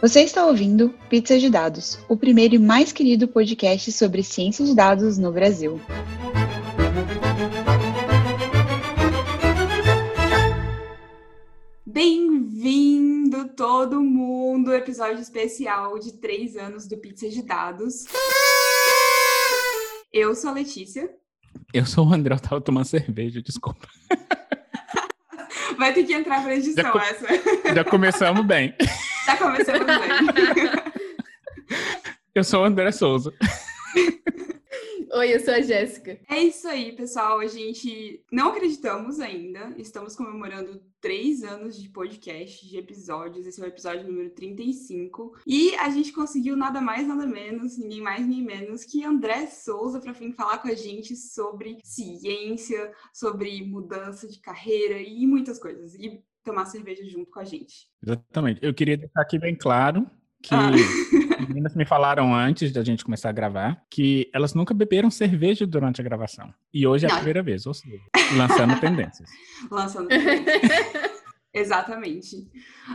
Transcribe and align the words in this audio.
Você 0.00 0.22
está 0.22 0.46
ouvindo 0.46 0.94
Pizza 1.10 1.38
de 1.38 1.50
Dados, 1.50 1.98
o 2.08 2.16
primeiro 2.16 2.54
e 2.54 2.58
mais 2.58 2.90
querido 2.90 3.28
podcast 3.28 3.92
sobre 3.92 4.22
ciência 4.22 4.64
de 4.64 4.74
dados 4.74 5.18
no 5.18 5.30
Brasil. 5.30 5.78
Bem-vindo 11.84 13.50
todo 13.50 14.00
mundo, 14.00 14.72
episódio 14.72 15.20
especial 15.20 15.98
de 15.98 16.14
três 16.14 16.56
anos 16.56 16.88
do 16.88 16.96
Pizza 16.96 17.28
de 17.28 17.42
Dados. 17.42 18.06
Eu 20.10 20.34
sou 20.34 20.48
a 20.48 20.54
Letícia. 20.54 21.10
Eu 21.74 21.84
sou 21.84 22.06
o 22.06 22.14
André, 22.14 22.34
eu 22.34 22.40
tava 22.40 22.60
tomando 22.62 22.86
cerveja, 22.86 23.42
desculpa. 23.42 23.86
Vai 25.76 25.92
ter 25.92 26.04
que 26.04 26.14
entrar 26.14 26.42
pra 26.42 26.56
edição 26.56 26.90
Já 26.94 27.06
essa. 27.06 27.74
Já 27.74 27.84
começamos 27.84 28.46
bem. 28.46 28.74
Tá 29.26 29.36
começando 29.36 29.84
bem. 29.86 30.00
Eu 32.34 32.44
sou 32.44 32.62
o 32.62 32.64
André 32.64 32.92
Souza. 32.92 33.32
Oi, 35.12 35.34
eu 35.34 35.40
sou 35.40 35.54
a 35.54 35.60
Jéssica. 35.60 36.20
É 36.28 36.38
isso 36.38 36.68
aí, 36.68 36.92
pessoal. 36.92 37.40
A 37.40 37.46
gente 37.48 38.24
não 38.30 38.50
acreditamos 38.50 39.18
ainda. 39.18 39.74
Estamos 39.76 40.14
comemorando 40.14 40.80
três 41.00 41.42
anos 41.42 41.76
de 41.76 41.88
podcast, 41.88 42.68
de 42.68 42.78
episódios. 42.78 43.44
Esse 43.44 43.60
é 43.60 43.64
o 43.64 43.66
episódio 43.66 44.06
número 44.06 44.30
35. 44.30 45.36
E 45.44 45.74
a 45.74 45.90
gente 45.90 46.12
conseguiu 46.12 46.56
nada 46.56 46.80
mais, 46.80 47.08
nada 47.08 47.26
menos, 47.26 47.76
ninguém 47.76 48.00
mais, 48.00 48.24
ninguém 48.24 48.44
menos 48.44 48.84
que 48.84 49.04
André 49.04 49.48
Souza 49.48 49.98
para 49.98 50.12
vir 50.12 50.32
falar 50.34 50.58
com 50.58 50.68
a 50.68 50.74
gente 50.74 51.16
sobre 51.16 51.78
ciência, 51.82 52.92
sobre 53.12 53.64
mudança 53.64 54.28
de 54.28 54.38
carreira 54.38 55.00
e 55.00 55.26
muitas 55.26 55.58
coisas. 55.58 55.94
E 55.94 56.22
tomar 56.44 56.66
cerveja 56.66 57.04
junto 57.08 57.30
com 57.30 57.40
a 57.40 57.44
gente. 57.44 57.86
Exatamente. 58.02 58.60
Eu 58.62 58.72
queria 58.74 58.96
deixar 58.96 59.20
aqui 59.20 59.38
bem 59.38 59.54
claro 59.54 60.06
que 60.42 60.54
Ah. 60.54 60.70
as 61.40 61.48
meninas 61.48 61.74
me 61.74 61.84
falaram 61.86 62.34
antes 62.34 62.70
da 62.72 62.82
gente 62.84 63.04
começar 63.04 63.28
a 63.30 63.32
gravar 63.32 63.82
que 63.90 64.28
elas 64.34 64.52
nunca 64.54 64.74
beberam 64.74 65.10
cerveja 65.10 65.66
durante 65.66 66.00
a 66.00 66.04
gravação. 66.04 66.52
E 66.72 66.86
hoje 66.86 67.06
é 67.06 67.08
a 67.08 67.12
Não. 67.12 67.16
primeira 67.18 67.42
vez, 67.42 67.64
ou 67.66 67.74
seja, 67.74 67.98
lançando 68.36 68.78
tendências. 68.80 69.28
Lançando. 69.70 70.08
Exatamente. 71.52 72.48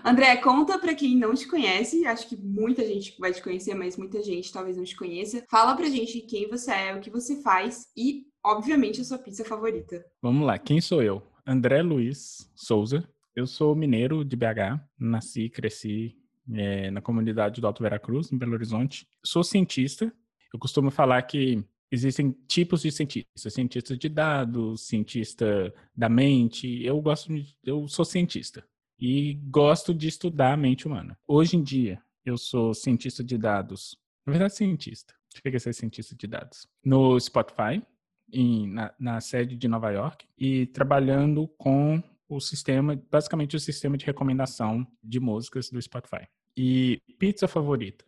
André, 0.03 0.37
conta 0.37 0.79
pra 0.79 0.95
quem 0.95 1.17
não 1.17 1.33
te 1.33 1.45
conhece, 1.47 2.05
acho 2.05 2.29
que 2.29 2.37
muita 2.37 2.85
gente 2.87 3.13
vai 3.19 3.33
te 3.33 3.41
conhecer, 3.43 3.73
mas 3.75 3.97
muita 3.97 4.21
gente 4.23 4.51
talvez 4.51 4.77
não 4.77 4.83
te 4.85 4.95
conheça. 4.95 5.43
Fala 5.49 5.75
pra 5.75 5.89
gente 5.89 6.21
quem 6.21 6.47
você 6.49 6.71
é, 6.71 6.95
o 6.95 7.01
que 7.01 7.09
você 7.09 7.41
faz 7.41 7.87
e, 7.97 8.23
obviamente, 8.43 9.01
a 9.01 9.03
sua 9.03 9.17
pizza 9.17 9.43
favorita. 9.43 10.03
Vamos 10.21 10.47
lá, 10.47 10.57
quem 10.57 10.79
sou 10.79 11.03
eu? 11.03 11.21
André 11.45 11.81
Luiz 11.81 12.49
Souza. 12.55 13.07
Eu 13.35 13.45
sou 13.45 13.75
mineiro 13.75 14.23
de 14.23 14.35
BH, 14.35 14.79
nasci 14.97 15.49
cresci 15.49 16.15
eh, 16.53 16.89
na 16.91 17.01
comunidade 17.01 17.59
do 17.59 17.67
Alto 17.67 17.83
Veracruz, 17.83 18.31
em 18.31 18.37
Belo 18.37 18.53
Horizonte. 18.53 19.07
Sou 19.23 19.43
cientista. 19.43 20.11
Eu 20.53 20.59
costumo 20.59 20.89
falar 20.89 21.21
que 21.23 21.61
existem 21.91 22.31
tipos 22.47 22.81
de 22.81 22.91
cientistas, 22.91 23.53
cientista 23.53 23.97
de 23.97 24.07
dados, 24.07 24.87
cientista 24.87 25.73
da 25.95 26.07
mente. 26.07 26.81
Eu 26.83 27.01
gosto 27.01 27.33
de, 27.33 27.45
eu 27.63 27.87
sou 27.89 28.05
cientista 28.05 28.65
e 28.97 29.33
gosto 29.49 29.93
de 29.93 30.07
estudar 30.07 30.53
a 30.53 30.57
mente 30.57 30.87
humana. 30.87 31.17
Hoje 31.27 31.57
em 31.57 31.63
dia, 31.63 32.01
eu 32.23 32.37
sou 32.37 32.73
cientista 32.73 33.21
de 33.23 33.37
dados. 33.37 33.97
Na 34.25 34.31
verdade, 34.31 34.55
cientista. 34.55 35.13
Chega 35.43 35.57
a 35.57 35.59
ser 35.59 35.73
cientista 35.73 36.15
de 36.15 36.25
dados. 36.25 36.65
No 36.83 37.19
Spotify, 37.19 37.83
em- 38.31 38.67
na, 38.71 38.93
na 38.97 39.19
sede 39.19 39.57
de 39.57 39.67
Nova 39.67 39.91
York 39.91 40.25
e 40.37 40.67
trabalhando 40.67 41.49
com 41.57 42.01
o 42.27 42.39
sistema, 42.39 43.01
basicamente 43.11 43.55
o 43.55 43.59
sistema 43.59 43.97
de 43.97 44.05
recomendação 44.05 44.85
de 45.03 45.19
músicas 45.19 45.69
do 45.69 45.81
Spotify. 45.81 46.27
E 46.57 47.01
pizza 47.19 47.47
favorita? 47.47 48.05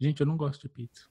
Gente, 0.00 0.20
eu 0.20 0.26
não 0.26 0.36
gosto 0.36 0.62
de 0.62 0.68
pizza. 0.68 1.04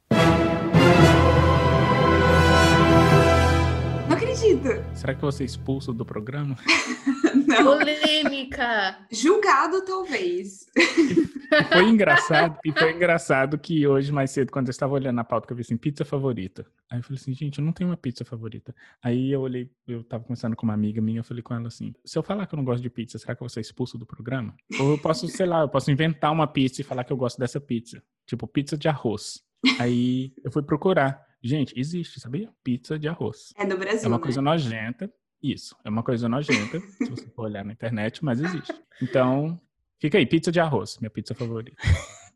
Não 4.07 4.15
acredito! 4.15 4.67
Será 4.95 5.13
que 5.13 5.19
eu 5.19 5.21
vou 5.21 5.31
ser 5.31 5.45
expulso 5.45 5.93
do 5.93 6.05
programa? 6.05 6.55
Não. 7.47 7.63
Polêmica! 7.77 9.07
Julgado, 9.11 9.83
talvez. 9.85 10.65
E 10.75 11.63
foi 11.73 11.89
engraçado, 11.89 12.59
e 12.63 12.71
foi 12.71 12.91
engraçado 12.93 13.57
que 13.57 13.87
hoje, 13.87 14.11
mais 14.11 14.29
cedo, 14.31 14.51
quando 14.51 14.67
eu 14.67 14.71
estava 14.71 14.93
olhando 14.93 15.19
a 15.19 15.23
pauta, 15.23 15.47
que 15.47 15.53
eu 15.53 15.57
vi 15.57 15.61
assim, 15.61 15.77
pizza 15.77 16.05
favorita. 16.05 16.65
Aí 16.89 16.99
eu 16.99 17.03
falei 17.03 17.19
assim, 17.19 17.33
gente, 17.33 17.59
eu 17.59 17.65
não 17.65 17.73
tenho 17.73 17.89
uma 17.89 17.97
pizza 17.97 18.23
favorita. 18.23 18.73
Aí 19.01 19.31
eu 19.31 19.41
olhei, 19.41 19.71
eu 19.87 20.03
tava 20.03 20.23
conversando 20.23 20.55
com 20.55 20.65
uma 20.65 20.73
amiga 20.73 21.01
minha, 21.01 21.19
eu 21.19 21.23
falei 21.23 21.41
com 21.41 21.53
ela 21.53 21.67
assim, 21.67 21.93
se 22.05 22.17
eu 22.17 22.23
falar 22.23 22.45
que 22.45 22.53
eu 22.53 22.57
não 22.57 22.63
gosto 22.63 22.83
de 22.83 22.89
pizza, 22.89 23.17
será 23.17 23.33
que 23.35 23.41
eu 23.41 23.45
vou 23.45 23.49
ser 23.49 23.61
expulso 23.61 23.97
do 23.97 24.05
programa? 24.05 24.55
Ou 24.79 24.91
eu 24.91 24.97
posso, 24.99 25.27
sei 25.27 25.45
lá, 25.45 25.61
eu 25.61 25.69
posso 25.69 25.89
inventar 25.91 26.31
uma 26.31 26.45
pizza 26.47 26.81
e 26.81 26.83
falar 26.83 27.03
que 27.03 27.11
eu 27.11 27.17
gosto 27.17 27.39
dessa 27.39 27.59
pizza. 27.59 28.01
Tipo, 28.27 28.47
pizza 28.47 28.77
de 28.77 28.87
arroz. 28.87 29.41
Aí 29.79 30.33
eu 30.43 30.51
fui 30.51 30.61
procurar. 30.61 31.27
Gente, 31.41 31.73
existe, 31.79 32.19
sabia? 32.19 32.49
Pizza 32.63 32.99
de 32.99 33.07
arroz. 33.07 33.53
É 33.57 33.65
no 33.65 33.77
Brasil, 33.77 34.05
É 34.05 34.07
uma 34.07 34.17
né? 34.17 34.23
coisa 34.23 34.41
nojenta. 34.41 35.11
Isso, 35.41 35.75
é 35.83 35.89
uma 35.89 36.03
coisa 36.03 36.27
nojenta, 36.27 36.79
se 36.79 37.09
você 37.09 37.27
for 37.29 37.43
olhar 37.43 37.63
na 37.63 37.71
internet, 37.71 38.23
mas 38.23 38.41
existe. 38.41 38.73
Então, 39.01 39.59
fica 39.97 40.17
aí, 40.17 40.25
pizza 40.25 40.51
de 40.51 40.59
arroz, 40.59 40.97
minha 40.99 41.09
pizza 41.09 41.33
favorita. 41.33 41.77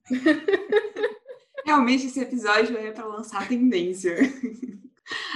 Realmente 1.66 2.06
esse 2.06 2.20
episódio 2.20 2.78
é 2.78 2.92
para 2.92 3.06
lançar 3.06 3.48
tendência. 3.48 4.16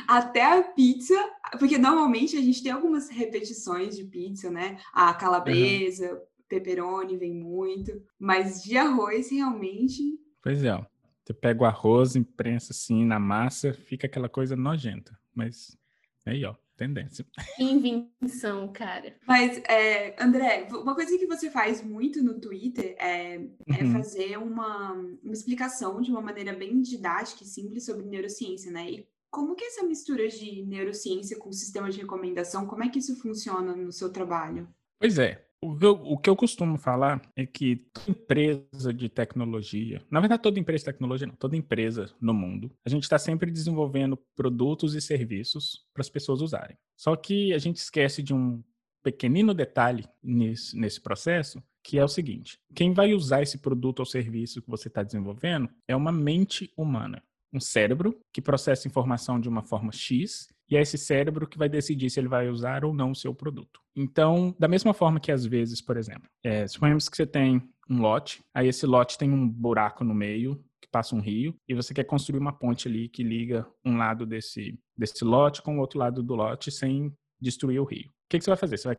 Até 0.07 0.57
a 0.57 0.63
pizza, 0.63 1.15
porque 1.59 1.77
normalmente 1.77 2.37
a 2.37 2.41
gente 2.41 2.63
tem 2.63 2.71
algumas 2.71 3.09
repetições 3.09 3.97
de 3.97 4.05
pizza, 4.05 4.49
né? 4.49 4.77
A 4.93 5.13
calabresa, 5.13 6.21
pepperoni 6.47 7.17
vem 7.17 7.33
muito, 7.33 8.01
mas 8.17 8.63
de 8.63 8.77
arroz 8.77 9.29
realmente 9.29 10.17
Pois 10.47 10.63
é, 10.63 10.73
ó. 10.73 10.85
Você 11.25 11.33
pega 11.33 11.61
o 11.61 11.65
arroz, 11.65 12.15
imprensa 12.15 12.71
assim 12.71 13.03
na 13.03 13.19
massa, 13.19 13.73
fica 13.73 14.07
aquela 14.07 14.29
coisa 14.29 14.55
nojenta. 14.55 15.19
Mas 15.35 15.77
aí, 16.25 16.45
ó, 16.45 16.55
tendência. 16.77 17.25
Invenção, 17.59 18.71
cara. 18.71 19.15
Mas, 19.27 19.57
é, 19.67 20.15
André, 20.23 20.67
uma 20.71 20.95
coisa 20.95 21.17
que 21.17 21.25
você 21.27 21.49
faz 21.49 21.83
muito 21.83 22.23
no 22.23 22.39
Twitter 22.39 22.95
é, 22.99 23.35
é 23.35 23.83
Uhum. 23.83 23.91
fazer 23.93 24.37
uma, 24.37 24.93
uma 24.93 25.33
explicação 25.33 26.01
de 26.01 26.11
uma 26.11 26.21
maneira 26.21 26.53
bem 26.53 26.81
didática 26.81 27.43
e 27.43 27.47
simples 27.47 27.85
sobre 27.85 28.05
neurociência, 28.05 28.71
né? 28.71 28.89
E 28.89 29.07
como 29.29 29.55
que 29.55 29.65
essa 29.65 29.83
mistura 29.83 30.27
de 30.27 30.63
neurociência 30.63 31.37
com 31.37 31.51
sistema 31.51 31.89
de 31.89 31.99
recomendação, 31.99 32.65
como 32.65 32.83
é 32.83 32.89
que 32.89 32.99
isso 32.99 33.19
funciona 33.19 33.75
no 33.75 33.91
seu 33.91 34.11
trabalho? 34.11 34.67
Pois 34.99 35.19
é. 35.19 35.46
O 35.59 35.75
que, 35.75 35.85
eu, 35.85 35.91
o 35.93 36.17
que 36.17 36.29
eu 36.29 36.35
costumo 36.35 36.77
falar 36.77 37.19
é 37.35 37.43
que 37.45 37.77
toda 37.91 38.11
empresa 38.11 38.93
de 38.93 39.09
tecnologia, 39.09 40.05
na 40.09 40.19
verdade, 40.19 40.43
toda 40.43 40.59
empresa 40.59 40.81
de 40.81 40.85
tecnologia, 40.85 41.25
não, 41.25 41.35
toda 41.35 41.57
empresa 41.57 42.13
no 42.21 42.33
mundo, 42.33 42.71
a 42.85 42.89
gente 42.89 43.03
está 43.03 43.17
sempre 43.17 43.49
desenvolvendo 43.49 44.17
produtos 44.35 44.93
e 44.93 45.01
serviços 45.01 45.85
para 45.93 46.01
as 46.01 46.09
pessoas 46.09 46.41
usarem. 46.41 46.77
Só 46.95 47.15
que 47.15 47.53
a 47.53 47.57
gente 47.57 47.77
esquece 47.77 48.21
de 48.21 48.35
um 48.35 48.63
pequenino 49.03 49.53
detalhe 49.53 50.05
nesse, 50.21 50.77
nesse 50.77 51.01
processo, 51.01 51.63
que 51.83 51.97
é 51.97 52.03
o 52.03 52.09
seguinte: 52.09 52.59
quem 52.75 52.93
vai 52.93 53.13
usar 53.13 53.41
esse 53.41 53.57
produto 53.57 53.99
ou 53.99 54.05
serviço 54.05 54.61
que 54.61 54.69
você 54.69 54.89
está 54.89 55.01
desenvolvendo 55.01 55.69
é 55.87 55.95
uma 55.95 56.11
mente 56.11 56.71
humana. 56.77 57.23
Um 57.51 57.59
cérebro 57.59 58.19
que 58.31 58.41
processa 58.41 58.87
informação 58.87 59.39
de 59.39 59.49
uma 59.49 59.63
forma 59.63 59.91
X 59.91 60.49
e 60.69 60.75
é 60.75 60.81
esse 60.81 60.97
cérebro 60.97 61.47
que 61.47 61.57
vai 61.57 61.69
decidir 61.69 62.09
se 62.09 62.19
ele 62.19 62.27
vai 62.27 62.49
usar 62.49 62.83
ou 62.83 62.93
não 62.93 63.11
o 63.11 63.15
seu 63.15 63.33
produto. 63.33 63.79
Então, 63.95 64.55
da 64.59 64.67
mesma 64.67 64.93
forma 64.93 65.19
que 65.19 65.31
às 65.31 65.45
vezes, 65.45 65.81
por 65.81 65.97
exemplo, 65.97 66.29
é, 66.43 66.67
suponhamos 66.67 67.09
que 67.09 67.15
você 67.15 67.25
tem 67.25 67.61
um 67.89 68.01
lote, 68.01 68.43
aí 68.53 68.67
esse 68.67 68.85
lote 68.85 69.17
tem 69.17 69.31
um 69.31 69.47
buraco 69.47 70.03
no 70.03 70.13
meio 70.13 70.61
que 70.81 70.87
passa 70.91 71.15
um 71.15 71.21
rio 71.21 71.55
e 71.67 71.73
você 71.73 71.93
quer 71.93 72.03
construir 72.03 72.39
uma 72.39 72.53
ponte 72.53 72.87
ali 72.87 73.09
que 73.09 73.23
liga 73.23 73.65
um 73.83 73.97
lado 73.97 74.25
desse, 74.25 74.77
desse 74.95 75.23
lote 75.23 75.61
com 75.61 75.77
o 75.77 75.79
outro 75.79 75.97
lado 75.97 76.21
do 76.21 76.35
lote 76.35 76.71
sem 76.71 77.13
destruir 77.39 77.79
o 77.79 77.85
rio. 77.85 78.07
O 78.07 78.29
que, 78.29 78.37
que 78.37 78.43
você 78.43 78.51
vai 78.51 78.57
fazer? 78.57 78.77
Você 78.77 78.87
vai 78.87 78.97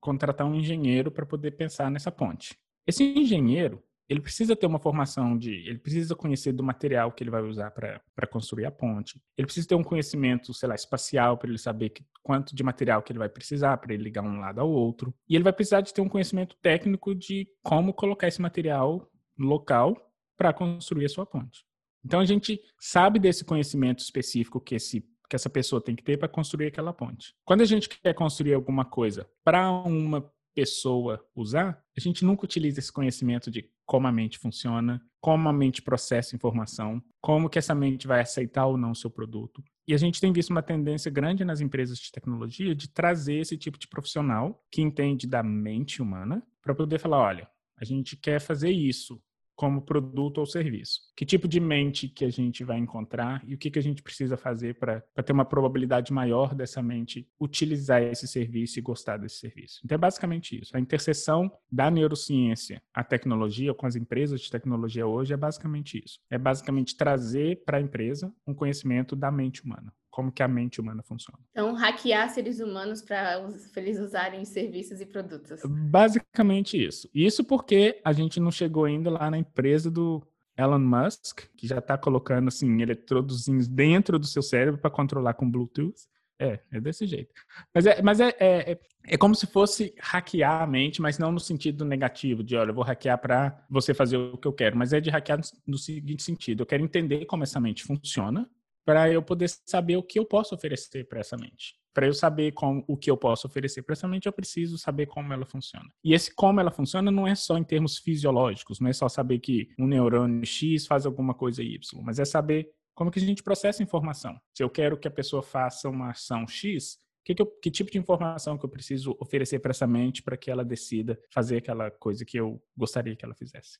contratar 0.00 0.46
um 0.46 0.54
engenheiro 0.54 1.10
para 1.10 1.26
poder 1.26 1.52
pensar 1.52 1.90
nessa 1.90 2.10
ponte. 2.10 2.56
Esse 2.86 3.04
engenheiro, 3.04 3.82
ele 4.12 4.20
precisa 4.20 4.54
ter 4.54 4.66
uma 4.66 4.78
formação 4.78 5.38
de. 5.38 5.50
Ele 5.66 5.78
precisa 5.78 6.14
conhecer 6.14 6.52
do 6.52 6.62
material 6.62 7.10
que 7.10 7.24
ele 7.24 7.30
vai 7.30 7.40
usar 7.40 7.70
para 7.70 8.26
construir 8.30 8.66
a 8.66 8.70
ponte. 8.70 9.18
Ele 9.38 9.46
precisa 9.46 9.66
ter 9.68 9.74
um 9.74 9.82
conhecimento, 9.82 10.52
sei 10.52 10.68
lá, 10.68 10.74
espacial, 10.74 11.38
para 11.38 11.48
ele 11.48 11.56
saber 11.56 11.88
que, 11.88 12.04
quanto 12.22 12.54
de 12.54 12.62
material 12.62 13.02
que 13.02 13.10
ele 13.10 13.18
vai 13.18 13.30
precisar 13.30 13.78
para 13.78 13.94
ele 13.94 14.02
ligar 14.02 14.22
um 14.22 14.38
lado 14.38 14.60
ao 14.60 14.70
outro. 14.70 15.14
E 15.26 15.34
ele 15.34 15.42
vai 15.42 15.52
precisar 15.52 15.80
de 15.80 15.94
ter 15.94 16.02
um 16.02 16.10
conhecimento 16.10 16.54
técnico 16.60 17.14
de 17.14 17.48
como 17.62 17.94
colocar 17.94 18.28
esse 18.28 18.42
material 18.42 19.10
local 19.38 19.96
para 20.36 20.52
construir 20.52 21.06
a 21.06 21.08
sua 21.08 21.24
ponte. 21.24 21.64
Então 22.04 22.20
a 22.20 22.26
gente 22.26 22.60
sabe 22.78 23.18
desse 23.18 23.46
conhecimento 23.46 24.00
específico 24.00 24.60
que 24.60 24.74
esse 24.74 25.08
que 25.30 25.36
essa 25.36 25.48
pessoa 25.48 25.80
tem 25.80 25.96
que 25.96 26.02
ter 26.02 26.18
para 26.18 26.28
construir 26.28 26.66
aquela 26.66 26.92
ponte. 26.92 27.34
Quando 27.42 27.62
a 27.62 27.64
gente 27.64 27.88
quer 27.88 28.12
construir 28.12 28.52
alguma 28.52 28.84
coisa 28.84 29.26
para 29.42 29.70
uma 29.70 30.30
pessoa 30.54 31.24
usar, 31.34 31.82
a 31.96 32.00
gente 32.00 32.24
nunca 32.24 32.44
utiliza 32.44 32.80
esse 32.80 32.92
conhecimento 32.92 33.50
de 33.50 33.70
como 33.86 34.06
a 34.06 34.12
mente 34.12 34.38
funciona, 34.38 35.02
como 35.20 35.48
a 35.48 35.52
mente 35.52 35.82
processa 35.82 36.34
informação, 36.34 37.02
como 37.20 37.48
que 37.48 37.58
essa 37.58 37.74
mente 37.74 38.06
vai 38.06 38.20
aceitar 38.20 38.66
ou 38.66 38.76
não 38.76 38.92
o 38.92 38.96
seu 38.96 39.10
produto. 39.10 39.62
E 39.86 39.94
a 39.94 39.98
gente 39.98 40.20
tem 40.20 40.32
visto 40.32 40.50
uma 40.50 40.62
tendência 40.62 41.10
grande 41.10 41.44
nas 41.44 41.60
empresas 41.60 41.98
de 41.98 42.10
tecnologia 42.10 42.74
de 42.74 42.88
trazer 42.88 43.34
esse 43.34 43.56
tipo 43.56 43.78
de 43.78 43.88
profissional 43.88 44.64
que 44.70 44.80
entende 44.80 45.26
da 45.26 45.42
mente 45.42 46.00
humana 46.00 46.42
para 46.62 46.74
poder 46.74 46.98
falar, 46.98 47.18
olha, 47.18 47.48
a 47.76 47.84
gente 47.84 48.16
quer 48.16 48.40
fazer 48.40 48.70
isso. 48.70 49.20
Como 49.62 49.80
produto 49.80 50.38
ou 50.38 50.44
serviço. 50.44 51.02
Que 51.16 51.24
tipo 51.24 51.46
de 51.46 51.60
mente 51.60 52.08
que 52.08 52.24
a 52.24 52.30
gente 52.30 52.64
vai 52.64 52.78
encontrar 52.78 53.40
e 53.46 53.54
o 53.54 53.58
que, 53.58 53.70
que 53.70 53.78
a 53.78 53.82
gente 53.82 54.02
precisa 54.02 54.36
fazer 54.36 54.74
para 54.74 55.00
ter 55.24 55.32
uma 55.32 55.44
probabilidade 55.44 56.12
maior 56.12 56.52
dessa 56.52 56.82
mente 56.82 57.28
utilizar 57.40 58.02
esse 58.02 58.26
serviço 58.26 58.80
e 58.80 58.82
gostar 58.82 59.18
desse 59.18 59.36
serviço. 59.36 59.80
Então 59.84 59.94
é 59.94 59.98
basicamente 60.00 60.60
isso. 60.60 60.76
A 60.76 60.80
interseção 60.80 61.48
da 61.70 61.92
neurociência 61.92 62.82
à 62.92 63.04
tecnologia, 63.04 63.72
com 63.72 63.86
as 63.86 63.94
empresas 63.94 64.40
de 64.40 64.50
tecnologia 64.50 65.06
hoje, 65.06 65.32
é 65.32 65.36
basicamente 65.36 66.02
isso. 66.04 66.18
É 66.28 66.36
basicamente 66.36 66.96
trazer 66.96 67.62
para 67.64 67.78
a 67.78 67.80
empresa 67.80 68.34
um 68.44 68.52
conhecimento 68.52 69.14
da 69.14 69.30
mente 69.30 69.62
humana 69.62 69.92
como 70.12 70.30
que 70.30 70.42
a 70.42 70.46
mente 70.46 70.78
humana 70.78 71.02
funciona. 71.02 71.38
Então, 71.50 71.72
hackear 71.72 72.28
seres 72.28 72.60
humanos 72.60 73.00
para 73.00 73.42
eles 73.76 73.98
usarem 73.98 74.44
serviços 74.44 75.00
e 75.00 75.06
produtos. 75.06 75.60
Basicamente 75.64 76.76
isso. 76.76 77.08
Isso 77.14 77.42
porque 77.42 77.98
a 78.04 78.12
gente 78.12 78.38
não 78.38 78.50
chegou 78.50 78.84
ainda 78.84 79.10
lá 79.10 79.30
na 79.30 79.38
empresa 79.38 79.90
do 79.90 80.22
Elon 80.56 80.80
Musk, 80.80 81.46
que 81.56 81.66
já 81.66 81.78
está 81.78 81.96
colocando 81.96 82.48
assim 82.48 82.82
eletrodozinhos 82.82 83.66
dentro 83.66 84.18
do 84.18 84.26
seu 84.26 84.42
cérebro 84.42 84.78
para 84.78 84.90
controlar 84.90 85.32
com 85.32 85.50
Bluetooth. 85.50 85.96
É, 86.38 86.58
é 86.72 86.80
desse 86.80 87.06
jeito. 87.06 87.32
Mas, 87.72 87.86
é, 87.86 88.02
mas 88.02 88.18
é, 88.18 88.34
é, 88.40 88.80
é, 89.06 89.16
como 89.16 89.32
se 89.32 89.46
fosse 89.46 89.94
hackear 90.00 90.62
a 90.62 90.66
mente, 90.66 91.00
mas 91.00 91.16
não 91.16 91.30
no 91.30 91.38
sentido 91.38 91.84
negativo, 91.84 92.42
de 92.42 92.56
olha, 92.56 92.70
eu 92.70 92.74
vou 92.74 92.82
hackear 92.82 93.16
para 93.18 93.64
você 93.70 93.94
fazer 93.94 94.16
o 94.16 94.36
que 94.36 94.48
eu 94.48 94.52
quero, 94.52 94.76
mas 94.76 94.92
é 94.92 95.00
de 95.00 95.08
hackear 95.08 95.38
no, 95.38 95.44
no 95.68 95.78
seguinte 95.78 96.22
sentido: 96.24 96.62
eu 96.62 96.66
quero 96.66 96.82
entender 96.82 97.24
como 97.26 97.44
essa 97.44 97.60
mente 97.60 97.84
funciona, 97.84 98.50
para 98.84 99.10
eu 99.10 99.22
poder 99.22 99.48
saber 99.66 99.96
o 99.96 100.02
que 100.02 100.18
eu 100.18 100.24
posso 100.24 100.54
oferecer 100.54 101.06
para 101.06 101.20
essa 101.20 101.36
mente. 101.36 101.74
Para 101.94 102.06
eu 102.06 102.14
saber 102.14 102.52
com, 102.52 102.82
o 102.88 102.96
que 102.96 103.10
eu 103.10 103.16
posso 103.16 103.46
oferecer 103.46 103.82
para 103.82 103.92
essa 103.92 104.08
mente, 104.08 104.26
eu 104.26 104.32
preciso 104.32 104.78
saber 104.78 105.06
como 105.06 105.32
ela 105.32 105.44
funciona. 105.44 105.88
E 106.02 106.14
esse 106.14 106.34
como 106.34 106.58
ela 106.58 106.70
funciona 106.70 107.10
não 107.10 107.26
é 107.26 107.34
só 107.34 107.58
em 107.58 107.64
termos 107.64 107.98
fisiológicos, 107.98 108.80
não 108.80 108.88
é 108.88 108.92
só 108.92 109.08
saber 109.08 109.38
que 109.40 109.68
um 109.78 109.86
neurônio 109.86 110.44
X 110.44 110.86
faz 110.86 111.04
alguma 111.04 111.34
coisa 111.34 111.62
Y, 111.62 111.78
mas 112.02 112.18
é 112.18 112.24
saber 112.24 112.72
como 112.94 113.10
que 113.10 113.18
a 113.18 113.22
gente 113.22 113.42
processa 113.42 113.82
informação. 113.82 114.38
Se 114.54 114.62
eu 114.62 114.70
quero 114.70 114.98
que 114.98 115.08
a 115.08 115.10
pessoa 115.10 115.42
faça 115.42 115.88
uma 115.88 116.10
ação 116.10 116.46
X, 116.46 116.98
que, 117.24 117.34
que, 117.34 117.42
eu, 117.42 117.46
que, 117.46 117.70
tipo 117.70 117.90
de 117.90 117.98
informação 117.98 118.58
que 118.58 118.64
eu 118.64 118.68
preciso 118.68 119.16
oferecer 119.20 119.60
para 119.60 119.70
essa 119.70 119.86
mente 119.86 120.22
para 120.22 120.36
que 120.36 120.50
ela 120.50 120.64
decida 120.64 121.20
fazer 121.30 121.58
aquela 121.58 121.90
coisa 121.90 122.24
que 122.24 122.38
eu 122.38 122.62
gostaria 122.76 123.14
que 123.14 123.24
ela 123.24 123.34
fizesse? 123.34 123.78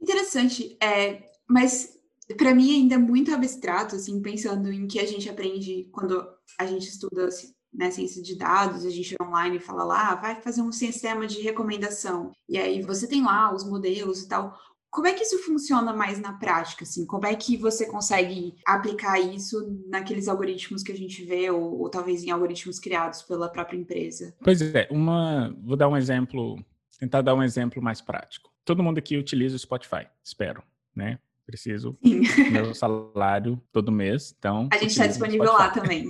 Interessante. 0.00 0.76
É, 0.82 1.30
mas 1.48 1.97
para 2.36 2.54
mim 2.54 2.72
ainda 2.72 2.96
é 2.96 2.98
muito 2.98 3.34
abstrato, 3.34 3.96
assim, 3.96 4.20
pensando 4.20 4.70
em 4.72 4.86
que 4.86 5.00
a 5.00 5.06
gente 5.06 5.28
aprende 5.28 5.88
quando 5.90 6.26
a 6.58 6.66
gente 6.66 6.88
estuda 6.88 7.28
né, 7.72 7.90
ciência 7.90 8.22
de 8.22 8.36
dados, 8.36 8.84
a 8.84 8.90
gente 8.90 9.14
online 9.20 9.56
e 9.56 9.60
fala 9.60 9.84
lá, 9.84 10.12
ah, 10.12 10.14
vai 10.14 10.40
fazer 10.40 10.62
um 10.62 10.72
sistema 10.72 11.26
de 11.26 11.40
recomendação. 11.40 12.32
E 12.48 12.58
aí 12.58 12.82
você 12.82 13.06
tem 13.06 13.22
lá 13.22 13.54
os 13.54 13.64
modelos 13.64 14.22
e 14.22 14.28
tal. 14.28 14.58
Como 14.90 15.06
é 15.06 15.12
que 15.12 15.22
isso 15.22 15.38
funciona 15.44 15.92
mais 15.92 16.18
na 16.18 16.32
prática, 16.32 16.84
assim? 16.84 17.04
Como 17.04 17.26
é 17.26 17.34
que 17.34 17.58
você 17.58 17.86
consegue 17.86 18.54
aplicar 18.66 19.20
isso 19.20 19.78
naqueles 19.86 20.28
algoritmos 20.28 20.82
que 20.82 20.92
a 20.92 20.96
gente 20.96 21.22
vê, 21.24 21.50
ou, 21.50 21.80
ou 21.80 21.90
talvez 21.90 22.24
em 22.24 22.30
algoritmos 22.30 22.78
criados 22.78 23.22
pela 23.22 23.50
própria 23.50 23.76
empresa? 23.76 24.34
Pois 24.42 24.62
é, 24.62 24.88
uma... 24.90 25.54
Vou 25.62 25.76
dar 25.76 25.88
um 25.88 25.96
exemplo, 25.96 26.58
tentar 26.98 27.20
dar 27.20 27.34
um 27.34 27.42
exemplo 27.42 27.82
mais 27.82 28.00
prático. 28.00 28.50
Todo 28.64 28.82
mundo 28.82 28.98
aqui 28.98 29.16
utiliza 29.16 29.56
o 29.56 29.58
Spotify, 29.58 30.06
espero, 30.24 30.62
né? 30.96 31.18
Preciso 31.48 31.96
Sim. 32.04 32.50
meu 32.50 32.74
salário 32.74 33.58
todo 33.72 33.90
mês, 33.90 34.34
então... 34.38 34.68
A 34.70 34.76
gente 34.76 34.90
está 34.90 35.06
disponível 35.06 35.50
lá 35.50 35.70
também. 35.70 36.06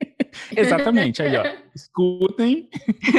Exatamente, 0.56 1.20
aí 1.20 1.36
ó, 1.36 1.44
escutem 1.74 2.70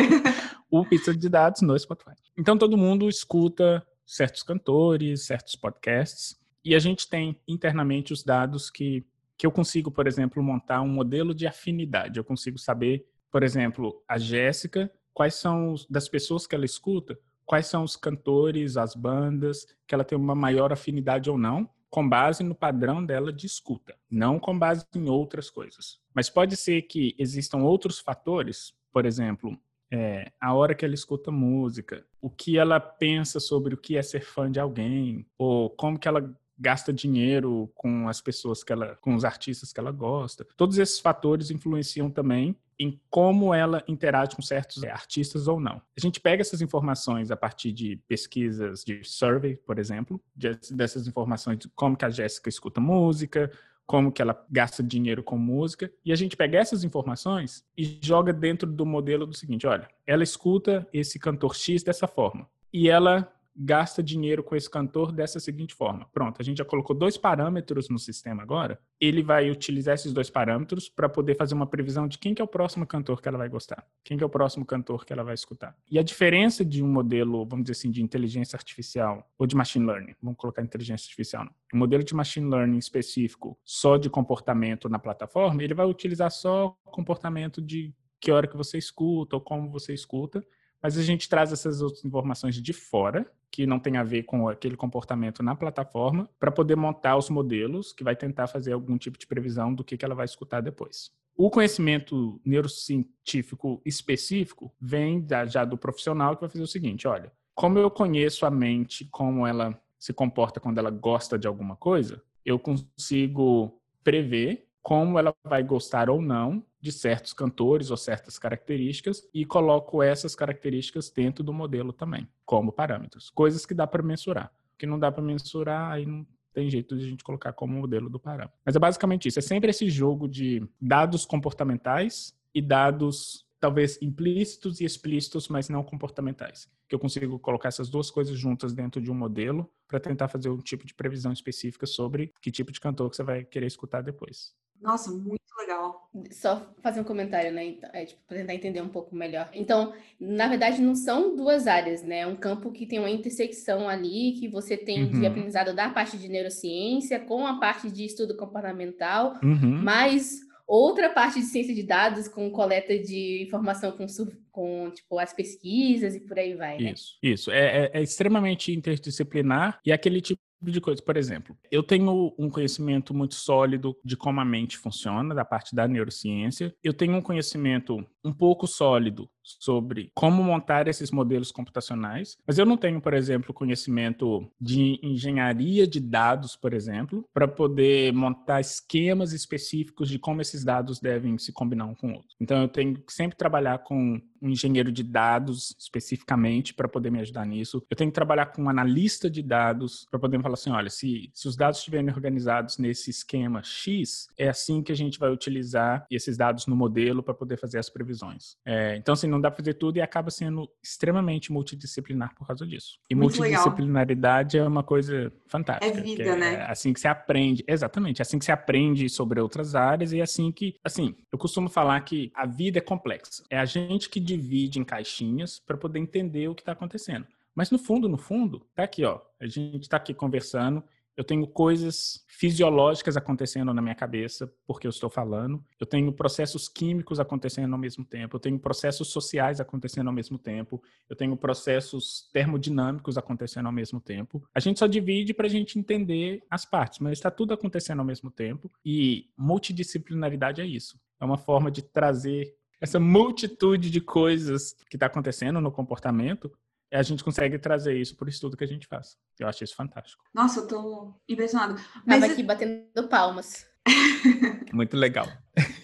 o 0.68 0.84
Pizza 0.84 1.16
de 1.16 1.30
Dados 1.30 1.62
no 1.62 1.78
Spotify. 1.78 2.16
Então 2.36 2.58
todo 2.58 2.76
mundo 2.76 3.08
escuta 3.08 3.86
certos 4.04 4.42
cantores, 4.42 5.28
certos 5.28 5.56
podcasts, 5.56 6.42
e 6.66 6.74
a 6.74 6.80
gente 6.80 7.08
tem 7.08 7.40
internamente 7.48 8.14
os 8.14 8.24
dados 8.24 8.72
que, 8.72 9.06
que 9.38 9.46
eu 9.46 9.52
consigo, 9.52 9.92
por 9.92 10.08
exemplo, 10.08 10.42
montar 10.42 10.82
um 10.82 10.88
modelo 10.88 11.36
de 11.36 11.46
afinidade. 11.46 12.18
Eu 12.18 12.24
consigo 12.24 12.58
saber, 12.58 13.06
por 13.32 13.44
exemplo, 13.44 14.04
a 14.08 14.18
Jéssica, 14.18 14.92
quais 15.14 15.36
são 15.36 15.74
os, 15.74 15.86
das 15.86 16.10
pessoas 16.10 16.48
que 16.48 16.56
ela 16.56 16.66
escuta, 16.66 17.16
quais 17.46 17.68
são 17.68 17.84
os 17.84 17.96
cantores, 17.96 18.78
as 18.78 18.96
bandas, 18.96 19.66
que 19.88 19.94
ela 19.94 20.04
tem 20.04 20.18
uma 20.18 20.36
maior 20.36 20.72
afinidade 20.72 21.30
ou 21.30 21.38
não, 21.38 21.70
com 21.90 22.08
base 22.08 22.44
no 22.44 22.56
padrão 22.56 23.06
dela 23.06 23.32
de 23.32 23.46
escuta, 23.46 23.96
não 24.10 24.40
com 24.40 24.58
base 24.58 24.86
em 24.96 25.10
outras 25.10 25.50
coisas. 25.50 26.00
Mas 26.14 26.30
pode 26.30 26.58
ser 26.58 26.82
que 26.84 27.16
existam 27.20 27.60
outros 27.60 28.00
fatores, 28.00 28.74
por 28.92 29.06
exemplo, 29.06 29.56
é, 29.92 30.32
a 30.42 30.56
hora 30.56 30.74
que 30.74 30.84
ela 30.84 30.96
escuta 30.96 31.30
música, 31.30 32.04
o 32.20 32.32
que 32.32 32.58
ela 32.58 32.80
pensa 32.80 33.40
sobre 33.40 33.76
o 33.76 33.78
que 33.78 33.96
é 33.96 34.02
ser 34.02 34.22
fã 34.22 34.52
de 34.52 34.60
alguém, 34.60 35.24
ou 35.38 35.70
como 35.70 36.00
que 36.00 36.08
ela 36.08 36.36
gasta 36.58 36.92
dinheiro 36.92 37.72
com 37.76 38.08
as 38.08 38.22
pessoas 38.22 38.64
que 38.64 38.74
ela, 38.74 38.96
com 38.96 39.14
os 39.14 39.24
artistas 39.24 39.72
que 39.72 39.80
ela 39.80 39.92
gosta. 39.92 40.48
Todos 40.58 40.80
esses 40.80 41.00
fatores 41.00 41.52
influenciam 41.52 42.10
também 42.10 42.56
em 42.84 43.00
como 43.10 43.54
ela 43.54 43.84
interage 43.88 44.36
com 44.36 44.42
certos 44.42 44.84
artistas 44.84 45.48
ou 45.48 45.60
não. 45.60 45.82
A 45.98 46.00
gente 46.00 46.20
pega 46.20 46.42
essas 46.42 46.62
informações 46.62 47.32
a 47.32 47.38
partir 47.38 47.72
de 47.72 47.96
pesquisas 48.08 48.84
de 48.84 49.02
survey, 49.04 49.56
por 49.56 49.80
exemplo, 49.80 50.22
dessas 50.36 51.08
informações 51.08 51.58
de 51.60 51.70
como 51.70 51.96
que 51.96 52.04
a 52.04 52.10
Jéssica 52.10 52.50
escuta 52.50 52.82
música, 52.82 53.50
como 53.86 54.12
que 54.12 54.22
ela 54.22 54.46
gasta 54.50 54.82
dinheiro 54.82 55.24
com 55.24 55.38
música, 55.38 55.92
e 56.06 56.12
a 56.12 56.16
gente 56.16 56.38
pega 56.38 56.58
essas 56.58 56.84
informações 56.84 57.66
e 57.78 58.00
joga 58.02 58.32
dentro 58.32 58.70
do 58.70 58.86
modelo 58.86 59.26
do 59.26 59.36
seguinte, 59.36 59.68
olha, 59.68 59.88
ela 60.06 60.24
escuta 60.24 60.88
esse 60.94 61.20
cantor 61.20 61.56
X 61.56 61.84
dessa 61.84 62.08
forma, 62.08 62.50
e 62.72 62.90
ela 62.90 63.32
gasta 63.56 64.02
dinheiro 64.02 64.44
com 64.44 64.56
esse 64.56 64.70
cantor 64.70 65.12
dessa 65.12 65.40
seguinte 65.40 65.74
forma. 65.74 66.08
Pronto, 66.12 66.42
a 66.42 66.44
gente 66.44 66.58
já 66.58 66.66
colocou 66.66 66.96
dois 66.96 67.18
parâmetros 67.18 67.90
no 67.90 68.00
sistema 68.00 68.42
agora. 68.42 68.80
Ele 69.00 69.22
vai 69.22 69.50
utilizar 69.50 69.96
esses 69.96 70.12
dois 70.12 70.30
parâmetros 70.30 70.90
para 70.90 71.08
poder 71.08 71.36
fazer 71.36 71.54
uma 71.54 71.68
previsão 71.68 72.08
de 72.08 72.18
quem 72.18 72.34
que 72.34 72.42
é 72.42 72.46
o 72.46 72.48
próximo 72.48 72.86
cantor 72.86 73.22
que 73.22 73.28
ela 73.28 73.38
vai 73.38 73.50
gostar, 73.50 73.86
quem 74.04 74.18
que 74.18 74.24
é 74.24 74.26
o 74.26 74.30
próximo 74.30 74.66
cantor 74.66 75.06
que 75.06 75.14
ela 75.14 75.24
vai 75.24 75.34
escutar. 75.34 75.76
E 75.90 76.00
a 76.00 76.04
diferença 76.04 76.66
de 76.66 76.84
um 76.84 76.88
modelo, 76.88 77.46
vamos 77.46 77.66
dizer 77.66 77.74
assim, 77.74 77.92
de 77.92 78.02
inteligência 78.02 78.56
artificial 78.56 79.30
ou 79.38 79.46
de 79.46 79.56
machine 79.56 79.86
learning, 79.86 80.16
vamos 80.22 80.38
colocar 80.38 80.62
inteligência 80.62 81.06
artificial, 81.06 81.46
não. 81.46 81.52
um 81.74 81.78
modelo 81.78 82.04
de 82.04 82.16
machine 82.16 82.50
learning 82.50 82.78
específico 82.78 83.58
só 83.64 83.98
de 83.98 84.10
comportamento 84.10 84.90
na 84.90 85.00
plataforma, 85.00 85.64
ele 85.64 85.74
vai 85.74 85.86
utilizar 85.86 86.32
só 86.32 86.76
comportamento 86.86 87.62
de 87.62 87.94
que 88.20 88.32
hora 88.32 88.48
que 88.48 88.56
você 88.56 88.78
escuta 88.78 89.36
ou 89.36 89.42
como 89.42 89.70
você 89.70 89.94
escuta, 89.94 90.42
mas 90.84 90.98
a 90.98 91.02
gente 91.02 91.30
traz 91.30 91.54
essas 91.54 91.82
outras 91.82 92.04
informações 92.04 92.62
de 92.62 92.74
fora 92.74 93.26
que 93.50 93.66
não 93.66 93.80
tem 93.80 93.96
a 93.98 94.04
ver 94.04 94.24
com 94.24 94.50
aquele 94.50 94.76
comportamento 94.76 95.42
na 95.42 95.56
plataforma, 95.56 96.28
para 96.40 96.52
poder 96.52 96.76
montar 96.76 97.16
os 97.16 97.30
modelos 97.30 97.94
que 97.94 98.04
vai 98.04 98.16
tentar 98.16 98.48
fazer 98.48 98.74
algum 98.74 98.98
tipo 98.98 99.18
de 99.18 99.28
previsão 99.28 99.74
do 99.74 99.84
que, 99.84 99.96
que 99.96 100.04
ela 100.04 100.16
vai 100.16 100.26
escutar 100.26 100.60
depois. 100.60 101.12
O 101.38 101.50
conhecimento 101.50 102.42
neurocientífico 102.44 103.82
específico 103.86 104.74
vem 104.82 105.22
da, 105.22 105.46
já 105.46 105.64
do 105.64 105.78
profissional 105.78 106.36
que 106.36 106.42
vai 106.42 106.50
fazer 106.50 106.64
o 106.64 106.68
seguinte: 106.68 107.08
olha, 107.08 107.32
como 107.56 107.80
eu 107.80 107.90
conheço 107.90 108.46
a 108.46 108.52
mente, 108.52 109.08
como 109.12 109.46
ela 109.48 109.80
se 110.00 110.12
comporta 110.14 110.60
quando 110.60 110.80
ela 110.80 110.90
gosta 110.90 111.38
de 111.38 111.48
alguma 111.48 111.76
coisa, 111.76 112.22
eu 112.44 112.60
consigo 112.60 113.80
prever 114.04 114.68
como 114.84 115.18
ela 115.18 115.34
vai 115.46 115.64
gostar 115.64 116.10
ou 116.10 116.22
não 116.22 116.62
de 116.82 116.92
certos 116.92 117.32
cantores 117.32 117.90
ou 117.90 117.96
certas 117.96 118.38
características 118.38 119.26
e 119.34 119.46
coloco 119.46 120.04
essas 120.04 120.36
características 120.36 121.10
dentro 121.10 121.42
do 121.42 121.54
modelo 121.54 121.94
também, 121.94 122.28
como 122.46 122.74
parâmetros. 122.74 123.30
Coisas 123.30 123.66
que 123.66 123.74
dá 123.74 123.88
para 123.88 124.04
mensurar. 124.04 124.52
O 124.76 124.78
que 124.78 124.86
não 124.86 125.00
dá 125.00 125.10
para 125.10 125.24
mensurar, 125.24 125.94
aí 125.94 126.06
não 126.06 126.28
tem 126.54 126.70
jeito 126.70 126.98
de 126.98 127.06
a 127.06 127.08
gente 127.08 127.24
colocar 127.24 127.54
como 127.54 127.74
modelo 127.74 128.10
do 128.10 128.20
parâmetro. 128.20 128.60
Mas 128.66 128.76
é 128.76 128.80
basicamente 128.80 129.30
isso. 129.30 129.40
É 129.40 129.42
sempre 129.42 129.70
esse 129.70 129.90
jogo 129.90 130.28
de 130.28 130.62
dados 130.80 131.26
comportamentais 131.26 132.38
e 132.54 132.62
dados 132.62 133.46
talvez 133.62 133.98
implícitos 134.02 134.82
e 134.82 134.84
explícitos, 134.84 135.48
mas 135.48 135.70
não 135.70 135.82
comportamentais. 135.82 136.70
Que 136.90 136.94
eu 136.94 137.00
consigo 137.00 137.40
colocar 137.40 137.70
essas 137.70 137.90
duas 137.90 138.12
coisas 138.12 138.38
juntas 138.38 138.74
dentro 138.74 139.02
de 139.02 139.10
um 139.10 139.16
modelo 139.16 139.72
para 139.88 140.02
tentar 140.02 140.28
fazer 140.28 140.50
um 140.50 140.58
tipo 140.58 140.86
de 140.86 140.94
previsão 140.94 141.32
específica 141.32 141.86
sobre 141.86 142.34
que 142.42 142.52
tipo 142.52 142.74
de 142.74 142.82
cantor 142.82 143.10
que 143.10 143.16
você 143.16 143.24
vai 143.24 143.46
querer 143.46 143.68
escutar 143.68 144.02
depois. 144.02 144.54
Nossa, 144.84 145.10
muito 145.10 145.42
legal. 145.58 146.10
Só 146.32 146.74
fazer 146.82 147.00
um 147.00 147.06
comentário, 147.06 147.52
né? 147.52 147.66
Então, 147.66 147.90
é, 147.94 148.06
tipo, 148.06 148.22
para 148.28 148.38
tentar 148.38 148.54
entender 148.54 148.82
um 148.82 148.90
pouco 148.90 149.16
melhor. 149.16 149.50
Então, 149.54 149.94
na 150.20 150.48
verdade, 150.48 150.82
não 150.82 150.94
são 150.94 151.36
duas 151.36 151.68
áreas, 151.68 152.04
né? 152.04 152.20
É 152.20 152.28
um 152.28 152.36
campo 152.36 152.72
que 152.72 152.86
tem 152.86 153.00
uma 153.00 153.10
intersecção 153.10 153.88
ali, 153.88 154.34
que 154.34 154.48
você 154.48 154.76
tem 154.76 155.06
uhum. 155.06 155.20
de 155.20 155.26
aprendizado 155.26 155.74
da 155.74 155.90
parte 155.90 156.18
de 156.18 156.28
neurociência 156.28 157.20
com 157.20 157.48
a 157.48 157.60
parte 157.60 157.90
de 157.90 158.04
estudo 158.04 158.36
comportamental, 158.36 159.40
uhum. 159.42 159.82
mas 159.82 160.42
outra 160.68 161.10
parte 161.10 161.40
de 161.40 161.46
ciência 161.46 161.74
de 161.74 161.84
dados 161.84 162.28
com 162.28 162.50
coleta 162.50 162.98
de 162.98 163.44
informação 163.44 163.92
com, 163.92 164.06
com 164.52 164.92
tipo, 164.92 165.20
as 165.20 165.34
pesquisas 165.34 166.16
e 166.16 166.20
por 166.20 166.38
aí 166.38 166.56
vai, 166.56 166.78
né? 166.78 166.92
Isso, 166.92 167.18
isso. 167.22 167.52
É, 167.52 167.86
é, 167.86 167.92
é 167.94 168.02
extremamente 168.02 168.74
interdisciplinar 168.74 169.80
e 169.86 169.92
é 169.92 169.94
aquele 169.94 170.20
tipo 170.20 170.42
de 170.72 170.82
coisa. 170.82 171.02
Por 171.02 171.18
exemplo, 171.18 171.58
eu 171.72 171.84
tenho 171.84 172.34
um 172.38 172.50
conhecimento 172.50 173.14
muito 173.14 173.36
sólido 173.36 173.96
de 174.04 174.16
como 174.16 174.40
a 174.40 174.46
mente 174.46 174.78
funciona, 174.78 175.34
da 175.34 175.46
parte 175.46 175.76
da 175.76 175.88
neurociência. 175.88 176.74
Eu 176.84 176.94
tenho 176.94 177.16
um 177.16 177.22
conhecimento 177.22 178.06
um 178.24 178.34
pouco 178.34 178.68
sólido 178.68 179.30
sobre 179.44 180.12
como 180.14 180.44
montar 180.44 180.88
esses 180.88 181.12
modelos 181.12 181.52
computacionais, 181.52 182.38
mas 182.48 182.58
eu 182.58 182.66
não 182.66 182.78
tenho, 182.78 183.02
por 183.02 183.14
exemplo, 183.14 183.54
conhecimento 183.54 184.50
de 184.60 185.00
engenharia 185.04 185.86
de 185.86 186.00
dados, 186.00 186.56
por 186.56 186.74
exemplo, 186.74 187.28
para 187.34 187.48
poder 187.48 188.14
montar 188.14 188.62
esquemas 188.62 189.34
específicos 189.34 190.10
de 190.10 190.18
como 190.18 190.42
esses 190.42 190.64
dados 190.64 191.00
devem 191.00 191.38
se 191.38 191.52
combinar 191.52 191.86
um 191.86 191.96
com 191.96 192.12
o 192.12 192.16
outro. 192.16 192.36
Então 192.40 192.62
eu 192.62 192.68
tenho 192.68 192.96
que 192.96 193.14
sempre 193.14 193.38
trabalhar 193.38 193.80
com 193.80 194.22
um 194.44 194.50
engenheiro 194.50 194.92
de 194.92 195.04
dados 195.04 195.74
especificamente 195.80 196.74
para 196.74 196.90
poder 196.90 197.10
me 197.10 197.20
ajudar 197.22 197.46
nisso. 197.46 197.82
Eu 197.90 197.96
tenho 197.96 198.12
que 198.12 198.16
trabalhar 198.16 198.48
com 198.48 198.64
um 198.64 198.70
analista 198.70 199.30
de 199.30 199.42
dados 199.42 200.06
para 200.12 200.20
poder 200.20 200.42
falar 200.42 200.56
assim, 200.56 200.72
olha, 200.72 200.90
se, 200.90 201.32
se 201.34 201.48
os 201.48 201.56
dados 201.56 201.80
estiverem 201.80 202.10
organizados 202.10 202.78
nesse 202.78 203.10
esquema 203.10 203.64
X, 203.64 204.28
é 204.38 204.50
assim 204.50 204.84
que 204.84 204.92
a 204.92 204.96
gente 204.96 205.18
vai 205.18 205.32
utilizar 205.32 206.06
esses 206.12 206.36
dados 206.36 206.68
no 206.68 206.76
modelo 206.76 207.24
para 207.24 207.34
poder 207.34 207.58
fazer 207.58 207.80
as 207.80 207.90
previsões. 207.90 208.58
É, 208.66 208.98
então, 208.98 209.14
assim, 209.14 209.28
não 209.34 209.42
dá 209.42 209.50
para 209.50 209.58
fazer 209.58 209.74
tudo 209.74 209.98
e 209.98 210.02
acaba 210.02 210.30
sendo 210.30 210.70
extremamente 210.82 211.52
multidisciplinar 211.52 212.34
por 212.36 212.48
causa 212.48 212.66
disso. 212.66 213.00
E 213.10 213.16
Muito 213.16 213.38
multidisciplinaridade 213.38 214.58
legal. 214.58 214.68
é 214.68 214.70
uma 214.70 214.84
coisa 214.84 215.32
fantástica. 215.48 216.00
É 216.00 216.02
vida, 216.02 216.24
é 216.24 216.36
né? 216.36 216.66
assim 216.70 216.94
que 216.94 217.00
você 217.00 217.08
aprende, 217.08 217.64
exatamente, 217.68 218.22
é 218.22 218.24
assim 218.24 218.40
que 218.40 218.46
você 218.46 218.52
aprende 218.52 219.10
sobre 219.10 219.40
outras 219.40 219.76
áreas 219.76 220.14
e 220.14 220.20
é 220.20 220.24
assim 220.24 220.52
que, 220.52 220.76
assim, 220.84 221.16
eu 221.32 221.38
costumo 221.38 221.70
falar 221.70 222.00
que 222.02 222.32
a 222.36 222.46
vida 222.46 222.78
é 222.78 222.82
complexa. 222.82 223.44
É 223.50 223.58
a 223.58 223.66
gente 223.66 224.10
que 224.10 224.20
divide 224.20 224.80
em 224.80 224.84
caixinhas 224.84 225.60
para 225.60 225.78
poder 225.78 226.00
entender 226.00 226.48
o 226.48 226.56
que 226.56 226.62
está 226.62 226.72
acontecendo. 226.72 227.26
Mas 227.56 227.70
no 227.70 227.78
fundo, 227.78 228.10
no 228.10 228.18
fundo, 228.18 228.66
tá 228.74 228.84
aqui, 228.84 229.04
ó. 229.06 229.20
A 229.40 229.46
gente 229.46 229.84
está 229.84 229.98
aqui 229.98 230.14
conversando. 230.14 230.84
Eu 231.16 231.24
tenho 231.24 231.48
coisas 231.48 232.24
fisiológicas 232.28 233.16
acontecendo 233.16 233.74
na 233.74 233.82
minha 233.82 233.96
cabeça 233.96 234.52
porque 234.66 234.88
eu 234.88 234.90
estou 234.90 235.10
falando. 235.10 235.64
Eu 235.80 235.86
tenho 235.86 236.12
processos 236.12 236.68
químicos 236.68 237.20
acontecendo 237.20 237.74
ao 237.74 237.80
mesmo 237.80 238.04
tempo. 238.04 238.36
Eu 238.36 238.40
tenho 238.40 238.60
processos 238.60 239.10
sociais 239.10 239.60
acontecendo 239.60 240.08
ao 240.08 240.14
mesmo 240.14 240.38
tempo. 240.38 240.82
Eu 241.10 241.16
tenho 241.16 241.38
processos 241.38 242.30
termodinâmicos 242.34 243.18
acontecendo 243.18 243.68
ao 243.68 243.72
mesmo 243.72 244.02
tempo. 244.02 244.44
A 244.54 244.60
gente 244.60 244.80
só 244.80 244.88
divide 244.88 245.34
para 245.34 245.46
a 245.46 245.50
gente 245.50 245.78
entender 245.78 246.42
as 246.50 246.66
partes, 246.66 247.00
mas 247.00 247.14
está 247.14 247.30
tudo 247.30 247.54
acontecendo 247.54 248.00
ao 248.00 248.06
mesmo 248.06 248.32
tempo. 248.32 248.72
E 248.84 249.30
multidisciplinaridade 249.38 250.62
é 250.62 250.66
isso. 250.66 251.00
É 251.20 251.26
uma 251.26 251.38
forma 251.38 251.70
de 251.70 251.84
trazer 251.84 252.56
essa 252.84 253.00
multitude 253.00 253.90
de 253.90 254.02
coisas 254.02 254.76
que 254.90 254.98
está 254.98 255.06
acontecendo 255.06 255.62
no 255.62 255.72
comportamento, 255.72 256.52
a 256.94 257.02
gente 257.02 257.24
consegue 257.24 257.58
trazer 257.58 258.00
isso 258.00 258.16
por 258.16 258.30
estudo 258.30 258.56
que 258.56 258.64
a 258.64 258.68
gente 258.68 258.88
faz. 258.88 259.18
Eu 259.40 259.48
acho 259.48 259.64
isso 259.64 259.76
fantástico. 259.76 260.24
Nossa, 260.34 260.62
eu 260.62 260.68
tô 260.68 261.14
impressionado. 261.28 261.76
Mas 262.06 262.22
Tava 262.22 262.34
aqui 262.34 262.44
batendo 262.44 263.08
palmas. 263.10 263.66
muito 264.74 264.96
legal. 264.96 265.28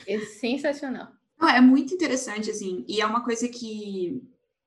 É 0.07 0.19
sensacional. 0.19 1.09
é 1.41 1.61
muito 1.61 1.93
interessante, 1.93 2.49
assim, 2.49 2.85
e 2.87 3.01
é 3.01 3.05
uma 3.05 3.23
coisa 3.23 3.47
que 3.47 4.21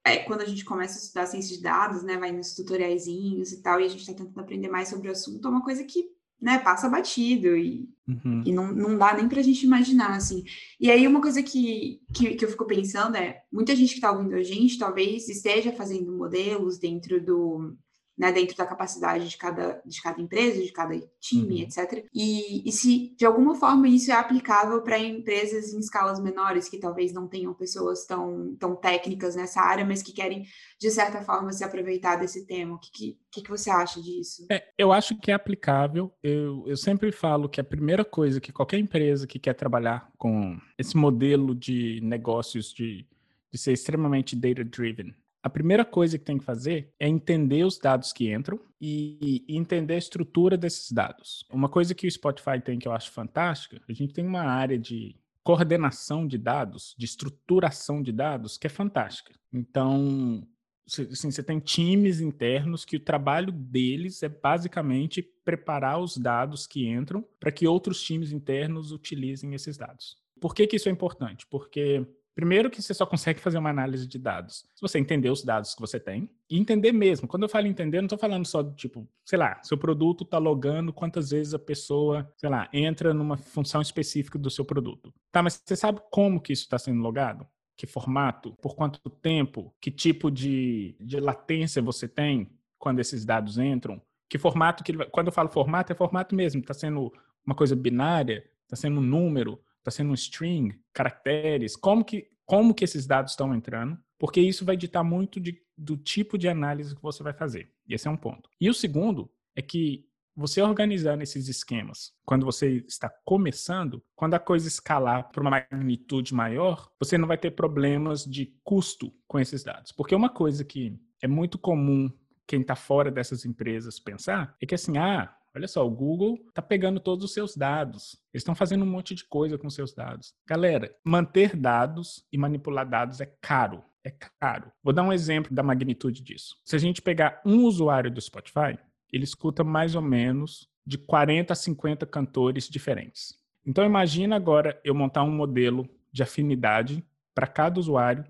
é, 0.05 0.19
quando 0.19 0.41
a 0.41 0.45
gente 0.45 0.65
começa 0.65 0.99
a 0.99 1.03
estudar 1.03 1.27
ciência 1.27 1.57
de 1.57 1.63
dados, 1.63 2.03
né, 2.03 2.17
vai 2.17 2.33
nos 2.33 2.55
tutoriaizinhos 2.55 3.53
e 3.53 3.63
tal, 3.63 3.81
e 3.81 3.85
a 3.85 3.89
gente 3.89 4.01
está 4.01 4.13
tentando 4.13 4.41
aprender 4.41 4.69
mais 4.69 4.89
sobre 4.89 5.09
o 5.09 5.13
assunto, 5.13 5.47
é 5.47 5.51
uma 5.51 5.63
coisa 5.63 5.85
que 5.85 6.05
né, 6.43 6.59
passa 6.59 6.89
batido 6.89 7.57
e, 7.57 7.89
uhum. 8.09 8.43
e 8.45 8.53
não, 8.53 8.75
não 8.75 8.99
dá 8.99 9.15
nem 9.15 9.29
para 9.29 9.39
a 9.39 9.43
gente 9.43 9.65
imaginar, 9.65 10.17
assim. 10.17 10.43
E 10.81 10.91
aí 10.91 11.07
uma 11.07 11.21
coisa 11.23 11.41
que, 11.41 12.01
que, 12.13 12.35
que 12.35 12.45
eu 12.45 12.49
fico 12.49 12.67
pensando 12.67 13.17
é, 13.17 13.41
muita 13.51 13.77
gente 13.77 13.91
que 13.91 13.95
está 13.95 14.11
ouvindo 14.11 14.35
a 14.35 14.43
gente 14.43 14.77
talvez 14.77 15.29
esteja 15.29 15.73
fazendo 15.73 16.13
modelos 16.13 16.79
dentro 16.79 17.25
do, 17.25 17.77
né, 18.17 18.31
dentro 18.31 18.57
da 18.57 18.67
capacidade 18.67 19.29
de 19.29 19.37
cada, 19.37 19.81
de 19.85 20.01
cada 20.03 20.21
empresa, 20.21 20.63
de 20.63 20.71
cada 20.71 20.99
time, 21.19 21.57
uhum. 21.57 21.63
etc. 21.63 22.07
E, 22.15 22.69
e 22.69 22.73
se 22.73 23.15
de 23.17 23.25
alguma 23.25 23.55
forma 23.55 23.89
isso 23.89 24.11
é 24.11 24.15
aplicável 24.15 24.83
para 24.83 24.99
empresas 24.99 25.73
em 25.73 25.79
escalas 25.79 26.21
menores, 26.21 26.69
que 26.69 26.79
talvez 26.79 27.13
não 27.13 27.27
tenham 27.27 27.55
pessoas 27.55 28.05
tão, 28.07 28.55
tão 28.59 28.77
técnicas 28.77 29.35
nessa 29.35 29.61
área, 29.61 29.85
mas 29.85 30.03
que 30.03 30.13
querem, 30.13 30.45
de 30.79 30.91
certa 30.91 31.23
forma, 31.23 31.53
se 31.53 31.65
aproveitar 31.65 32.17
desse 32.17 32.47
tema. 32.47 32.75
O 32.75 32.79
que, 32.79 33.19
que, 33.31 33.43
que 33.43 33.51
você 33.51 33.71
acha 33.71 34.01
disso? 34.01 34.47
É, 34.51 34.63
eu 34.77 34.93
acho 34.93 35.19
que 35.19 35.31
é 35.31 35.35
aplicável. 35.35 36.13
Eu, 36.23 36.65
eu 36.67 36.77
sempre 36.77 37.11
falo 37.11 37.49
que 37.49 37.61
a 37.61 37.65
primeira 37.65 38.05
coisa 38.05 38.41
que 38.41 38.53
qualquer 38.53 38.79
empresa 38.79 39.27
que 39.27 39.39
quer 39.39 39.55
trabalhar 39.55 40.11
com 40.19 40.59
esse 40.79 40.97
modelo 40.97 41.55
de 41.55 42.01
negócios 42.03 42.73
de, 42.73 43.07
de 43.51 43.59
ser 43.59 43.73
extremamente 43.73 44.37
data-driven, 44.37 45.15
a 45.43 45.51
primeira 45.51 45.85
coisa 45.85 46.17
que 46.19 46.25
tem 46.25 46.39
que 46.39 46.45
fazer 46.45 46.93
é 47.01 47.09
entender 47.09 47.65
os 47.65 47.79
dados 47.79 48.13
que 48.13 48.33
entram 48.33 48.61
e, 48.81 49.45
entender 49.49 49.95
a 49.95 49.99
estrutura 49.99 50.57
desses 50.57 50.93
dados. 50.93 51.45
Uma 51.51 51.69
coisa 51.69 51.95
que 51.95 52.07
o 52.07 52.11
Spotify 52.11 52.61
tem 52.65 52.79
que 52.79 52.87
eu 52.87 52.93
acho 52.93 53.11
fantástica, 53.11 53.81
a 53.89 53.93
gente 53.93 54.15
tem 54.15 54.25
uma 54.25 54.43
área 54.43 54.79
de 54.79 55.17
coordenação 55.43 56.27
de 56.27 56.39
dados, 56.39 56.95
de 56.97 57.05
estruturação 57.05 58.01
de 58.01 58.13
dados, 58.13 58.57
que 58.57 58.69
é 58.69 58.71
fantástica. 58.71 59.33
Então, 59.53 60.47
assim, 60.87 61.31
você 61.31 61.43
tem 61.43 61.59
times 61.59 62.21
internos 62.21 62.85
que 62.85 62.97
o 62.97 63.01
trabalho 63.01 63.51
deles 63.51 64.23
é 64.23 64.29
basicamente 64.29 65.23
preparar 65.45 65.99
os 65.99 66.17
dados 66.17 66.67
que 66.67 66.87
entram 66.87 67.27
para 67.41 67.51
que 67.51 67.67
outros 67.67 68.01
times 68.01 68.31
internos 68.31 68.93
utilizem 68.93 69.55
esses 69.55 69.77
dados. 69.77 70.17
Por 70.41 70.55
que, 70.55 70.67
que 70.67 70.77
isso 70.77 70.89
é 70.89 70.93
importante? 70.93 71.47
Porque 71.49 72.07
Primeiro 72.35 72.71
que 72.71 72.81
você 72.81 72.95
só 72.95 73.05
consegue 73.05 73.41
fazer 73.41 73.59
uma 73.59 73.69
análise 73.69 74.07
de 74.07 74.19
dados 74.19 74.65
se 74.75 74.81
você 74.81 74.99
entender 74.99 75.31
os 75.31 75.45
dados 75.45 75.75
que 75.75 75.81
você 75.81 76.01
tem 76.01 76.31
e 76.49 76.59
entender 76.59 76.91
mesmo. 76.93 77.29
Quando 77.29 77.43
eu 77.43 77.49
falo 77.49 77.67
entender, 77.67 77.99
não 77.99 78.07
estou 78.07 78.19
falando 78.19 78.47
só 78.47 78.63
de 78.63 78.75
tipo, 78.75 79.07
sei 79.25 79.39
lá, 79.39 79.61
seu 79.63 79.77
produto 79.77 80.25
está 80.25 80.39
logando 80.39 80.93
quantas 80.93 81.31
vezes 81.31 81.53
a 81.53 81.59
pessoa, 81.59 82.33
sei 82.37 82.49
lá, 82.49 82.69
entra 82.73 83.13
numa 83.13 83.37
função 83.37 83.83
específica 83.83 84.39
do 84.39 84.51
seu 84.51 84.65
produto. 84.65 85.13
Tá, 85.31 85.43
mas 85.43 85.63
você 85.63 85.77
sabe 85.77 86.01
como 86.11 86.41
que 86.41 86.53
isso 86.53 86.63
está 86.63 86.79
sendo 86.79 87.03
logado? 87.03 87.47
Que 87.77 87.87
formato? 87.87 88.53
Por 88.63 88.75
quanto 88.75 89.11
tempo? 89.11 89.75
Que 89.81 89.91
tipo 89.91 90.31
de, 90.31 90.97
de 91.01 91.21
latência 91.21 91.83
você 91.83 92.09
tem 92.09 92.51
quando 92.79 93.01
esses 93.01 93.25
dados 93.25 93.59
entram? 93.59 94.01
Que 94.29 94.39
formato 94.39 94.83
que 94.83 94.93
Quando 95.07 95.27
eu 95.27 95.33
falo 95.33 95.49
formato, 95.49 95.93
é 95.93 95.95
formato 95.95 96.35
mesmo. 96.35 96.61
Está 96.61 96.73
sendo 96.73 97.13
uma 97.45 97.55
coisa 97.55 97.77
binária? 97.77 98.49
Está 98.65 98.77
sendo 98.77 99.01
um 99.01 99.03
número? 99.03 99.61
Está 99.83 99.91
sendo 99.91 100.11
um 100.11 100.15
string, 100.15 100.75
caracteres, 100.93 101.77
como 101.77 102.05
que, 102.05 102.29
como 102.47 102.73
que 102.75 102.85
esses 102.85 103.07
dados 103.07 103.33
estão 103.33 103.55
entrando, 103.55 103.99
porque 104.19 104.41
isso 104.41 104.65
vai 104.65 104.77
ditar 104.77 105.03
muito 105.03 105.41
de, 105.41 105.61
do 105.77 105.97
tipo 105.97 106.39
de 106.39 106.49
análise 106.49 106.95
que 106.95 107.03
você 107.03 107.23
vai 107.23 107.33
fazer. 107.33 107.73
E 107.87 107.95
esse 107.95 108.07
é 108.07 108.11
um 108.11 108.17
ponto. 108.17 108.49
E 108.61 108.71
o 108.71 108.75
segundo 108.75 109.31
é 109.57 109.61
que 109.61 110.07
você 110.35 110.63
organizando 110.63 111.23
esses 111.23 111.49
esquemas, 111.49 112.13
quando 112.25 112.47
você 112.47 112.85
está 112.89 113.11
começando, 113.25 114.03
quando 114.17 114.35
a 114.35 114.39
coisa 114.39 114.67
escalar 114.67 115.31
para 115.31 115.43
uma 115.43 115.51
magnitude 115.51 116.33
maior, 116.33 116.91
você 116.99 117.19
não 117.19 117.29
vai 117.29 117.37
ter 117.37 117.51
problemas 117.51 118.25
de 118.25 118.55
custo 118.65 119.13
com 119.27 119.39
esses 119.39 119.63
dados. 119.63 119.93
Porque 119.93 120.15
uma 120.15 120.31
coisa 120.31 120.65
que 120.65 120.99
é 121.21 121.29
muito 121.29 121.59
comum 121.59 122.11
quem 122.47 122.61
está 122.61 122.75
fora 122.75 123.11
dessas 123.11 123.45
empresas 123.45 124.01
pensar 124.01 124.57
é 124.61 124.67
que 124.67 124.75
assim, 124.75 124.97
ah, 124.99 125.35
Olha 125.55 125.69
só, 125.69 125.87
o 125.87 125.91
Google 125.91 126.39
está 126.49 126.63
pegando 126.63 126.99
todos 126.99 127.25
os 127.25 127.35
seus 127.35 127.55
dados. 127.55 128.19
Eles 128.33 128.41
estão 128.41 128.55
fazendo 128.55 128.85
um 128.85 128.91
monte 128.91 129.15
de 129.15 129.25
coisa 129.25 129.59
com 129.59 129.69
seus 129.69 129.93
dados. 129.93 130.33
Galera, 130.47 130.95
manter 131.05 131.55
dados 131.55 132.27
e 132.33 132.39
manipular 132.39 132.89
dados 132.89 133.21
é 133.21 133.27
caro. 133.41 133.85
É 134.03 134.11
caro. 134.41 134.73
Vou 134.83 134.93
dar 134.93 135.03
um 135.03 135.13
exemplo 135.13 135.55
da 135.55 135.63
magnitude 135.63 136.23
disso. 136.23 136.57
Se 136.65 136.75
a 136.75 136.79
gente 136.79 137.03
pegar 137.03 137.41
um 137.45 137.65
usuário 137.65 138.11
do 138.11 138.21
Spotify, 138.21 138.79
ele 139.13 139.25
escuta 139.25 139.63
mais 139.63 139.95
ou 139.95 140.03
menos 140.03 140.69
de 140.87 140.99
40 140.99 141.53
a 141.53 141.57
50 141.57 142.07
cantores 142.07 142.69
diferentes. 142.69 143.39
Então 143.65 143.85
imagina 143.85 144.35
agora 144.35 144.81
eu 144.83 144.95
montar 144.95 145.23
um 145.23 145.31
modelo 145.31 145.89
de 146.11 146.23
afinidade 146.23 147.07
para 147.35 147.47
cada 147.47 147.79
usuário 147.79 148.25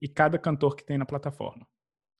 e 0.00 0.08
cada 0.08 0.38
cantor 0.38 0.76
que 0.76 0.84
tem 0.84 0.96
na 0.96 1.04
plataforma. 1.04 1.66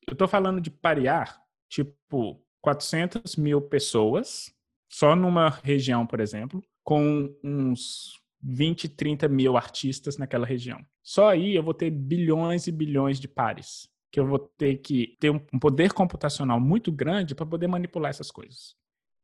Eu 0.06 0.12
estou 0.12 0.28
falando 0.28 0.60
de 0.60 0.70
parear, 0.70 1.40
tipo, 1.68 2.44
400 2.60 3.36
mil 3.36 3.60
pessoas, 3.60 4.52
só 4.88 5.14
numa 5.14 5.48
região, 5.48 6.06
por 6.06 6.20
exemplo, 6.20 6.62
com 6.82 7.34
uns 7.42 8.18
20, 8.42 8.88
30 8.88 9.28
mil 9.28 9.56
artistas 9.56 10.16
naquela 10.16 10.46
região. 10.46 10.84
Só 11.02 11.28
aí 11.28 11.54
eu 11.54 11.62
vou 11.62 11.74
ter 11.74 11.90
bilhões 11.90 12.66
e 12.66 12.72
bilhões 12.72 13.18
de 13.20 13.28
pares, 13.28 13.88
que 14.10 14.20
eu 14.20 14.26
vou 14.26 14.38
ter 14.38 14.76
que 14.76 15.16
ter 15.20 15.30
um 15.30 15.58
poder 15.58 15.92
computacional 15.92 16.60
muito 16.60 16.90
grande 16.90 17.34
para 17.34 17.46
poder 17.46 17.66
manipular 17.66 18.10
essas 18.10 18.30
coisas. 18.30 18.74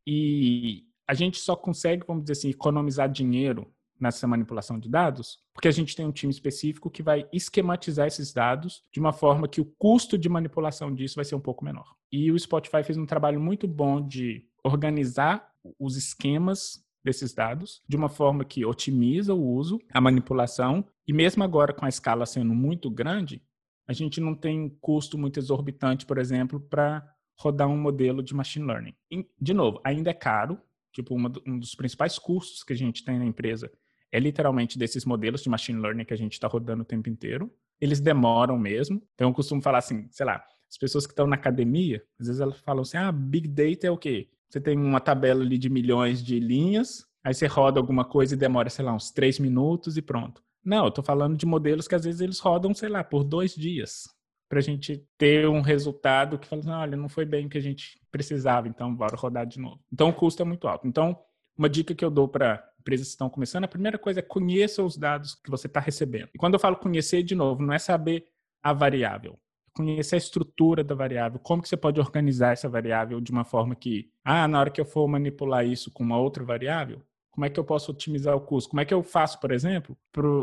E 0.06 0.84
a 1.06 1.14
gente 1.14 1.38
só 1.38 1.56
consegue, 1.56 2.04
vamos 2.06 2.24
dizer 2.24 2.32
assim, 2.32 2.50
economizar 2.50 3.08
dinheiro 3.10 3.72
nessa 3.98 4.26
manipulação 4.26 4.78
de 4.78 4.88
dados, 4.88 5.38
porque 5.52 5.68
a 5.68 5.70
gente 5.70 5.94
tem 5.94 6.04
um 6.04 6.12
time 6.12 6.32
específico 6.32 6.90
que 6.90 7.02
vai 7.02 7.26
esquematizar 7.32 8.06
esses 8.06 8.32
dados 8.32 8.82
de 8.92 9.00
uma 9.00 9.12
forma 9.12 9.48
que 9.48 9.60
o 9.60 9.72
custo 9.78 10.18
de 10.18 10.28
manipulação 10.28 10.92
disso 10.92 11.16
vai 11.16 11.24
ser 11.24 11.34
um 11.34 11.40
pouco 11.40 11.64
menor. 11.64 11.94
E 12.16 12.30
o 12.30 12.38
Spotify 12.38 12.85
fez 12.85 12.97
um 12.97 13.06
trabalho 13.06 13.40
muito 13.40 13.66
bom 13.66 14.00
de 14.00 14.47
organizar 14.62 15.50
os 15.80 15.97
esquemas 15.97 16.80
desses 17.02 17.35
dados 17.35 17.83
de 17.88 17.97
uma 17.97 18.09
forma 18.09 18.44
que 18.44 18.64
otimiza 18.64 19.35
o 19.35 19.44
uso, 19.44 19.80
a 19.92 20.00
manipulação, 20.00 20.87
e 21.09 21.12
mesmo 21.12 21.42
agora 21.42 21.73
com 21.73 21.85
a 21.85 21.88
escala 21.88 22.25
sendo 22.25 22.54
muito 22.54 22.88
grande, 22.88 23.42
a 23.85 23.92
gente 23.92 24.21
não 24.21 24.33
tem 24.33 24.68
custo 24.80 25.18
muito 25.18 25.40
exorbitante, 25.40 26.06
por 26.06 26.18
exemplo, 26.18 26.61
para 26.61 27.04
rodar 27.37 27.66
um 27.66 27.76
modelo 27.76 28.23
de 28.23 28.33
machine 28.33 28.64
learning. 28.64 28.94
De 29.40 29.52
novo, 29.52 29.80
ainda 29.83 30.11
é 30.11 30.14
caro, 30.14 30.61
tipo, 30.92 31.16
uma, 31.16 31.33
um 31.44 31.59
dos 31.59 31.75
principais 31.75 32.16
cursos 32.16 32.62
que 32.62 32.73
a 32.73 32.76
gente 32.76 33.04
tem 33.04 33.18
na 33.18 33.26
empresa 33.26 33.73
é 34.12 34.21
literalmente 34.21 34.78
desses 34.78 35.04
modelos 35.04 35.42
de 35.42 35.50
machine 35.50 35.80
learning 35.80 36.04
que 36.04 36.14
a 36.14 36.18
gente 36.18 36.35
está 36.35 36.47
rodando 36.47 36.83
o 36.83 36.87
tempo 36.87 37.09
inteiro. 37.09 37.52
Eles 37.80 37.99
demoram 37.99 38.56
mesmo. 38.56 39.02
Então, 39.14 39.30
eu 39.30 39.35
costumo 39.35 39.61
falar 39.61 39.78
assim, 39.78 40.06
sei 40.12 40.25
lá, 40.25 40.44
as 40.71 40.78
pessoas 40.78 41.06
que 41.06 41.12
estão 41.12 41.26
na 41.26 41.37
academia, 41.37 42.02
às 42.18 42.26
vezes 42.26 42.40
elas 42.40 42.59
falam 42.61 42.83
assim, 42.83 42.97
ah, 42.97 43.12
Big 43.12 43.49
Data 43.49 43.87
é 43.87 43.90
o 43.90 43.99
quê? 43.99 44.28
Você 44.49 44.61
tem 44.61 44.78
uma 44.78 45.00
tabela 45.00 45.42
ali 45.42 45.59
de 45.59 45.68
milhões 45.68 46.23
de 46.23 46.38
linhas, 46.38 47.06
aí 47.23 47.35
você 47.35 47.47
roda 47.47 47.80
alguma 47.80 48.04
coisa 48.04 48.35
e 48.35 48.38
demora, 48.38 48.71
sei 48.71 48.85
lá, 48.85 48.94
uns 48.94 49.11
três 49.11 49.38
minutos 49.38 49.97
e 49.97 50.02
pronto. 50.02 50.42
Não, 50.64 50.85
eu 50.85 50.88
estou 50.88 51.04
falando 51.04 51.37
de 51.37 51.44
modelos 51.44 51.87
que 51.87 51.94
às 51.94 52.04
vezes 52.04 52.21
eles 52.21 52.38
rodam, 52.38 52.75
sei 52.75 52.88
lá, 52.88 53.04
por 53.04 53.25
dois 53.25 53.54
dias 53.54 54.04
para 54.49 54.59
a 54.59 54.62
gente 54.62 55.04
ter 55.18 55.49
um 55.49 55.61
resultado 55.61 56.38
que 56.38 56.47
fala, 56.47 56.61
assim, 56.61 56.71
olha, 56.71 56.97
não 56.97 57.09
foi 57.09 57.25
bem 57.25 57.47
o 57.47 57.49
que 57.49 57.59
a 57.59 57.61
gente 57.61 58.00
precisava, 58.11 58.68
então 58.68 58.94
bora 58.94 59.16
rodar 59.16 59.47
de 59.47 59.59
novo. 59.59 59.80
Então 59.92 60.11
o 60.11 60.12
custo 60.12 60.42
é 60.42 60.44
muito 60.44 60.68
alto. 60.68 60.87
Então, 60.87 61.18
uma 61.56 61.68
dica 61.68 61.94
que 61.94 62.04
eu 62.04 62.11
dou 62.11 62.28
para 62.28 62.64
empresas 62.78 63.09
que 63.09 63.12
estão 63.12 63.30
começando, 63.30 63.64
a 63.64 63.68
primeira 63.68 63.99
coisa 63.99 64.21
é 64.21 64.23
conheça 64.23 64.83
os 64.83 64.97
dados 64.97 65.35
que 65.35 65.50
você 65.50 65.66
está 65.66 65.80
recebendo. 65.80 66.28
E 66.35 66.38
quando 66.38 66.54
eu 66.54 66.61
falo 66.61 66.76
conhecer, 66.76 67.23
de 67.23 67.35
novo, 67.35 67.62
não 67.62 67.73
é 67.73 67.78
saber 67.78 68.26
a 68.62 68.73
variável. 68.73 69.38
Conhecer 69.74 70.14
a 70.14 70.18
estrutura 70.18 70.84
da 70.84 70.94
variável, 70.94 71.38
como 71.40 71.60
que 71.60 71.68
você 71.68 71.76
pode 71.76 72.00
organizar 72.00 72.52
essa 72.52 72.68
variável 72.68 73.20
de 73.20 73.32
uma 73.32 73.44
forma 73.44 73.74
que, 73.74 74.10
ah, 74.24 74.46
na 74.46 74.60
hora 74.60 74.70
que 74.70 74.80
eu 74.80 74.84
for 74.84 75.06
manipular 75.08 75.66
isso 75.66 75.90
com 75.90 76.04
uma 76.04 76.16
outra 76.16 76.44
variável, 76.44 77.02
como 77.30 77.44
é 77.44 77.50
que 77.50 77.58
eu 77.58 77.64
posso 77.64 77.90
otimizar 77.90 78.36
o 78.36 78.40
custo? 78.40 78.70
Como 78.70 78.80
é 78.80 78.84
que 78.84 78.94
eu 78.94 79.02
faço, 79.02 79.40
por 79.40 79.50
exemplo, 79.50 79.98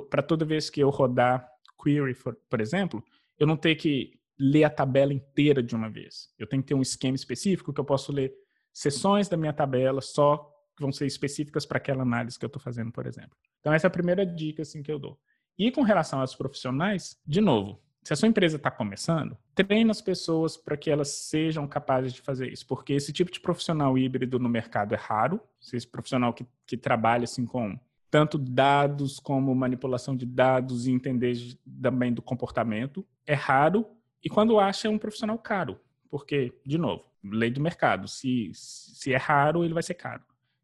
para 0.10 0.22
toda 0.22 0.44
vez 0.44 0.70
que 0.70 0.82
eu 0.82 0.90
rodar 0.90 1.50
query, 1.82 2.14
por, 2.14 2.36
por 2.50 2.60
exemplo, 2.60 3.02
eu 3.40 3.48
não 3.48 3.56
ter 3.56 3.76
que 3.76 4.20
ler 4.38 4.66
a 4.66 4.70
tabela 4.70 5.14
inteira 5.14 5.64
de 5.64 5.76
uma 5.76 5.90
vez. 5.90 6.30
Eu 6.38 6.46
tenho 6.48 6.62
que 6.62 6.68
ter 6.68 6.74
um 6.74 6.82
esquema 6.82 7.16
específico 7.16 7.72
que 7.72 7.80
eu 7.80 7.86
posso 7.86 8.12
ler 8.12 8.34
seções 8.74 9.30
da 9.30 9.38
minha 9.38 9.54
tabela 9.54 10.02
só 10.02 10.52
que 10.76 10.82
vão 10.82 10.92
ser 10.92 11.06
específicas 11.06 11.66
para 11.66 11.78
aquela 11.78 12.02
análise 12.02 12.38
que 12.38 12.44
eu 12.44 12.48
estou 12.48 12.62
fazendo, 12.62 12.92
por 12.92 13.06
exemplo. 13.06 13.38
Então 13.60 13.72
essa 13.72 13.88
é 13.88 13.90
a 13.90 13.92
primeira 13.92 14.26
dica 14.26 14.64
assim 14.64 14.82
que 14.82 14.92
eu 14.92 15.00
dou. 15.00 15.20
E 15.58 15.72
com 15.72 15.82
relação 15.84 16.20
aos 16.20 16.36
profissionais, 16.36 17.18
de 17.26 17.40
novo, 17.40 17.82
se 18.04 18.14
a 18.14 18.16
sua 18.16 18.28
empresa 18.28 18.58
está 18.58 18.72
começando, 18.72 19.38
treine 19.54 19.92
as 19.92 20.02
pessoas 20.02 20.58
para 20.58 20.76
que 20.76 20.90
elas 20.90 21.10
sejam 21.10 21.68
capazes 21.68 22.14
de 22.14 22.22
fazer 22.22 22.52
isso, 22.52 22.66
porque 22.66 22.94
esse 22.94 23.14
tipo 23.14 23.32
de 23.32 23.40
profissional 23.40 23.98
híbrido 23.98 24.40
no 24.40 24.50
mercado 24.50 24.94
é 24.94 24.98
raro. 24.98 25.40
Esse 25.62 25.88
profissional 25.88 26.34
que, 26.34 26.46
que 26.66 26.76
trabalha 26.76 27.26
assim 27.26 27.46
com 27.46 27.80
tanto 28.10 28.38
dados 28.38 29.20
como 29.20 29.56
manipulação 29.56 30.16
de 30.18 30.26
dados 30.26 30.88
e 30.88 30.92
entender 30.92 31.36
também 31.82 32.12
do 32.12 32.22
comportamento. 32.22 33.06
É 33.26 33.34
raro 33.34 33.86
e 34.24 34.30
quando 34.30 34.60
acha 34.60 34.88
é 34.88 34.92
um 34.92 34.98
profissional 34.98 35.38
caro, 35.38 35.80
porque, 36.10 36.54
de 36.66 36.78
novo, 36.78 37.06
lei 37.24 37.50
do 37.50 37.62
mercado, 37.62 38.08
se, 38.08 38.52
se 38.54 39.14
é 39.14 39.18
raro, 39.18 39.64
ele 39.64 39.74
vai 39.74 39.82
ser 39.82 39.94
caro. 39.96 40.24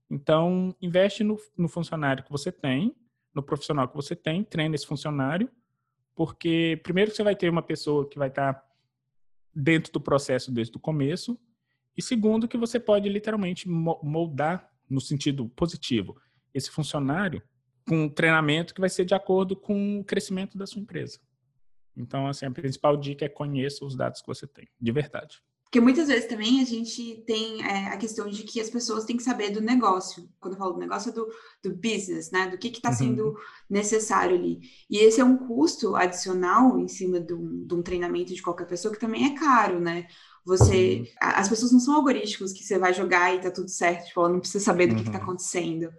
Então, 0.10 0.75
investe 0.82 1.24
no, 1.24 1.38
no 1.58 1.67
funcionário 1.67 2.24
que 2.24 2.32
você 2.32 2.51
tem, 2.51 2.96
no 3.34 3.41
profissional 3.41 3.88
que 3.88 3.96
você 3.96 4.15
tem, 4.15 4.44
treine 4.44 4.75
esse 4.75 4.86
funcionário, 4.86 5.50
porque 6.17 6.81
primeiro 6.81 7.12
você 7.12 7.21
vai 7.21 7.36
ter 7.36 7.47
uma 7.47 7.62
pessoa 7.62 8.09
que 8.09 8.17
vai 8.17 8.29
estar 8.29 8.65
dentro 9.53 9.93
do 9.93 10.01
processo 10.01 10.51
desde 10.51 10.75
o 10.75 10.79
começo, 10.79 11.39
e 11.95 12.01
segundo 12.01 12.47
que 12.47 12.57
você 12.57 12.79
pode 12.79 13.07
literalmente 13.07 13.69
moldar 13.69 14.67
no 14.89 15.00
sentido 15.00 15.47
positivo 15.50 16.19
esse 16.55 16.71
funcionário 16.71 17.43
com 17.88 18.05
um 18.05 18.09
treinamento 18.09 18.74
que 18.74 18.81
vai 18.81 18.89
ser 18.89 19.05
de 19.05 19.13
acordo 19.13 19.55
com 19.55 20.00
o 20.00 20.03
crescimento 20.03 20.57
da 20.57 20.65
sua 20.65 20.81
empresa. 20.81 21.19
Então, 21.95 22.27
assim, 22.27 22.47
a 22.47 22.51
principal 22.51 22.97
dica 22.97 23.24
é 23.24 23.29
conheça 23.29 23.86
os 23.86 23.95
dados 23.95 24.19
que 24.19 24.27
você 24.27 24.47
tem, 24.47 24.67
de 24.81 24.91
verdade. 24.91 25.39
Porque 25.67 25.81
muitas 25.81 26.07
vezes 26.07 26.29
também 26.29 26.62
a 26.62 26.65
gente 26.65 27.24
tem 27.27 27.62
é, 27.62 27.88
a 27.89 27.97
questão 27.97 28.29
de 28.29 28.43
que 28.43 28.62
as 28.62 28.69
pessoas 28.69 29.03
têm 29.03 29.17
que 29.17 29.24
saber 29.24 29.50
do 29.50 29.59
negócio. 29.59 30.29
Quando 30.39 30.53
eu 30.53 30.59
falo 30.59 30.71
do 30.71 30.79
negócio, 30.79 31.09
é 31.09 31.13
do, 31.13 31.27
do 31.62 31.75
business, 31.75 32.31
né? 32.31 32.47
Do 32.47 32.57
que 32.57 32.69
está 32.69 32.93
sendo 32.93 33.27
uhum. 33.27 33.36
necessário 33.69 34.38
ali. 34.38 34.62
E 34.89 35.00
esse 35.00 35.19
é 35.19 35.25
um 35.25 35.38
custo 35.38 35.93
adicional 35.97 36.79
em 36.79 36.88
cima 36.88 37.19
de 37.19 37.33
um, 37.33 37.67
de 37.67 37.74
um, 37.74 37.81
treinamento 37.81 38.33
de 38.33 38.41
qualquer 38.41 38.65
pessoa 38.65 38.93
que 38.93 39.00
também 39.00 39.25
é 39.25 39.38
caro, 39.38 39.77
né? 39.77 40.07
Você. 40.45 41.00
Uhum. 41.00 41.05
As 41.19 41.50
pessoas 41.50 41.74
não 41.74 41.81
são 41.81 41.95
algoritmos 41.95 42.53
que 42.53 42.63
você 42.63 42.79
vai 42.79 42.93
jogar 42.93 43.36
e 43.36 43.41
tá 43.41 43.51
tudo 43.51 43.69
certo. 43.69 44.06
Tipo, 44.08 44.21
ela 44.21 44.30
não 44.30 44.39
precisa 44.39 44.63
saber 44.63 44.88
do 44.88 44.95
que, 44.95 45.01
está 45.01 45.17
uhum. 45.17 45.23
acontecendo. 45.23 45.89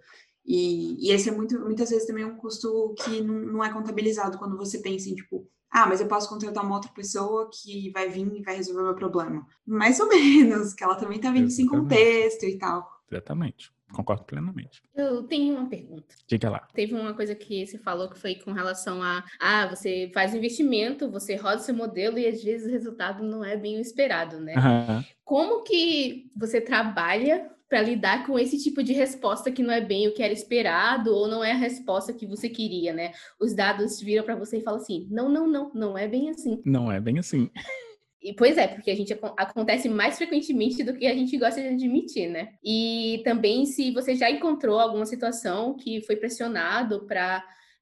E, 0.43 1.07
e, 1.07 1.11
esse 1.11 1.29
é 1.29 1.31
muito, 1.31 1.59
muitas 1.59 1.91
vezes 1.91 2.07
também 2.07 2.25
um 2.25 2.37
custo 2.37 2.95
que 3.03 3.21
não, 3.21 3.35
não, 3.35 3.63
é 3.63 3.71
contabilizado 3.71 4.39
quando 4.39 4.57
você 4.57 4.79
pensa 4.79 5.07
em, 5.07 5.13
tipo, 5.13 5.47
ah, 5.71 5.85
mas 5.87 6.01
eu 6.01 6.07
posso 6.07 6.29
contratar 6.29 6.63
uma 6.63 6.75
outra 6.75 6.91
pessoa 6.91 7.49
que 7.51 7.91
vai 7.91 8.09
vir 8.09 8.27
e 8.33 8.41
vai 8.41 8.55
resolver 8.55 8.81
o 8.81 8.85
meu 8.85 8.95
problema. 8.95 9.45
Mais 9.65 9.99
ou 9.99 10.07
menos, 10.09 10.73
que 10.73 10.83
ela 10.83 10.95
também 10.95 11.17
está 11.17 11.31
vindo 11.31 11.49
sem 11.49 11.67
contexto 11.67 12.43
e 12.45 12.57
tal. 12.57 12.89
Exatamente. 13.11 13.71
Concordo 13.91 14.23
plenamente. 14.23 14.83
Eu 14.95 15.23
tenho 15.23 15.55
uma 15.55 15.67
pergunta. 15.67 16.13
Diga 16.27 16.49
lá. 16.49 16.67
Teve 16.73 16.93
uma 16.93 17.13
coisa 17.13 17.33
que 17.33 17.65
você 17.65 17.77
falou 17.79 18.07
que 18.07 18.19
foi 18.19 18.35
com 18.35 18.51
relação 18.51 19.01
a 19.01 19.23
ah, 19.39 19.67
você 19.67 20.11
faz 20.13 20.33
investimento, 20.35 21.09
você 21.09 21.35
roda 21.35 21.59
seu 21.59 21.73
modelo 21.73 22.19
e 22.19 22.27
às 22.27 22.43
vezes 22.43 22.67
o 22.67 22.71
resultado 22.71 23.23
não 23.23 23.43
é 23.43 23.57
bem 23.57 23.77
o 23.77 23.81
esperado, 23.81 24.39
né? 24.39 24.53
Uhum. 24.55 25.03
Como 25.23 25.63
que 25.63 26.31
você 26.35 26.61
trabalha 26.61 27.49
para 27.69 27.81
lidar 27.83 28.25
com 28.25 28.37
esse 28.37 28.57
tipo 28.57 28.81
de 28.81 28.91
resposta 28.93 29.51
que 29.51 29.61
não 29.61 29.71
é 29.71 29.79
bem 29.79 30.07
o 30.07 30.13
que 30.13 30.23
era 30.23 30.33
esperado 30.33 31.13
ou 31.13 31.27
não 31.27 31.43
é 31.43 31.51
a 31.51 31.55
resposta 31.55 32.11
que 32.11 32.25
você 32.25 32.49
queria, 32.49 32.91
né? 32.91 33.11
Os 33.39 33.53
dados 33.53 34.01
viram 34.01 34.25
para 34.25 34.35
você 34.35 34.57
e 34.57 34.63
falam 34.63 34.81
assim: 34.81 35.07
não, 35.11 35.29
não, 35.29 35.47
não, 35.47 35.71
não 35.73 35.97
é 35.97 36.07
bem 36.07 36.31
assim. 36.31 36.59
Não 36.65 36.91
é 36.91 36.99
bem 36.99 37.19
assim. 37.19 37.49
E, 38.21 38.33
pois 38.33 38.57
é, 38.57 38.67
porque 38.67 38.91
a 38.91 38.95
gente 38.95 39.17
acontece 39.37 39.87
mais 39.87 40.17
frequentemente 40.17 40.83
do 40.83 40.93
que 40.93 41.07
a 41.07 41.15
gente 41.15 41.37
gosta 41.37 41.61
de 41.61 41.69
admitir, 41.69 42.27
né? 42.27 42.49
E 42.61 43.21
também 43.23 43.65
se 43.65 43.91
você 43.91 44.13
já 44.13 44.29
encontrou 44.29 44.77
alguma 44.77 45.05
situação 45.05 45.73
que 45.73 46.01
foi 46.01 46.17
pressionado 46.17 47.05
para 47.07 47.41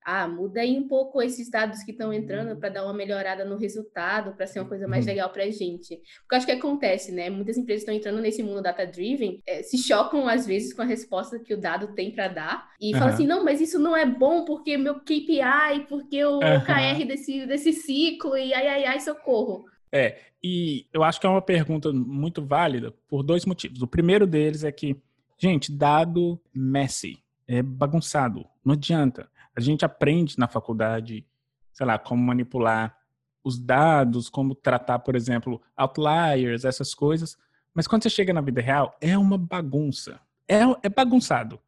ah, 0.10 0.26
muda 0.26 0.62
aí 0.62 0.80
um 0.80 0.88
pouco 0.88 1.22
esses 1.22 1.50
dados 1.50 1.84
que 1.84 1.92
estão 1.92 2.14
entrando 2.14 2.58
para 2.58 2.70
dar 2.70 2.86
uma 2.86 2.94
melhorada 2.94 3.44
no 3.44 3.58
resultado, 3.58 4.34
para 4.38 4.48
ser 4.48 4.62
uma 4.62 4.70
coisa 4.70 4.88
mais 4.88 5.04
uhum. 5.04 5.12
legal 5.12 5.30
para 5.32 5.44
a 5.44 5.52
gente. 5.52 5.98
Porque 6.22 6.34
eu 6.34 6.38
acho 6.38 6.46
que 6.46 6.54
acontece, 6.54 7.12
né? 7.12 7.30
Muitas 7.30 7.58
empresas 7.58 7.82
estão 7.82 7.94
entrando 7.94 8.22
nesse 8.22 8.42
mundo 8.42 8.62
data-driven, 8.62 9.44
é, 9.46 9.62
se 9.64 9.78
chocam 9.78 10.26
às 10.26 10.48
vezes 10.48 10.74
com 10.74 10.82
a 10.82 10.86
resposta 10.86 11.38
que 11.38 11.54
o 11.54 11.60
dado 11.60 11.94
tem 11.94 12.10
para 12.10 12.30
dar 12.30 12.70
e 12.80 12.94
uhum. 12.94 13.00
falam 13.00 13.14
assim: 13.14 13.28
não, 13.28 13.44
mas 13.44 13.60
isso 13.60 13.78
não 13.78 13.98
é 13.98 14.06
bom 14.06 14.46
porque 14.46 14.78
meu 14.78 14.96
KPI, 15.02 15.88
porque 15.90 16.24
o 16.24 16.36
uhum. 16.36 16.62
KR 16.62 17.06
desse, 17.06 17.46
desse 17.46 17.74
ciclo 17.74 18.38
e 18.38 18.54
ai, 18.54 18.66
ai, 18.66 18.86
ai, 18.86 19.00
socorro. 19.02 19.66
É, 19.92 20.20
e 20.42 20.86
eu 20.94 21.04
acho 21.04 21.20
que 21.20 21.28
é 21.28 21.30
uma 21.30 21.42
pergunta 21.42 21.92
muito 21.92 22.42
válida 22.46 22.94
por 23.10 23.24
dois 23.24 23.46
motivos. 23.46 23.82
O 23.82 23.88
primeiro 23.88 24.26
deles 24.26 24.64
é 24.64 24.72
que, 24.72 24.96
gente, 25.38 25.70
dado 25.70 26.40
messy, 26.56 27.18
é 27.46 27.62
bagunçado, 27.62 28.46
não 28.64 28.74
adianta. 28.74 29.30
A 29.58 29.60
gente 29.60 29.84
aprende 29.84 30.38
na 30.38 30.48
faculdade, 30.48 31.26
sei 31.74 31.86
lá, 31.86 31.98
como 31.98 32.22
manipular 32.22 32.96
os 33.44 33.58
dados, 33.58 34.30
como 34.30 34.54
tratar, 34.54 35.00
por 35.00 35.16
exemplo, 35.16 35.60
outliers, 35.76 36.64
essas 36.64 36.94
coisas. 36.94 37.36
Mas 37.74 37.88
quando 37.88 38.04
você 38.04 38.10
chega 38.10 38.32
na 38.32 38.42
vida 38.42 38.62
real, 38.62 38.96
é 39.02 39.18
uma 39.18 39.36
bagunça. 39.36 40.20
É, 40.48 40.60
é 40.84 40.90
bagunçado. 40.90 41.60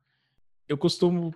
Eu 0.67 0.77
costumo 0.77 1.33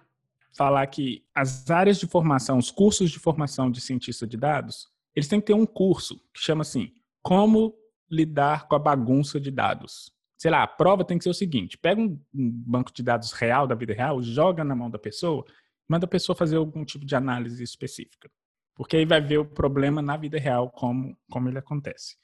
falar 0.56 0.86
que 0.86 1.26
as 1.34 1.72
áreas 1.72 1.98
de 1.98 2.06
formação, 2.06 2.60
os 2.60 2.70
cursos 2.70 3.10
de 3.10 3.18
formação 3.18 3.72
de 3.72 3.82
cientista 3.82 4.28
de 4.28 4.38
dados, 4.38 4.92
eles 5.16 5.28
têm 5.28 5.39
que 5.39 5.48
ter 5.48 5.56
um 5.56 5.66
curso 5.66 6.18
que 6.32 6.39
chama 6.39 6.62
assim, 6.62 6.94
como 7.22 7.74
lidar 8.12 8.68
com 8.68 8.76
a 8.76 8.80
bagunça 8.80 9.39
de 9.39 9.50
dados. 9.50 10.13
Sei 10.38 10.52
lá, 10.52 10.62
a 10.62 10.68
prova 10.68 11.04
tem 11.04 11.18
que 11.18 11.24
ser 11.24 11.30
o 11.32 11.34
seguinte: 11.34 11.80
pega 11.80 12.00
um 12.00 12.20
banco 12.32 12.92
de 12.94 13.02
dados 13.02 13.32
real 13.32 13.66
da 13.66 13.74
vida 13.74 13.94
real, 13.94 14.22
joga 14.22 14.63
na 14.63 14.76
mão 14.76 14.89
da 14.89 15.00
pessoa 15.00 15.44
manda 15.88 16.06
a 16.06 16.10
pessoa 16.10 16.36
fazer 16.36 16.58
algum 16.58 16.84
tipo 16.86 17.06
de 17.06 17.15
análise 17.15 17.62
específica. 17.63 18.30
Porque 18.76 18.98
aí 18.98 19.06
vai 19.06 19.22
ver 19.22 19.38
o 19.38 19.46
problema 19.46 20.02
na 20.02 20.17
vida 20.17 20.39
real, 20.39 20.69
como, 20.72 21.17
como 21.30 21.48
ele 21.48 21.60
acontece. 21.60 22.15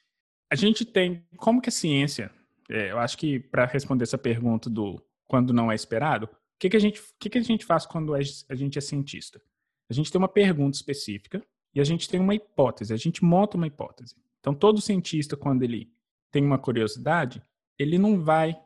A 0.50 0.56
gente 0.56 0.84
tem, 0.84 1.24
como 1.36 1.60
que 1.60 1.68
a 1.68 1.72
ciência, 1.72 2.30
é, 2.68 2.90
eu 2.90 2.98
acho 2.98 3.16
que 3.16 3.38
para 3.38 3.66
responder 3.66 4.02
essa 4.02 4.18
pergunta 4.18 4.68
do 4.68 5.00
quando 5.26 5.52
não 5.52 5.70
é 5.70 5.74
esperado, 5.76 6.26
o 6.26 6.28
que, 6.58 6.68
que, 6.68 6.76
a, 6.76 6.80
gente, 6.80 7.00
que, 7.18 7.30
que 7.30 7.38
a 7.38 7.42
gente 7.42 7.64
faz 7.64 7.86
quando 7.86 8.14
a 8.14 8.20
gente 8.20 8.76
é 8.76 8.80
cientista? 8.80 9.40
A 9.88 9.94
gente 9.94 10.10
tem 10.10 10.18
uma 10.18 10.28
pergunta 10.28 10.76
específica 10.76 11.40
e 11.72 11.80
a 11.80 11.84
gente 11.84 12.08
tem 12.08 12.20
uma 12.20 12.34
hipótese, 12.34 12.92
a 12.92 12.96
gente 12.96 13.24
monta 13.24 13.56
uma 13.56 13.66
hipótese. 13.66 14.16
Então, 14.40 14.54
todo 14.54 14.80
cientista, 14.80 15.36
quando 15.36 15.62
ele 15.62 15.92
tem 16.30 16.44
uma 16.44 16.58
curiosidade, 16.58 17.42
ele 17.78 17.98
não 17.98 18.20
vai 18.22 18.56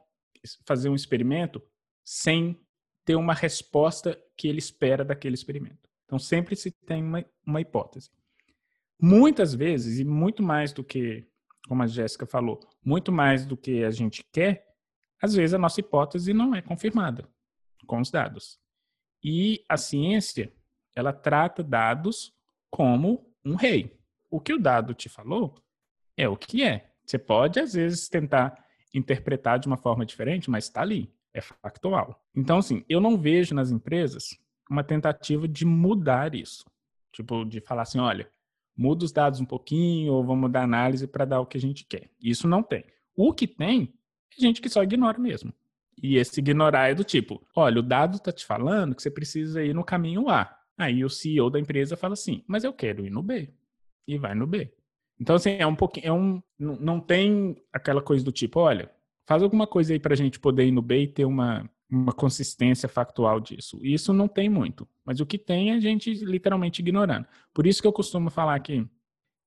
fazer 0.67 0.89
um 0.89 0.95
experimento 0.95 1.63
sem 2.05 2.59
ter 3.05 3.17
uma 3.17 3.35
resposta 3.35 4.19
que 4.37 4.49
ele 4.49 4.59
espera 4.59 5.05
daquele 5.05 5.35
experimento. 5.35 5.89
Então, 6.05 6.19
sempre 6.19 6.57
se 6.57 6.71
tem 6.71 7.03
uma, 7.03 7.25
uma 7.47 7.61
hipótese. 7.61 8.11
Muitas 9.01 9.55
vezes, 9.55 9.99
e 9.99 10.05
muito 10.05 10.43
mais 10.43 10.73
do 10.73 10.83
que, 10.83 11.27
como 11.69 11.83
a 11.83 11.87
Jéssica 11.87 12.27
falou, 12.27 12.61
muito 12.85 13.11
mais 13.13 13.45
do 13.45 13.57
que 13.57 13.85
a 13.85 13.91
gente 13.91 14.25
quer, 14.33 14.75
às 15.21 15.35
vezes 15.35 15.55
a 15.55 15.59
nossa 15.59 15.81
hipótese 15.81 16.33
não 16.33 16.55
é 16.55 16.63
confirmada 16.63 17.29
com 17.87 18.01
os 18.01 18.11
dados. 18.11 18.59
E 19.23 19.65
a 19.69 19.77
ciência, 19.77 20.53
ela 20.95 21.13
trata 21.13 21.63
dados 21.63 22.33
como 22.71 23.33
um 23.45 23.55
rei. 23.55 23.99
O 24.31 24.41
que 24.41 24.53
o 24.53 24.59
dado 24.59 24.95
te 24.95 25.09
falou 25.09 25.55
é 26.17 26.29
o 26.29 26.37
que 26.37 26.63
é. 26.63 26.93
Você 27.05 27.19
pode, 27.19 27.61
às 27.61 27.75
vezes, 27.75 28.09
tentar 28.09 28.65
interpretar 28.93 29.59
de 29.59 29.67
uma 29.67 29.77
forma 29.77 30.07
diferente, 30.07 30.51
mas 30.51 30.65
está 30.65 30.83
ali, 30.83 31.13
é 31.35 31.41
factual. 31.41 32.25
Então, 32.35 32.59
assim, 32.59 32.85
eu 32.89 33.01
não 33.01 33.19
vejo 33.19 33.55
nas 33.55 33.71
empresas 33.71 34.39
uma 34.71 34.85
tentativa 34.85 35.49
de 35.49 35.67
mudar 35.67 36.35
isso. 36.35 36.65
Tipo, 37.13 37.45
de 37.45 37.61
falar 37.61 37.83
assim, 37.83 37.99
olha, 37.99 38.29
muda 38.77 39.05
os 39.05 39.13
dados 39.13 39.41
um 39.41 39.45
pouquinho, 39.45 40.13
ou 40.13 40.25
vamos 40.25 40.43
mudar 40.43 40.61
a 40.61 40.65
análise 40.65 41.07
para 41.07 41.25
dar 41.25 41.41
o 41.41 41.47
que 41.47 41.59
a 41.59 41.61
gente 41.61 41.85
quer. 41.85 42.09
Isso 42.21 42.49
não 42.49 42.63
tem. 42.63 42.85
O 43.17 43.33
que 43.33 43.47
tem 43.47 43.93
é 44.37 44.41
gente 44.41 44.63
que 44.63 44.69
só 44.69 44.83
ignora 44.83 45.19
mesmo. 45.19 45.53
E 46.03 46.17
esse 46.17 46.41
ignorar 46.41 46.89
é 46.89 46.95
do 46.95 47.05
tipo, 47.05 47.47
olha, 47.55 47.79
o 47.79 47.83
dado 47.83 48.17
está 48.17 48.33
te 48.33 48.45
falando 48.45 48.95
que 48.95 49.03
você 49.03 49.11
precisa 49.11 49.63
ir 49.63 49.75
no 49.75 49.85
caminho 49.85 50.29
A. 50.29 50.57
Aí 50.77 51.05
o 51.05 51.11
CEO 51.11 51.51
da 51.51 51.61
empresa 51.61 51.97
fala 51.97 52.15
assim, 52.15 52.43
mas 52.47 52.65
eu 52.65 52.73
quero 52.73 53.07
ir 53.07 53.11
no 53.11 53.23
B. 53.23 53.49
E 54.07 54.19
vai 54.19 54.35
no 54.35 54.47
B. 54.47 54.73
Então, 55.21 55.37
assim, 55.37 55.51
é 55.51 55.67
um 55.67 55.77
pouquinho. 55.77 56.07
É 56.07 56.13
um, 56.13 56.43
não 56.59 56.99
tem 56.99 57.57
aquela 57.73 58.03
coisa 58.03 58.25
do 58.25 58.33
tipo, 58.33 58.59
olha, 58.59 58.91
faz 59.27 59.43
alguma 59.43 59.67
coisa 59.67 59.93
aí 59.93 59.99
para 59.99 60.15
a 60.15 60.17
gente 60.17 60.39
poder 60.39 60.67
ir 60.67 60.73
no 60.73 60.83
B 60.83 61.03
e 61.03 61.09
ter 61.09 61.25
uma, 61.25 61.69
uma 61.91 62.13
consistência 62.13 62.89
factual 62.89 63.41
disso. 63.41 63.79
Isso 63.83 64.13
não 64.13 64.29
tem 64.29 64.49
muito. 64.49 64.89
Mas 65.05 65.21
o 65.21 65.27
que 65.27 65.39
tem 65.39 65.71
é 65.71 65.75
a 65.75 65.81
gente 65.81 66.13
literalmente 66.13 66.81
ignorando. 66.81 67.27
Por 67.53 67.67
isso 67.67 67.81
que 67.81 67.89
eu 67.89 67.93
costumo 67.93 68.31
falar 68.31 68.59
que 68.61 68.87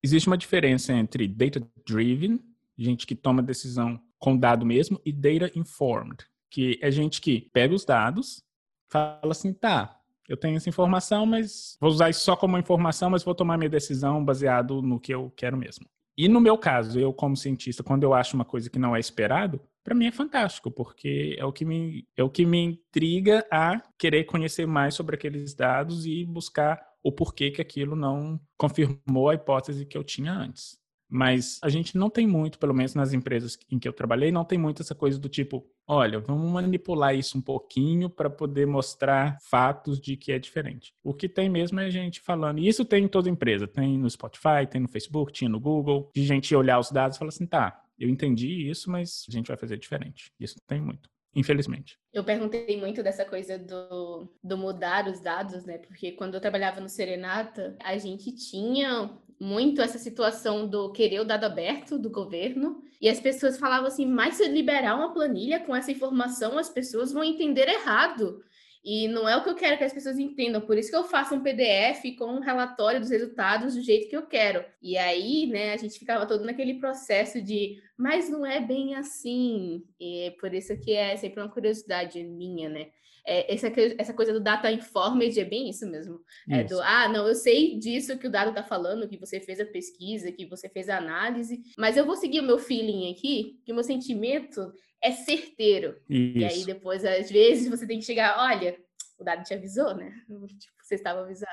existe 0.03 0.27
uma 0.27 0.37
diferença 0.37 0.93
entre 0.93 1.27
data-driven, 1.27 2.39
gente 2.77 3.05
que 3.05 3.15
toma 3.15 3.41
decisão 3.41 3.99
com 4.19 4.37
dado 4.37 4.65
mesmo, 4.65 4.99
e 5.05 5.11
data-informed, 5.11 6.25
que 6.49 6.79
é 6.81 6.89
gente 6.89 7.21
que 7.21 7.49
pega 7.53 7.73
os 7.73 7.85
dados, 7.85 8.43
fala 8.89 9.31
assim, 9.31 9.53
tá, 9.53 9.99
eu 10.27 10.35
tenho 10.35 10.57
essa 10.57 10.69
informação, 10.69 11.25
mas 11.25 11.77
vou 11.79 11.89
usar 11.89 12.09
isso 12.09 12.21
só 12.21 12.35
como 12.35 12.57
informação, 12.57 13.09
mas 13.09 13.23
vou 13.23 13.35
tomar 13.35 13.57
minha 13.57 13.69
decisão 13.69 14.23
baseado 14.23 14.81
no 14.81 14.99
que 14.99 15.13
eu 15.13 15.31
quero 15.35 15.57
mesmo. 15.57 15.85
E 16.17 16.27
no 16.27 16.41
meu 16.41 16.57
caso, 16.57 16.99
eu 16.99 17.13
como 17.13 17.37
cientista, 17.37 17.83
quando 17.83 18.03
eu 18.03 18.13
acho 18.13 18.35
uma 18.35 18.45
coisa 18.45 18.69
que 18.69 18.79
não 18.79 18.95
é 18.95 18.99
esperado, 18.99 19.61
para 19.83 19.93
mim 19.95 20.07
é 20.07 20.11
fantástico, 20.11 20.71
porque 20.71 21.35
é 21.37 21.45
o 21.45 21.53
que 21.53 21.63
me 21.63 22.07
é 22.17 22.23
o 22.23 22.29
que 22.29 22.45
me 22.45 22.57
intriga 22.59 23.45
a 23.51 23.79
querer 23.99 24.23
conhecer 24.25 24.65
mais 24.65 24.95
sobre 24.95 25.15
aqueles 25.15 25.53
dados 25.53 26.05
e 26.05 26.25
buscar 26.25 26.81
o 27.03 27.11
porquê 27.11 27.51
que 27.51 27.61
aquilo 27.61 27.95
não 27.95 28.39
confirmou 28.57 29.29
a 29.29 29.35
hipótese 29.35 29.85
que 29.85 29.97
eu 29.97 30.03
tinha 30.03 30.33
antes. 30.33 30.77
Mas 31.09 31.59
a 31.61 31.69
gente 31.69 31.97
não 31.97 32.09
tem 32.09 32.27
muito, 32.27 32.59
pelo 32.59 32.73
menos 32.73 32.93
nas 32.93 33.13
empresas 33.13 33.57
em 33.71 33.79
que 33.79 33.87
eu 33.87 33.93
trabalhei, 33.93 34.31
não 34.31 34.43
tem 34.43 34.57
muito 34.57 34.81
essa 34.81 34.93
coisa 34.93 35.17
do 35.17 35.29
tipo, 35.29 35.65
olha, 35.87 36.19
vamos 36.19 36.51
manipular 36.51 37.15
isso 37.15 37.37
um 37.37 37.41
pouquinho 37.41 38.09
para 38.09 38.29
poder 38.29 38.67
mostrar 38.67 39.37
fatos 39.41 39.99
de 40.01 40.17
que 40.17 40.31
é 40.31 40.39
diferente. 40.39 40.93
O 41.03 41.13
que 41.13 41.29
tem 41.29 41.49
mesmo 41.49 41.79
é 41.79 41.85
a 41.85 41.89
gente 41.89 42.19
falando, 42.19 42.59
e 42.59 42.67
isso 42.67 42.83
tem 42.83 43.05
em 43.05 43.07
toda 43.07 43.29
empresa, 43.29 43.67
tem 43.67 43.97
no 43.97 44.09
Spotify, 44.09 44.67
tem 44.69 44.81
no 44.81 44.89
Facebook, 44.89 45.31
tinha 45.31 45.49
no 45.49 45.59
Google, 45.59 46.11
de 46.13 46.25
gente 46.25 46.53
olhar 46.53 46.79
os 46.79 46.91
dados 46.91 47.15
e 47.15 47.19
falar 47.19 47.29
assim, 47.29 47.47
tá, 47.47 47.81
eu 47.97 48.09
entendi 48.09 48.69
isso, 48.69 48.91
mas 48.91 49.25
a 49.29 49.31
gente 49.31 49.47
vai 49.47 49.57
fazer 49.57 49.77
diferente. 49.77 50.31
Isso 50.39 50.59
tem 50.67 50.81
muito 50.81 51.09
infelizmente. 51.35 51.99
Eu 52.11 52.23
perguntei 52.23 52.79
muito 52.79 53.03
dessa 53.03 53.23
coisa 53.23 53.59
do, 53.59 54.27
do 54.43 54.57
mudar 54.57 55.07
os 55.07 55.19
dados, 55.19 55.65
né? 55.65 55.77
Porque 55.77 56.13
quando 56.13 56.33
eu 56.33 56.41
trabalhava 56.41 56.81
no 56.81 56.89
Serenata, 56.89 57.77
a 57.83 57.95
gente 57.95 58.31
tinha 58.31 59.15
muito 59.39 59.81
essa 59.81 59.97
situação 59.97 60.67
do 60.67 60.91
querer 60.91 61.19
o 61.19 61.25
dado 61.25 61.45
aberto 61.45 61.97
do 61.97 62.09
governo. 62.09 62.81
E 62.99 63.07
as 63.09 63.19
pessoas 63.19 63.57
falavam 63.57 63.87
assim: 63.87 64.05
mas 64.05 64.35
se 64.35 64.47
liberar 64.47 64.95
uma 64.95 65.13
planilha 65.13 65.59
com 65.59 65.75
essa 65.75 65.91
informação, 65.91 66.57
as 66.57 66.69
pessoas 66.69 67.11
vão 67.11 67.23
entender 67.23 67.67
errado. 67.67 68.43
E 68.89 69.05
não 69.09 69.27
é 69.27 69.35
o 69.35 69.43
que 69.43 69.49
eu 69.49 69.55
quero 69.55 69.77
que 69.77 69.83
as 69.83 69.91
pessoas 69.91 70.17
entendam, 70.17 70.61
por 70.61 70.77
isso 70.77 70.89
que 70.89 70.95
eu 70.95 71.03
faço 71.03 71.35
um 71.35 71.43
PDF 71.43 72.15
com 72.17 72.25
um 72.27 72.39
relatório 72.39 73.01
dos 73.01 73.09
resultados 73.09 73.75
do 73.75 73.81
jeito 73.81 74.07
que 74.07 74.15
eu 74.15 74.25
quero. 74.25 74.63
E 74.81 74.97
aí, 74.97 75.45
né, 75.45 75.73
a 75.73 75.77
gente 75.77 75.99
ficava 75.99 76.25
todo 76.25 76.45
naquele 76.45 76.75
processo 76.75 77.41
de, 77.41 77.81
mas 77.97 78.29
não 78.29 78.45
é 78.45 78.61
bem 78.61 78.95
assim. 78.95 79.83
E 79.99 80.31
por 80.39 80.53
isso 80.53 80.79
que 80.79 80.93
é 80.93 81.17
sempre 81.17 81.41
uma 81.41 81.51
curiosidade 81.51 82.23
minha, 82.23 82.69
né? 82.69 82.87
É, 83.29 83.53
essa, 83.53 83.69
essa 83.97 84.13
coisa 84.13 84.31
do 84.31 84.39
data 84.39 84.71
informed 84.71 85.37
é 85.37 85.43
bem 85.43 85.69
isso 85.69 85.85
mesmo. 85.85 86.21
É 86.49 86.63
do, 86.63 86.81
ah, 86.81 87.09
não, 87.09 87.27
eu 87.27 87.35
sei 87.35 87.77
disso 87.77 88.17
que 88.17 88.25
o 88.25 88.31
dado 88.31 88.51
está 88.51 88.63
falando, 88.63 89.07
que 89.07 89.17
você 89.17 89.41
fez 89.41 89.59
a 89.59 89.65
pesquisa, 89.65 90.31
que 90.31 90.45
você 90.45 90.69
fez 90.69 90.87
a 90.87 90.97
análise, 90.97 91.61
mas 91.77 91.97
eu 91.97 92.05
vou 92.05 92.15
seguir 92.15 92.39
o 92.39 92.43
meu 92.43 92.57
feeling 92.57 93.11
aqui, 93.11 93.59
que 93.65 93.73
o 93.73 93.75
meu 93.75 93.83
sentimento 93.83 94.71
é 95.03 95.11
certeiro. 95.11 95.97
Isso. 96.09 96.37
E 96.37 96.45
aí 96.45 96.65
depois, 96.65 97.03
às 97.03 97.29
vezes, 97.29 97.69
você 97.69 97.85
tem 97.85 97.99
que 97.99 98.05
chegar, 98.05 98.37
olha, 98.39 98.77
o 99.19 99.25
dado 99.25 99.43
te 99.43 99.53
avisou, 99.53 99.93
né? 99.93 100.09
Tipo, 100.27 100.73
você 100.81 100.95
estava 100.95 101.19
avisada. 101.19 101.51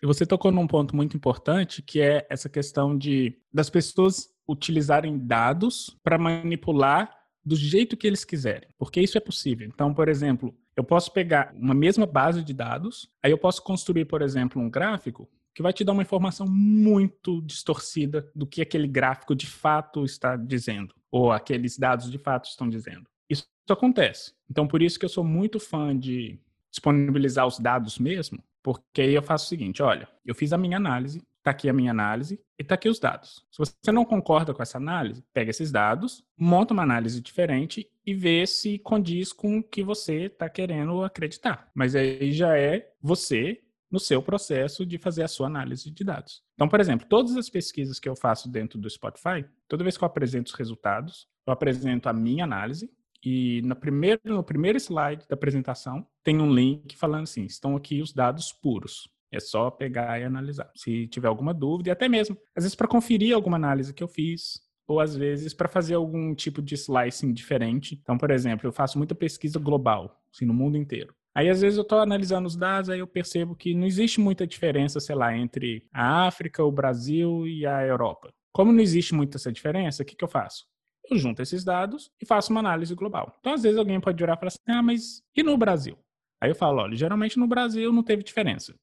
E 0.00 0.06
você 0.06 0.24
tocou 0.24 0.52
num 0.52 0.68
ponto 0.68 0.94
muito 0.94 1.16
importante, 1.16 1.82
que 1.82 2.00
é 2.00 2.24
essa 2.30 2.48
questão 2.48 2.96
de 2.96 3.36
das 3.52 3.68
pessoas 3.68 4.28
utilizarem 4.48 5.18
dados 5.18 5.98
para 6.02 6.16
manipular 6.16 7.12
do 7.44 7.56
jeito 7.56 7.96
que 7.96 8.06
eles 8.06 8.24
quiserem, 8.24 8.68
porque 8.78 9.00
isso 9.00 9.16
é 9.18 9.20
possível. 9.20 9.66
Então, 9.66 9.92
por 9.92 10.08
exemplo, 10.08 10.54
eu 10.78 10.84
posso 10.84 11.12
pegar 11.12 11.52
uma 11.56 11.74
mesma 11.74 12.06
base 12.06 12.40
de 12.40 12.54
dados, 12.54 13.10
aí 13.20 13.32
eu 13.32 13.36
posso 13.36 13.60
construir, 13.64 14.04
por 14.04 14.22
exemplo, 14.22 14.62
um 14.62 14.70
gráfico 14.70 15.28
que 15.52 15.60
vai 15.60 15.72
te 15.72 15.82
dar 15.82 15.90
uma 15.90 16.02
informação 16.02 16.46
muito 16.46 17.42
distorcida 17.42 18.30
do 18.32 18.46
que 18.46 18.62
aquele 18.62 18.86
gráfico 18.86 19.34
de 19.34 19.44
fato 19.44 20.04
está 20.04 20.36
dizendo, 20.36 20.94
ou 21.10 21.32
aqueles 21.32 21.76
dados 21.76 22.08
de 22.08 22.16
fato 22.16 22.48
estão 22.48 22.68
dizendo. 22.68 23.10
Isso 23.28 23.44
acontece. 23.68 24.32
Então, 24.48 24.68
por 24.68 24.80
isso 24.80 25.00
que 25.00 25.04
eu 25.04 25.08
sou 25.08 25.24
muito 25.24 25.58
fã 25.58 25.98
de 25.98 26.38
disponibilizar 26.70 27.44
os 27.44 27.58
dados 27.58 27.98
mesmo, 27.98 28.40
porque 28.62 29.02
aí 29.02 29.14
eu 29.14 29.22
faço 29.22 29.46
o 29.46 29.48
seguinte, 29.48 29.82
olha, 29.82 30.08
eu 30.24 30.32
fiz 30.32 30.52
a 30.52 30.58
minha 30.58 30.76
análise, 30.76 31.20
está 31.48 31.50
aqui 31.50 31.68
a 31.68 31.72
minha 31.72 31.90
análise 31.90 32.40
e 32.58 32.62
está 32.62 32.74
aqui 32.74 32.88
os 32.88 32.98
dados. 32.98 33.46
Se 33.50 33.58
você 33.58 33.90
não 33.90 34.04
concorda 34.04 34.52
com 34.52 34.62
essa 34.62 34.76
análise, 34.76 35.24
pega 35.32 35.50
esses 35.50 35.72
dados, 35.72 36.22
monta 36.36 36.74
uma 36.74 36.82
análise 36.82 37.20
diferente 37.20 37.88
e 38.04 38.14
vê 38.14 38.46
se 38.46 38.78
condiz 38.78 39.32
com 39.32 39.58
o 39.58 39.62
que 39.62 39.82
você 39.82 40.26
está 40.26 40.48
querendo 40.48 41.02
acreditar. 41.02 41.70
Mas 41.74 41.94
aí 41.94 42.32
já 42.32 42.56
é 42.56 42.92
você 43.00 43.62
no 43.90 43.98
seu 43.98 44.22
processo 44.22 44.84
de 44.84 44.98
fazer 44.98 45.22
a 45.22 45.28
sua 45.28 45.46
análise 45.46 45.90
de 45.90 46.04
dados. 46.04 46.42
Então, 46.54 46.68
por 46.68 46.78
exemplo, 46.78 47.06
todas 47.08 47.36
as 47.36 47.48
pesquisas 47.48 47.98
que 47.98 48.08
eu 48.08 48.14
faço 48.14 48.50
dentro 48.50 48.78
do 48.78 48.90
Spotify, 48.90 49.46
toda 49.66 49.82
vez 49.82 49.96
que 49.96 50.04
eu 50.04 50.06
apresento 50.06 50.50
os 50.50 50.58
resultados, 50.58 51.26
eu 51.46 51.52
apresento 51.52 52.08
a 52.08 52.12
minha 52.12 52.44
análise 52.44 52.90
e 53.24 53.62
no 53.62 53.74
primeiro, 53.74 54.20
no 54.24 54.44
primeiro 54.44 54.76
slide 54.78 55.26
da 55.26 55.34
apresentação 55.34 56.06
tem 56.22 56.38
um 56.38 56.52
link 56.52 56.96
falando 56.96 57.22
assim, 57.22 57.44
estão 57.44 57.74
aqui 57.74 58.02
os 58.02 58.12
dados 58.12 58.52
puros. 58.52 59.08
É 59.30 59.40
só 59.40 59.70
pegar 59.70 60.20
e 60.20 60.24
analisar. 60.24 60.70
Se 60.74 61.06
tiver 61.08 61.28
alguma 61.28 61.52
dúvida, 61.52 61.90
e 61.90 61.92
até 61.92 62.08
mesmo, 62.08 62.36
às 62.56 62.64
vezes, 62.64 62.74
para 62.74 62.88
conferir 62.88 63.34
alguma 63.34 63.56
análise 63.56 63.92
que 63.92 64.02
eu 64.02 64.08
fiz, 64.08 64.60
ou 64.86 65.00
às 65.00 65.14
vezes 65.14 65.52
para 65.52 65.68
fazer 65.68 65.94
algum 65.94 66.34
tipo 66.34 66.62
de 66.62 66.74
slicing 66.74 67.32
diferente. 67.32 67.98
Então, 68.02 68.16
por 68.16 68.30
exemplo, 68.30 68.66
eu 68.66 68.72
faço 68.72 68.96
muita 68.96 69.14
pesquisa 69.14 69.58
global, 69.58 70.18
assim, 70.34 70.46
no 70.46 70.54
mundo 70.54 70.78
inteiro. 70.78 71.14
Aí, 71.34 71.48
às 71.48 71.60
vezes, 71.60 71.76
eu 71.76 71.82
estou 71.82 72.00
analisando 72.00 72.48
os 72.48 72.56
dados, 72.56 72.90
aí 72.90 72.98
eu 72.98 73.06
percebo 73.06 73.54
que 73.54 73.74
não 73.74 73.86
existe 73.86 74.18
muita 74.18 74.46
diferença, 74.46 74.98
sei 74.98 75.14
lá, 75.14 75.36
entre 75.36 75.86
a 75.92 76.26
África, 76.26 76.64
o 76.64 76.72
Brasil 76.72 77.46
e 77.46 77.66
a 77.66 77.86
Europa. 77.86 78.32
Como 78.50 78.72
não 78.72 78.80
existe 78.80 79.14
muita 79.14 79.36
essa 79.36 79.52
diferença, 79.52 80.02
o 80.02 80.06
que, 80.06 80.16
que 80.16 80.24
eu 80.24 80.28
faço? 80.28 80.64
Eu 81.08 81.16
junto 81.16 81.40
esses 81.40 81.62
dados 81.62 82.10
e 82.20 82.26
faço 82.26 82.50
uma 82.50 82.60
análise 82.60 82.94
global. 82.94 83.36
Então, 83.38 83.52
às 83.52 83.62
vezes, 83.62 83.78
alguém 83.78 84.00
pode 84.00 84.18
virar 84.18 84.34
e 84.34 84.36
falar 84.36 84.48
assim: 84.48 84.58
ah, 84.66 84.82
mas 84.82 85.22
e 85.36 85.42
no 85.42 85.56
Brasil? 85.56 85.96
Aí 86.40 86.50
eu 86.50 86.54
falo: 86.54 86.80
olha, 86.80 86.96
geralmente 86.96 87.38
no 87.38 87.46
Brasil 87.46 87.92
não 87.92 88.02
teve 88.02 88.24
diferença. 88.24 88.74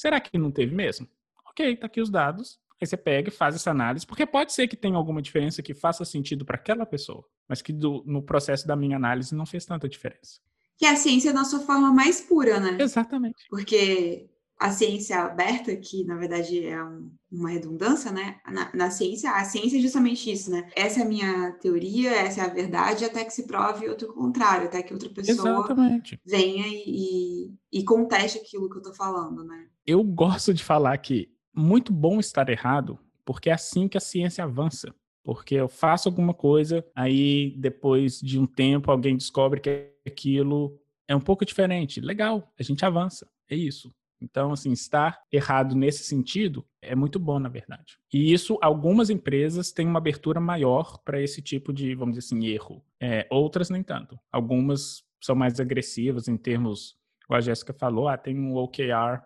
Será 0.00 0.18
que 0.18 0.38
não 0.38 0.50
teve 0.50 0.74
mesmo? 0.74 1.06
Ok, 1.50 1.76
tá 1.76 1.86
aqui 1.86 2.00
os 2.00 2.08
dados. 2.08 2.58
Aí 2.80 2.86
você 2.86 2.96
pega 2.96 3.28
e 3.28 3.30
faz 3.30 3.54
essa 3.54 3.70
análise, 3.70 4.06
porque 4.06 4.24
pode 4.24 4.50
ser 4.50 4.66
que 4.66 4.74
tenha 4.74 4.96
alguma 4.96 5.20
diferença 5.20 5.62
que 5.62 5.74
faça 5.74 6.06
sentido 6.06 6.42
para 6.42 6.56
aquela 6.56 6.86
pessoa, 6.86 7.22
mas 7.46 7.60
que 7.60 7.70
do, 7.70 8.02
no 8.06 8.22
processo 8.22 8.66
da 8.66 8.74
minha 8.74 8.96
análise 8.96 9.34
não 9.34 9.44
fez 9.44 9.66
tanta 9.66 9.86
diferença. 9.86 10.40
Que 10.78 10.86
é 10.86 10.90
a 10.92 10.96
ciência 10.96 11.34
na 11.34 11.44
sua 11.44 11.60
forma 11.60 11.92
mais 11.92 12.18
pura, 12.18 12.58
né? 12.58 12.78
Exatamente. 12.80 13.44
Porque 13.50 14.30
a 14.60 14.70
ciência 14.70 15.18
aberta, 15.18 15.74
que 15.74 16.04
na 16.04 16.18
verdade 16.18 16.66
é 16.66 16.84
um, 16.84 17.10
uma 17.32 17.48
redundância, 17.48 18.12
né? 18.12 18.38
Na, 18.46 18.70
na, 18.74 18.90
ciência, 18.90 19.30
a 19.30 19.42
ciência 19.42 19.78
é 19.78 19.80
justamente 19.80 20.30
isso, 20.30 20.50
né? 20.50 20.68
Essa 20.76 21.00
é 21.00 21.02
a 21.02 21.08
minha 21.08 21.52
teoria, 21.52 22.10
essa 22.10 22.42
é 22.42 22.44
a 22.44 22.52
verdade, 22.52 23.06
até 23.06 23.24
que 23.24 23.32
se 23.32 23.46
prove 23.46 23.88
outro 23.88 24.12
contrário, 24.12 24.66
até 24.66 24.82
que 24.82 24.92
outra 24.92 25.08
pessoa 25.08 25.48
Exatamente. 25.48 26.20
venha 26.26 26.66
e, 26.68 27.54
e, 27.72 27.82
conteste 27.84 28.36
aquilo 28.36 28.68
que 28.68 28.76
eu 28.76 28.82
tô 28.82 28.92
falando, 28.92 29.42
né? 29.42 29.66
Eu 29.86 30.04
gosto 30.04 30.52
de 30.52 30.62
falar 30.62 30.98
que 30.98 31.30
muito 31.56 31.90
bom 31.90 32.20
estar 32.20 32.46
errado, 32.50 32.98
porque 33.24 33.48
é 33.48 33.54
assim 33.54 33.88
que 33.88 33.96
a 33.96 34.00
ciência 34.00 34.44
avança. 34.44 34.94
Porque 35.24 35.54
eu 35.54 35.68
faço 35.68 36.08
alguma 36.08 36.34
coisa, 36.34 36.84
aí 36.94 37.54
depois 37.58 38.20
de 38.20 38.38
um 38.38 38.46
tempo 38.46 38.90
alguém 38.90 39.16
descobre 39.16 39.60
que 39.60 39.90
aquilo 40.06 40.78
é 41.08 41.16
um 41.16 41.20
pouco 41.20 41.46
diferente. 41.46 42.00
Legal, 42.00 42.52
a 42.58 42.62
gente 42.62 42.84
avança. 42.84 43.26
É 43.48 43.56
isso. 43.56 43.90
Então, 44.20 44.52
assim, 44.52 44.72
estar 44.72 45.20
errado 45.32 45.74
nesse 45.74 46.04
sentido 46.04 46.66
é 46.82 46.94
muito 46.94 47.18
bom, 47.18 47.38
na 47.38 47.48
verdade. 47.48 47.98
E 48.12 48.32
isso, 48.32 48.58
algumas 48.60 49.10
empresas 49.10 49.72
têm 49.72 49.86
uma 49.86 49.98
abertura 49.98 50.40
maior 50.40 50.98
para 50.98 51.20
esse 51.20 51.40
tipo 51.40 51.72
de, 51.72 51.94
vamos 51.94 52.16
dizer 52.16 52.26
assim, 52.26 52.46
erro. 52.46 52.84
É, 53.00 53.26
outras 53.30 53.70
nem 53.70 53.82
tanto. 53.82 54.18
Algumas 54.30 55.04
são 55.20 55.34
mais 55.34 55.60
agressivas 55.60 56.28
em 56.28 56.36
termos, 56.36 56.96
como 57.26 57.36
a 57.36 57.40
Jéssica 57.40 57.72
falou, 57.72 58.08
ah, 58.08 58.16
tem 58.16 58.38
um 58.38 58.56
OKR 58.56 59.22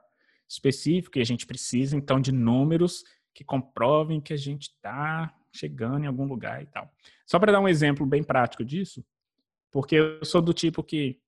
específico 0.48 1.18
e 1.18 1.22
a 1.22 1.24
gente 1.24 1.46
precisa, 1.46 1.96
então, 1.96 2.20
de 2.20 2.32
números 2.32 3.04
que 3.32 3.44
comprovem 3.44 4.20
que 4.20 4.32
a 4.32 4.36
gente 4.36 4.64
está 4.64 5.34
chegando 5.52 6.04
em 6.04 6.06
algum 6.06 6.24
lugar 6.24 6.62
e 6.62 6.66
tal. 6.66 6.90
Só 7.26 7.38
para 7.38 7.52
dar 7.52 7.60
um 7.60 7.68
exemplo 7.68 8.06
bem 8.06 8.22
prático 8.22 8.64
disso, 8.64 9.04
porque 9.70 9.96
eu 9.96 10.24
sou 10.24 10.40
do 10.40 10.52
tipo 10.52 10.82
que, 10.82 11.18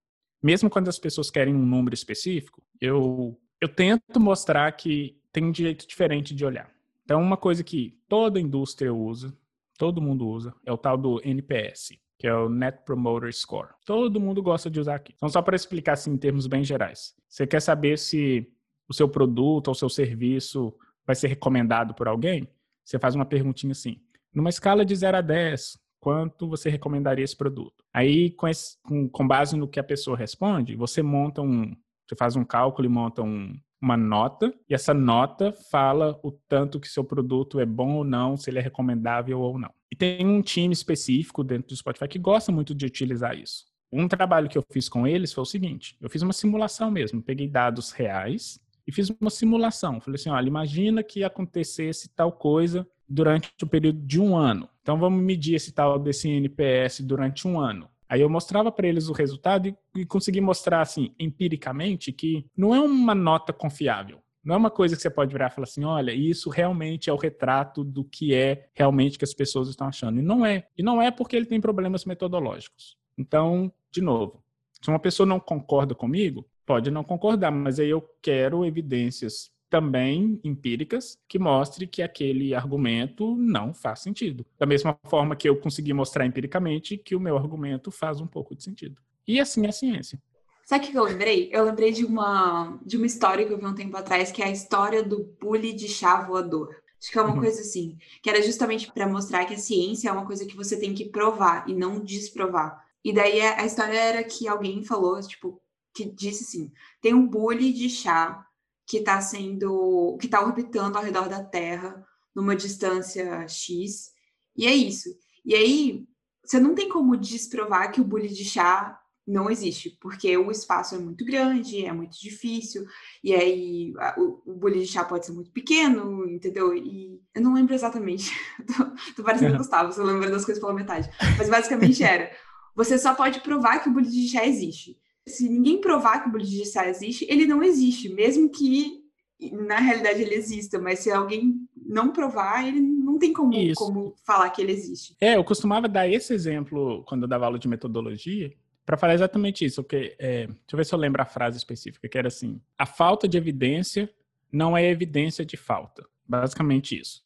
mesmo 0.43 0.71
quando 0.71 0.89
as 0.89 0.99
pessoas 0.99 1.31
querem 1.31 1.55
um 1.55 1.67
número 1.67 1.95
específico, 1.95 2.63
eu, 2.81 3.39
eu 3.61 3.69
tento 3.69 4.21
mostrar 4.21 4.71
que 4.73 5.19
tem 5.33 5.45
um 5.45 5.55
jeito 5.55 5.87
diferente 5.87 6.35
de 6.35 6.45
olhar. 6.45 6.71
Então, 7.05 7.21
uma 7.23 7.37
coisa 7.37 7.63
que 7.63 7.99
toda 8.09 8.41
indústria 8.41 8.93
usa, 8.93 9.37
todo 9.79 10.01
mundo 10.01 10.27
usa, 10.27 10.55
é 10.65 10.73
o 10.73 10.79
tal 10.79 10.97
do 10.97 11.21
NPS, 11.25 11.97
que 12.19 12.27
é 12.27 12.35
o 12.35 12.49
Net 12.49 12.85
Promoter 12.85 13.33
Score. 13.33 13.69
Todo 13.85 14.21
mundo 14.21 14.43
gosta 14.43 14.69
de 14.69 14.81
usar 14.81 14.97
aqui. 14.97 15.13
Então, 15.15 15.29
só 15.29 15.41
para 15.41 15.57
explicar 15.57 15.93
assim, 15.93 16.13
em 16.13 16.17
termos 16.17 16.47
bem 16.47 16.65
gerais. 16.65 17.15
Você 17.29 17.47
quer 17.47 17.61
saber 17.61 17.99
se 17.99 18.51
o 18.89 18.95
seu 18.95 19.09
produto 19.09 19.69
ou 19.69 19.75
seu 19.75 19.89
serviço 19.89 20.75
vai 21.07 21.15
ser 21.15 21.29
recomendado 21.29 21.95
por 21.95 22.09
alguém? 22.09 22.49
Você 22.85 22.99
faz 22.99 23.15
uma 23.15 23.25
perguntinha 23.25 23.73
assim. 23.73 24.01
Numa 24.35 24.51
escala 24.51 24.85
de 24.85 24.95
0 24.95 25.17
a 25.17 25.21
10, 25.21 25.79
quanto 26.01 26.49
você 26.49 26.69
recomendaria 26.69 27.25
esse 27.25 27.37
produto? 27.37 27.85
Aí, 27.93 28.31
com, 28.31 28.49
esse, 28.49 28.77
com, 28.83 29.09
com 29.09 29.27
base 29.27 29.57
no 29.57 29.69
que 29.69 29.81
a 29.81 29.85
pessoa 29.85 30.17
responde, 30.17 30.77
você 30.77 31.03
monta 31.03 31.41
um, 31.41 31.75
você 32.07 32.17
faz 32.17 32.37
um 32.37 32.45
cálculo 32.45 32.87
e 32.87 32.91
monta 32.91 33.23
um, 33.23 33.55
uma 33.81 33.97
nota, 33.97 34.53
e 34.69 34.75
essa 34.75 34.95
nota 34.95 35.53
fala 35.71 36.19
o 36.23 36.31
tanto 36.31 36.81
que 36.81 36.89
seu 36.89 37.05
produto 37.05 37.61
é 37.61 37.67
bom 37.67 37.95
ou 37.95 38.05
não, 38.05 38.37
se 38.37 38.51
ele 38.51 38.59
é 38.59 38.63
recomendável 38.63 39.41
ou 39.41 39.59
não. 39.59 39.71
E 39.91 39.97
tem 39.97 40.27
um 40.27 40.43
time 40.43 40.73
específico 40.73 41.45
dentro 41.45 41.69
do 41.69 41.77
Spotify 41.77 42.09
que 42.09 42.19
gosta 42.19 42.51
muito 42.51 42.75
de 42.75 42.87
utilizar 42.87 43.37
isso. 43.37 43.65
Um 43.93 44.09
trabalho 44.09 44.49
que 44.49 44.59
eu 44.59 44.65
fiz 44.73 44.89
com 44.89 45.07
eles 45.07 45.33
foi 45.33 45.43
o 45.43 45.47
seguinte: 45.47 45.97
eu 46.01 46.11
fiz 46.11 46.23
uma 46.23 46.33
simulação 46.33 46.91
mesmo, 46.91 47.23
peguei 47.23 47.49
dados 47.49 47.93
reais 47.93 48.61
e 48.87 48.93
fiz 48.93 49.11
uma 49.21 49.31
simulação. 49.31 50.01
Falei 50.01 50.17
assim: 50.17 50.31
olha, 50.31 50.49
imagina 50.49 51.03
que 51.03 51.23
acontecesse 51.23 52.09
tal 52.15 52.33
coisa 52.33 52.87
durante 53.09 53.53
o 53.63 53.67
período 53.67 54.01
de 54.01 54.21
um 54.21 54.37
ano. 54.37 54.69
Então 54.83 54.99
vamos 54.99 55.23
medir 55.23 55.55
esse 55.55 55.73
tal 55.73 55.99
desse 55.99 56.29
NPS 56.29 57.01
durante 57.01 57.47
um 57.47 57.59
ano. 57.61 57.89
Aí 58.09 58.21
eu 58.21 58.29
mostrava 58.29 58.71
para 58.71 58.87
eles 58.87 59.09
o 59.09 59.13
resultado 59.13 59.69
e, 59.69 59.77
e 59.97 60.07
consegui 60.07 60.41
mostrar, 60.41 60.81
assim, 60.81 61.15
empiricamente, 61.19 62.13
que 62.13 62.47
não 62.57 62.75
é 62.75 62.81
uma 62.81 63.15
nota 63.15 63.53
confiável. 63.53 64.21
Não 64.45 64.55
é 64.55 64.59
uma 64.59 64.71
coisa 64.71 64.95
que 64.95 65.03
você 65.03 65.11
pode 65.11 65.33
virar 65.33 65.49
e 65.49 65.55
falar 65.55 65.65
assim, 65.65 65.83
olha, 65.83 66.13
isso 66.13 66.49
realmente 66.49 67.11
é 67.11 67.13
o 67.13 67.17
retrato 67.17 67.83
do 67.83 68.05
que 68.05 68.33
é 68.33 68.69
realmente 68.75 69.19
que 69.19 69.25
as 69.25 69.35
pessoas 69.35 69.69
estão 69.69 69.89
achando. 69.89 70.21
E 70.21 70.23
não 70.23 70.47
é. 70.47 70.69
E 70.79 70.85
não 70.85 71.03
é 71.03 71.11
porque 71.11 71.35
ele 71.35 71.47
tem 71.47 71.61
problemas 71.61 72.05
metodológicos. 72.05 72.97
Então, 73.19 73.73
de 73.91 74.01
novo, 74.01 74.41
se 74.81 74.89
uma 74.89 75.01
pessoa 75.01 75.27
não 75.27 75.41
concorda 75.41 75.97
comigo, 75.97 76.47
pode 76.65 76.93
não 76.93 77.03
concordar, 77.03 77.51
mas 77.51 77.81
aí 77.81 77.91
eu 77.91 78.09
quero 78.23 78.65
evidências 78.65 79.51
também 79.69 80.41
empíricas 80.45 81.19
que 81.29 81.39
mostre 81.39 81.87
que 81.87 82.03
aquele 82.03 82.55
argumento 82.55 83.37
não 83.37 83.75
faz 83.75 84.01
sentido. 84.01 84.47
Da 84.59 84.67
mesma 84.67 84.99
forma 85.05 85.37
que 85.37 85.49
eu 85.49 85.57
consegui 85.57 85.93
mostrar 85.93 86.27
empiricamente 86.27 86.97
que 86.97 87.17
o 87.17 87.21
meu 87.21 87.37
argumento 87.37 87.91
faz 87.91 88.21
um 88.21 88.27
pouco 88.27 88.55
de 88.55 88.63
sentido. 88.63 88.97
E 89.27 89.41
assim 89.41 89.67
é 89.67 89.69
a 89.69 89.73
ciência. 89.73 90.21
Sabe 90.65 90.87
o 90.87 90.91
que 90.91 90.99
eu 90.99 91.05
lembrei? 91.05 91.49
Eu 91.53 91.65
lembrei 91.65 91.93
de 91.93 92.05
uma, 92.05 92.79
de 92.85 92.97
uma 92.97 93.07
história 93.07 93.47
que 93.47 93.53
eu 93.53 93.59
vi 93.59 93.67
um 93.67 93.75
tempo 93.75 93.97
atrás, 93.97 94.33
que 94.33 94.43
é 94.43 94.47
a 94.47 94.51
história 94.51 95.03
do 95.03 95.25
bully 95.41 95.73
de 95.73 95.89
chá 95.89 96.23
voador. 96.23 96.77
Acho 97.01 97.13
que 97.13 97.19
é 97.19 97.23
uma 97.23 97.35
uhum. 97.35 97.41
coisa 97.41 97.61
assim, 97.61 97.97
que 98.23 98.31
era 98.31 98.43
justamente 98.43 98.91
para 98.91 99.07
mostrar 99.07 99.45
que 99.45 99.55
a 99.55 99.59
ciência 99.59 100.09
é 100.09 100.13
uma 100.13 100.27
coisa 100.27 100.47
que 100.47 100.57
você 100.57 100.79
tem 100.79 100.95
que 100.95 101.05
provar 101.05 101.69
e 101.69 101.75
não 101.75 102.01
desprovar. 102.01 102.85
E 103.05 103.13
daí 103.13 103.41
a 103.41 103.65
história 103.65 103.97
era 103.97 104.25
que 104.25 104.49
alguém 104.49 104.83
falou, 104.83 105.21
tipo, 105.21 105.61
que 105.95 106.05
disse 106.05 106.45
assim: 106.45 106.73
tem 107.01 107.15
um 107.15 107.27
bully 107.27 107.73
de 107.73 107.89
chá 107.89 108.46
que 108.87 108.99
está 108.99 109.21
sendo, 109.21 110.17
que 110.21 110.27
está 110.27 110.41
orbitando 110.41 110.97
ao 110.97 111.05
redor 111.05 111.29
da 111.29 111.43
Terra 111.43 112.07
numa 112.35 112.55
distância 112.55 113.47
X, 113.49 114.13
e 114.57 114.67
é 114.67 114.75
isso. 114.75 115.09
E 115.45 115.55
aí, 115.55 116.07
você 116.45 116.61
não 116.61 116.75
tem 116.75 116.89
como 116.89 117.17
desprovar 117.17 117.91
que 117.91 118.01
o 118.01 118.05
bully 118.05 118.29
de 118.29 118.45
chá 118.45 118.99
não 119.27 119.51
existe, 119.51 119.91
porque 120.01 120.37
o 120.37 120.51
espaço 120.53 120.95
é 120.95 120.99
muito 120.99 121.25
grande, 121.25 121.85
é 121.85 121.93
muito 121.93 122.17
difícil, 122.21 122.87
e 123.25 123.35
aí 123.35 123.93
a, 123.99 124.15
o, 124.21 124.41
o 124.47 124.55
bolinho 124.55 124.85
de 124.85 124.91
chá 124.91 125.05
pode 125.05 125.27
ser 125.27 125.33
muito 125.33 125.51
pequeno, 125.51 126.25
entendeu? 126.29 126.73
E 126.73 127.21
eu 127.35 127.43
não 127.43 127.53
lembro 127.53 127.75
exatamente, 127.75 128.31
tô, 128.65 129.15
tô 129.17 129.23
parecendo 129.25 129.53
uhum. 129.53 129.59
Gustavo, 129.59 129.93
você 129.93 130.03
lembra 130.03 130.31
das 130.31 130.45
coisas 130.45 130.63
pela 130.63 130.73
metade, 130.73 131.11
mas 131.37 131.49
basicamente 131.49 132.03
era, 132.05 132.31
você 132.75 132.97
só 132.99 133.15
pode 133.15 133.41
provar 133.41 133.81
que 133.81 133.89
o 133.89 133.93
bolinho 133.93 134.13
de 134.13 134.29
chá 134.29 134.47
existe. 134.47 134.97
Se 135.27 135.49
ninguém 135.49 135.81
provar 135.81 136.23
que 136.23 136.29
o 136.29 136.39
de 136.39 136.65
chá 136.65 136.89
existe, 136.89 137.27
ele 137.29 137.47
não 137.47 137.63
existe, 137.63 138.09
mesmo 138.09 138.49
que 138.49 139.05
na 139.53 139.79
realidade 139.79 140.23
ele 140.23 140.35
exista, 140.35 140.79
mas 140.79 141.01
se 141.01 141.11
alguém 141.11 141.57
não 141.75 142.13
provar, 142.13 142.67
ele 142.67 142.81
não 142.81 143.19
tem 143.19 143.33
como, 143.33 143.53
como 143.75 144.15
falar 144.25 144.51
que 144.51 144.63
ele 144.63 144.73
existe. 144.73 145.17
É, 145.21 145.37
eu 145.37 145.45
costumava 145.45 145.89
dar 145.89 146.09
esse 146.09 146.33
exemplo 146.33 147.05
quando 147.05 147.23
eu 147.23 147.29
dava 147.29 147.47
aula 147.47 147.59
de 147.59 147.69
metodologia, 147.69 148.53
para 148.87 148.97
falar 148.97 149.15
exatamente 149.15 149.65
isso, 149.65 149.83
porque, 149.83 150.15
é, 150.19 150.47
deixa 150.47 150.61
eu 150.73 150.77
ver 150.77 150.87
se 150.87 150.95
eu 150.95 150.99
lembro 150.99 151.21
a 151.21 151.27
frase 151.27 151.59
específica, 151.59 152.09
que 152.09 152.17
era 152.17 152.29
assim: 152.29 152.61
a 152.79 152.87
falta 152.87 153.27
de 153.27 153.37
evidência 153.37 154.09
não 154.51 154.77
é 154.77 154.89
evidência 154.89 155.45
de 155.45 155.57
falta. 155.57 156.07
Basicamente 156.27 156.99
isso. 156.99 157.25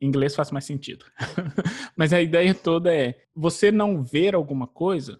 Em 0.00 0.06
inglês 0.06 0.36
faz 0.36 0.50
mais 0.50 0.64
sentido. 0.64 1.06
Mas 1.96 2.12
a 2.12 2.20
ideia 2.20 2.54
toda 2.54 2.94
é: 2.94 3.22
você 3.34 3.72
não 3.72 4.02
ver 4.02 4.34
alguma 4.34 4.66
coisa 4.66 5.18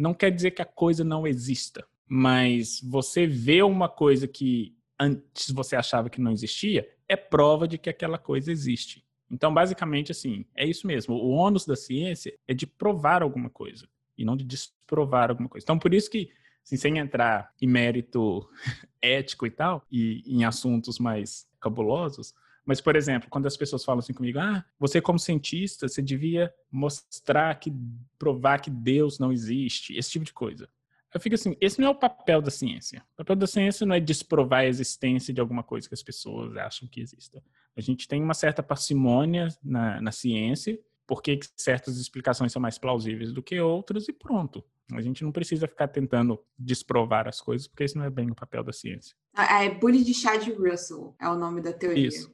não 0.00 0.14
quer 0.14 0.30
dizer 0.30 0.52
que 0.52 0.62
a 0.62 0.66
coisa 0.66 1.04
não 1.04 1.26
exista. 1.26 1.86
Mas 2.08 2.80
você 2.82 3.26
vê 3.26 3.62
uma 3.62 3.88
coisa 3.88 4.26
que 4.26 4.74
antes 4.98 5.50
você 5.50 5.76
achava 5.76 6.10
que 6.10 6.20
não 6.20 6.32
existia, 6.32 6.88
é 7.08 7.16
prova 7.16 7.68
de 7.68 7.78
que 7.78 7.90
aquela 7.90 8.18
coisa 8.18 8.50
existe. 8.50 9.04
Então, 9.30 9.52
basicamente, 9.52 10.10
assim, 10.10 10.44
é 10.56 10.66
isso 10.66 10.86
mesmo. 10.86 11.14
O 11.14 11.30
ônus 11.30 11.64
da 11.64 11.76
ciência 11.76 12.36
é 12.48 12.54
de 12.54 12.66
provar 12.66 13.22
alguma 13.22 13.48
coisa 13.48 13.86
e 14.18 14.24
não 14.24 14.36
de 14.36 14.44
desprovar 14.44 15.30
alguma 15.30 15.48
coisa. 15.48 15.64
Então, 15.64 15.78
por 15.78 15.94
isso 15.94 16.10
que, 16.10 16.30
assim, 16.64 16.76
sem 16.76 16.98
entrar 16.98 17.52
em 17.60 17.66
mérito 17.66 18.48
ético 19.00 19.46
e 19.46 19.50
tal, 19.50 19.84
e 19.90 20.22
em 20.26 20.44
assuntos 20.44 20.98
mais 20.98 21.46
cabulosos, 21.60 22.34
mas, 22.70 22.80
por 22.80 22.94
exemplo, 22.94 23.28
quando 23.28 23.46
as 23.46 23.56
pessoas 23.56 23.84
falam 23.84 23.98
assim 23.98 24.12
comigo, 24.12 24.38
ah, 24.38 24.64
você 24.78 25.00
como 25.00 25.18
cientista, 25.18 25.88
você 25.88 26.00
devia 26.00 26.54
mostrar 26.70 27.52
que, 27.56 27.74
provar 28.16 28.60
que 28.60 28.70
Deus 28.70 29.18
não 29.18 29.32
existe, 29.32 29.98
esse 29.98 30.08
tipo 30.08 30.24
de 30.24 30.32
coisa. 30.32 30.68
Eu 31.12 31.18
fico 31.18 31.34
assim, 31.34 31.56
esse 31.60 31.80
não 31.80 31.88
é 31.88 31.90
o 31.90 31.96
papel 31.96 32.40
da 32.40 32.48
ciência. 32.48 33.02
O 33.14 33.16
papel 33.16 33.34
da 33.34 33.48
ciência 33.48 33.84
não 33.84 33.96
é 33.96 33.98
desprovar 33.98 34.60
a 34.60 34.66
existência 34.66 35.34
de 35.34 35.40
alguma 35.40 35.64
coisa 35.64 35.88
que 35.88 35.94
as 35.94 36.02
pessoas 36.04 36.56
acham 36.56 36.86
que 36.86 37.00
exista. 37.00 37.42
A 37.76 37.80
gente 37.80 38.06
tem 38.06 38.22
uma 38.22 38.34
certa 38.34 38.62
parcimônia 38.62 39.48
na, 39.60 40.00
na 40.00 40.12
ciência, 40.12 40.78
por 41.08 41.24
que 41.24 41.40
certas 41.56 41.96
explicações 41.96 42.52
são 42.52 42.62
mais 42.62 42.78
plausíveis 42.78 43.32
do 43.32 43.42
que 43.42 43.58
outras 43.58 44.06
e 44.06 44.12
pronto. 44.12 44.64
A 44.92 45.00
gente 45.00 45.24
não 45.24 45.32
precisa 45.32 45.66
ficar 45.66 45.88
tentando 45.88 46.40
desprovar 46.56 47.26
as 47.26 47.40
coisas, 47.40 47.66
porque 47.66 47.82
esse 47.82 47.96
não 47.96 48.04
é 48.04 48.10
bem 48.10 48.30
o 48.30 48.34
papel 48.36 48.62
da 48.62 48.72
ciência. 48.72 49.16
Ah, 49.34 49.64
é 49.64 49.70
Bully 49.74 50.04
de 50.04 50.14
Chad 50.14 50.46
Russell, 50.56 51.16
é 51.20 51.28
o 51.28 51.34
nome 51.34 51.60
da 51.60 51.72
teoria. 51.72 52.06
Isso. 52.06 52.32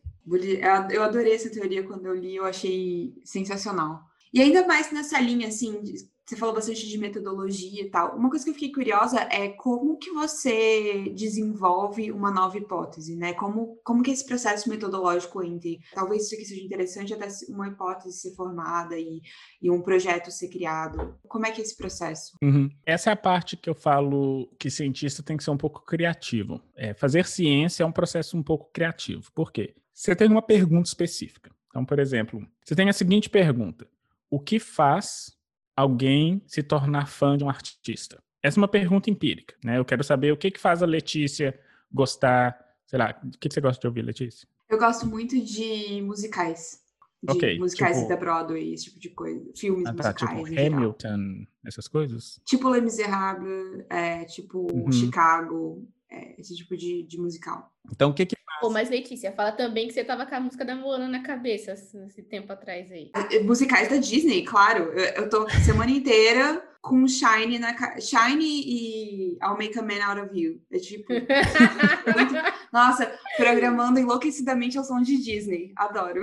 Eu 0.90 1.02
adorei 1.02 1.34
essa 1.34 1.50
teoria 1.50 1.84
quando 1.84 2.06
eu 2.06 2.14
li, 2.14 2.36
eu 2.36 2.44
achei 2.44 3.14
sensacional. 3.24 4.02
E 4.32 4.40
ainda 4.40 4.66
mais 4.66 4.90
nessa 4.92 5.20
linha, 5.20 5.48
assim, 5.48 5.82
você 6.26 6.34
falou 6.36 6.56
bastante 6.56 6.88
de 6.88 6.98
metodologia 6.98 7.82
e 7.82 7.88
tal. 7.88 8.16
Uma 8.16 8.28
coisa 8.28 8.44
que 8.44 8.50
eu 8.50 8.54
fiquei 8.54 8.72
curiosa 8.72 9.20
é 9.30 9.50
como 9.50 9.96
que 9.96 10.10
você 10.10 11.08
desenvolve 11.14 12.10
uma 12.10 12.32
nova 12.32 12.58
hipótese, 12.58 13.14
né? 13.14 13.32
Como, 13.34 13.78
como 13.84 14.02
que 14.02 14.10
esse 14.10 14.26
processo 14.26 14.68
metodológico 14.68 15.40
entre, 15.42 15.78
talvez 15.94 16.24
isso 16.24 16.34
aqui 16.34 16.44
seja 16.44 16.64
interessante 16.64 17.14
até 17.14 17.28
uma 17.48 17.68
hipótese 17.68 18.18
ser 18.18 18.34
formada 18.34 18.98
e, 18.98 19.20
e 19.62 19.70
um 19.70 19.80
projeto 19.80 20.32
ser 20.32 20.48
criado. 20.48 21.16
Como 21.28 21.46
é 21.46 21.52
que 21.52 21.60
é 21.60 21.64
esse 21.64 21.76
processo? 21.76 22.36
Uhum. 22.42 22.68
Essa 22.84 23.10
é 23.10 23.12
a 23.12 23.16
parte 23.16 23.56
que 23.56 23.70
eu 23.70 23.74
falo 23.74 24.50
que 24.58 24.68
cientista 24.68 25.22
tem 25.22 25.36
que 25.36 25.44
ser 25.44 25.52
um 25.52 25.56
pouco 25.56 25.84
criativo. 25.84 26.60
É, 26.74 26.92
fazer 26.92 27.24
ciência 27.24 27.84
é 27.84 27.86
um 27.86 27.92
processo 27.92 28.36
um 28.36 28.42
pouco 28.42 28.68
criativo. 28.72 29.30
Por 29.32 29.52
quê? 29.52 29.76
Você 29.96 30.14
tem 30.14 30.28
uma 30.28 30.42
pergunta 30.42 30.86
específica. 30.86 31.50
Então, 31.70 31.82
por 31.82 31.98
exemplo, 31.98 32.46
você 32.62 32.76
tem 32.76 32.86
a 32.86 32.92
seguinte 32.92 33.30
pergunta: 33.30 33.88
o 34.30 34.38
que 34.38 34.58
faz 34.58 35.34
alguém 35.74 36.42
se 36.46 36.62
tornar 36.62 37.08
fã 37.08 37.34
de 37.34 37.42
um 37.42 37.48
artista? 37.48 38.22
Essa 38.42 38.58
é 38.58 38.60
uma 38.60 38.68
pergunta 38.68 39.08
empírica, 39.08 39.56
né? 39.64 39.78
Eu 39.78 39.86
quero 39.86 40.04
saber 40.04 40.30
o 40.32 40.36
que, 40.36 40.50
que 40.50 40.60
faz 40.60 40.82
a 40.82 40.86
Letícia 40.86 41.58
gostar, 41.90 42.54
sei 42.86 42.98
lá, 42.98 43.18
o 43.24 43.30
que, 43.38 43.48
que 43.48 43.54
você 43.54 43.60
gosta 43.60 43.80
de 43.80 43.86
ouvir, 43.86 44.02
Letícia? 44.02 44.46
Eu 44.68 44.78
gosto 44.78 45.06
muito 45.06 45.40
de 45.42 46.02
musicais. 46.02 46.82
De 47.22 47.32
okay, 47.32 47.58
musicais 47.58 47.96
tipo... 47.96 48.08
da 48.10 48.16
Broadway, 48.16 48.74
esse 48.74 48.84
tipo 48.84 49.00
de 49.00 49.08
coisa. 49.08 49.50
Filmes 49.56 49.86
ah, 49.86 49.94
tá, 49.94 50.10
musicais. 50.10 50.48
Tipo 50.50 50.60
Hamilton, 50.60 51.46
essas 51.64 51.88
coisas? 51.88 52.38
Tipo 52.44 52.68
Les 52.68 52.82
Miserables, 52.82 53.86
é, 53.88 54.24
tipo 54.26 54.66
uhum. 54.70 54.92
Chicago, 54.92 55.88
é, 56.10 56.38
esse 56.38 56.54
tipo 56.54 56.76
de, 56.76 57.02
de 57.04 57.18
musical. 57.18 57.72
Então, 57.90 58.10
o 58.10 58.14
que 58.14 58.26
que 58.26 58.35
Pô, 58.60 58.70
mas 58.70 58.90
Letícia, 58.90 59.32
fala 59.32 59.52
também 59.52 59.86
que 59.86 59.94
você 59.94 60.04
tava 60.04 60.24
com 60.26 60.34
a 60.34 60.40
música 60.40 60.64
da 60.64 60.74
Moana 60.74 61.08
na 61.08 61.22
cabeça 61.22 61.72
esse 61.72 62.22
tempo 62.22 62.52
atrás 62.52 62.90
aí. 62.90 63.10
É, 63.14 63.36
é, 63.36 63.40
musicais 63.40 63.88
da 63.88 63.96
Disney, 63.96 64.44
claro. 64.44 64.92
Eu, 64.92 65.24
eu 65.24 65.28
tô 65.28 65.48
semana 65.64 65.90
inteira 65.90 66.62
com 66.80 67.06
Shine 67.06 67.58
na 67.58 67.74
Shine 68.00 68.44
e 68.44 69.38
I'll 69.42 69.56
Make 69.58 69.78
a 69.78 69.82
Man 69.82 70.04
Out 70.04 70.20
of 70.20 70.40
You. 70.40 70.60
É 70.70 70.78
tipo. 70.78 71.12
muito... 71.12 72.34
Nossa, 72.72 73.12
programando 73.36 73.98
enlouquecidamente 73.98 74.78
ao 74.78 74.84
som 74.84 75.02
de 75.02 75.18
Disney. 75.18 75.72
Adoro. 75.76 76.22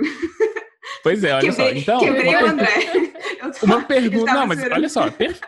Pois 1.02 1.22
é, 1.22 1.34
olha 1.34 1.50
quebrei, 1.52 1.84
só. 1.84 1.92
Então, 1.92 2.00
quebrei 2.00 2.30
uma, 2.30 2.42
o 2.42 2.46
André. 2.46 2.68
uma 3.62 3.82
pergunta. 3.82 4.32
Não, 4.32 4.46
mas 4.46 4.62
olha 4.64 4.88
só. 4.88 5.10
Per... 5.10 5.38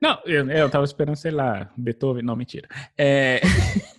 Não, 0.00 0.20
eu, 0.26 0.48
eu 0.50 0.70
tava 0.70 0.84
esperando, 0.84 1.16
sei 1.16 1.30
lá, 1.30 1.70
Beethoven. 1.76 2.22
Não, 2.22 2.36
mentira. 2.36 2.68
É... 2.98 3.40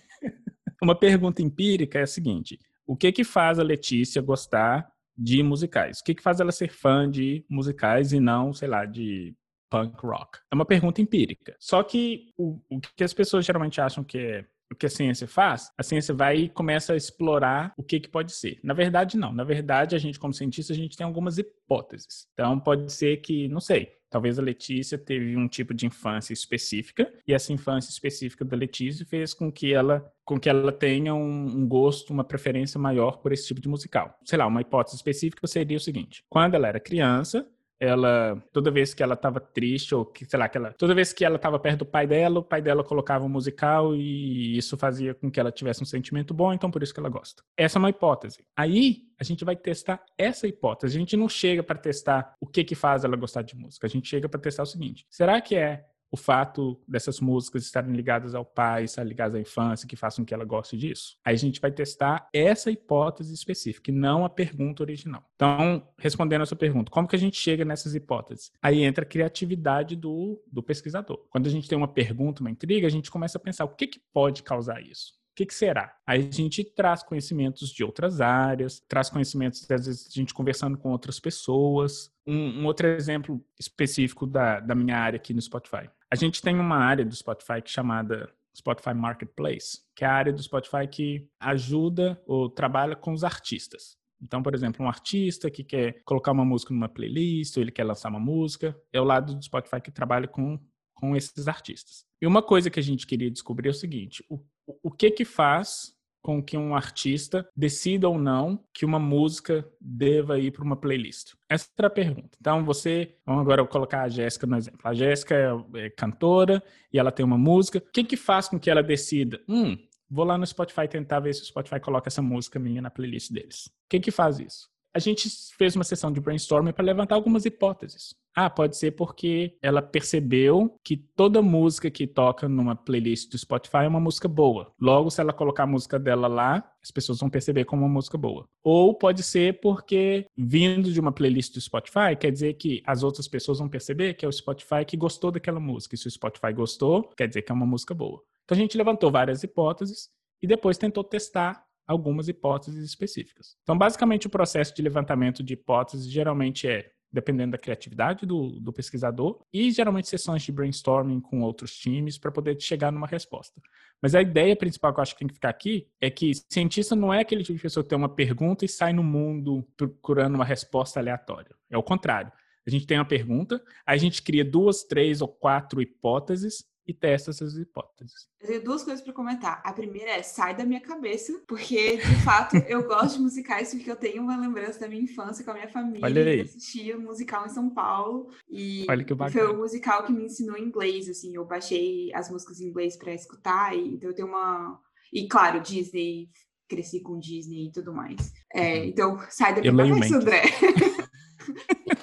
uma 0.82 0.94
pergunta 0.94 1.42
empírica 1.42 1.98
é 1.98 2.02
a 2.02 2.06
seguinte: 2.06 2.58
o 2.86 2.96
que 2.96 3.12
que 3.12 3.24
faz 3.24 3.58
a 3.58 3.62
Letícia 3.62 4.22
gostar 4.22 4.90
de 5.16 5.42
musicais? 5.42 6.00
O 6.00 6.04
que 6.04 6.14
que 6.14 6.22
faz 6.22 6.40
ela 6.40 6.52
ser 6.52 6.70
fã 6.70 7.10
de 7.10 7.44
musicais 7.48 8.12
e 8.12 8.20
não, 8.20 8.52
sei 8.52 8.68
lá, 8.68 8.84
de 8.84 9.34
punk 9.70 9.94
rock? 10.04 10.38
É 10.50 10.54
uma 10.54 10.64
pergunta 10.64 11.00
empírica. 11.00 11.56
Só 11.58 11.82
que 11.82 12.32
o, 12.36 12.60
o 12.70 12.80
que 12.96 13.04
as 13.04 13.12
pessoas 13.12 13.44
geralmente 13.44 13.80
acham 13.80 14.04
que 14.04 14.18
é 14.18 14.44
o 14.70 14.74
que 14.74 14.86
a 14.86 14.90
ciência 14.90 15.26
faz, 15.26 15.72
a 15.78 15.82
ciência 15.82 16.14
vai 16.14 16.36
e 16.36 16.48
começa 16.48 16.92
a 16.92 16.96
explorar 16.96 17.72
o 17.76 17.82
que, 17.82 17.98
que 17.98 18.08
pode 18.08 18.32
ser. 18.32 18.60
Na 18.62 18.74
verdade, 18.74 19.16
não. 19.16 19.32
Na 19.32 19.44
verdade, 19.44 19.96
a 19.96 19.98
gente, 19.98 20.18
como 20.18 20.34
cientista, 20.34 20.72
a 20.72 20.76
gente 20.76 20.96
tem 20.96 21.06
algumas 21.06 21.38
hipóteses. 21.38 22.28
Então, 22.34 22.60
pode 22.60 22.92
ser 22.92 23.18
que, 23.18 23.48
não 23.48 23.60
sei, 23.60 23.92
talvez 24.10 24.38
a 24.38 24.42
Letícia 24.42 24.96
teve 24.96 25.36
um 25.36 25.48
tipo 25.48 25.74
de 25.74 25.86
infância 25.86 26.32
específica 26.32 27.12
e 27.26 27.32
essa 27.32 27.52
infância 27.52 27.90
específica 27.90 28.44
da 28.44 28.56
Letícia 28.56 29.04
fez 29.06 29.34
com 29.34 29.50
que 29.50 29.72
ela, 29.72 30.10
com 30.24 30.38
que 30.38 30.48
ela 30.48 30.72
tenha 30.72 31.14
um, 31.14 31.44
um 31.46 31.68
gosto, 31.68 32.12
uma 32.12 32.24
preferência 32.24 32.78
maior 32.78 33.18
por 33.18 33.32
esse 33.32 33.46
tipo 33.46 33.60
de 33.60 33.68
musical. 33.68 34.18
Sei 34.24 34.38
lá, 34.38 34.46
uma 34.46 34.60
hipótese 34.60 34.96
específica 34.96 35.46
seria 35.46 35.76
o 35.76 35.80
seguinte: 35.80 36.24
quando 36.28 36.54
ela 36.54 36.68
era 36.68 36.80
criança, 36.80 37.48
ela 37.80 38.42
toda 38.52 38.70
vez 38.70 38.92
que 38.92 39.02
ela 39.02 39.14
estava 39.14 39.38
triste 39.40 39.94
ou 39.94 40.04
que 40.04 40.24
sei 40.24 40.38
lá 40.38 40.48
que 40.48 40.58
ela 40.58 40.72
toda 40.72 40.94
vez 40.94 41.12
que 41.12 41.24
ela 41.24 41.36
estava 41.36 41.58
perto 41.58 41.80
do 41.80 41.86
pai 41.86 42.06
dela 42.06 42.40
o 42.40 42.42
pai 42.42 42.60
dela 42.60 42.82
colocava 42.82 43.24
um 43.24 43.28
musical 43.28 43.94
e 43.94 44.56
isso 44.56 44.76
fazia 44.76 45.14
com 45.14 45.30
que 45.30 45.38
ela 45.38 45.52
tivesse 45.52 45.82
um 45.82 45.86
sentimento 45.86 46.34
bom 46.34 46.52
então 46.52 46.70
por 46.70 46.82
isso 46.82 46.92
que 46.92 47.00
ela 47.00 47.08
gosta. 47.08 47.42
Essa 47.56 47.78
é 47.78 47.80
uma 47.80 47.90
hipótese. 47.90 48.44
Aí 48.56 49.02
a 49.18 49.24
gente 49.24 49.44
vai 49.44 49.56
testar 49.56 50.02
essa 50.16 50.46
hipótese. 50.46 50.96
A 50.96 51.00
gente 51.00 51.16
não 51.16 51.28
chega 51.28 51.62
para 51.62 51.78
testar 51.78 52.34
o 52.40 52.46
que 52.46 52.64
que 52.64 52.74
faz 52.74 53.04
ela 53.04 53.16
gostar 53.16 53.42
de 53.42 53.56
música. 53.56 53.86
A 53.86 53.90
gente 53.90 54.08
chega 54.08 54.28
para 54.28 54.40
testar 54.40 54.62
o 54.62 54.66
seguinte 54.66 55.06
será 55.10 55.40
que 55.40 55.54
é 55.54 55.84
o 56.10 56.16
fato 56.16 56.80
dessas 56.86 57.20
músicas 57.20 57.64
estarem 57.64 57.92
ligadas 57.92 58.34
ao 58.34 58.44
pai, 58.44 58.84
estarem 58.84 59.08
ligadas 59.08 59.34
à 59.34 59.40
infância, 59.40 59.86
que 59.86 59.96
façam 59.96 60.24
que 60.24 60.32
ela 60.32 60.44
goste 60.44 60.76
disso? 60.76 61.16
Aí 61.24 61.34
a 61.34 61.38
gente 61.38 61.60
vai 61.60 61.70
testar 61.70 62.28
essa 62.32 62.70
hipótese 62.70 63.34
específica, 63.34 63.90
e 63.90 63.94
não 63.94 64.24
a 64.24 64.28
pergunta 64.28 64.82
original. 64.82 65.24
Então, 65.34 65.86
respondendo 65.98 66.42
a 66.42 66.46
sua 66.46 66.56
pergunta, 66.56 66.90
como 66.90 67.08
que 67.08 67.16
a 67.16 67.18
gente 67.18 67.36
chega 67.36 67.64
nessas 67.64 67.94
hipóteses? 67.94 68.50
Aí 68.62 68.82
entra 68.82 69.04
a 69.04 69.08
criatividade 69.08 69.96
do, 69.96 70.42
do 70.50 70.62
pesquisador. 70.62 71.26
Quando 71.30 71.46
a 71.46 71.50
gente 71.50 71.68
tem 71.68 71.76
uma 71.76 71.88
pergunta, 71.88 72.40
uma 72.40 72.50
intriga, 72.50 72.86
a 72.86 72.90
gente 72.90 73.10
começa 73.10 73.38
a 73.38 73.40
pensar 73.40 73.64
o 73.64 73.74
que, 73.74 73.86
que 73.86 74.00
pode 74.12 74.42
causar 74.42 74.80
isso? 74.82 75.18
O 75.32 75.36
que, 75.38 75.46
que, 75.46 75.54
será? 75.54 75.94
Aí 76.04 76.28
a 76.28 76.34
gente 76.34 76.64
traz 76.64 77.02
conhecimentos 77.02 77.70
de 77.70 77.84
outras 77.84 78.20
áreas, 78.20 78.82
traz 78.88 79.08
conhecimentos, 79.08 79.70
às 79.70 79.86
vezes, 79.86 80.08
a 80.10 80.12
gente 80.12 80.34
conversando 80.34 80.76
com 80.76 80.90
outras 80.90 81.20
pessoas. 81.20 82.10
Um, 82.26 82.62
um 82.62 82.66
outro 82.66 82.88
exemplo 82.88 83.40
específico 83.58 84.26
da, 84.26 84.58
da 84.58 84.74
minha 84.74 84.96
área 84.96 85.16
aqui 85.16 85.32
no 85.32 85.40
Spotify. 85.40 85.88
A 86.10 86.16
gente 86.16 86.40
tem 86.40 86.58
uma 86.58 86.76
área 86.76 87.04
do 87.04 87.14
Spotify 87.14 87.58
é 87.58 87.62
chamada 87.66 88.32
Spotify 88.56 88.94
Marketplace, 88.94 89.82
que 89.94 90.04
é 90.04 90.08
a 90.08 90.12
área 90.12 90.32
do 90.32 90.42
Spotify 90.42 90.86
que 90.90 91.28
ajuda 91.38 92.20
ou 92.26 92.48
trabalha 92.48 92.96
com 92.96 93.12
os 93.12 93.22
artistas. 93.22 93.96
Então, 94.20 94.42
por 94.42 94.54
exemplo, 94.54 94.84
um 94.84 94.88
artista 94.88 95.50
que 95.50 95.62
quer 95.62 96.02
colocar 96.04 96.32
uma 96.32 96.44
música 96.44 96.74
numa 96.74 96.88
playlist, 96.88 97.56
ou 97.56 97.62
ele 97.62 97.70
quer 97.70 97.84
lançar 97.84 98.08
uma 98.08 98.18
música, 98.18 98.76
é 98.92 99.00
o 99.00 99.04
lado 99.04 99.34
do 99.34 99.44
Spotify 99.44 99.80
que 99.80 99.92
trabalha 99.92 100.26
com, 100.26 100.58
com 100.94 101.14
esses 101.14 101.46
artistas. 101.46 102.04
E 102.20 102.26
uma 102.26 102.42
coisa 102.42 102.70
que 102.70 102.80
a 102.80 102.82
gente 102.82 103.06
queria 103.06 103.30
descobrir 103.30 103.68
é 103.68 103.70
o 103.70 103.74
seguinte: 103.74 104.24
o, 104.28 104.42
o 104.82 104.90
que 104.90 105.10
que 105.10 105.24
faz 105.24 105.94
com 106.22 106.42
que 106.42 106.56
um 106.56 106.74
artista 106.74 107.48
decida 107.56 108.08
ou 108.08 108.18
não 108.18 108.62
que 108.72 108.84
uma 108.84 108.98
música 108.98 109.68
deva 109.80 110.38
ir 110.38 110.50
para 110.50 110.64
uma 110.64 110.76
playlist? 110.76 111.34
Essa 111.48 111.68
é 111.78 111.86
a 111.86 111.90
pergunta. 111.90 112.36
Então, 112.40 112.64
você, 112.64 113.16
vamos 113.24 113.42
agora 113.42 113.66
colocar 113.66 114.02
a 114.02 114.08
Jéssica 114.08 114.46
no 114.46 114.56
exemplo. 114.56 114.80
A 114.84 114.94
Jéssica 114.94 115.34
é, 115.34 115.86
é, 115.86 115.90
cantora 115.90 116.62
e 116.92 116.98
ela 116.98 117.10
tem 117.10 117.24
uma 117.24 117.38
música. 117.38 117.78
O 117.78 117.92
que, 117.92 118.04
que 118.04 118.16
faz 118.16 118.48
com 118.48 118.58
que 118.58 118.70
ela 118.70 118.82
decida? 118.82 119.40
Hum, 119.48 119.76
vou 120.10 120.24
lá 120.24 120.36
no 120.36 120.46
Spotify 120.46 120.88
tentar 120.88 121.20
ver 121.20 121.34
se 121.34 121.42
o 121.42 121.46
Spotify 121.46 121.80
coloca 121.80 122.08
essa 122.08 122.22
música 122.22 122.58
minha 122.58 122.82
na 122.82 122.90
playlist 122.90 123.32
deles. 123.32 123.66
O 123.66 123.88
que, 123.88 124.00
que 124.00 124.10
faz 124.10 124.38
isso? 124.38 124.68
A 124.94 124.98
gente 124.98 125.28
fez 125.56 125.76
uma 125.76 125.84
sessão 125.84 126.12
de 126.12 126.20
brainstorming 126.20 126.72
para 126.72 126.84
levantar 126.84 127.14
algumas 127.14 127.44
hipóteses. 127.44 128.14
Ah, 128.34 128.48
pode 128.48 128.76
ser 128.76 128.92
porque 128.92 129.56
ela 129.60 129.82
percebeu 129.82 130.78
que 130.84 130.96
toda 130.96 131.42
música 131.42 131.90
que 131.90 132.06
toca 132.06 132.48
numa 132.48 132.76
playlist 132.76 133.30
do 133.30 133.38
Spotify 133.38 133.78
é 133.78 133.88
uma 133.88 133.98
música 133.98 134.28
boa. 134.28 134.72
Logo, 134.80 135.10
se 135.10 135.20
ela 135.20 135.32
colocar 135.32 135.64
a 135.64 135.66
música 135.66 135.98
dela 135.98 136.28
lá, 136.28 136.64
as 136.80 136.90
pessoas 136.90 137.18
vão 137.18 137.28
perceber 137.28 137.64
como 137.64 137.82
uma 137.82 137.92
música 137.92 138.16
boa. 138.16 138.48
Ou 138.62 138.94
pode 138.94 139.24
ser 139.24 139.60
porque, 139.60 140.24
vindo 140.36 140.92
de 140.92 141.00
uma 141.00 141.10
playlist 141.10 141.54
do 141.54 141.60
Spotify, 141.60 142.16
quer 142.18 142.30
dizer 142.30 142.54
que 142.54 142.80
as 142.86 143.02
outras 143.02 143.26
pessoas 143.26 143.58
vão 143.58 143.68
perceber 143.68 144.14
que 144.14 144.24
é 144.24 144.28
o 144.28 144.32
Spotify 144.32 144.84
que 144.86 144.96
gostou 144.96 145.32
daquela 145.32 145.58
música. 145.58 145.96
E 145.96 145.98
se 145.98 146.06
o 146.06 146.10
Spotify 146.10 146.52
gostou, 146.52 147.10
quer 147.16 147.26
dizer 147.26 147.42
que 147.42 147.50
é 147.50 147.54
uma 147.54 147.66
música 147.66 147.92
boa. 147.92 148.22
Então 148.44 148.56
a 148.56 148.60
gente 148.60 148.78
levantou 148.78 149.10
várias 149.10 149.42
hipóteses 149.42 150.10
e 150.40 150.46
depois 150.46 150.78
tentou 150.78 151.02
testar 151.02 151.67
algumas 151.88 152.28
hipóteses 152.28 152.84
específicas. 152.84 153.56
Então, 153.62 153.76
basicamente, 153.76 154.26
o 154.26 154.30
processo 154.30 154.74
de 154.74 154.82
levantamento 154.82 155.42
de 155.42 155.54
hipóteses 155.54 156.08
geralmente 156.08 156.68
é 156.68 156.92
dependendo 157.10 157.52
da 157.52 157.58
criatividade 157.58 158.26
do, 158.26 158.60
do 158.60 158.72
pesquisador, 158.72 159.40
e 159.52 159.70
geralmente 159.70 160.08
sessões 160.08 160.42
de 160.42 160.52
brainstorming 160.52 161.20
com 161.20 161.40
outros 161.40 161.76
times 161.76 162.18
para 162.18 162.30
poder 162.30 162.60
chegar 162.60 162.92
numa 162.92 163.06
resposta. 163.06 163.60
Mas 164.00 164.14
a 164.14 164.22
ideia 164.22 164.54
principal 164.54 164.92
que 164.92 165.00
eu 165.00 165.02
acho 165.02 165.14
que 165.14 165.20
tem 165.20 165.28
que 165.28 165.34
ficar 165.34 165.48
aqui 165.48 165.88
é 166.00 166.10
que 166.10 166.32
cientista 166.48 166.94
não 166.94 167.12
é 167.12 167.20
aquele 167.20 167.42
tipo 167.42 167.56
de 167.56 167.62
pessoa 167.62 167.82
que 167.82 167.88
tem 167.88 167.98
uma 167.98 168.08
pergunta 168.08 168.64
e 168.64 168.68
sai 168.68 168.92
no 168.92 169.02
mundo 169.02 169.66
procurando 169.76 170.34
uma 170.34 170.44
resposta 170.44 171.00
aleatória. 171.00 171.54
É 171.70 171.76
o 171.76 171.82
contrário. 171.82 172.30
A 172.66 172.70
gente 172.70 172.86
tem 172.86 172.98
uma 172.98 173.04
pergunta, 173.04 173.62
a 173.86 173.96
gente 173.96 174.22
cria 174.22 174.44
duas, 174.44 174.84
três 174.84 175.22
ou 175.22 175.28
quatro 175.28 175.80
hipóteses 175.80 176.64
e 176.88 176.94
testa 176.94 177.30
essas 177.30 177.54
hipóteses. 177.54 178.26
Eu 178.40 178.48
tenho 178.48 178.64
duas 178.64 178.82
coisas 178.82 179.04
para 179.04 179.12
comentar. 179.12 179.60
A 179.62 179.74
primeira 179.74 180.12
é 180.12 180.22
sai 180.22 180.56
da 180.56 180.64
minha 180.64 180.80
cabeça, 180.80 181.38
porque 181.46 181.98
de 181.98 182.24
fato 182.24 182.56
eu 182.66 182.82
gosto 182.88 183.18
de 183.18 183.24
musicais 183.24 183.74
porque 183.74 183.90
eu 183.90 183.96
tenho 183.96 184.22
uma 184.22 184.40
lembrança 184.40 184.80
da 184.80 184.88
minha 184.88 185.02
infância 185.02 185.44
com 185.44 185.50
a 185.50 185.54
minha 185.54 185.68
família. 185.68 186.00
Olha 186.02 186.24
aí. 186.24 186.38
Eu 186.38 186.44
assistia 186.44 186.98
musical 186.98 187.44
em 187.44 187.50
São 187.50 187.68
Paulo 187.68 188.30
e 188.48 188.86
Olha 188.88 189.04
que 189.04 189.14
foi 189.30 189.46
o 189.46 189.58
musical 189.58 190.04
que 190.04 190.12
me 190.12 190.24
ensinou 190.24 190.56
inglês, 190.56 191.10
assim, 191.10 191.36
eu 191.36 191.44
baixei 191.44 192.10
as 192.14 192.30
músicas 192.30 192.58
em 192.58 192.68
inglês 192.68 192.96
para 192.96 193.12
escutar 193.12 193.76
e 193.76 193.94
então 193.94 194.08
eu 194.08 194.14
tenho 194.14 194.28
uma 194.28 194.80
e 195.12 195.28
claro, 195.28 195.60
Disney, 195.60 196.30
cresci 196.66 197.00
com 197.00 197.18
Disney 197.18 197.66
e 197.66 197.72
tudo 197.72 197.92
mais. 197.92 198.32
É, 198.54 198.86
então 198.86 199.18
sai 199.28 199.54
da 199.54 199.60
minha 199.60 199.84
eu 199.84 199.94
cabeça, 199.94 200.16
André. 200.16 200.42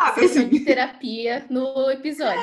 ah, 0.00 0.14
Sessão 0.14 0.42
assim. 0.42 0.48
de 0.48 0.60
terapia 0.60 1.46
no 1.50 1.90
episódio. 1.90 2.42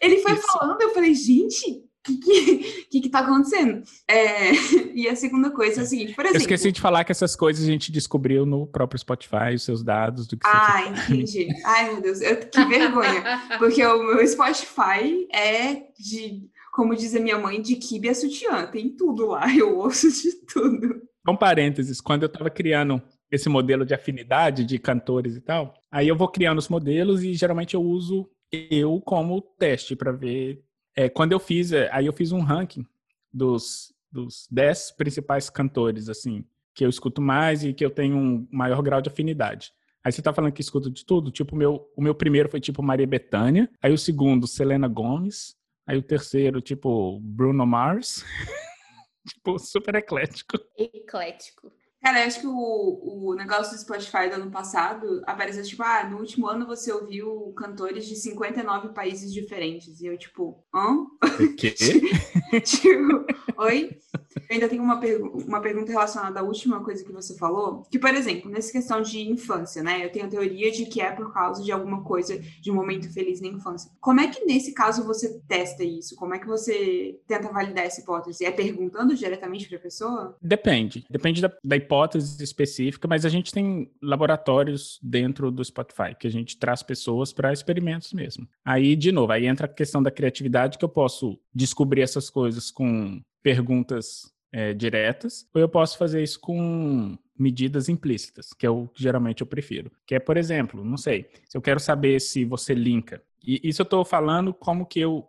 Ele 0.00 0.18
foi 0.18 0.32
Isso. 0.32 0.46
falando, 0.46 0.80
eu 0.80 0.90
falei, 0.90 1.14
gente, 1.14 1.84
o 2.08 2.20
que, 2.20 2.86
que, 2.90 3.00
que 3.00 3.08
tá 3.08 3.20
acontecendo? 3.20 3.82
É, 4.06 4.52
e 4.94 5.08
a 5.08 5.16
segunda 5.16 5.50
coisa 5.50 5.80
é 5.80 5.84
a 5.84 5.86
seguinte, 5.86 6.14
por 6.14 6.24
exemplo... 6.24 6.38
Eu 6.38 6.42
esqueci 6.42 6.70
de 6.70 6.80
falar 6.80 7.02
que 7.04 7.12
essas 7.12 7.34
coisas 7.34 7.64
a 7.64 7.70
gente 7.70 7.90
descobriu 7.90 8.46
no 8.46 8.66
próprio 8.66 8.98
Spotify, 8.98 9.54
os 9.54 9.64
seus 9.64 9.82
dados 9.82 10.26
do 10.26 10.36
que 10.36 10.46
Ah, 10.46 10.84
entendi. 10.88 11.48
Ai, 11.64 11.92
meu 11.92 12.00
Deus, 12.00 12.20
eu, 12.20 12.36
que 12.36 12.64
vergonha. 12.66 13.22
Porque 13.58 13.84
o 13.84 14.02
meu 14.04 14.26
Spotify 14.26 15.26
é 15.32 15.88
de, 15.98 16.48
como 16.72 16.94
diz 16.94 17.14
a 17.16 17.20
minha 17.20 17.38
mãe, 17.38 17.60
de 17.60 17.76
kibe 17.76 18.08
a 18.08 18.14
sutiã. 18.14 18.66
Tem 18.66 18.90
tudo 18.90 19.26
lá, 19.26 19.52
eu 19.56 19.78
ouço 19.78 20.10
de 20.10 20.32
tudo. 20.46 21.02
Um 21.26 21.36
parênteses, 21.36 22.00
quando 22.02 22.24
eu 22.24 22.28
tava 22.28 22.50
criando 22.50 23.02
esse 23.34 23.48
modelo 23.48 23.84
de 23.84 23.94
afinidade 23.94 24.64
de 24.64 24.78
cantores 24.78 25.36
e 25.36 25.40
tal, 25.40 25.74
aí 25.90 26.08
eu 26.08 26.16
vou 26.16 26.28
criando 26.28 26.58
os 26.58 26.68
modelos 26.68 27.22
e 27.22 27.34
geralmente 27.34 27.74
eu 27.74 27.82
uso 27.82 28.30
eu 28.70 29.00
como 29.00 29.40
teste 29.40 29.96
para 29.96 30.12
ver. 30.12 30.62
É, 30.96 31.08
quando 31.08 31.32
eu 31.32 31.40
fiz, 31.40 31.72
é, 31.72 31.88
aí 31.92 32.06
eu 32.06 32.12
fiz 32.12 32.30
um 32.30 32.40
ranking 32.40 32.86
dos, 33.32 33.92
dos 34.10 34.46
10 34.50 34.92
principais 34.92 35.50
cantores, 35.50 36.08
assim, 36.08 36.44
que 36.72 36.84
eu 36.84 36.88
escuto 36.88 37.20
mais 37.20 37.64
e 37.64 37.72
que 37.72 37.84
eu 37.84 37.90
tenho 37.90 38.16
um 38.16 38.46
maior 38.50 38.80
grau 38.80 39.02
de 39.02 39.10
afinidade. 39.10 39.72
Aí 40.04 40.12
você 40.12 40.22
tá 40.22 40.32
falando 40.32 40.52
que 40.52 40.60
escuta 40.60 40.90
de 40.90 41.04
tudo? 41.04 41.30
Tipo, 41.30 41.56
meu, 41.56 41.90
o 41.96 42.02
meu 42.02 42.14
primeiro 42.14 42.48
foi 42.48 42.60
tipo 42.60 42.82
Maria 42.82 43.06
Bethânia, 43.06 43.68
aí 43.82 43.92
o 43.92 43.98
segundo, 43.98 44.46
Selena 44.46 44.86
Gomes, 44.86 45.56
aí 45.86 45.96
o 45.96 46.02
terceiro, 46.02 46.60
tipo, 46.60 47.18
Bruno 47.20 47.66
Mars. 47.66 48.24
tipo, 49.26 49.58
super 49.58 49.94
eclético. 49.96 50.58
Eclético. 50.78 51.72
Cara, 52.04 52.26
acho 52.26 52.40
que 52.40 52.46
o, 52.46 53.30
o 53.30 53.34
negócio 53.34 53.74
do 53.74 53.80
Spotify 53.80 54.28
do 54.28 54.34
ano 54.34 54.50
passado 54.50 55.22
apareceu 55.26 55.64
tipo, 55.64 55.82
ah, 55.82 56.06
no 56.06 56.18
último 56.18 56.46
ano 56.46 56.66
você 56.66 56.92
ouviu 56.92 57.50
cantores 57.56 58.06
de 58.06 58.14
59 58.14 58.88
países 58.88 59.32
diferentes. 59.32 60.02
E 60.02 60.06
eu, 60.08 60.18
tipo, 60.18 60.62
hã? 60.74 60.98
O 60.98 61.56
quê? 61.56 61.70
tipo, 62.60 63.24
oi? 63.56 63.96
Eu 64.36 64.42
ainda 64.50 64.68
tenho 64.68 64.82
uma, 64.82 65.00
pergu 65.00 65.28
uma 65.46 65.62
pergunta 65.62 65.92
relacionada 65.92 66.40
à 66.40 66.42
última 66.42 66.84
coisa 66.84 67.02
que 67.02 67.10
você 67.10 67.34
falou, 67.38 67.84
que, 67.90 67.98
por 67.98 68.12
exemplo, 68.12 68.50
nessa 68.50 68.70
questão 68.70 69.00
de 69.00 69.20
infância, 69.20 69.82
né? 69.82 70.04
Eu 70.04 70.12
tenho 70.12 70.26
a 70.26 70.28
teoria 70.28 70.70
de 70.70 70.84
que 70.84 71.00
é 71.00 71.10
por 71.10 71.32
causa 71.32 71.62
de 71.62 71.72
alguma 71.72 72.02
coisa, 72.02 72.38
de 72.38 72.70
um 72.70 72.74
momento 72.74 73.10
feliz 73.14 73.40
na 73.40 73.48
infância. 73.48 73.90
Como 73.98 74.20
é 74.20 74.28
que, 74.28 74.44
nesse 74.44 74.74
caso, 74.74 75.06
você 75.06 75.40
testa 75.48 75.82
isso? 75.82 76.16
Como 76.16 76.34
é 76.34 76.38
que 76.38 76.46
você 76.46 77.18
tenta 77.26 77.50
validar 77.50 77.86
essa 77.86 78.02
hipótese? 78.02 78.44
É 78.44 78.50
perguntando 78.50 79.14
diretamente 79.14 79.66
para 79.66 79.78
a 79.78 79.80
pessoa? 79.80 80.36
Depende. 80.42 81.06
Depende 81.08 81.40
da, 81.40 81.50
da 81.64 81.76
hipótese 81.76 81.93
específica, 82.40 83.06
mas 83.08 83.24
a 83.24 83.28
gente 83.28 83.52
tem 83.52 83.90
laboratórios 84.02 84.98
dentro 85.02 85.50
do 85.50 85.64
Spotify, 85.64 86.14
que 86.18 86.26
a 86.26 86.30
gente 86.30 86.56
traz 86.56 86.82
pessoas 86.82 87.32
para 87.32 87.52
experimentos 87.52 88.12
mesmo. 88.12 88.48
Aí, 88.64 88.96
de 88.96 89.12
novo, 89.12 89.32
aí 89.32 89.46
entra 89.46 89.66
a 89.66 89.68
questão 89.68 90.02
da 90.02 90.10
criatividade, 90.10 90.78
que 90.78 90.84
eu 90.84 90.88
posso 90.88 91.38
descobrir 91.54 92.02
essas 92.02 92.30
coisas 92.30 92.70
com 92.70 93.20
perguntas 93.42 94.32
é, 94.52 94.72
diretas, 94.72 95.46
ou 95.52 95.60
eu 95.60 95.68
posso 95.68 95.98
fazer 95.98 96.22
isso 96.22 96.40
com 96.40 97.18
medidas 97.36 97.88
implícitas, 97.88 98.52
que 98.52 98.64
é 98.64 98.70
o 98.70 98.86
que 98.88 99.02
geralmente 99.02 99.40
eu 99.40 99.46
prefiro. 99.46 99.90
Que 100.06 100.14
é, 100.14 100.20
por 100.20 100.36
exemplo, 100.36 100.84
não 100.84 100.96
sei, 100.96 101.28
se 101.48 101.56
eu 101.56 101.60
quero 101.60 101.80
saber 101.80 102.20
se 102.20 102.44
você 102.44 102.72
linka, 102.74 103.22
e 103.42 103.60
isso 103.64 103.82
eu 103.82 103.84
estou 103.84 104.04
falando 104.04 104.54
como 104.54 104.86
que 104.86 105.00
eu 105.00 105.28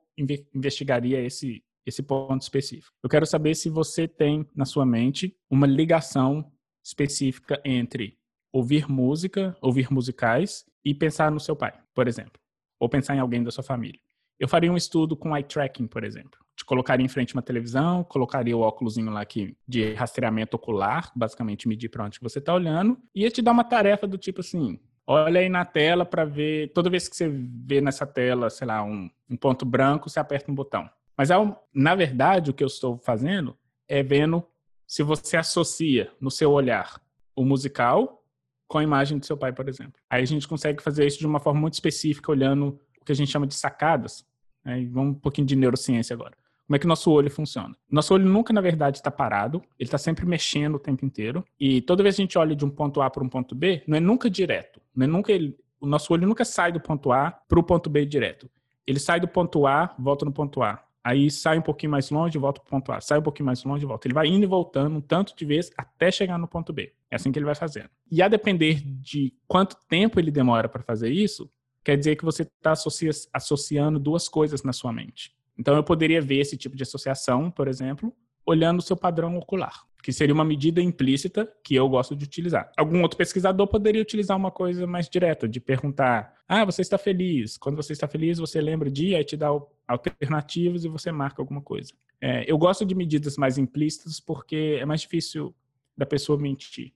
investigaria 0.54 1.20
esse, 1.22 1.64
esse 1.86 2.02
ponto 2.02 2.42
específico. 2.42 2.96
Eu 3.04 3.10
quero 3.10 3.26
saber 3.26 3.56
se 3.56 3.70
você 3.70 4.08
tem 4.08 4.48
na 4.56 4.66
sua 4.66 4.86
mente 4.86 5.36
uma 5.50 5.68
ligação 5.68 6.50
específica 6.86 7.60
entre 7.66 8.16
ouvir 8.54 8.88
música, 8.88 9.58
ouvir 9.60 9.92
musicais 9.92 10.64
e 10.84 10.94
pensar 10.94 11.32
no 11.32 11.40
seu 11.40 11.56
pai, 11.56 11.74
por 11.96 12.08
exemplo, 12.08 12.40
ou 12.80 12.88
pensar 12.88 13.16
em 13.16 13.20
alguém 13.20 13.44
da 13.44 13.50
sua 13.50 13.64
família. 13.64 14.00
Eu 14.40 14.48
faria 14.48 14.72
um 14.72 14.78
estudo 14.78 15.16
com 15.16 15.36
eye 15.36 15.44
tracking, 15.44 15.88
por 15.88 16.04
exemplo. 16.04 16.40
Te 16.56 16.64
colocaria 16.64 17.06
em 17.06 17.10
frente 17.10 17.34
a 17.34 17.38
uma 17.38 17.42
televisão, 17.42 18.04
colocaria 18.04 18.56
o 18.56 18.62
óculosinho 18.62 19.10
lá 19.12 19.22
aqui 19.22 19.58
de 19.68 19.94
rastreamento 19.94 20.56
ocular, 20.56 21.12
basicamente 21.16 21.68
medir 21.68 21.90
para 21.90 22.06
onde 22.06 22.20
você 22.22 22.40
está 22.40 22.54
olhando, 22.54 22.98
e 23.14 23.24
ia 23.24 23.32
te 23.32 23.42
dar 23.42 23.52
uma 23.52 23.64
tarefa 23.64 24.06
do 24.08 24.18
tipo 24.18 24.42
assim: 24.42 24.80
olha 25.08 25.40
aí 25.42 25.50
na 25.50 25.66
tela 25.66 26.06
para 26.06 26.24
ver. 26.24 26.72
Toda 26.72 26.90
vez 26.90 27.10
que 27.10 27.16
você 27.16 27.28
vê 27.30 27.82
nessa 27.82 28.06
tela, 28.06 28.50
sei 28.50 28.68
lá, 28.68 28.84
um, 28.84 29.10
um 29.30 29.36
ponto 29.36 29.66
branco, 29.66 30.10
você 30.10 30.20
aperta 30.20 30.52
um 30.52 30.56
botão. 30.56 30.90
Mas, 31.18 31.30
na 31.74 31.96
verdade, 31.96 32.52
o 32.52 32.54
que 32.54 32.64
eu 32.64 32.68
estou 32.68 32.98
fazendo 32.98 33.58
é 33.88 34.04
vendo 34.04 34.46
se 34.88 35.04
você 35.04 35.38
associa 35.38 36.12
no 36.20 36.30
seu 36.30 36.52
olhar 36.52 37.02
o 37.36 37.44
musical 37.44 38.24
com 38.68 38.78
a 38.78 38.84
imagem 38.84 39.18
do 39.18 39.26
seu 39.26 39.38
pai, 39.38 39.54
por 39.54 39.68
exemplo. 39.70 39.94
Aí 40.10 40.24
a 40.24 40.26
gente 40.26 40.48
consegue 40.48 40.82
fazer 40.82 41.06
isso 41.06 41.20
de 41.20 41.28
uma 41.28 41.40
forma 41.40 41.60
muito 41.60 41.74
específica, 41.74 42.32
olhando 42.32 42.80
que 43.06 43.12
a 43.12 43.16
gente 43.16 43.32
chama 43.32 43.46
de 43.46 43.54
sacadas. 43.54 44.26
Né? 44.64 44.88
vamos 44.90 45.16
um 45.16 45.20
pouquinho 45.20 45.46
de 45.46 45.56
neurociência 45.56 46.14
agora. 46.14 46.36
Como 46.66 46.76
é 46.76 46.80
que 46.80 46.88
nosso 46.88 47.12
olho 47.12 47.30
funciona? 47.30 47.76
Nosso 47.90 48.12
olho 48.16 48.26
nunca, 48.26 48.52
na 48.52 48.60
verdade, 48.60 48.98
está 48.98 49.12
parado, 49.12 49.62
ele 49.80 49.88
está 49.88 50.00
sempre 50.00 50.26
mexendo 50.26 50.76
o 50.76 50.80
tempo 50.80 51.06
inteiro. 51.06 51.46
E 51.60 51.80
toda 51.82 52.02
vez 52.02 52.16
que 52.16 52.24
a 52.24 52.26
gente 52.26 52.38
olha 52.40 52.56
de 52.56 52.66
um 52.66 52.70
ponto 52.72 53.02
A 53.04 53.10
para 53.10 53.24
um 53.24 53.30
ponto 53.30 53.54
B, 53.54 53.84
não 53.86 53.96
é 53.96 54.00
nunca 54.00 54.30
direto. 54.30 54.82
Não 54.96 55.04
é 55.04 55.08
nunca 55.08 55.32
ele, 55.32 55.56
o 55.80 55.86
nosso 55.86 56.12
olho 56.12 56.28
nunca 56.28 56.44
sai 56.44 56.72
do 56.72 56.80
ponto 56.80 57.12
A 57.12 57.30
para 57.30 57.60
o 57.60 57.64
ponto 57.64 57.88
B 57.88 58.04
direto. 58.04 58.50
Ele 58.88 59.00
sai 59.00 59.20
do 59.20 59.28
ponto 59.28 59.68
A, 59.68 59.94
volta 60.00 60.26
no 60.26 60.32
ponto 60.32 60.64
A. 60.64 60.84
Aí 61.06 61.30
sai 61.30 61.60
um 61.60 61.62
pouquinho 61.62 61.92
mais 61.92 62.10
longe, 62.10 62.36
volta 62.40 62.60
para 62.60 62.68
o 62.68 62.72
ponto 62.72 62.92
A. 62.92 63.00
Sai 63.00 63.20
um 63.20 63.22
pouquinho 63.22 63.46
mais 63.46 63.64
longe, 63.64 63.86
volta. 63.86 64.08
Ele 64.08 64.16
vai 64.16 64.26
indo 64.26 64.44
e 64.44 64.48
voltando 64.48 64.96
um 64.96 65.02
tanto 65.02 65.36
de 65.36 65.46
vezes 65.46 65.70
até 65.78 66.10
chegar 66.10 66.40
no 66.40 66.48
ponto 66.48 66.74
B. 66.74 66.92
É 67.12 67.16
assim 67.16 67.32
que 67.32 67.38
ele 67.38 67.46
vai 67.46 67.54
fazendo. 67.54 67.92
E 68.10 68.24
a 68.24 68.28
depender 68.28 68.82
de 68.82 69.32
quanto 69.48 69.78
tempo 69.88 70.20
ele 70.20 70.32
demora 70.32 70.68
para 70.68 70.82
fazer 70.82 71.12
isso, 71.12 71.48
quer 71.84 71.96
dizer 71.96 72.16
que 72.16 72.26
você 72.26 72.42
está 72.42 72.72
associa 72.72 73.12
associando 73.32 74.00
duas 74.00 74.28
coisas 74.28 74.64
na 74.64 74.74
sua 74.74 74.92
mente. 74.92 75.32
Então, 75.56 75.76
eu 75.76 75.84
poderia 75.84 76.20
ver 76.20 76.40
esse 76.40 76.58
tipo 76.58 76.76
de 76.76 76.82
associação, 76.82 77.52
por 77.52 77.68
exemplo, 77.68 78.12
olhando 78.46 78.80
o 78.80 78.82
seu 78.82 78.96
padrão 78.96 79.38
ocular, 79.38 79.84
que 80.04 80.14
seria 80.14 80.34
uma 80.34 80.46
medida 80.46 80.82
implícita 80.82 81.52
que 81.64 81.76
eu 81.76 81.90
gosto 81.90 82.16
de 82.16 82.26
utilizar. 82.26 82.72
Algum 82.78 83.02
outro 83.02 83.18
pesquisador 83.18 83.68
poderia 83.68 84.02
utilizar 84.02 84.38
uma 84.38 84.52
coisa 84.52 84.86
mais 84.86 85.10
direta, 85.10 85.48
de 85.48 85.60
perguntar: 85.60 86.34
ah, 86.48 86.64
você 86.64 86.82
está 86.82 86.98
feliz? 86.98 87.58
Quando 87.58 87.76
você 87.76 87.94
está 87.94 88.08
feliz, 88.08 88.38
você 88.38 88.62
lembra 88.62 88.90
de, 88.92 89.16
aí 89.16 89.24
te 89.24 89.36
dá 89.36 89.50
alternativas 89.88 90.86
e 90.86 90.88
você 90.88 91.12
marca 91.12 91.42
alguma 91.42 91.62
coisa. 91.62 91.94
É, 92.22 92.50
eu 92.50 92.58
gosto 92.58 92.86
de 92.86 92.96
medidas 92.96 93.38
mais 93.38 93.58
implícitas 93.58 94.20
porque 94.20 94.78
é 94.80 94.86
mais 94.86 95.02
difícil 95.02 95.54
da 95.98 96.06
pessoa 96.06 96.38
mentir 96.38 96.94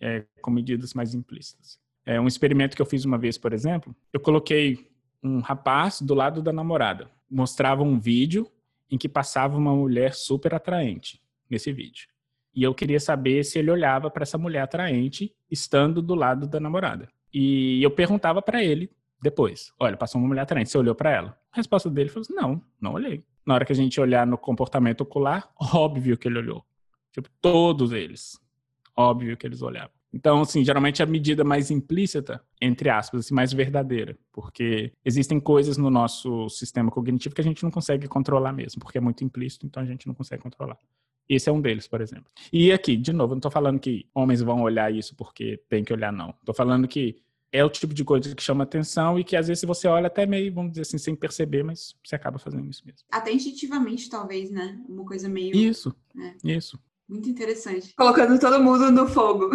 é, 0.00 0.24
com 0.40 0.50
medidas 0.50 0.94
mais 0.94 1.14
implícitas. 1.14 1.78
É, 2.04 2.20
um 2.20 2.26
experimento 2.26 2.74
que 2.74 2.80
eu 2.80 2.86
fiz 2.86 3.04
uma 3.04 3.18
vez, 3.18 3.36
por 3.36 3.52
exemplo, 3.52 3.94
eu 4.12 4.20
coloquei 4.20 4.88
um 5.22 5.40
rapaz 5.40 6.00
do 6.00 6.14
lado 6.14 6.40
da 6.42 6.52
namorada. 6.52 7.10
Mostrava 7.30 7.82
um 7.82 7.98
vídeo 7.98 8.50
em 8.90 8.96
que 8.98 9.08
passava 9.08 9.56
uma 9.56 9.74
mulher 9.74 10.14
super 10.14 10.54
atraente 10.54 11.20
nesse 11.48 11.72
vídeo. 11.72 12.08
E 12.54 12.62
eu 12.62 12.74
queria 12.74 12.98
saber 12.98 13.44
se 13.44 13.58
ele 13.58 13.70
olhava 13.70 14.10
para 14.10 14.22
essa 14.22 14.38
mulher 14.38 14.62
atraente 14.62 15.34
estando 15.50 16.02
do 16.02 16.14
lado 16.14 16.46
da 16.46 16.58
namorada. 16.58 17.08
E 17.32 17.82
eu 17.82 17.90
perguntava 17.90 18.42
para 18.42 18.62
ele 18.62 18.90
depois: 19.22 19.72
Olha, 19.78 19.96
passou 19.96 20.20
uma 20.20 20.28
mulher 20.28 20.42
atraente, 20.42 20.70
você 20.70 20.78
olhou 20.78 20.94
para 20.94 21.10
ela? 21.10 21.38
A 21.52 21.56
resposta 21.56 21.90
dele 21.90 22.08
foi: 22.08 22.22
assim, 22.22 22.34
Não, 22.34 22.62
não 22.80 22.94
olhei. 22.94 23.24
Na 23.46 23.54
hora 23.54 23.64
que 23.64 23.72
a 23.72 23.76
gente 23.76 24.00
olhar 24.00 24.26
no 24.26 24.36
comportamento 24.36 25.02
ocular, 25.02 25.50
óbvio 25.74 26.16
que 26.16 26.28
ele 26.28 26.38
olhou. 26.38 26.64
Tipo, 27.12 27.28
todos 27.40 27.92
eles. 27.92 28.40
Óbvio 28.96 29.36
que 29.36 29.46
eles 29.46 29.62
olhavam. 29.62 29.97
Então, 30.12 30.40
assim, 30.40 30.64
geralmente 30.64 31.02
a 31.02 31.06
medida 31.06 31.44
mais 31.44 31.70
implícita, 31.70 32.42
entre 32.60 32.88
aspas, 32.88 33.26
assim, 33.26 33.34
mais 33.34 33.52
verdadeira, 33.52 34.16
porque 34.32 34.92
existem 35.04 35.38
coisas 35.38 35.76
no 35.76 35.90
nosso 35.90 36.48
sistema 36.48 36.90
cognitivo 36.90 37.34
que 37.34 37.40
a 37.40 37.44
gente 37.44 37.62
não 37.62 37.70
consegue 37.70 38.08
controlar 38.08 38.52
mesmo, 38.52 38.80
porque 38.80 38.98
é 38.98 39.00
muito 39.00 39.22
implícito, 39.22 39.66
então 39.66 39.82
a 39.82 39.86
gente 39.86 40.06
não 40.06 40.14
consegue 40.14 40.42
controlar. 40.42 40.78
Esse 41.28 41.50
é 41.50 41.52
um 41.52 41.60
deles, 41.60 41.86
por 41.86 42.00
exemplo. 42.00 42.32
E 42.50 42.72
aqui, 42.72 42.96
de 42.96 43.12
novo, 43.12 43.32
eu 43.32 43.34
não 43.34 43.38
estou 43.38 43.50
falando 43.50 43.78
que 43.78 44.06
homens 44.14 44.40
vão 44.40 44.62
olhar 44.62 44.92
isso 44.92 45.14
porque 45.14 45.62
tem 45.68 45.84
que 45.84 45.92
olhar, 45.92 46.10
não. 46.10 46.30
Estou 46.30 46.54
falando 46.54 46.88
que 46.88 47.16
é 47.52 47.62
o 47.64 47.68
tipo 47.68 47.92
de 47.92 48.04
coisa 48.04 48.34
que 48.34 48.42
chama 48.42 48.64
atenção 48.64 49.18
e 49.18 49.24
que 49.24 49.36
às 49.36 49.48
vezes 49.48 49.64
você 49.64 49.86
olha 49.88 50.06
até 50.06 50.24
meio, 50.26 50.52
vamos 50.52 50.72
dizer 50.72 50.82
assim, 50.82 50.98
sem 50.98 51.14
perceber, 51.14 51.62
mas 51.62 51.94
você 52.02 52.14
acaba 52.14 52.38
fazendo 52.38 52.68
isso 52.68 52.82
mesmo. 52.84 53.00
Até 53.10 53.32
instintivamente, 53.32 54.08
talvez, 54.08 54.50
né? 54.50 54.80
Uma 54.88 55.04
coisa 55.04 55.28
meio. 55.28 55.54
Isso. 55.54 55.94
É. 56.18 56.56
Isso. 56.56 56.78
Muito 57.08 57.28
interessante. 57.30 57.94
Colocando 57.96 58.38
todo 58.38 58.62
mundo 58.62 58.90
no 58.90 59.08
fogo. 59.08 59.48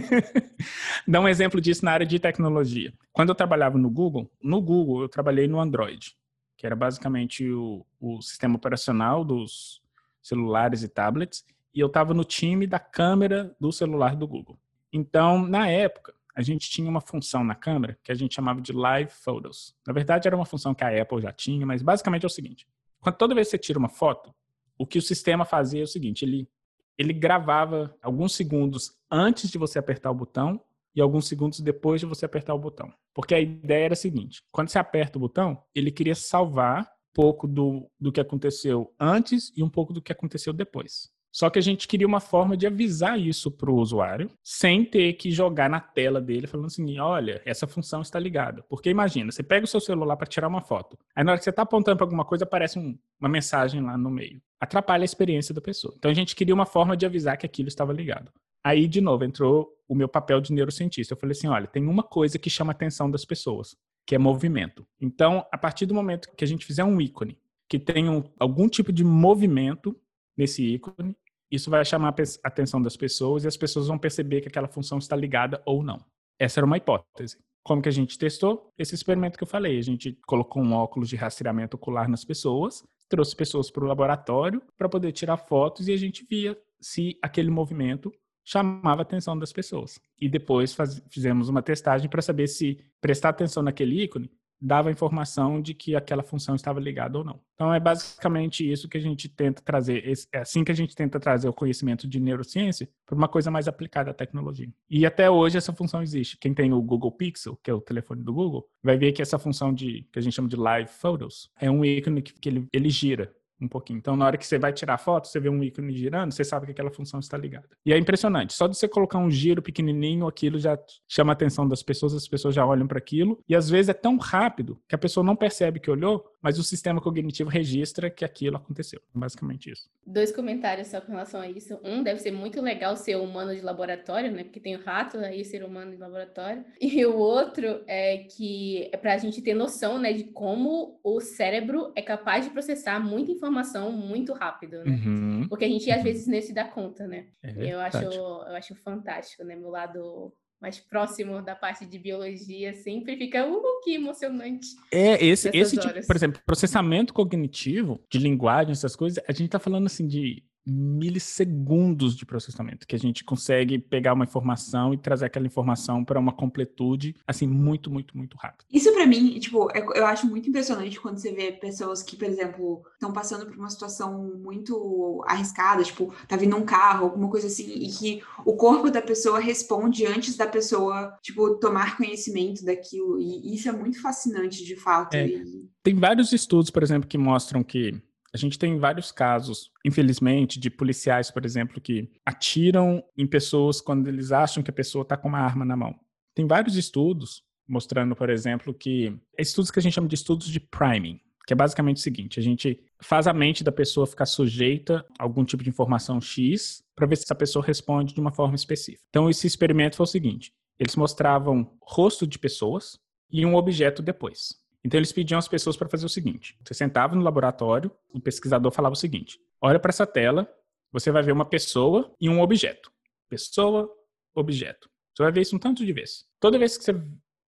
Dá 1.06 1.20
um 1.20 1.28
exemplo 1.28 1.60
disso 1.60 1.84
na 1.84 1.92
área 1.92 2.06
de 2.06 2.18
tecnologia. 2.18 2.94
Quando 3.12 3.28
eu 3.28 3.34
trabalhava 3.34 3.76
no 3.76 3.90
Google, 3.90 4.30
no 4.42 4.60
Google 4.62 5.02
eu 5.02 5.08
trabalhei 5.08 5.46
no 5.46 5.60
Android, 5.60 6.16
que 6.56 6.64
era 6.64 6.74
basicamente 6.74 7.50
o, 7.50 7.84
o 8.00 8.22
sistema 8.22 8.56
operacional 8.56 9.22
dos 9.22 9.82
celulares 10.22 10.82
e 10.82 10.88
tablets, 10.88 11.44
e 11.74 11.80
eu 11.80 11.88
estava 11.88 12.14
no 12.14 12.24
time 12.24 12.66
da 12.66 12.78
câmera 12.78 13.54
do 13.60 13.70
celular 13.70 14.16
do 14.16 14.26
Google. 14.26 14.58
Então, 14.90 15.46
na 15.46 15.68
época, 15.68 16.14
a 16.34 16.40
gente 16.40 16.70
tinha 16.70 16.88
uma 16.88 17.02
função 17.02 17.44
na 17.44 17.54
câmera 17.54 17.98
que 18.02 18.10
a 18.10 18.14
gente 18.14 18.34
chamava 18.34 18.62
de 18.62 18.72
Live 18.72 19.10
Photos. 19.10 19.74
Na 19.86 19.92
verdade, 19.92 20.26
era 20.26 20.34
uma 20.34 20.46
função 20.46 20.74
que 20.74 20.84
a 20.84 21.02
Apple 21.02 21.20
já 21.20 21.32
tinha, 21.32 21.66
mas 21.66 21.82
basicamente 21.82 22.24
é 22.24 22.26
o 22.26 22.30
seguinte: 22.30 22.66
quando 22.98 23.16
toda 23.16 23.34
vez 23.34 23.48
que 23.48 23.50
você 23.52 23.58
tira 23.58 23.78
uma 23.78 23.88
foto, 23.88 24.34
o 24.80 24.86
que 24.86 24.96
o 24.96 25.02
sistema 25.02 25.44
fazia 25.44 25.82
é 25.82 25.84
o 25.84 25.86
seguinte, 25.86 26.24
ele, 26.24 26.48
ele 26.96 27.12
gravava 27.12 27.94
alguns 28.00 28.34
segundos 28.34 28.96
antes 29.10 29.50
de 29.50 29.58
você 29.58 29.78
apertar 29.78 30.10
o 30.10 30.14
botão 30.14 30.58
e 30.96 31.02
alguns 31.02 31.28
segundos 31.28 31.60
depois 31.60 32.00
de 32.00 32.06
você 32.06 32.24
apertar 32.24 32.54
o 32.54 32.58
botão. 32.58 32.90
Porque 33.12 33.34
a 33.34 33.40
ideia 33.40 33.84
era 33.84 33.92
a 33.92 33.96
seguinte, 33.96 34.42
quando 34.50 34.70
você 34.70 34.78
aperta 34.78 35.18
o 35.18 35.20
botão, 35.20 35.62
ele 35.74 35.90
queria 35.90 36.14
salvar 36.14 36.84
um 36.84 37.12
pouco 37.12 37.46
do, 37.46 37.90
do 38.00 38.10
que 38.10 38.22
aconteceu 38.22 38.90
antes 38.98 39.52
e 39.54 39.62
um 39.62 39.68
pouco 39.68 39.92
do 39.92 40.00
que 40.00 40.12
aconteceu 40.12 40.50
depois. 40.50 41.12
Só 41.32 41.48
que 41.48 41.58
a 41.58 41.62
gente 41.62 41.86
queria 41.86 42.06
uma 42.06 42.20
forma 42.20 42.56
de 42.56 42.66
avisar 42.66 43.18
isso 43.18 43.50
para 43.50 43.70
o 43.70 43.76
usuário, 43.76 44.30
sem 44.42 44.84
ter 44.84 45.12
que 45.14 45.30
jogar 45.30 45.70
na 45.70 45.80
tela 45.80 46.20
dele 46.20 46.46
falando 46.46 46.66
assim: 46.66 46.98
olha, 46.98 47.40
essa 47.44 47.66
função 47.66 48.02
está 48.02 48.18
ligada. 48.18 48.64
Porque 48.68 48.90
imagina, 48.90 49.30
você 49.30 49.42
pega 49.42 49.64
o 49.64 49.68
seu 49.68 49.80
celular 49.80 50.16
para 50.16 50.26
tirar 50.26 50.48
uma 50.48 50.60
foto. 50.60 50.98
Aí 51.14 51.22
na 51.22 51.32
hora 51.32 51.38
que 51.38 51.44
você 51.44 51.50
está 51.50 51.62
apontando 51.62 51.96
para 51.96 52.04
alguma 52.04 52.24
coisa, 52.24 52.44
aparece 52.44 52.78
um, 52.78 52.98
uma 53.20 53.28
mensagem 53.28 53.80
lá 53.80 53.96
no 53.96 54.10
meio. 54.10 54.40
Atrapalha 54.60 55.02
a 55.02 55.04
experiência 55.04 55.54
da 55.54 55.60
pessoa. 55.60 55.94
Então 55.96 56.10
a 56.10 56.14
gente 56.14 56.34
queria 56.34 56.54
uma 56.54 56.66
forma 56.66 56.96
de 56.96 57.06
avisar 57.06 57.36
que 57.36 57.46
aquilo 57.46 57.68
estava 57.68 57.92
ligado. 57.92 58.32
Aí, 58.62 58.86
de 58.86 59.00
novo, 59.00 59.24
entrou 59.24 59.70
o 59.88 59.94
meu 59.94 60.08
papel 60.08 60.40
de 60.40 60.52
neurocientista. 60.52 61.14
Eu 61.14 61.18
falei 61.18 61.32
assim: 61.32 61.48
olha, 61.48 61.66
tem 61.66 61.86
uma 61.86 62.02
coisa 62.02 62.38
que 62.38 62.50
chama 62.50 62.72
a 62.72 62.74
atenção 62.74 63.10
das 63.10 63.24
pessoas, 63.24 63.76
que 64.04 64.14
é 64.14 64.18
movimento. 64.18 64.86
Então, 65.00 65.46
a 65.52 65.56
partir 65.56 65.86
do 65.86 65.94
momento 65.94 66.28
que 66.36 66.44
a 66.44 66.46
gente 66.46 66.66
fizer 66.66 66.84
um 66.84 67.00
ícone 67.00 67.38
que 67.68 67.78
tenha 67.78 68.10
um, 68.10 68.24
algum 68.36 68.68
tipo 68.68 68.92
de 68.92 69.04
movimento 69.04 69.96
nesse 70.40 70.64
ícone, 70.64 71.14
isso 71.50 71.68
vai 71.70 71.84
chamar 71.84 72.14
a 72.18 72.48
atenção 72.48 72.80
das 72.80 72.96
pessoas 72.96 73.44
e 73.44 73.48
as 73.48 73.56
pessoas 73.56 73.88
vão 73.88 73.98
perceber 73.98 74.40
que 74.40 74.48
aquela 74.48 74.68
função 74.68 74.98
está 74.98 75.14
ligada 75.14 75.62
ou 75.66 75.82
não. 75.82 76.02
Essa 76.38 76.60
era 76.60 76.66
uma 76.66 76.78
hipótese. 76.78 77.36
Como 77.62 77.82
que 77.82 77.88
a 77.88 77.92
gente 77.92 78.16
testou? 78.16 78.72
Esse 78.78 78.94
experimento 78.94 79.36
que 79.36 79.44
eu 79.44 79.48
falei. 79.48 79.78
A 79.78 79.82
gente 79.82 80.18
colocou 80.26 80.62
um 80.62 80.72
óculos 80.72 81.10
de 81.10 81.16
rastreamento 81.16 81.76
ocular 81.76 82.08
nas 82.08 82.24
pessoas, 82.24 82.82
trouxe 83.08 83.36
pessoas 83.36 83.70
para 83.70 83.84
o 83.84 83.86
laboratório 83.86 84.62
para 84.78 84.88
poder 84.88 85.12
tirar 85.12 85.36
fotos 85.36 85.88
e 85.88 85.92
a 85.92 85.96
gente 85.96 86.24
via 86.24 86.56
se 86.80 87.18
aquele 87.20 87.50
movimento 87.50 88.10
chamava 88.42 89.02
a 89.02 89.02
atenção 89.02 89.38
das 89.38 89.52
pessoas. 89.52 90.00
E 90.18 90.28
depois 90.28 90.72
faz, 90.72 91.02
fizemos 91.10 91.50
uma 91.50 91.60
testagem 91.60 92.08
para 92.08 92.22
saber 92.22 92.48
se 92.48 92.82
prestar 93.00 93.28
atenção 93.28 93.62
naquele 93.62 94.02
ícone 94.02 94.30
dava 94.60 94.90
informação 94.90 95.60
de 95.60 95.72
que 95.72 95.96
aquela 95.96 96.22
função 96.22 96.54
estava 96.54 96.78
ligada 96.78 97.18
ou 97.18 97.24
não. 97.24 97.40
Então 97.54 97.72
é 97.72 97.80
basicamente 97.80 98.70
isso 98.70 98.88
que 98.88 98.98
a 98.98 99.00
gente 99.00 99.28
tenta 99.28 99.62
trazer, 99.62 100.04
é 100.32 100.38
assim 100.38 100.62
que 100.62 100.72
a 100.72 100.74
gente 100.74 100.94
tenta 100.94 101.18
trazer 101.18 101.48
o 101.48 101.52
conhecimento 101.52 102.06
de 102.06 102.20
neurociência 102.20 102.88
para 103.06 103.16
uma 103.16 103.28
coisa 103.28 103.50
mais 103.50 103.68
aplicada 103.68 104.10
à 104.10 104.14
tecnologia. 104.14 104.68
E 104.88 105.06
até 105.06 105.30
hoje 105.30 105.56
essa 105.56 105.72
função 105.72 106.02
existe. 106.02 106.38
Quem 106.38 106.52
tem 106.54 106.72
o 106.72 106.82
Google 106.82 107.12
Pixel, 107.12 107.58
que 107.62 107.70
é 107.70 107.74
o 107.74 107.80
telefone 107.80 108.22
do 108.22 108.32
Google, 108.32 108.68
vai 108.82 108.96
ver 108.96 109.12
que 109.12 109.22
essa 109.22 109.38
função 109.38 109.72
de 109.72 110.06
que 110.12 110.18
a 110.18 110.22
gente 110.22 110.34
chama 110.34 110.48
de 110.48 110.56
Live 110.56 110.90
Photos 110.90 111.50
é 111.60 111.70
um 111.70 111.84
ícone 111.84 112.22
que, 112.22 112.32
que 112.32 112.48
ele, 112.48 112.68
ele 112.72 112.90
gira 112.90 113.32
um 113.60 113.68
pouquinho. 113.68 113.98
Então, 113.98 114.16
na 114.16 114.26
hora 114.26 114.38
que 114.38 114.46
você 114.46 114.58
vai 114.58 114.72
tirar 114.72 114.94
a 114.94 114.98
foto, 114.98 115.28
você 115.28 115.38
vê 115.38 115.48
um 115.48 115.62
ícone 115.62 115.92
girando, 115.92 116.32
você 116.32 116.42
sabe 116.42 116.66
que 116.66 116.72
aquela 116.72 116.90
função 116.90 117.20
está 117.20 117.36
ligada. 117.36 117.68
E 117.84 117.92
é 117.92 117.98
impressionante. 117.98 118.52
Só 118.54 118.66
de 118.66 118.76
você 118.76 118.88
colocar 118.88 119.18
um 119.18 119.30
giro 119.30 119.60
pequenininho, 119.60 120.26
aquilo 120.26 120.58
já 120.58 120.78
chama 121.08 121.32
a 121.32 121.34
atenção 121.34 121.68
das 121.68 121.82
pessoas, 121.82 122.14
as 122.14 122.26
pessoas 122.26 122.54
já 122.54 122.64
olham 122.64 122.86
para 122.86 122.98
aquilo. 122.98 123.38
E 123.48 123.54
às 123.54 123.68
vezes 123.68 123.90
é 123.90 123.94
tão 123.94 124.16
rápido 124.16 124.80
que 124.88 124.94
a 124.94 124.98
pessoa 124.98 125.24
não 125.24 125.36
percebe 125.36 125.78
que 125.78 125.90
olhou, 125.90 126.24
mas 126.40 126.58
o 126.58 126.64
sistema 126.64 127.00
cognitivo 127.00 127.50
registra 127.50 128.08
que 128.08 128.24
aquilo 128.24 128.56
aconteceu. 128.56 129.00
Basicamente 129.14 129.70
isso. 129.70 129.88
Dois 130.06 130.32
comentários 130.32 130.88
só 130.88 131.00
com 131.00 131.12
relação 131.12 131.40
a 131.40 131.48
isso. 131.48 131.78
Um, 131.84 132.02
deve 132.02 132.20
ser 132.20 132.30
muito 132.30 132.60
legal 132.60 132.96
ser 132.96 133.16
humano 133.16 133.54
de 133.54 133.60
laboratório, 133.60 134.32
né? 134.32 134.44
Porque 134.44 134.60
tem 134.60 134.76
o 134.76 134.82
rato, 134.82 135.18
aí 135.18 135.44
ser 135.44 135.62
humano 135.62 135.90
de 135.90 135.96
laboratório. 135.98 136.64
E 137.00 137.06
o 137.06 137.16
outro 137.16 137.82
é 137.86 138.18
que 138.18 138.90
é 138.92 138.96
para 138.96 139.14
a 139.14 139.16
gente 139.16 139.40
ter 139.40 139.54
noção, 139.54 139.98
né, 139.98 140.12
de 140.12 140.24
como 140.24 140.98
o 141.04 141.20
cérebro 141.20 141.92
é 141.94 142.02
capaz 142.02 142.44
de 142.44 142.50
processar 142.50 142.98
muita 142.98 143.30
informação 143.30 143.49
informação 143.50 143.92
muito 143.92 144.32
rápido, 144.32 144.84
né? 144.84 144.92
Uhum. 145.04 145.46
Porque 145.48 145.64
a 145.64 145.68
gente 145.68 145.90
às 145.90 145.98
uhum. 145.98 146.04
vezes 146.04 146.26
nem 146.26 146.40
se 146.40 146.52
dá 146.52 146.64
conta, 146.64 147.06
né? 147.06 147.26
É 147.42 147.72
eu 147.72 147.80
acho, 147.80 147.98
eu 147.98 148.56
acho 148.56 148.74
fantástico, 148.76 149.44
né? 149.44 149.56
Meu 149.56 149.70
lado 149.70 150.32
mais 150.60 150.78
próximo 150.78 151.40
da 151.40 151.56
parte 151.56 151.86
de 151.86 151.98
biologia 151.98 152.74
sempre 152.74 153.16
fica, 153.16 153.48
uh, 153.48 153.62
que 153.82 153.94
emocionante. 153.94 154.68
É, 154.92 155.24
esse, 155.24 155.50
esse 155.54 155.76
tipo, 155.76 156.06
por 156.06 156.14
exemplo, 156.14 156.42
processamento 156.44 157.14
cognitivo 157.14 157.98
de 158.10 158.18
linguagem, 158.18 158.72
essas 158.72 158.94
coisas, 158.94 159.22
a 159.26 159.32
gente 159.32 159.48
tá 159.48 159.58
falando 159.58 159.86
assim 159.86 160.06
de 160.06 160.44
milissegundos 160.66 162.16
de 162.16 162.26
processamento, 162.26 162.86
que 162.86 162.94
a 162.94 162.98
gente 162.98 163.24
consegue 163.24 163.78
pegar 163.78 164.12
uma 164.12 164.24
informação 164.24 164.92
e 164.92 164.98
trazer 164.98 165.26
aquela 165.26 165.46
informação 165.46 166.04
para 166.04 166.20
uma 166.20 166.32
completude, 166.32 167.14
assim, 167.26 167.46
muito, 167.46 167.90
muito, 167.90 168.16
muito 168.16 168.36
rápido. 168.36 168.66
Isso 168.70 168.92
para 168.92 169.06
mim, 169.06 169.38
tipo, 169.38 169.70
é, 169.72 169.80
eu 169.98 170.06
acho 170.06 170.26
muito 170.26 170.48
impressionante 170.48 171.00
quando 171.00 171.18
você 171.18 171.32
vê 171.32 171.52
pessoas 171.52 172.02
que, 172.02 172.16
por 172.16 172.26
exemplo, 172.26 172.82
estão 172.92 173.12
passando 173.12 173.46
por 173.46 173.56
uma 173.56 173.70
situação 173.70 174.38
muito 174.42 175.22
arriscada, 175.26 175.82
tipo, 175.82 176.14
tá 176.28 176.36
vindo 176.36 176.56
um 176.56 176.64
carro, 176.64 177.06
alguma 177.06 177.28
coisa 177.30 177.46
assim, 177.46 177.64
e 177.64 177.90
que 177.90 178.22
o 178.44 178.54
corpo 178.54 178.90
da 178.90 179.02
pessoa 179.02 179.40
responde 179.40 180.06
antes 180.06 180.36
da 180.36 180.46
pessoa, 180.46 181.16
tipo, 181.22 181.56
tomar 181.56 181.96
conhecimento 181.96 182.64
daquilo, 182.64 183.18
e 183.18 183.54
isso 183.54 183.68
é 183.68 183.72
muito 183.72 184.00
fascinante, 184.00 184.64
de 184.64 184.76
fato. 184.76 185.14
É, 185.14 185.26
e... 185.26 185.68
Tem 185.82 185.94
vários 185.94 186.32
estudos, 186.32 186.70
por 186.70 186.82
exemplo, 186.82 187.08
que 187.08 187.18
mostram 187.18 187.62
que 187.62 188.00
a 188.32 188.36
gente 188.36 188.58
tem 188.58 188.78
vários 188.78 189.10
casos, 189.10 189.70
infelizmente, 189.84 190.58
de 190.58 190.70
policiais, 190.70 191.30
por 191.30 191.44
exemplo, 191.44 191.80
que 191.80 192.10
atiram 192.24 193.02
em 193.16 193.26
pessoas 193.26 193.80
quando 193.80 194.06
eles 194.08 194.30
acham 194.30 194.62
que 194.62 194.70
a 194.70 194.74
pessoa 194.74 195.02
está 195.02 195.16
com 195.16 195.28
uma 195.28 195.40
arma 195.40 195.64
na 195.64 195.76
mão. 195.76 195.98
Tem 196.34 196.46
vários 196.46 196.76
estudos 196.76 197.42
mostrando, 197.68 198.14
por 198.14 198.30
exemplo, 198.30 198.72
que 198.74 199.16
estudos 199.38 199.70
que 199.70 199.78
a 199.78 199.82
gente 199.82 199.94
chama 199.94 200.08
de 200.08 200.14
estudos 200.14 200.48
de 200.48 200.60
priming, 200.60 201.20
que 201.46 201.52
é 201.52 201.56
basicamente 201.56 201.96
o 201.96 202.00
seguinte: 202.00 202.38
a 202.38 202.42
gente 202.42 202.80
faz 203.02 203.26
a 203.26 203.32
mente 203.32 203.64
da 203.64 203.72
pessoa 203.72 204.06
ficar 204.06 204.26
sujeita 204.26 205.04
a 205.18 205.24
algum 205.24 205.44
tipo 205.44 205.62
de 205.62 205.70
informação 205.70 206.20
X 206.20 206.82
para 206.94 207.06
ver 207.06 207.16
se 207.16 207.24
essa 207.24 207.34
pessoa 207.34 207.64
responde 207.64 208.14
de 208.14 208.20
uma 208.20 208.32
forma 208.32 208.54
específica. 208.54 209.04
Então, 209.08 209.28
esse 209.28 209.46
experimento 209.46 209.96
foi 209.96 210.04
o 210.04 210.06
seguinte: 210.06 210.52
eles 210.78 210.94
mostravam 210.94 211.76
rosto 211.82 212.26
de 212.26 212.38
pessoas 212.38 212.98
e 213.30 213.44
um 213.44 213.54
objeto 213.54 214.02
depois. 214.02 214.59
Então 214.84 214.98
eles 214.98 215.12
pediam 215.12 215.38
às 215.38 215.48
pessoas 215.48 215.76
para 215.76 215.88
fazer 215.88 216.06
o 216.06 216.08
seguinte: 216.08 216.58
você 216.64 216.74
sentava 216.74 217.14
no 217.14 217.22
laboratório, 217.22 217.90
o 218.12 218.20
pesquisador 218.20 218.72
falava 218.72 218.94
o 218.94 218.96
seguinte: 218.96 219.38
olha 219.60 219.78
para 219.78 219.90
essa 219.90 220.06
tela, 220.06 220.50
você 220.92 221.10
vai 221.10 221.22
ver 221.22 221.32
uma 221.32 221.44
pessoa 221.44 222.14
e 222.20 222.28
um 222.28 222.40
objeto. 222.40 222.90
Pessoa, 223.28 223.88
objeto. 224.34 224.88
Você 225.14 225.22
vai 225.22 225.32
ver 225.32 225.42
isso 225.42 225.56
um 225.56 225.58
tanto 225.58 225.84
de 225.84 225.92
vezes. 225.92 226.26
Toda 226.38 226.58
vez 226.58 226.76
que 226.76 226.84
você, 226.84 226.94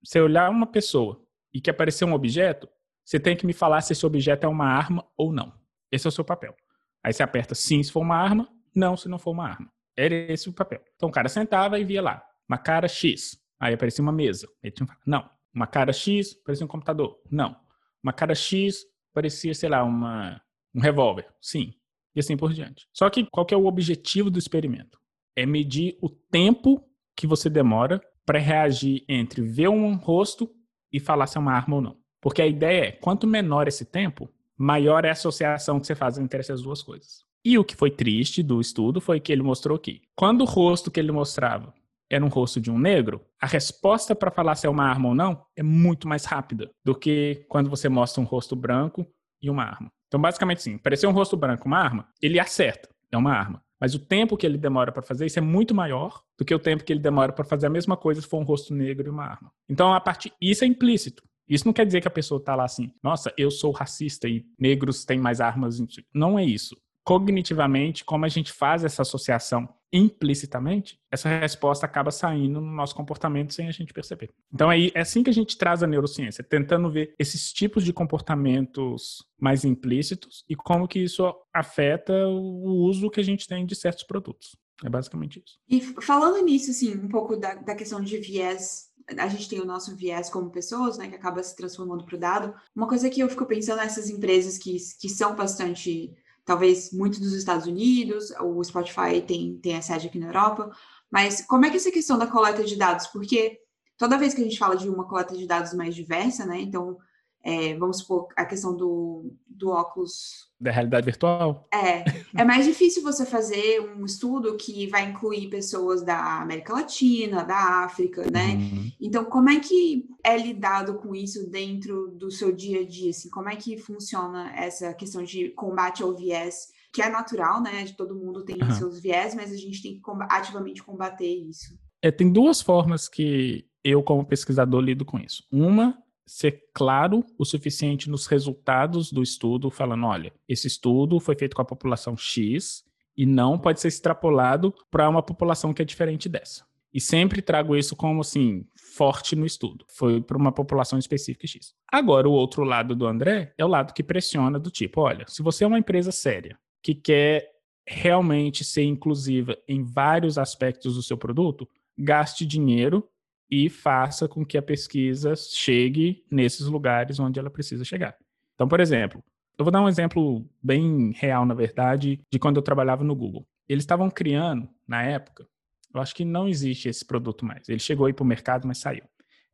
você 0.02 0.20
olhar 0.20 0.50
uma 0.50 0.66
pessoa 0.66 1.22
e 1.52 1.60
que 1.60 1.70
aparecer 1.70 2.04
um 2.04 2.12
objeto, 2.12 2.68
você 3.04 3.18
tem 3.18 3.36
que 3.36 3.46
me 3.46 3.52
falar 3.52 3.80
se 3.80 3.92
esse 3.92 4.06
objeto 4.06 4.44
é 4.44 4.48
uma 4.48 4.66
arma 4.66 5.06
ou 5.16 5.32
não. 5.32 5.52
Esse 5.90 6.06
é 6.06 6.08
o 6.08 6.12
seu 6.12 6.24
papel. 6.24 6.54
Aí 7.02 7.12
você 7.12 7.22
aperta 7.22 7.54
sim 7.54 7.82
se 7.82 7.90
for 7.90 8.00
uma 8.00 8.16
arma, 8.16 8.48
não 8.74 8.96
se 8.96 9.08
não 9.08 9.18
for 9.18 9.32
uma 9.32 9.48
arma. 9.48 9.70
Era 9.96 10.14
esse 10.14 10.48
o 10.48 10.52
papel. 10.52 10.82
Então 10.96 11.08
o 11.08 11.12
cara 11.12 11.28
sentava 11.28 11.78
e 11.78 11.84
via 11.84 12.00
lá, 12.00 12.24
uma 12.48 12.58
cara 12.58 12.88
X. 12.88 13.38
Aí 13.58 13.74
aparecia 13.74 14.02
uma 14.02 14.12
mesa. 14.12 14.48
Aí 14.62 14.70
tinha 14.70 14.86
que 14.86 14.92
falar, 14.92 15.02
não, 15.06 15.28
uma 15.54 15.66
cara 15.66 15.92
X 15.92 16.34
parecia 16.34 16.64
um 16.64 16.68
computador. 16.68 17.20
Não. 17.30 17.56
Uma 18.02 18.12
cara 18.12 18.34
X 18.34 18.84
parecia, 19.12 19.54
sei 19.54 19.68
lá, 19.68 19.84
uma, 19.84 20.40
um 20.74 20.80
revólver. 20.80 21.26
Sim. 21.40 21.74
E 22.14 22.20
assim 22.20 22.36
por 22.36 22.52
diante. 22.52 22.86
Só 22.92 23.08
que 23.08 23.26
qual 23.30 23.46
que 23.46 23.54
é 23.54 23.56
o 23.56 23.66
objetivo 23.66 24.30
do 24.30 24.38
experimento? 24.38 24.98
É 25.34 25.46
medir 25.46 25.96
o 26.00 26.08
tempo 26.08 26.84
que 27.16 27.26
você 27.26 27.48
demora 27.48 28.00
para 28.24 28.38
reagir 28.38 29.04
entre 29.08 29.42
ver 29.42 29.68
um 29.68 29.94
rosto 29.96 30.50
e 30.92 31.00
falar 31.00 31.26
se 31.26 31.36
é 31.36 31.40
uma 31.40 31.52
arma 31.52 31.76
ou 31.76 31.82
não. 31.82 31.96
Porque 32.20 32.42
a 32.42 32.46
ideia 32.46 32.86
é, 32.86 32.92
quanto 32.92 33.26
menor 33.26 33.66
esse 33.66 33.84
tempo, 33.84 34.28
maior 34.56 35.04
é 35.04 35.08
a 35.08 35.12
associação 35.12 35.80
que 35.80 35.86
você 35.86 35.94
faz 35.94 36.18
entre 36.18 36.40
essas 36.40 36.62
duas 36.62 36.82
coisas. 36.82 37.24
E 37.44 37.58
o 37.58 37.64
que 37.64 37.74
foi 37.74 37.90
triste 37.90 38.42
do 38.42 38.60
estudo 38.60 39.00
foi 39.00 39.18
que 39.18 39.32
ele 39.32 39.42
mostrou 39.42 39.78
que, 39.78 40.02
quando 40.14 40.42
o 40.42 40.46
rosto 40.46 40.90
que 40.90 41.00
ele 41.00 41.10
mostrava 41.10 41.74
era 42.12 42.24
um 42.24 42.28
rosto 42.28 42.60
de 42.60 42.70
um 42.70 42.78
negro, 42.78 43.24
a 43.40 43.46
resposta 43.46 44.14
para 44.14 44.30
falar 44.30 44.54
se 44.54 44.66
é 44.66 44.70
uma 44.70 44.84
arma 44.84 45.08
ou 45.08 45.14
não 45.14 45.46
é 45.56 45.62
muito 45.62 46.06
mais 46.06 46.26
rápida 46.26 46.70
do 46.84 46.94
que 46.94 47.46
quando 47.48 47.70
você 47.70 47.88
mostra 47.88 48.20
um 48.20 48.24
rosto 48.24 48.54
branco 48.54 49.06
e 49.40 49.48
uma 49.48 49.64
arma. 49.64 49.90
Então, 50.08 50.20
basicamente, 50.20 50.62
sim, 50.62 50.76
parecer 50.76 51.06
um 51.06 51.12
rosto 51.12 51.38
branco 51.38 51.66
uma 51.66 51.78
arma, 51.78 52.06
ele 52.20 52.38
acerta, 52.38 52.90
é 53.10 53.16
uma 53.16 53.32
arma. 53.32 53.62
Mas 53.80 53.94
o 53.94 53.98
tempo 53.98 54.36
que 54.36 54.46
ele 54.46 54.58
demora 54.58 54.92
para 54.92 55.02
fazer 55.02 55.24
isso 55.24 55.38
é 55.38 55.42
muito 55.42 55.74
maior 55.74 56.22
do 56.38 56.44
que 56.44 56.54
o 56.54 56.58
tempo 56.58 56.84
que 56.84 56.92
ele 56.92 57.00
demora 57.00 57.32
para 57.32 57.44
fazer 57.44 57.66
a 57.66 57.70
mesma 57.70 57.96
coisa 57.96 58.20
se 58.20 58.28
for 58.28 58.38
um 58.38 58.44
rosto 58.44 58.74
negro 58.74 59.08
e 59.08 59.10
uma 59.10 59.24
arma. 59.24 59.50
Então, 59.68 59.94
a 59.94 60.00
partir 60.00 60.32
isso 60.40 60.64
é 60.64 60.66
implícito. 60.66 61.22
Isso 61.48 61.66
não 61.66 61.72
quer 61.72 61.86
dizer 61.86 62.00
que 62.00 62.08
a 62.08 62.10
pessoa 62.10 62.38
está 62.38 62.54
lá 62.54 62.64
assim, 62.64 62.92
nossa, 63.02 63.32
eu 63.36 63.50
sou 63.50 63.72
racista 63.72 64.28
e 64.28 64.44
negros 64.58 65.04
têm 65.04 65.18
mais 65.18 65.40
armas. 65.40 65.82
Não 66.14 66.38
é 66.38 66.44
isso 66.44 66.76
cognitivamente, 67.04 68.04
como 68.04 68.24
a 68.24 68.28
gente 68.28 68.52
faz 68.52 68.84
essa 68.84 69.02
associação 69.02 69.68
implicitamente, 69.92 70.98
essa 71.10 71.28
resposta 71.28 71.84
acaba 71.84 72.10
saindo 72.10 72.60
no 72.60 72.72
nosso 72.72 72.94
comportamento 72.94 73.52
sem 73.52 73.68
a 73.68 73.72
gente 73.72 73.92
perceber. 73.92 74.30
Então 74.52 74.72
é, 74.72 74.90
assim 74.96 75.22
que 75.22 75.28
a 75.28 75.34
gente 75.34 75.58
traz 75.58 75.82
a 75.82 75.86
neurociência, 75.86 76.42
tentando 76.42 76.90
ver 76.90 77.14
esses 77.18 77.52
tipos 77.52 77.84
de 77.84 77.92
comportamentos 77.92 79.18
mais 79.38 79.64
implícitos 79.64 80.44
e 80.48 80.56
como 80.56 80.88
que 80.88 81.00
isso 81.00 81.34
afeta 81.52 82.26
o 82.26 82.86
uso 82.86 83.10
que 83.10 83.20
a 83.20 83.24
gente 83.24 83.46
tem 83.46 83.66
de 83.66 83.74
certos 83.74 84.04
produtos. 84.04 84.56
É 84.82 84.88
basicamente 84.88 85.42
isso. 85.44 85.58
E 85.68 85.80
falando 86.02 86.42
nisso, 86.44 86.70
assim, 86.70 86.96
um 86.96 87.08
pouco 87.08 87.36
da, 87.36 87.54
da 87.54 87.74
questão 87.74 88.00
de 88.00 88.16
viés 88.16 88.90
a 89.18 89.28
gente 89.28 89.48
tem 89.48 89.60
o 89.60 89.64
nosso 89.64 89.94
viés 89.96 90.30
como 90.30 90.50
pessoas, 90.50 90.96
né, 90.96 91.08
que 91.08 91.16
acaba 91.16 91.42
se 91.42 91.56
transformando 91.56 92.04
para 92.04 92.16
o 92.16 92.20
dado. 92.20 92.54
Uma 92.74 92.86
coisa 92.86 93.10
que 93.10 93.20
eu 93.20 93.28
fico 93.28 93.44
pensando 93.46 93.78
nessas 93.78 94.08
empresas 94.08 94.58
que, 94.58 94.76
que 95.00 95.08
são 95.08 95.34
bastante 95.34 96.14
talvez 96.44 96.92
muito 96.92 97.20
dos 97.20 97.32
Estados 97.32 97.66
Unidos, 97.66 98.32
o 98.40 98.62
Spotify 98.62 99.20
tem, 99.26 99.58
tem 99.58 99.76
a 99.76 99.82
sede 99.82 100.08
aqui 100.08 100.18
na 100.18 100.26
Europa, 100.26 100.70
mas 101.10 101.44
como 101.46 101.64
é 101.64 101.68
que 101.68 101.76
é 101.76 101.78
essa 101.78 101.90
questão 101.90 102.18
da 102.18 102.26
coleta 102.26 102.64
de 102.64 102.76
dados? 102.76 103.06
Porque 103.08 103.60
toda 103.96 104.18
vez 104.18 104.34
que 104.34 104.40
a 104.40 104.44
gente 104.44 104.58
fala 104.58 104.76
de 104.76 104.88
uma 104.88 105.06
coleta 105.06 105.36
de 105.36 105.46
dados 105.46 105.72
mais 105.74 105.94
diversa, 105.94 106.44
né, 106.44 106.60
então 106.60 106.98
é, 107.44 107.74
vamos 107.74 107.98
supor, 107.98 108.28
a 108.36 108.44
questão 108.44 108.76
do, 108.76 109.34
do 109.48 109.70
óculos. 109.70 110.48
Da 110.60 110.70
realidade 110.70 111.04
virtual? 111.04 111.68
É. 111.74 112.04
É 112.36 112.44
mais 112.44 112.64
difícil 112.64 113.02
você 113.02 113.26
fazer 113.26 113.80
um 113.80 114.04
estudo 114.04 114.56
que 114.56 114.86
vai 114.86 115.10
incluir 115.10 115.50
pessoas 115.50 116.02
da 116.02 116.40
América 116.40 116.72
Latina, 116.72 117.42
da 117.42 117.84
África, 117.84 118.22
né? 118.30 118.54
Uhum. 118.54 118.92
Então, 119.00 119.24
como 119.24 119.50
é 119.50 119.58
que 119.58 120.06
é 120.24 120.36
lidado 120.36 120.94
com 120.94 121.14
isso 121.14 121.50
dentro 121.50 122.08
do 122.08 122.30
seu 122.30 122.52
dia 122.52 122.80
a 122.80 122.86
dia? 122.86 123.10
Assim, 123.10 123.28
como 123.28 123.48
é 123.48 123.56
que 123.56 123.76
funciona 123.76 124.52
essa 124.54 124.94
questão 124.94 125.24
de 125.24 125.50
combate 125.50 126.02
ao 126.02 126.14
viés? 126.14 126.68
Que 126.92 127.02
é 127.02 127.08
natural, 127.08 127.60
né? 127.60 127.82
De 127.84 127.96
todo 127.96 128.14
mundo 128.14 128.44
tem 128.44 128.62
uhum. 128.62 128.70
seus 128.72 129.00
viés, 129.00 129.34
mas 129.34 129.50
a 129.50 129.56
gente 129.56 129.82
tem 129.82 129.94
que 129.94 130.00
ativamente 130.30 130.82
combater 130.82 131.26
isso. 131.26 131.76
É, 132.00 132.10
tem 132.10 132.32
duas 132.32 132.62
formas 132.62 133.08
que 133.08 133.66
eu, 133.84 134.02
como 134.02 134.24
pesquisador, 134.24 134.80
lido 134.80 135.04
com 135.04 135.18
isso. 135.18 135.44
Uma 135.50 136.01
ser 136.26 136.62
claro 136.72 137.24
o 137.38 137.44
suficiente 137.44 138.08
nos 138.08 138.26
resultados 138.26 139.12
do 139.12 139.22
estudo, 139.22 139.70
falando: 139.70 140.06
olha, 140.06 140.32
esse 140.48 140.66
estudo 140.66 141.20
foi 141.20 141.34
feito 141.34 141.54
com 141.54 141.62
a 141.62 141.66
população 141.66 142.16
X 142.16 142.84
e 143.16 143.26
não 143.26 143.58
pode 143.58 143.80
ser 143.80 143.88
extrapolado 143.88 144.74
para 144.90 145.08
uma 145.08 145.22
população 145.22 145.72
que 145.72 145.82
é 145.82 145.84
diferente 145.84 146.28
dessa. 146.28 146.64
E 146.92 147.00
sempre 147.00 147.40
trago 147.40 147.74
isso 147.74 147.96
como 147.96 148.20
assim, 148.20 148.66
forte 148.76 149.34
no 149.34 149.46
estudo. 149.46 149.84
Foi 149.88 150.20
para 150.20 150.36
uma 150.36 150.52
população 150.52 150.98
específica 150.98 151.46
X. 151.46 151.74
Agora, 151.90 152.28
o 152.28 152.32
outro 152.32 152.64
lado 152.64 152.94
do 152.94 153.06
André 153.06 153.54
é 153.56 153.64
o 153.64 153.68
lado 153.68 153.94
que 153.94 154.02
pressiona 154.02 154.58
do 154.58 154.70
tipo, 154.70 155.00
olha, 155.00 155.24
se 155.26 155.42
você 155.42 155.64
é 155.64 155.66
uma 155.66 155.78
empresa 155.78 156.12
séria 156.12 156.58
que 156.82 156.94
quer 156.94 157.50
realmente 157.86 158.64
ser 158.64 158.84
inclusiva 158.84 159.56
em 159.66 159.82
vários 159.82 160.36
aspectos 160.36 160.94
do 160.94 161.02
seu 161.02 161.16
produto, 161.16 161.66
gaste 161.98 162.44
dinheiro 162.44 163.08
e 163.52 163.68
faça 163.68 164.26
com 164.26 164.46
que 164.46 164.56
a 164.56 164.62
pesquisa 164.62 165.36
chegue 165.36 166.24
nesses 166.30 166.66
lugares 166.66 167.20
onde 167.20 167.38
ela 167.38 167.50
precisa 167.50 167.84
chegar. 167.84 168.16
Então, 168.54 168.66
por 168.66 168.80
exemplo, 168.80 169.22
eu 169.58 169.64
vou 169.66 169.70
dar 169.70 169.82
um 169.82 169.88
exemplo 169.90 170.48
bem 170.62 171.12
real, 171.14 171.44
na 171.44 171.52
verdade, 171.52 172.18
de 172.32 172.38
quando 172.38 172.56
eu 172.56 172.62
trabalhava 172.62 173.04
no 173.04 173.14
Google. 173.14 173.46
Eles 173.68 173.82
estavam 173.82 174.10
criando, 174.10 174.70
na 174.88 175.02
época, 175.02 175.46
eu 175.94 176.00
acho 176.00 176.14
que 176.14 176.24
não 176.24 176.48
existe 176.48 176.88
esse 176.88 177.04
produto 177.04 177.44
mais. 177.44 177.68
Ele 177.68 177.78
chegou 177.78 178.06
aí 178.06 178.14
para 178.14 178.22
o 178.22 178.26
mercado, 178.26 178.66
mas 178.66 178.78
saiu. 178.78 179.04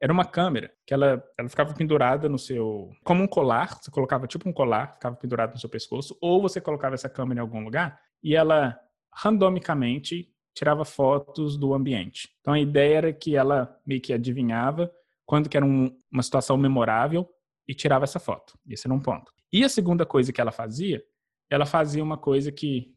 Era 0.00 0.12
uma 0.12 0.24
câmera 0.24 0.72
que 0.86 0.94
ela, 0.94 1.20
ela 1.36 1.48
ficava 1.48 1.74
pendurada 1.74 2.28
no 2.28 2.38
seu. 2.38 2.92
como 3.02 3.24
um 3.24 3.26
colar. 3.26 3.80
Você 3.82 3.90
colocava 3.90 4.28
tipo 4.28 4.48
um 4.48 4.52
colar, 4.52 4.94
ficava 4.94 5.16
pendurado 5.16 5.54
no 5.54 5.58
seu 5.58 5.68
pescoço, 5.68 6.16
ou 6.20 6.40
você 6.40 6.60
colocava 6.60 6.94
essa 6.94 7.08
câmera 7.08 7.40
em 7.40 7.42
algum 7.42 7.64
lugar 7.64 8.00
e 8.22 8.36
ela 8.36 8.78
randomicamente 9.12 10.32
tirava 10.58 10.84
fotos 10.84 11.56
do 11.56 11.72
ambiente. 11.72 12.28
Então 12.40 12.52
a 12.52 12.58
ideia 12.58 12.98
era 12.98 13.12
que 13.12 13.36
ela 13.36 13.80
meio 13.86 14.00
que 14.00 14.12
adivinhava 14.12 14.92
quando 15.24 15.48
que 15.48 15.56
era 15.56 15.64
um, 15.64 15.96
uma 16.10 16.22
situação 16.22 16.56
memorável 16.56 17.28
e 17.66 17.74
tirava 17.74 18.04
essa 18.04 18.18
foto. 18.18 18.58
Esse 18.68 18.86
era 18.86 18.94
um 18.94 19.00
ponto. 19.00 19.32
E 19.52 19.62
a 19.62 19.68
segunda 19.68 20.04
coisa 20.04 20.32
que 20.32 20.40
ela 20.40 20.50
fazia, 20.50 21.02
ela 21.48 21.64
fazia 21.64 22.02
uma 22.02 22.18
coisa 22.18 22.50
que 22.50 22.92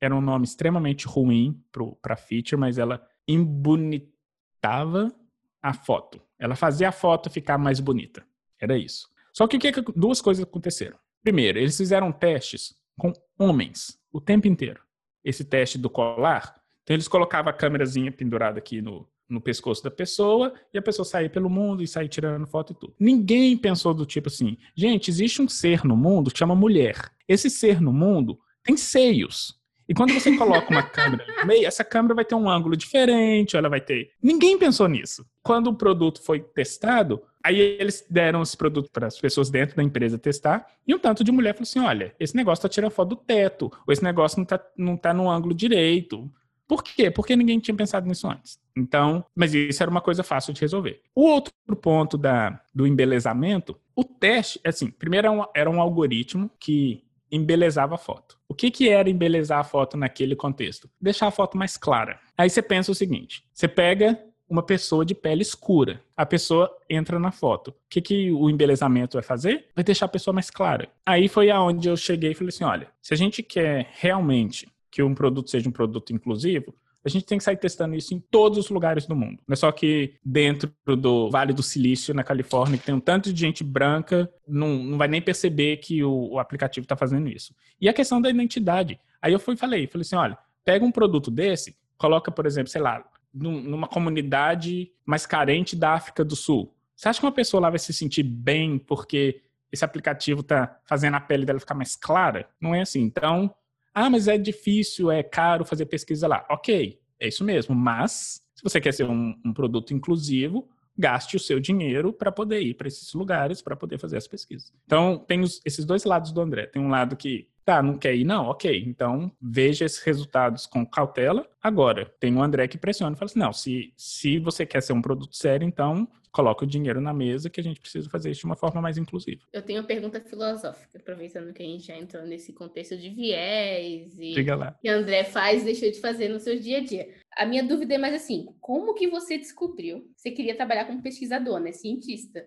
era 0.00 0.14
um 0.14 0.20
nome 0.20 0.44
extremamente 0.44 1.06
ruim 1.06 1.62
para 2.00 2.16
feature, 2.16 2.58
mas 2.58 2.78
ela 2.78 3.04
embonitava 3.26 5.12
a 5.60 5.74
foto. 5.74 6.22
Ela 6.38 6.54
fazia 6.54 6.90
a 6.90 6.92
foto 6.92 7.28
ficar 7.28 7.58
mais 7.58 7.80
bonita. 7.80 8.24
Era 8.58 8.78
isso. 8.78 9.08
Só 9.32 9.46
que, 9.46 9.58
que 9.58 9.72
duas 9.94 10.20
coisas 10.20 10.44
aconteceram. 10.44 10.98
Primeiro, 11.22 11.58
eles 11.58 11.76
fizeram 11.76 12.12
testes 12.12 12.74
com 12.96 13.12
homens 13.38 14.00
o 14.12 14.20
tempo 14.20 14.46
inteiro. 14.46 14.82
Esse 15.24 15.44
teste 15.44 15.76
do 15.76 15.90
colar 15.90 16.59
então 16.90 16.96
eles 16.96 17.06
colocavam 17.06 17.50
a 17.50 17.52
câmerazinha 17.52 18.10
pendurada 18.10 18.58
aqui 18.58 18.82
no, 18.82 19.06
no 19.28 19.40
pescoço 19.40 19.80
da 19.80 19.92
pessoa 19.92 20.52
e 20.74 20.78
a 20.78 20.82
pessoa 20.82 21.06
saía 21.06 21.30
pelo 21.30 21.48
mundo 21.48 21.84
e 21.84 21.86
saía 21.86 22.08
tirando 22.08 22.48
foto 22.48 22.72
e 22.72 22.74
tudo. 22.74 22.92
Ninguém 22.98 23.56
pensou 23.56 23.94
do 23.94 24.04
tipo 24.04 24.26
assim, 24.26 24.58
gente, 24.74 25.08
existe 25.08 25.40
um 25.40 25.48
ser 25.48 25.84
no 25.84 25.96
mundo 25.96 26.32
que 26.32 26.38
chama 26.40 26.52
mulher. 26.52 26.96
Esse 27.28 27.48
ser 27.48 27.80
no 27.80 27.92
mundo 27.92 28.40
tem 28.64 28.76
seios. 28.76 29.56
E 29.88 29.94
quando 29.94 30.12
você 30.12 30.36
coloca 30.36 30.68
uma 30.68 30.82
câmera 30.82 31.24
no 31.28 31.46
meio, 31.46 31.64
essa 31.64 31.84
câmera 31.84 32.12
vai 32.12 32.24
ter 32.24 32.34
um 32.34 32.50
ângulo 32.50 32.76
diferente, 32.76 33.56
ela 33.56 33.68
vai 33.68 33.80
ter. 33.80 34.10
Ninguém 34.20 34.58
pensou 34.58 34.88
nisso. 34.88 35.24
Quando 35.44 35.68
o 35.68 35.74
produto 35.76 36.20
foi 36.20 36.40
testado, 36.40 37.22
aí 37.40 37.58
eles 37.60 38.04
deram 38.10 38.42
esse 38.42 38.56
produto 38.56 38.90
para 38.90 39.06
as 39.06 39.16
pessoas 39.20 39.48
dentro 39.48 39.76
da 39.76 39.82
empresa 39.84 40.18
testar, 40.18 40.66
e 40.86 40.92
um 40.92 40.98
tanto 40.98 41.22
de 41.22 41.30
mulher 41.30 41.54
falou 41.54 41.62
assim: 41.62 41.78
olha, 41.78 42.14
esse 42.18 42.34
negócio 42.34 42.60
está 42.60 42.68
tirando 42.68 42.90
foto 42.90 43.10
do 43.10 43.16
teto, 43.16 43.70
ou 43.86 43.92
esse 43.92 44.02
negócio 44.02 44.38
não 44.38 44.42
está 44.42 44.60
não 44.76 44.96
tá 44.96 45.14
no 45.14 45.30
ângulo 45.30 45.54
direito. 45.54 46.28
Por 46.70 46.84
quê? 46.84 47.10
Porque 47.10 47.34
ninguém 47.34 47.58
tinha 47.58 47.74
pensado 47.74 48.06
nisso 48.06 48.28
antes. 48.28 48.56
Então, 48.76 49.24
mas 49.34 49.52
isso 49.52 49.82
era 49.82 49.90
uma 49.90 50.00
coisa 50.00 50.22
fácil 50.22 50.52
de 50.52 50.60
resolver. 50.60 51.00
O 51.12 51.22
outro 51.22 51.52
ponto 51.82 52.16
da, 52.16 52.60
do 52.72 52.86
embelezamento, 52.86 53.76
o 53.92 54.04
teste, 54.04 54.60
assim, 54.64 54.88
primeiro 54.88 55.26
era 55.26 55.36
um, 55.36 55.44
era 55.52 55.68
um 55.68 55.80
algoritmo 55.80 56.48
que 56.60 57.02
embelezava 57.28 57.96
a 57.96 57.98
foto. 57.98 58.38
O 58.48 58.54
que, 58.54 58.70
que 58.70 58.88
era 58.88 59.10
embelezar 59.10 59.58
a 59.58 59.64
foto 59.64 59.96
naquele 59.96 60.36
contexto? 60.36 60.88
Deixar 61.00 61.26
a 61.26 61.32
foto 61.32 61.58
mais 61.58 61.76
clara. 61.76 62.20
Aí 62.38 62.48
você 62.48 62.62
pensa 62.62 62.92
o 62.92 62.94
seguinte: 62.94 63.42
você 63.52 63.66
pega 63.66 64.16
uma 64.48 64.62
pessoa 64.62 65.04
de 65.04 65.12
pele 65.12 65.42
escura. 65.42 66.00
A 66.16 66.24
pessoa 66.24 66.70
entra 66.88 67.18
na 67.18 67.32
foto. 67.32 67.72
O 67.72 67.74
que, 67.88 68.00
que 68.00 68.30
o 68.30 68.48
embelezamento 68.48 69.16
vai 69.16 69.24
fazer? 69.24 69.66
Vai 69.74 69.82
deixar 69.82 70.06
a 70.06 70.08
pessoa 70.08 70.32
mais 70.32 70.50
clara. 70.50 70.88
Aí 71.04 71.26
foi 71.26 71.50
aonde 71.50 71.88
eu 71.88 71.96
cheguei 71.96 72.30
e 72.30 72.34
falei 72.34 72.50
assim: 72.50 72.62
olha, 72.62 72.86
se 73.02 73.12
a 73.12 73.16
gente 73.16 73.42
quer 73.42 73.88
realmente 73.94 74.68
que 74.90 75.02
um 75.02 75.14
produto 75.14 75.50
seja 75.50 75.68
um 75.68 75.72
produto 75.72 76.12
inclusivo, 76.12 76.74
a 77.04 77.08
gente 77.08 77.24
tem 77.24 77.38
que 77.38 77.44
sair 77.44 77.56
testando 77.56 77.94
isso 77.94 78.12
em 78.12 78.20
todos 78.20 78.58
os 78.58 78.68
lugares 78.68 79.06
do 79.06 79.16
mundo. 79.16 79.38
Não 79.48 79.54
é 79.54 79.56
só 79.56 79.72
que 79.72 80.14
dentro 80.24 80.70
do 80.84 81.30
Vale 81.30 81.52
do 81.52 81.62
Silício, 81.62 82.14
na 82.14 82.22
Califórnia, 82.22 82.78
que 82.78 82.84
tem 82.84 82.94
um 82.94 83.00
tanto 83.00 83.32
de 83.32 83.40
gente 83.40 83.64
branca, 83.64 84.30
não, 84.46 84.68
não 84.68 84.98
vai 84.98 85.08
nem 85.08 85.22
perceber 85.22 85.78
que 85.78 86.04
o, 86.04 86.32
o 86.32 86.38
aplicativo 86.38 86.84
está 86.84 86.96
fazendo 86.96 87.28
isso. 87.28 87.54
E 87.80 87.88
a 87.88 87.92
questão 87.92 88.20
da 88.20 88.28
identidade. 88.28 89.00
Aí 89.22 89.32
eu 89.32 89.40
fui 89.40 89.56
falei, 89.56 89.86
falei 89.86 90.02
assim, 90.02 90.16
olha, 90.16 90.36
pega 90.64 90.84
um 90.84 90.92
produto 90.92 91.30
desse, 91.30 91.74
coloca, 91.96 92.30
por 92.30 92.44
exemplo, 92.44 92.70
sei 92.70 92.82
lá, 92.82 93.02
numa 93.32 93.86
comunidade 93.86 94.90
mais 95.06 95.24
carente 95.24 95.76
da 95.76 95.92
África 95.92 96.24
do 96.24 96.36
Sul. 96.36 96.74
Você 96.94 97.08
acha 97.08 97.20
que 97.20 97.26
uma 97.26 97.32
pessoa 97.32 97.62
lá 97.62 97.70
vai 97.70 97.78
se 97.78 97.92
sentir 97.92 98.22
bem 98.22 98.78
porque 98.78 99.42
esse 99.72 99.84
aplicativo 99.84 100.40
está 100.40 100.78
fazendo 100.84 101.14
a 101.14 101.20
pele 101.20 101.46
dela 101.46 101.60
ficar 101.60 101.74
mais 101.74 101.96
clara? 101.96 102.48
Não 102.60 102.74
é 102.74 102.82
assim. 102.82 103.00
Então, 103.00 103.54
ah, 103.94 104.08
mas 104.08 104.28
é 104.28 104.38
difícil, 104.38 105.10
é 105.10 105.22
caro 105.22 105.64
fazer 105.64 105.86
pesquisa 105.86 106.28
lá. 106.28 106.46
Ok, 106.50 107.00
é 107.18 107.28
isso 107.28 107.44
mesmo. 107.44 107.74
Mas, 107.74 108.42
se 108.54 108.62
você 108.62 108.80
quer 108.80 108.92
ser 108.92 109.04
um, 109.04 109.34
um 109.44 109.52
produto 109.52 109.92
inclusivo, 109.92 110.68
gaste 110.96 111.36
o 111.36 111.40
seu 111.40 111.58
dinheiro 111.58 112.12
para 112.12 112.30
poder 112.30 112.60
ir 112.60 112.74
para 112.74 112.88
esses 112.88 113.12
lugares, 113.14 113.62
para 113.62 113.74
poder 113.74 113.98
fazer 113.98 114.16
as 114.16 114.28
pesquisas. 114.28 114.72
Então, 114.84 115.18
tem 115.18 115.40
os, 115.40 115.60
esses 115.64 115.84
dois 115.84 116.04
lados 116.04 116.30
do 116.30 116.40
André. 116.40 116.66
Tem 116.66 116.80
um 116.80 116.90
lado 116.90 117.16
que, 117.16 117.48
tá, 117.64 117.82
não 117.82 117.96
quer 117.96 118.14
ir, 118.14 118.24
não, 118.24 118.46
ok. 118.46 118.84
Então, 118.86 119.32
veja 119.40 119.84
esses 119.84 120.02
resultados 120.02 120.66
com 120.66 120.84
cautela. 120.84 121.48
Agora, 121.62 122.12
tem 122.20 122.34
o 122.34 122.42
André 122.42 122.68
que 122.68 122.78
pressiona 122.78 123.14
e 123.14 123.18
fala 123.18 123.30
assim: 123.30 123.38
não, 123.38 123.52
se, 123.52 123.92
se 123.96 124.38
você 124.38 124.66
quer 124.66 124.82
ser 124.82 124.92
um 124.92 125.02
produto 125.02 125.34
sério, 125.36 125.66
então 125.66 126.08
coloca 126.32 126.64
o 126.64 126.68
dinheiro 126.68 127.00
na 127.00 127.12
mesa 127.12 127.50
que 127.50 127.60
a 127.60 127.64
gente 127.64 127.80
precisa 127.80 128.08
fazer 128.08 128.30
isso 128.30 128.40
de 128.40 128.46
uma 128.46 128.56
forma 128.56 128.80
mais 128.80 128.96
inclusiva. 128.96 129.42
Eu 129.52 129.62
tenho 129.62 129.80
uma 129.80 129.86
pergunta 129.86 130.20
filosófica, 130.20 130.98
aproveitando 130.98 131.52
que 131.52 131.62
a 131.62 131.66
gente 131.66 131.86
já 131.86 131.96
entrou 131.96 132.24
nesse 132.24 132.52
contexto 132.52 132.96
de 132.96 133.10
viés 133.10 134.18
e 134.18 134.32
Diga 134.32 134.54
lá. 134.54 134.78
que 134.80 134.88
André 134.88 135.24
faz 135.24 135.62
e 135.62 135.64
deixou 135.66 135.90
de 135.90 136.00
fazer 136.00 136.28
no 136.28 136.38
seu 136.38 136.58
dia 136.58 136.78
a 136.78 136.80
dia. 136.80 137.08
A 137.36 137.44
minha 137.44 137.62
dúvida 137.62 137.94
é 137.94 137.98
mais 137.98 138.14
assim, 138.14 138.46
como 138.60 138.94
que 138.94 139.08
você 139.08 139.36
descobriu 139.36 140.00
que 140.14 140.20
você 140.20 140.30
queria 140.30 140.54
trabalhar 140.54 140.84
como 140.84 141.02
pesquisador, 141.02 141.58
né, 141.60 141.72
cientista? 141.72 142.46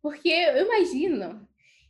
Porque 0.00 0.28
eu 0.28 0.66
imagino 0.66 1.48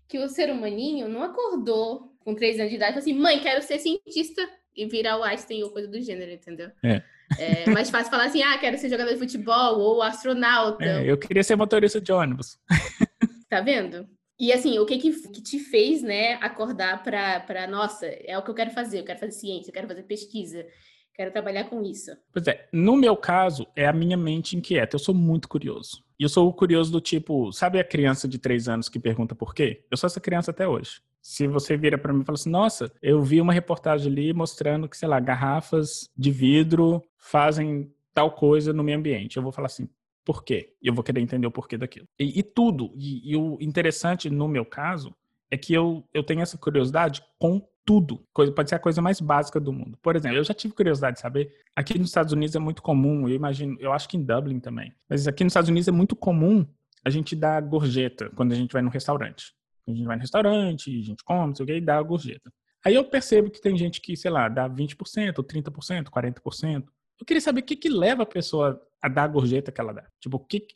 que 0.08 0.18
o 0.18 0.28
ser 0.28 0.50
humaninho 0.50 1.08
não 1.08 1.22
acordou 1.22 2.14
com 2.20 2.34
três 2.34 2.58
anos 2.58 2.70
de 2.70 2.76
idade 2.76 2.92
e 2.92 2.94
falou 2.94 3.02
assim, 3.02 3.20
mãe, 3.20 3.40
quero 3.40 3.62
ser 3.62 3.78
cientista 3.78 4.48
e 4.74 4.86
virar 4.86 5.18
o 5.18 5.22
Einstein 5.22 5.62
ou 5.62 5.70
coisa 5.70 5.88
do 5.88 6.00
gênero, 6.00 6.32
entendeu? 6.32 6.70
É. 6.82 7.02
É 7.38 7.68
mais 7.70 7.90
fácil 7.90 8.10
falar 8.10 8.24
assim, 8.24 8.42
ah, 8.42 8.58
quero 8.58 8.78
ser 8.78 8.88
jogador 8.88 9.12
de 9.12 9.18
futebol 9.18 9.78
ou 9.78 10.02
astronauta. 10.02 10.84
É, 10.84 11.10
eu 11.10 11.18
queria 11.18 11.42
ser 11.42 11.56
motorista 11.56 12.00
de 12.00 12.12
ônibus. 12.12 12.58
Tá 13.46 13.60
vendo? 13.60 14.08
E 14.38 14.52
assim, 14.52 14.80
o 14.80 14.86
que 14.86 14.98
que, 14.98 15.12
que 15.28 15.40
te 15.40 15.60
fez, 15.60 16.02
né, 16.02 16.34
acordar 16.40 17.04
para, 17.04 17.68
nossa, 17.68 18.06
é 18.06 18.36
o 18.36 18.42
que 18.42 18.50
eu 18.50 18.54
quero 18.54 18.72
fazer, 18.72 18.98
eu 18.98 19.04
quero 19.04 19.20
fazer 19.20 19.30
ciência, 19.30 19.70
eu 19.70 19.72
quero 19.72 19.86
fazer 19.86 20.02
pesquisa, 20.02 20.66
quero 21.14 21.30
trabalhar 21.30 21.64
com 21.64 21.80
isso. 21.80 22.10
Pois 22.32 22.48
é, 22.48 22.68
no 22.72 22.96
meu 22.96 23.16
caso, 23.16 23.64
é 23.76 23.86
a 23.86 23.92
minha 23.92 24.16
mente 24.16 24.56
inquieta, 24.56 24.96
eu 24.96 24.98
sou 24.98 25.14
muito 25.14 25.48
curioso. 25.48 26.04
E 26.18 26.24
eu 26.24 26.28
sou 26.28 26.52
curioso 26.52 26.90
do 26.90 27.00
tipo, 27.00 27.52
sabe 27.52 27.78
a 27.78 27.84
criança 27.84 28.26
de 28.26 28.38
três 28.38 28.68
anos 28.68 28.88
que 28.88 28.98
pergunta 28.98 29.36
por 29.36 29.54
quê? 29.54 29.84
Eu 29.88 29.96
sou 29.96 30.08
essa 30.08 30.20
criança 30.20 30.50
até 30.50 30.66
hoje. 30.66 31.00
Se 31.24 31.46
você 31.46 31.74
vira 31.74 31.96
para 31.96 32.12
mim 32.12 32.20
e 32.20 32.24
fala 32.24 32.36
assim, 32.36 32.50
nossa, 32.50 32.92
eu 33.00 33.22
vi 33.22 33.40
uma 33.40 33.52
reportagem 33.52 34.12
ali 34.12 34.34
mostrando 34.34 34.86
que, 34.86 34.94
sei 34.94 35.08
lá, 35.08 35.18
garrafas 35.18 36.06
de 36.14 36.30
vidro 36.30 37.02
fazem 37.16 37.90
tal 38.12 38.30
coisa 38.32 38.74
no 38.74 38.84
meio 38.84 38.98
ambiente. 38.98 39.38
Eu 39.38 39.42
vou 39.42 39.50
falar 39.50 39.66
assim, 39.66 39.88
por 40.22 40.44
quê? 40.44 40.74
Eu 40.82 40.92
vou 40.92 41.02
querer 41.02 41.22
entender 41.22 41.46
o 41.46 41.50
porquê 41.50 41.78
daquilo. 41.78 42.06
E, 42.18 42.38
e 42.38 42.42
tudo. 42.42 42.92
E, 42.94 43.32
e, 43.32 43.36
o 43.36 43.56
interessante 43.58 44.28
no 44.28 44.46
meu 44.46 44.66
caso 44.66 45.16
é 45.50 45.56
que 45.56 45.72
eu, 45.72 46.06
eu 46.12 46.22
tenho 46.22 46.42
essa 46.42 46.58
curiosidade 46.58 47.24
com 47.38 47.66
tudo. 47.86 48.22
Coisa, 48.30 48.52
pode 48.52 48.68
ser 48.68 48.74
a 48.74 48.78
coisa 48.78 49.00
mais 49.00 49.18
básica 49.18 49.58
do 49.58 49.72
mundo. 49.72 49.96
Por 50.02 50.16
exemplo, 50.16 50.36
eu 50.36 50.44
já 50.44 50.52
tive 50.52 50.74
curiosidade 50.74 51.16
de 51.16 51.22
saber. 51.22 51.54
Aqui 51.74 51.98
nos 51.98 52.08
Estados 52.08 52.34
Unidos 52.34 52.54
é 52.54 52.58
muito 52.58 52.82
comum, 52.82 53.26
eu 53.26 53.34
imagino, 53.34 53.78
eu 53.80 53.94
acho 53.94 54.10
que 54.10 54.18
em 54.18 54.22
Dublin 54.22 54.60
também. 54.60 54.92
Mas 55.08 55.26
aqui 55.26 55.42
nos 55.42 55.52
Estados 55.52 55.70
Unidos 55.70 55.88
é 55.88 55.92
muito 55.92 56.14
comum 56.14 56.66
a 57.02 57.08
gente 57.08 57.34
dar 57.34 57.62
gorjeta 57.62 58.30
quando 58.36 58.52
a 58.52 58.56
gente 58.56 58.74
vai 58.74 58.82
no 58.82 58.90
restaurante. 58.90 59.54
A 59.86 59.90
gente 59.90 60.04
vai 60.04 60.16
no 60.16 60.22
restaurante, 60.22 60.98
a 60.98 61.02
gente 61.02 61.24
come, 61.24 61.48
não 61.48 61.54
sei 61.54 61.64
o 61.64 61.66
que, 61.66 61.74
e 61.74 61.80
dá 61.80 61.98
a 61.98 62.02
gorjeta. 62.02 62.52
Aí 62.84 62.94
eu 62.94 63.04
percebo 63.04 63.50
que 63.50 63.60
tem 63.60 63.76
gente 63.76 64.00
que, 64.00 64.16
sei 64.16 64.30
lá, 64.30 64.48
dá 64.48 64.68
20%, 64.68 65.34
30%, 65.42 66.04
40%. 66.04 66.84
Eu 67.20 67.26
queria 67.26 67.40
saber 67.40 67.60
o 67.60 67.64
que, 67.64 67.76
que 67.76 67.88
leva 67.88 68.24
a 68.24 68.26
pessoa 68.26 68.80
a 69.00 69.08
dar 69.08 69.24
a 69.24 69.28
gorjeta 69.28 69.72
que 69.72 69.80
ela 69.80 69.92
dá. 69.92 70.06
Tipo, 70.20 70.36
o 70.36 70.40
que, 70.40 70.66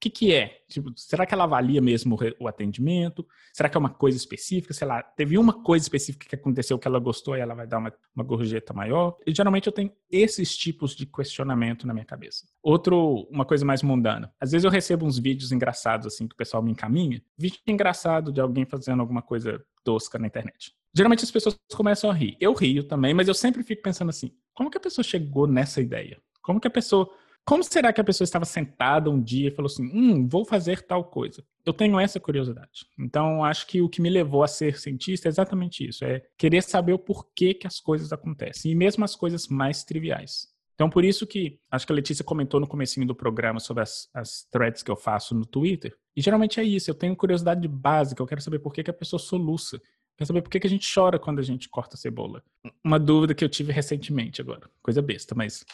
que, 0.00 0.10
que 0.10 0.34
é? 0.34 0.62
Tipo, 0.68 0.92
será 0.96 1.24
que 1.24 1.32
ela 1.32 1.44
avalia 1.44 1.80
mesmo 1.80 2.18
o 2.38 2.48
atendimento? 2.48 3.26
Será 3.52 3.68
que 3.68 3.76
é 3.76 3.80
uma 3.80 3.90
coisa 3.90 4.16
específica? 4.16 4.74
Sei 4.74 4.86
lá, 4.86 5.02
teve 5.02 5.38
uma 5.38 5.62
coisa 5.62 5.84
específica 5.84 6.28
que 6.28 6.34
aconteceu 6.34 6.78
que 6.78 6.86
ela 6.86 6.98
gostou 6.98 7.36
e 7.36 7.40
ela 7.40 7.54
vai 7.54 7.66
dar 7.66 7.78
uma, 7.78 7.92
uma 8.14 8.24
gorjeta 8.24 8.72
maior? 8.72 9.16
E 9.26 9.34
geralmente 9.34 9.66
eu 9.66 9.72
tenho 9.72 9.92
esses 10.10 10.56
tipos 10.56 10.94
de 10.94 11.06
questionamento 11.06 11.86
na 11.86 11.94
minha 11.94 12.04
cabeça. 12.04 12.46
Outro, 12.62 13.26
uma 13.30 13.44
coisa 13.44 13.64
mais 13.64 13.82
mundana. 13.82 14.32
Às 14.40 14.52
vezes 14.52 14.64
eu 14.64 14.70
recebo 14.70 15.06
uns 15.06 15.18
vídeos 15.18 15.52
engraçados 15.52 16.06
assim 16.06 16.26
que 16.28 16.34
o 16.34 16.38
pessoal 16.38 16.62
me 16.62 16.72
encaminha. 16.72 17.22
Vídeo 17.38 17.60
engraçado 17.66 18.32
de 18.32 18.40
alguém 18.40 18.64
fazendo 18.64 19.00
alguma 19.00 19.22
coisa 19.22 19.64
tosca 19.82 20.18
na 20.18 20.26
internet. 20.26 20.72
Geralmente 20.94 21.24
as 21.24 21.30
pessoas 21.30 21.56
começam 21.74 22.10
a 22.10 22.14
rir. 22.14 22.36
Eu 22.40 22.52
rio 22.54 22.84
também, 22.84 23.12
mas 23.12 23.26
eu 23.26 23.34
sempre 23.34 23.62
fico 23.62 23.82
pensando 23.82 24.10
assim: 24.10 24.32
como 24.52 24.70
que 24.70 24.78
a 24.78 24.80
pessoa 24.80 25.04
chegou 25.04 25.46
nessa 25.46 25.80
ideia? 25.80 26.20
Como 26.42 26.60
que 26.60 26.68
a 26.68 26.70
pessoa 26.70 27.10
como 27.44 27.62
será 27.62 27.92
que 27.92 28.00
a 28.00 28.04
pessoa 28.04 28.24
estava 28.24 28.44
sentada 28.44 29.10
um 29.10 29.20
dia 29.20 29.48
e 29.48 29.50
falou 29.50 29.70
assim: 29.70 29.84
hum, 29.92 30.26
vou 30.26 30.44
fazer 30.44 30.82
tal 30.82 31.04
coisa? 31.04 31.44
Eu 31.64 31.72
tenho 31.72 31.98
essa 32.00 32.18
curiosidade. 32.18 32.86
Então, 32.98 33.44
acho 33.44 33.66
que 33.66 33.82
o 33.82 33.88
que 33.88 34.00
me 34.00 34.08
levou 34.08 34.42
a 34.42 34.48
ser 34.48 34.78
cientista 34.78 35.28
é 35.28 35.30
exatamente 35.30 35.86
isso: 35.86 36.04
é 36.04 36.22
querer 36.38 36.62
saber 36.62 36.94
o 36.94 36.98
porquê 36.98 37.52
que 37.52 37.66
as 37.66 37.80
coisas 37.80 38.12
acontecem, 38.12 38.72
e 38.72 38.74
mesmo 38.74 39.04
as 39.04 39.14
coisas 39.14 39.48
mais 39.48 39.84
triviais. 39.84 40.54
Então, 40.74 40.90
por 40.90 41.04
isso 41.04 41.26
que 41.26 41.60
acho 41.70 41.86
que 41.86 41.92
a 41.92 41.94
Letícia 41.94 42.24
comentou 42.24 42.58
no 42.58 42.66
comecinho 42.66 43.06
do 43.06 43.14
programa 43.14 43.60
sobre 43.60 43.82
as, 43.82 44.08
as 44.12 44.44
threads 44.50 44.82
que 44.82 44.90
eu 44.90 44.96
faço 44.96 45.34
no 45.34 45.46
Twitter. 45.46 45.96
E 46.16 46.20
geralmente 46.20 46.58
é 46.58 46.64
isso, 46.64 46.90
eu 46.90 46.94
tenho 46.94 47.14
curiosidade 47.14 47.66
básica, 47.68 48.20
eu 48.20 48.26
quero 48.26 48.40
saber 48.40 48.58
por 48.58 48.72
que, 48.72 48.82
que 48.82 48.90
a 48.90 48.94
pessoa 48.94 49.20
soluça. 49.20 49.80
Quero 50.16 50.28
saber 50.28 50.42
por 50.42 50.50
que, 50.50 50.60
que 50.60 50.66
a 50.66 50.70
gente 50.70 50.92
chora 50.92 51.18
quando 51.18 51.40
a 51.40 51.42
gente 51.42 51.68
corta 51.68 51.96
a 51.96 51.98
cebola. 51.98 52.42
Uma 52.82 52.98
dúvida 52.98 53.34
que 53.34 53.44
eu 53.44 53.48
tive 53.48 53.72
recentemente 53.72 54.40
agora, 54.40 54.68
coisa 54.82 55.02
besta, 55.02 55.34
mas 55.34 55.64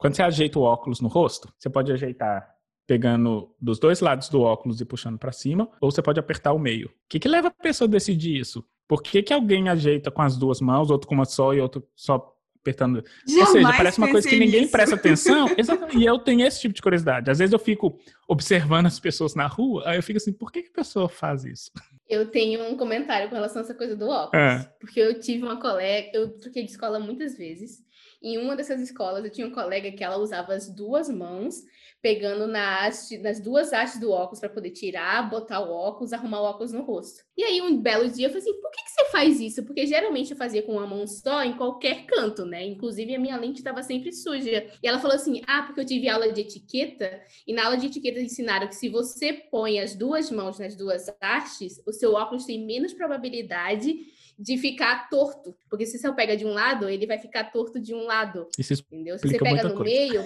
quando 0.00 0.16
você 0.16 0.22
ajeita 0.22 0.58
o 0.58 0.62
óculos 0.62 1.00
no 1.00 1.08
rosto, 1.08 1.52
você 1.58 1.68
pode 1.68 1.92
ajeitar 1.92 2.48
pegando 2.86 3.54
dos 3.60 3.78
dois 3.78 4.00
lados 4.00 4.28
do 4.28 4.40
óculos 4.40 4.80
e 4.80 4.84
puxando 4.84 5.18
para 5.18 5.30
cima, 5.30 5.70
ou 5.80 5.90
você 5.90 6.02
pode 6.02 6.18
apertar 6.18 6.52
o 6.52 6.58
meio. 6.58 6.88
O 6.88 6.92
que, 7.08 7.20
que 7.20 7.28
leva 7.28 7.48
a 7.48 7.50
pessoa 7.50 7.86
a 7.86 7.90
decidir 7.90 8.36
isso? 8.36 8.64
Por 8.88 9.02
que, 9.02 9.22
que 9.22 9.32
alguém 9.32 9.68
ajeita 9.68 10.10
com 10.10 10.22
as 10.22 10.36
duas 10.36 10.60
mãos, 10.60 10.90
outro 10.90 11.06
com 11.06 11.14
uma 11.14 11.26
só 11.26 11.54
e 11.54 11.60
outro 11.60 11.86
só 11.94 12.34
apertando. 12.60 13.02
Jamais 13.26 13.48
Ou 13.48 13.54
seja, 13.54 13.76
parece 13.76 13.98
uma 13.98 14.10
coisa 14.10 14.28
que 14.28 14.38
ninguém 14.38 14.60
nisso. 14.62 14.72
presta 14.72 14.94
atenção. 14.94 15.48
Exatamente. 15.56 15.98
E 15.98 16.04
eu 16.04 16.18
tenho 16.18 16.46
esse 16.46 16.60
tipo 16.60 16.74
de 16.74 16.82
curiosidade. 16.82 17.30
Às 17.30 17.38
vezes 17.38 17.52
eu 17.52 17.58
fico 17.58 17.98
observando 18.28 18.86
as 18.86 19.00
pessoas 19.00 19.34
na 19.34 19.46
rua, 19.46 19.82
aí 19.86 19.96
eu 19.96 20.02
fico 20.02 20.18
assim, 20.18 20.32
por 20.32 20.52
que, 20.52 20.62
que 20.62 20.68
a 20.68 20.74
pessoa 20.74 21.08
faz 21.08 21.44
isso? 21.44 21.70
Eu 22.08 22.30
tenho 22.30 22.62
um 22.64 22.76
comentário 22.76 23.28
com 23.28 23.34
relação 23.34 23.62
a 23.62 23.64
essa 23.64 23.74
coisa 23.74 23.96
do 23.96 24.08
óculos. 24.08 24.34
É. 24.34 24.72
Porque 24.78 25.00
eu 25.00 25.18
tive 25.20 25.42
uma 25.42 25.60
colega, 25.60 26.10
eu 26.12 26.38
troquei 26.38 26.64
de 26.64 26.70
escola 26.70 27.00
muitas 27.00 27.36
vezes. 27.36 27.82
Em 28.22 28.36
uma 28.36 28.54
dessas 28.54 28.80
escolas, 28.82 29.24
eu 29.24 29.30
tinha 29.30 29.46
um 29.46 29.50
colega 29.50 29.90
que 29.92 30.04
ela 30.04 30.18
usava 30.18 30.52
as 30.52 30.68
duas 30.68 31.08
mãos, 31.08 31.54
pegando 32.02 32.46
na 32.46 32.84
haste, 32.84 33.16
nas 33.16 33.40
duas 33.40 33.72
hastes 33.72 33.98
do 33.98 34.10
óculos 34.10 34.40
para 34.40 34.50
poder 34.50 34.70
tirar, 34.70 35.30
botar 35.30 35.60
o 35.60 35.70
óculos, 35.70 36.12
arrumar 36.12 36.42
o 36.42 36.44
óculos 36.44 36.70
no 36.70 36.82
rosto. 36.82 37.24
E 37.34 37.42
aí, 37.42 37.62
um 37.62 37.80
belo 37.80 38.10
dia, 38.10 38.26
eu 38.26 38.30
falei 38.30 38.42
assim: 38.42 38.60
por 38.60 38.70
que, 38.70 38.84
que 38.84 38.90
você 38.90 39.04
faz 39.06 39.40
isso? 39.40 39.64
Porque 39.64 39.86
geralmente 39.86 40.32
eu 40.32 40.36
fazia 40.36 40.62
com 40.62 40.72
uma 40.72 40.86
mão 40.86 41.06
só 41.06 41.42
em 41.42 41.56
qualquer 41.56 42.04
canto, 42.04 42.44
né? 42.44 42.62
Inclusive, 42.66 43.14
a 43.14 43.18
minha 43.18 43.38
lente 43.38 43.60
estava 43.60 43.82
sempre 43.82 44.12
suja. 44.12 44.66
E 44.82 44.86
ela 44.86 44.98
falou 44.98 45.16
assim: 45.16 45.40
ah, 45.46 45.62
porque 45.62 45.80
eu 45.80 45.86
tive 45.86 46.06
aula 46.08 46.30
de 46.30 46.42
etiqueta, 46.42 47.22
e 47.46 47.54
na 47.54 47.64
aula 47.64 47.78
de 47.78 47.86
etiqueta 47.86 48.20
ensinaram 48.20 48.68
que 48.68 48.76
se 48.76 48.90
você 48.90 49.32
põe 49.32 49.80
as 49.80 49.94
duas 49.94 50.30
mãos 50.30 50.58
nas 50.58 50.76
duas 50.76 51.06
hastes, 51.22 51.80
o 51.86 51.92
seu 51.92 52.12
óculos 52.12 52.44
tem 52.44 52.66
menos 52.66 52.92
probabilidade 52.92 53.96
de 54.40 54.56
ficar 54.56 55.08
torto. 55.10 55.54
Porque 55.68 55.84
se 55.84 55.98
você 55.98 56.10
pega 56.14 56.34
de 56.34 56.46
um 56.46 56.52
lado, 56.52 56.88
ele 56.88 57.06
vai 57.06 57.18
ficar 57.18 57.44
torto 57.44 57.78
de 57.78 57.94
um 57.94 58.04
lado. 58.04 58.48
Isso 58.58 58.72
Entendeu? 58.90 59.18
Se 59.18 59.28
você 59.28 59.38
pega 59.38 59.64
no 59.68 59.74
coisa. 59.74 59.84
meio. 59.84 60.24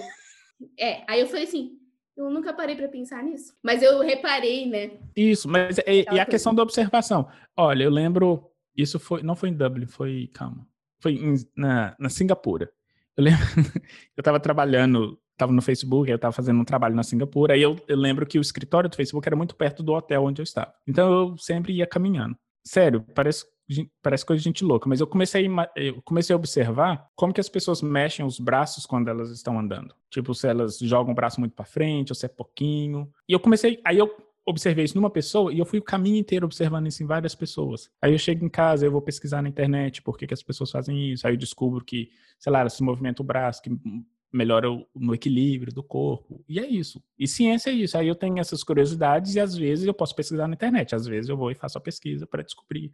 É, 0.79 1.03
aí 1.05 1.19
eu 1.19 1.27
falei 1.27 1.43
assim, 1.43 1.73
eu 2.15 2.29
nunca 2.29 2.53
parei 2.53 2.77
para 2.77 2.87
pensar 2.87 3.21
nisso. 3.21 3.53
Mas 3.61 3.83
eu 3.83 3.99
reparei, 3.99 4.65
né? 4.67 4.91
Isso, 5.15 5.49
mas 5.49 5.77
é, 5.79 6.13
e 6.13 6.19
a 6.19 6.25
questão 6.25 6.55
da 6.55 6.63
observação. 6.63 7.27
Olha, 7.57 7.83
eu 7.83 7.89
lembro, 7.91 8.49
isso 8.75 8.97
foi, 8.97 9.21
não 9.21 9.35
foi 9.35 9.49
em 9.49 9.53
Dublin, 9.53 9.85
foi, 9.85 10.29
calma, 10.33 10.65
foi 10.99 11.15
em- 11.15 11.45
na, 11.55 11.93
na 11.99 12.07
Singapura. 12.07 12.71
Eu 13.17 13.23
lembro, 13.25 13.39
eu 14.15 14.21
estava 14.21 14.39
trabalhando, 14.39 15.19
estava 15.33 15.51
no 15.51 15.61
Facebook, 15.61 16.09
eu 16.09 16.15
estava 16.15 16.31
fazendo 16.31 16.59
um 16.61 16.65
trabalho 16.65 16.95
na 16.95 17.03
Singapura, 17.03 17.53
aí 17.53 17.61
eu, 17.61 17.75
eu 17.85 17.97
lembro 17.97 18.25
que 18.25 18.39
o 18.39 18.41
escritório 18.41 18.89
do 18.89 18.95
Facebook 18.95 19.27
era 19.27 19.35
muito 19.35 19.55
perto 19.55 19.83
do 19.83 19.91
hotel 19.91 20.23
onde 20.23 20.41
eu 20.41 20.43
estava. 20.43 20.73
Então 20.87 21.11
eu 21.11 21.37
sempre 21.37 21.73
ia 21.73 21.85
caminhando. 21.85 22.37
Sério, 22.65 23.05
parece, 23.13 23.45
parece 24.01 24.25
coisa 24.25 24.39
de 24.39 24.43
gente 24.43 24.63
louca, 24.63 24.87
mas 24.87 24.99
eu 24.99 25.07
comecei, 25.07 25.47
eu 25.75 26.01
comecei 26.03 26.33
a 26.33 26.37
observar 26.37 27.09
como 27.15 27.33
que 27.33 27.41
as 27.41 27.49
pessoas 27.49 27.81
mexem 27.81 28.25
os 28.25 28.39
braços 28.39 28.85
quando 28.85 29.07
elas 29.07 29.31
estão 29.31 29.59
andando. 29.59 29.93
Tipo, 30.09 30.33
se 30.33 30.47
elas 30.47 30.77
jogam 30.79 31.11
o 31.11 31.15
braço 31.15 31.39
muito 31.39 31.53
para 31.53 31.65
frente, 31.65 32.11
ou 32.11 32.15
se 32.15 32.25
é 32.25 32.29
pouquinho. 32.29 33.11
E 33.27 33.33
eu 33.33 33.39
comecei, 33.39 33.81
aí 33.83 33.97
eu 33.97 34.15
observei 34.45 34.85
isso 34.85 34.95
numa 34.95 35.09
pessoa 35.09 35.51
e 35.51 35.57
eu 35.57 35.65
fui 35.65 35.79
o 35.79 35.83
caminho 35.83 36.17
inteiro 36.17 36.45
observando 36.45 36.87
isso 36.87 37.01
em 37.01 37.07
várias 37.07 37.33
pessoas. 37.33 37.89
Aí 38.01 38.13
eu 38.13 38.19
chego 38.19 38.45
em 38.45 38.49
casa, 38.49 38.85
eu 38.85 38.91
vou 38.91 39.01
pesquisar 39.01 39.41
na 39.41 39.49
internet 39.49 40.01
por 40.01 40.17
que, 40.17 40.27
que 40.27 40.33
as 40.33 40.43
pessoas 40.43 40.69
fazem 40.69 41.11
isso. 41.11 41.25
Aí 41.25 41.33
eu 41.33 41.37
descubro 41.37 41.83
que, 41.83 42.11
sei 42.37 42.51
lá, 42.51 42.67
se 42.69 42.83
movimenta 42.83 43.23
o 43.23 43.25
braço, 43.25 43.61
que 43.63 43.71
melhora 44.31 44.67
no 44.93 45.15
equilíbrio 45.15 45.73
do 45.73 45.81
corpo. 45.81 46.43
E 46.47 46.59
é 46.59 46.67
isso. 46.67 47.01
E 47.17 47.27
ciência 47.27 47.71
é 47.71 47.73
isso. 47.73 47.97
Aí 47.97 48.07
eu 48.07 48.15
tenho 48.15 48.37
essas 48.37 48.63
curiosidades 48.63 49.33
e 49.35 49.39
às 49.39 49.55
vezes 49.55 49.85
eu 49.85 49.93
posso 49.93 50.15
pesquisar 50.15 50.47
na 50.47 50.53
internet. 50.53 50.93
Às 50.93 51.07
vezes 51.07 51.29
eu 51.29 51.37
vou 51.37 51.49
e 51.49 51.55
faço 51.55 51.77
a 51.77 51.81
pesquisa 51.81 52.27
para 52.27 52.43
descobrir 52.43 52.93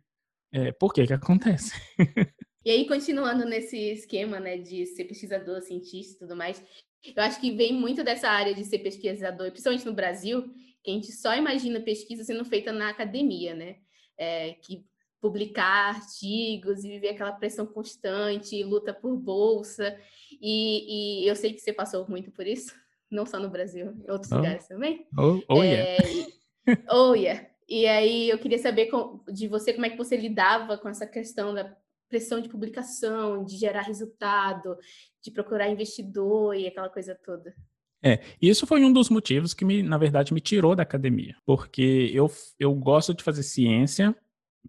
é, 0.53 0.71
por 0.71 0.93
que 0.93 1.05
que 1.05 1.13
acontece. 1.13 1.71
E 2.63 2.69
aí, 2.69 2.87
continuando 2.87 3.43
nesse 3.43 3.75
esquema, 3.75 4.39
né, 4.39 4.55
de 4.55 4.85
ser 4.85 5.05
pesquisador, 5.05 5.63
cientista 5.63 6.13
e 6.13 6.19
tudo 6.19 6.35
mais, 6.35 6.63
eu 7.03 7.23
acho 7.23 7.41
que 7.41 7.49
vem 7.55 7.73
muito 7.73 8.03
dessa 8.03 8.29
área 8.29 8.53
de 8.53 8.63
ser 8.63 8.77
pesquisador, 8.77 9.49
principalmente 9.49 9.83
no 9.83 9.93
Brasil, 9.93 10.43
que 10.83 10.91
a 10.91 10.93
gente 10.93 11.11
só 11.11 11.35
imagina 11.35 11.79
pesquisa 11.79 12.23
sendo 12.23 12.45
feita 12.45 12.71
na 12.71 12.89
academia, 12.89 13.55
né? 13.55 13.77
É, 14.15 14.53
que 14.61 14.85
publicar 15.19 15.95
artigos 15.95 16.83
e 16.83 16.89
viver 16.89 17.09
aquela 17.09 17.31
pressão 17.31 17.65
constante, 17.65 18.63
luta 18.63 18.93
por 18.93 19.17
bolsa. 19.17 19.97
E, 20.39 21.23
e 21.23 21.27
eu 21.27 21.35
sei 21.35 21.53
que 21.53 21.59
você 21.61 21.73
passou 21.73 22.07
muito 22.07 22.29
por 22.31 22.45
isso, 22.45 22.75
não 23.09 23.25
só 23.25 23.39
no 23.39 23.49
Brasil, 23.49 23.87
em 24.07 24.11
outros 24.11 24.31
Oh. 24.31 24.35
lugares 24.35 24.67
também. 24.67 25.07
Oh, 25.17 25.41
oh 25.49 25.63
yeah. 25.63 26.03
É, 26.03 26.77
oh, 26.91 27.15
yeah. 27.15 27.49
E 27.71 27.87
aí 27.87 28.29
eu 28.29 28.37
queria 28.37 28.59
saber 28.59 28.87
com- 28.87 29.21
de 29.31 29.47
você 29.47 29.71
como 29.71 29.85
é 29.85 29.89
que 29.89 29.97
você 29.97 30.17
lidava 30.17 30.77
com 30.77 30.89
essa 30.89 31.07
questão 31.07 31.53
da 31.53 31.73
pressão 32.09 32.41
de 32.41 32.49
publicação, 32.49 33.45
de 33.45 33.55
gerar 33.55 33.83
resultado, 33.83 34.77
de 35.23 35.31
procurar 35.31 35.69
investidor 35.69 36.53
e 36.53 36.67
aquela 36.67 36.89
coisa 36.89 37.17
toda. 37.25 37.55
É, 38.03 38.19
isso 38.41 38.67
foi 38.67 38.83
um 38.83 38.91
dos 38.91 39.09
motivos 39.09 39.53
que, 39.53 39.63
me, 39.63 39.81
na 39.81 39.97
verdade, 39.97 40.33
me 40.33 40.41
tirou 40.41 40.75
da 40.75 40.83
academia. 40.83 41.37
Porque 41.45 42.11
eu, 42.13 42.29
eu 42.59 42.75
gosto 42.75 43.13
de 43.13 43.23
fazer 43.23 43.43
ciência 43.43 44.13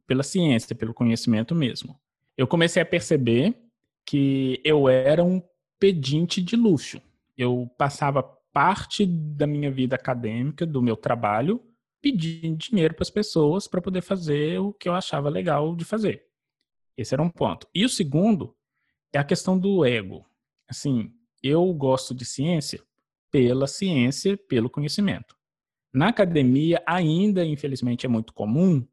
pela 0.06 0.22
ciência, 0.22 0.76
pelo 0.76 0.94
conhecimento 0.94 1.56
mesmo. 1.56 1.98
Eu 2.36 2.46
comecei 2.46 2.80
a 2.80 2.86
perceber 2.86 3.52
que 4.06 4.60
eu 4.62 4.88
era 4.88 5.24
um 5.24 5.42
pedinte 5.76 6.40
de 6.40 6.54
luxo. 6.54 7.02
Eu 7.36 7.68
passava 7.76 8.22
parte 8.52 9.04
da 9.04 9.44
minha 9.44 9.72
vida 9.72 9.96
acadêmica, 9.96 10.64
do 10.64 10.80
meu 10.80 10.96
trabalho, 10.96 11.60
pedindo 12.02 12.56
dinheiro 12.56 12.94
para 12.94 13.04
as 13.04 13.10
pessoas 13.10 13.68
para 13.68 13.80
poder 13.80 14.02
fazer 14.02 14.58
o 14.58 14.72
que 14.72 14.88
eu 14.88 14.94
achava 14.94 15.30
legal 15.30 15.74
de 15.76 15.84
fazer. 15.84 16.26
Esse 16.96 17.14
era 17.14 17.22
um 17.22 17.30
ponto. 17.30 17.68
E 17.72 17.84
o 17.84 17.88
segundo 17.88 18.54
é 19.12 19.18
a 19.18 19.24
questão 19.24 19.56
do 19.56 19.84
ego. 19.84 20.26
Assim, 20.68 21.14
eu 21.42 21.72
gosto 21.72 22.12
de 22.12 22.24
ciência 22.24 22.82
pela 23.30 23.66
ciência, 23.66 24.36
pelo 24.36 24.68
conhecimento. 24.68 25.36
Na 25.92 26.08
academia, 26.08 26.82
ainda, 26.86 27.44
infelizmente, 27.44 28.04
é 28.04 28.08
muito 28.08 28.32
comum 28.34 28.86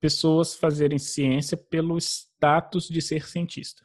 pessoas 0.00 0.54
fazerem 0.54 0.98
ciência 0.98 1.56
pelo 1.56 1.98
status 1.98 2.88
de 2.88 3.02
ser 3.02 3.26
cientista. 3.26 3.84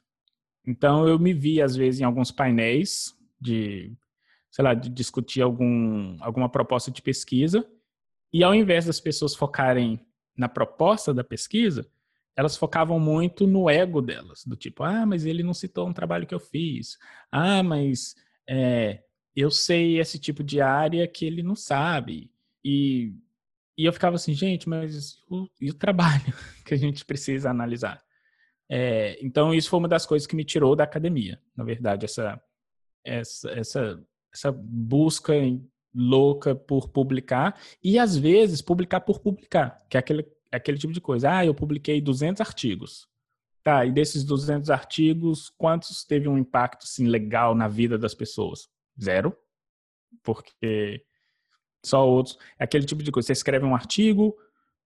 Então, 0.66 1.08
eu 1.08 1.18
me 1.18 1.34
vi, 1.34 1.62
às 1.62 1.76
vezes, 1.76 2.02
em 2.02 2.04
alguns 2.04 2.32
painéis 2.32 3.18
de, 3.40 3.92
sei 4.52 4.64
lá, 4.64 4.74
de 4.74 4.90
discutir 4.90 5.42
algum, 5.42 6.18
alguma 6.22 6.48
proposta 6.48 6.92
de 6.92 7.02
pesquisa, 7.02 7.68
e 8.34 8.44
ao 8.44 8.54
invés 8.56 8.86
das 8.86 9.00
pessoas 9.00 9.36
focarem 9.36 10.04
na 10.36 10.50
proposta 10.50 11.14
da 11.14 11.24
pesquisa, 11.24 11.88
elas 12.36 12.58
focavam 12.58 13.00
muito 13.00 13.46
no 13.46 13.70
ego 13.70 14.02
delas, 14.02 14.44
do 14.44 14.56
tipo, 14.56 14.84
ah, 14.84 15.06
mas 15.06 15.26
ele 15.26 15.44
não 15.44 15.54
citou 15.54 15.88
um 15.88 15.94
trabalho 15.94 16.26
que 16.26 16.34
eu 16.34 16.40
fiz. 16.40 16.98
Ah, 17.32 17.62
mas 17.62 18.16
é, 18.50 19.04
eu 19.36 19.52
sei 19.52 20.00
esse 20.00 20.18
tipo 20.18 20.44
de 20.44 20.60
área 20.60 21.08
que 21.08 21.26
ele 21.26 21.44
não 21.44 21.56
sabe. 21.56 22.32
E, 22.66 23.14
e 23.78 23.86
eu 23.86 23.94
ficava 23.94 24.16
assim, 24.16 24.34
gente, 24.34 24.68
mas 24.68 25.20
o, 25.30 25.48
e 25.62 25.70
o 25.70 25.74
trabalho 25.76 26.34
que 26.66 26.74
a 26.74 26.78
gente 26.78 27.06
precisa 27.06 27.52
analisar? 27.52 28.04
É, 28.70 29.24
então, 29.24 29.54
isso 29.54 29.70
foi 29.70 29.78
uma 29.80 29.88
das 29.88 30.06
coisas 30.06 30.26
que 30.26 30.36
me 30.36 30.44
tirou 30.44 30.76
da 30.76 30.84
academia, 30.84 31.40
na 31.56 31.64
verdade, 31.64 32.06
essa, 32.06 32.42
essa, 33.04 33.52
essa, 33.52 34.04
essa 34.34 34.52
busca 34.52 35.36
em- 35.36 35.70
louca 35.94 36.56
por 36.56 36.90
publicar 36.90 37.60
e, 37.84 38.00
às 38.00 38.18
vezes, 38.18 38.62
publicar 38.62 39.02
por 39.02 39.20
publicar, 39.20 39.82
que 39.90 39.98
é 39.98 40.00
aquele, 40.00 40.26
aquele 40.52 40.78
tipo 40.78 40.94
de 40.94 41.02
coisa. 41.02 41.38
Ah, 41.38 41.46
eu 41.46 41.54
publiquei 41.54 42.02
200 42.02 42.42
artigos. 42.42 43.08
Tá, 43.64 43.86
e 43.86 43.94
desses 43.94 44.26
200 44.26 44.70
artigos, 44.70 45.50
quantos 45.50 46.04
teve 46.04 46.28
um 46.28 46.38
impacto 46.38 46.84
assim, 46.84 47.08
legal 47.08 47.56
na 47.56 47.70
vida 47.70 47.98
das 47.98 48.14
pessoas? 48.14 48.68
Zero. 49.02 49.34
Porque 50.22 51.02
só 51.84 52.08
outros. 52.08 52.38
É 52.60 52.66
aquele 52.66 52.86
tipo 52.86 53.02
de 53.02 53.12
coisa. 53.12 53.28
Você 53.28 53.34
escreve 53.34 53.66
um 53.66 53.74
artigo 53.74 54.36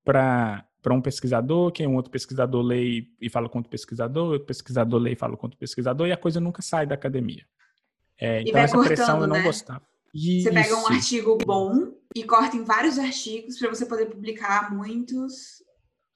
para 0.03 0.63
um 0.91 1.01
pesquisador, 1.01 1.71
que 1.71 1.85
um 1.85 1.95
outro 1.95 2.11
pesquisador 2.11 2.61
lê 2.61 3.07
e, 3.19 3.29
fala 3.29 3.49
com 3.49 3.57
outro 3.57 3.69
pesquisador, 3.69 4.31
outro 4.31 4.45
pesquisador 4.45 4.99
lê 4.99 5.11
e 5.13 5.15
fala 5.15 5.35
com 5.35 5.47
outro 5.47 5.59
pesquisador, 5.59 6.07
e 6.07 6.11
a 6.11 6.17
coisa 6.17 6.39
nunca 6.39 6.61
sai 6.61 6.85
da 6.85 6.95
academia. 6.95 7.45
É, 8.19 8.41
então, 8.41 8.61
essa 8.61 8.79
pressão 8.79 9.21
eu 9.21 9.27
não 9.27 9.35
né? 9.35 9.43
gostava. 9.43 9.81
Você 10.17 10.51
pega 10.51 10.75
um 10.75 10.79
Isso. 10.81 10.93
artigo 10.93 11.37
bom 11.45 11.93
e 12.15 12.23
corta 12.23 12.57
em 12.57 12.63
vários 12.63 12.97
artigos 12.97 13.57
para 13.59 13.69
você 13.69 13.85
poder 13.85 14.07
publicar 14.07 14.73
muitos. 14.73 15.61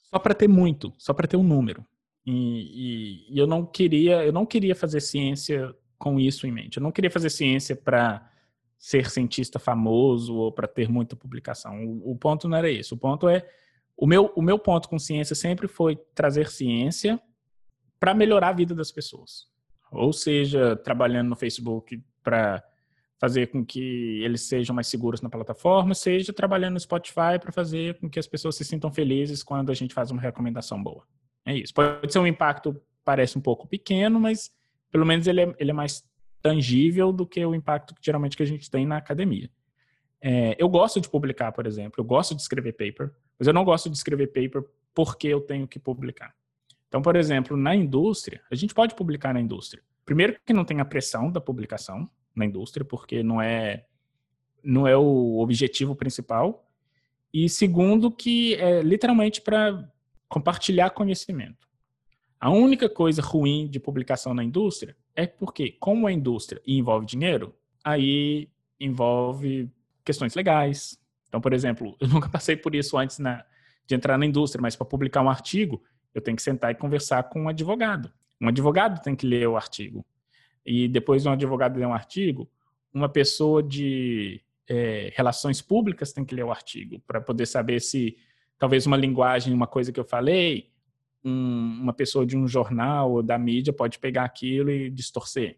só 0.09 0.19
para 0.19 0.33
ter 0.33 0.47
muito, 0.47 0.91
só 0.97 1.13
para 1.13 1.27
ter 1.27 1.37
um 1.37 1.43
número. 1.43 1.85
E, 2.25 2.31
e- 2.33 3.35
e 3.35 3.39
eu 3.39 3.47
não 3.47 3.65
queria, 3.65 4.25
eu 4.25 4.33
não 4.33 4.45
queria 4.45 4.75
fazer 4.75 4.99
ciência 5.01 5.73
com 5.97 6.19
isso 6.19 6.45
em 6.47 6.51
mente. 6.51 6.77
Eu 6.77 6.83
não 6.83 6.91
queria 6.91 7.09
fazer 7.11 7.29
ciência 7.29 7.75
para 7.75 8.29
ser 8.77 9.09
cientista 9.09 9.59
famoso 9.59 10.35
ou 10.35 10.51
para 10.51 10.67
ter 10.67 10.89
muita 10.89 11.15
publicação. 11.15 11.85
O, 11.85 12.11
o 12.11 12.15
ponto 12.17 12.47
não 12.49 12.57
era 12.57 12.69
esse. 12.69 12.93
O 12.93 12.97
ponto 12.97 13.29
é 13.29 13.47
o 13.95 14.07
meu, 14.07 14.31
o 14.35 14.41
meu 14.41 14.57
ponto 14.57 14.89
com 14.89 14.97
ciência 14.97 15.35
sempre 15.35 15.67
foi 15.67 15.95
trazer 16.15 16.49
ciência 16.49 17.21
para 17.99 18.13
melhorar 18.15 18.49
a 18.49 18.53
vida 18.53 18.73
das 18.73 18.91
pessoas. 18.91 19.45
Ou 19.91 20.11
seja, 20.11 20.75
trabalhando 20.75 21.29
no 21.29 21.35
Facebook, 21.35 22.03
para 22.23 22.63
fazer 23.21 23.51
com 23.51 23.63
que 23.63 24.19
eles 24.23 24.41
sejam 24.41 24.75
mais 24.75 24.87
seguros 24.87 25.21
na 25.21 25.29
plataforma, 25.29 25.93
seja 25.93 26.33
trabalhando 26.33 26.73
no 26.73 26.79
Spotify 26.79 27.37
para 27.39 27.51
fazer 27.51 27.99
com 27.99 28.09
que 28.09 28.17
as 28.17 28.25
pessoas 28.25 28.55
se 28.55 28.65
sintam 28.65 28.91
felizes 28.91 29.43
quando 29.43 29.71
a 29.71 29.75
gente 29.75 29.93
faz 29.93 30.09
uma 30.09 30.19
recomendação 30.19 30.81
boa. 30.81 31.05
É 31.45 31.55
isso. 31.55 31.71
Pode 31.71 32.11
ser 32.11 32.17
um 32.17 32.25
impacto, 32.25 32.81
parece 33.05 33.37
um 33.37 33.41
pouco 33.41 33.67
pequeno, 33.67 34.19
mas 34.19 34.51
pelo 34.91 35.05
menos 35.05 35.27
ele 35.27 35.41
é, 35.41 35.55
ele 35.59 35.69
é 35.69 35.73
mais 35.73 36.03
tangível 36.41 37.13
do 37.13 37.27
que 37.27 37.45
o 37.45 37.53
impacto 37.53 37.93
que 37.93 38.01
geralmente 38.03 38.35
que 38.35 38.41
a 38.41 38.47
gente 38.47 38.71
tem 38.71 38.87
na 38.87 38.97
academia. 38.97 39.51
É, 40.19 40.55
eu 40.57 40.67
gosto 40.67 40.99
de 40.99 41.07
publicar, 41.07 41.51
por 41.51 41.67
exemplo, 41.67 41.99
eu 41.99 42.03
gosto 42.03 42.33
de 42.33 42.41
escrever 42.41 42.71
paper, 42.71 43.13
mas 43.37 43.47
eu 43.47 43.53
não 43.53 43.63
gosto 43.63 43.87
de 43.87 43.97
escrever 43.97 44.27
paper 44.27 44.63
porque 44.95 45.27
eu 45.27 45.41
tenho 45.41 45.67
que 45.67 45.77
publicar. 45.77 46.33
Então, 46.87 47.03
por 47.03 47.15
exemplo, 47.15 47.55
na 47.55 47.75
indústria, 47.75 48.41
a 48.51 48.55
gente 48.55 48.73
pode 48.73 48.95
publicar 48.95 49.31
na 49.31 49.39
indústria. 49.39 49.83
Primeiro 50.03 50.35
que 50.43 50.53
não 50.53 50.65
tem 50.65 50.79
a 50.81 50.85
pressão 50.85 51.31
da 51.31 51.39
publicação 51.39 52.09
na 52.35 52.45
indústria, 52.45 52.85
porque 52.85 53.23
não 53.23 53.41
é 53.41 53.85
não 54.63 54.87
é 54.87 54.95
o 54.95 55.39
objetivo 55.39 55.95
principal. 55.95 56.67
E 57.33 57.49
segundo 57.49 58.11
que 58.11 58.55
é 58.55 58.81
literalmente 58.81 59.41
para 59.41 59.89
compartilhar 60.27 60.91
conhecimento. 60.91 61.67
A 62.39 62.49
única 62.49 62.89
coisa 62.89 63.21
ruim 63.21 63.67
de 63.67 63.79
publicação 63.79 64.33
na 64.33 64.43
indústria 64.43 64.95
é 65.15 65.27
porque, 65.27 65.71
como 65.79 66.07
a 66.07 66.11
indústria 66.11 66.61
envolve 66.65 67.05
dinheiro, 67.05 67.55
aí 67.83 68.49
envolve 68.79 69.69
questões 70.03 70.33
legais. 70.33 70.97
Então, 71.27 71.39
por 71.39 71.53
exemplo, 71.53 71.95
eu 71.99 72.07
nunca 72.07 72.29
passei 72.29 72.55
por 72.55 72.73
isso 72.73 72.97
antes 72.97 73.19
na, 73.19 73.45
de 73.85 73.95
entrar 73.95 74.17
na 74.17 74.25
indústria, 74.25 74.61
mas 74.61 74.75
para 74.75 74.85
publicar 74.85 75.21
um 75.21 75.29
artigo, 75.29 75.83
eu 76.13 76.21
tenho 76.21 76.35
que 76.35 76.43
sentar 76.43 76.71
e 76.71 76.75
conversar 76.75 77.23
com 77.23 77.43
um 77.43 77.49
advogado. 77.49 78.11
Um 78.39 78.47
advogado 78.47 79.01
tem 79.01 79.15
que 79.15 79.27
ler 79.27 79.47
o 79.47 79.55
artigo. 79.55 80.05
E 80.65 80.87
depois 80.87 81.23
de 81.23 81.29
um 81.29 81.31
advogado 81.31 81.77
ler 81.77 81.87
um 81.87 81.93
artigo, 81.93 82.49
uma 82.93 83.09
pessoa 83.09 83.63
de 83.63 84.41
é, 84.67 85.11
relações 85.15 85.61
públicas 85.61 86.13
tem 86.13 86.23
que 86.23 86.35
ler 86.35 86.43
o 86.43 86.51
artigo 86.51 86.99
para 87.07 87.19
poder 87.19 87.45
saber 87.45 87.79
se 87.79 88.17
talvez 88.57 88.85
uma 88.85 88.97
linguagem, 88.97 89.53
uma 89.53 89.67
coisa 89.67 89.91
que 89.91 89.99
eu 89.99 90.03
falei, 90.03 90.69
um, 91.23 91.79
uma 91.81 91.93
pessoa 91.93 92.25
de 92.25 92.37
um 92.37 92.47
jornal 92.47 93.11
ou 93.11 93.23
da 93.23 93.37
mídia 93.37 93.73
pode 93.73 93.99
pegar 93.99 94.23
aquilo 94.23 94.69
e 94.69 94.89
distorcer. 94.89 95.57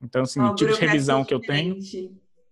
Então, 0.00 0.22
assim, 0.22 0.40
o 0.40 0.54
tipo 0.54 0.72
de 0.72 0.80
revisão 0.80 1.24
que 1.24 1.34
eu 1.34 1.40
tenho. 1.40 1.76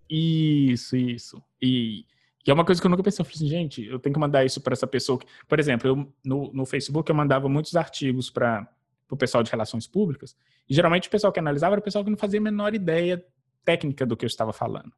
Isso, 0.08 0.96
isso. 0.96 1.42
E, 1.60 2.04
e, 2.46 2.50
é 2.50 2.54
uma 2.54 2.64
coisa 2.64 2.80
que 2.80 2.86
eu 2.86 2.90
nunca 2.90 3.02
pensei. 3.02 3.22
Eu 3.22 3.24
falei 3.24 3.36
assim, 3.36 3.48
gente, 3.48 3.84
eu 3.84 3.98
tenho 3.98 4.12
que 4.12 4.20
mandar 4.20 4.44
isso 4.44 4.60
para 4.60 4.72
essa 4.72 4.86
pessoa. 4.86 5.18
Por 5.48 5.58
exemplo, 5.58 5.88
eu, 5.88 6.12
no, 6.24 6.52
no 6.52 6.66
Facebook 6.66 7.08
eu 7.08 7.16
mandava 7.16 7.48
muitos 7.48 7.76
artigos 7.76 8.30
para 8.30 8.68
o 9.10 9.16
pessoal 9.16 9.42
de 9.42 9.50
relações 9.50 9.86
públicas. 9.86 10.36
E 10.68 10.74
geralmente 10.74 11.08
o 11.08 11.10
pessoal 11.10 11.32
que 11.32 11.38
analisava 11.38 11.74
era 11.74 11.80
o 11.80 11.84
pessoal 11.84 12.04
que 12.04 12.10
não 12.10 12.18
fazia 12.18 12.40
a 12.40 12.42
menor 12.42 12.74
ideia 12.74 13.24
técnica 13.64 14.04
do 14.04 14.16
que 14.16 14.24
eu 14.24 14.28
estava 14.28 14.52
falando. 14.52 14.92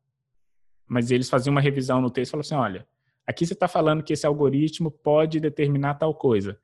Mas 0.87 1.11
eles 1.11 1.29
faziam 1.29 1.53
uma 1.53 1.61
revisão 1.61 2.01
no 2.01 2.11
texto 2.11 2.31
e 2.31 2.33
falavam 2.33 2.47
assim: 2.47 2.55
olha, 2.55 2.89
aqui 3.27 3.47
você 3.47 3.53
está 3.53 3.69
falando 3.69 4.03
que 4.03 4.13
esse 4.13 4.27
algoritmo 4.27 4.91
pode 4.91 5.41
determinar 5.41 5.95
tal 5.95 6.15
coisa 6.15 6.59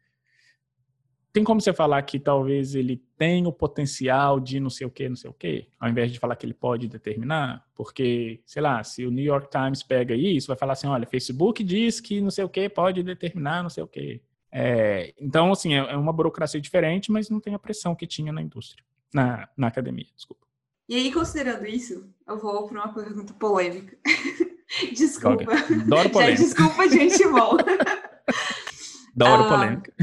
tem 1.34 1.42
como 1.42 1.60
você 1.60 1.72
falar 1.72 2.00
que 2.02 2.20
talvez 2.20 2.76
ele 2.76 3.02
tem 3.18 3.44
o 3.44 3.52
potencial 3.52 4.38
de 4.38 4.60
não 4.60 4.70
sei 4.70 4.86
o 4.86 4.90
que, 4.90 5.08
não 5.08 5.16
sei 5.16 5.28
o 5.28 5.34
que, 5.34 5.66
ao 5.80 5.90
invés 5.90 6.12
de 6.12 6.20
falar 6.20 6.36
que 6.36 6.46
ele 6.46 6.54
pode 6.54 6.86
determinar? 6.86 7.66
Porque, 7.74 8.40
sei 8.46 8.62
lá, 8.62 8.84
se 8.84 9.04
o 9.04 9.10
New 9.10 9.24
York 9.24 9.48
Times 9.50 9.82
pega 9.82 10.14
isso, 10.14 10.46
vai 10.46 10.56
falar 10.56 10.74
assim, 10.74 10.86
olha, 10.86 11.04
Facebook 11.08 11.64
diz 11.64 12.00
que 12.00 12.20
não 12.20 12.30
sei 12.30 12.44
o 12.44 12.48
que 12.48 12.68
pode 12.68 13.02
determinar 13.02 13.64
não 13.64 13.68
sei 13.68 13.82
o 13.82 13.88
que. 13.88 14.22
É, 14.56 15.12
então, 15.18 15.50
assim, 15.50 15.74
é, 15.74 15.78
é 15.78 15.96
uma 15.96 16.12
burocracia 16.12 16.60
diferente, 16.60 17.10
mas 17.10 17.28
não 17.28 17.40
tem 17.40 17.54
a 17.54 17.58
pressão 17.58 17.94
que 17.94 18.06
tinha 18.06 18.32
na 18.32 18.40
indústria, 18.40 18.84
na, 19.12 19.48
na 19.56 19.66
academia, 19.66 20.06
desculpa. 20.14 20.46
E 20.88 20.94
aí, 20.94 21.12
considerando 21.12 21.66
isso, 21.66 22.08
eu 22.26 22.38
vou 22.38 22.68
para 22.68 22.84
uma 22.84 22.94
pergunta 22.94 23.34
polêmica. 23.34 23.98
desculpa. 24.94 25.52
Adoro 25.52 26.10
polêmica. 26.10 26.36
Já, 26.36 26.44
desculpa 26.44 26.88
de 26.88 27.00
antemão. 27.00 27.56
Adoro 29.16 29.44
ah, 29.44 29.48
polêmica 29.48 29.94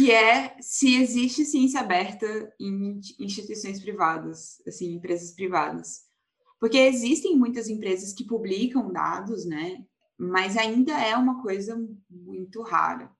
que 0.00 0.10
é 0.10 0.56
se 0.62 0.94
existe 0.94 1.44
ciência 1.44 1.80
aberta 1.80 2.26
em 2.58 3.00
instituições 3.18 3.82
privadas, 3.82 4.62
assim, 4.66 4.94
empresas 4.94 5.32
privadas. 5.32 6.04
Porque 6.58 6.78
existem 6.78 7.36
muitas 7.36 7.68
empresas 7.68 8.14
que 8.14 8.24
publicam 8.24 8.90
dados, 8.90 9.44
né? 9.44 9.84
Mas 10.18 10.56
ainda 10.56 10.92
é 10.92 11.14
uma 11.14 11.42
coisa 11.42 11.78
muito 12.08 12.62
rara, 12.62 13.10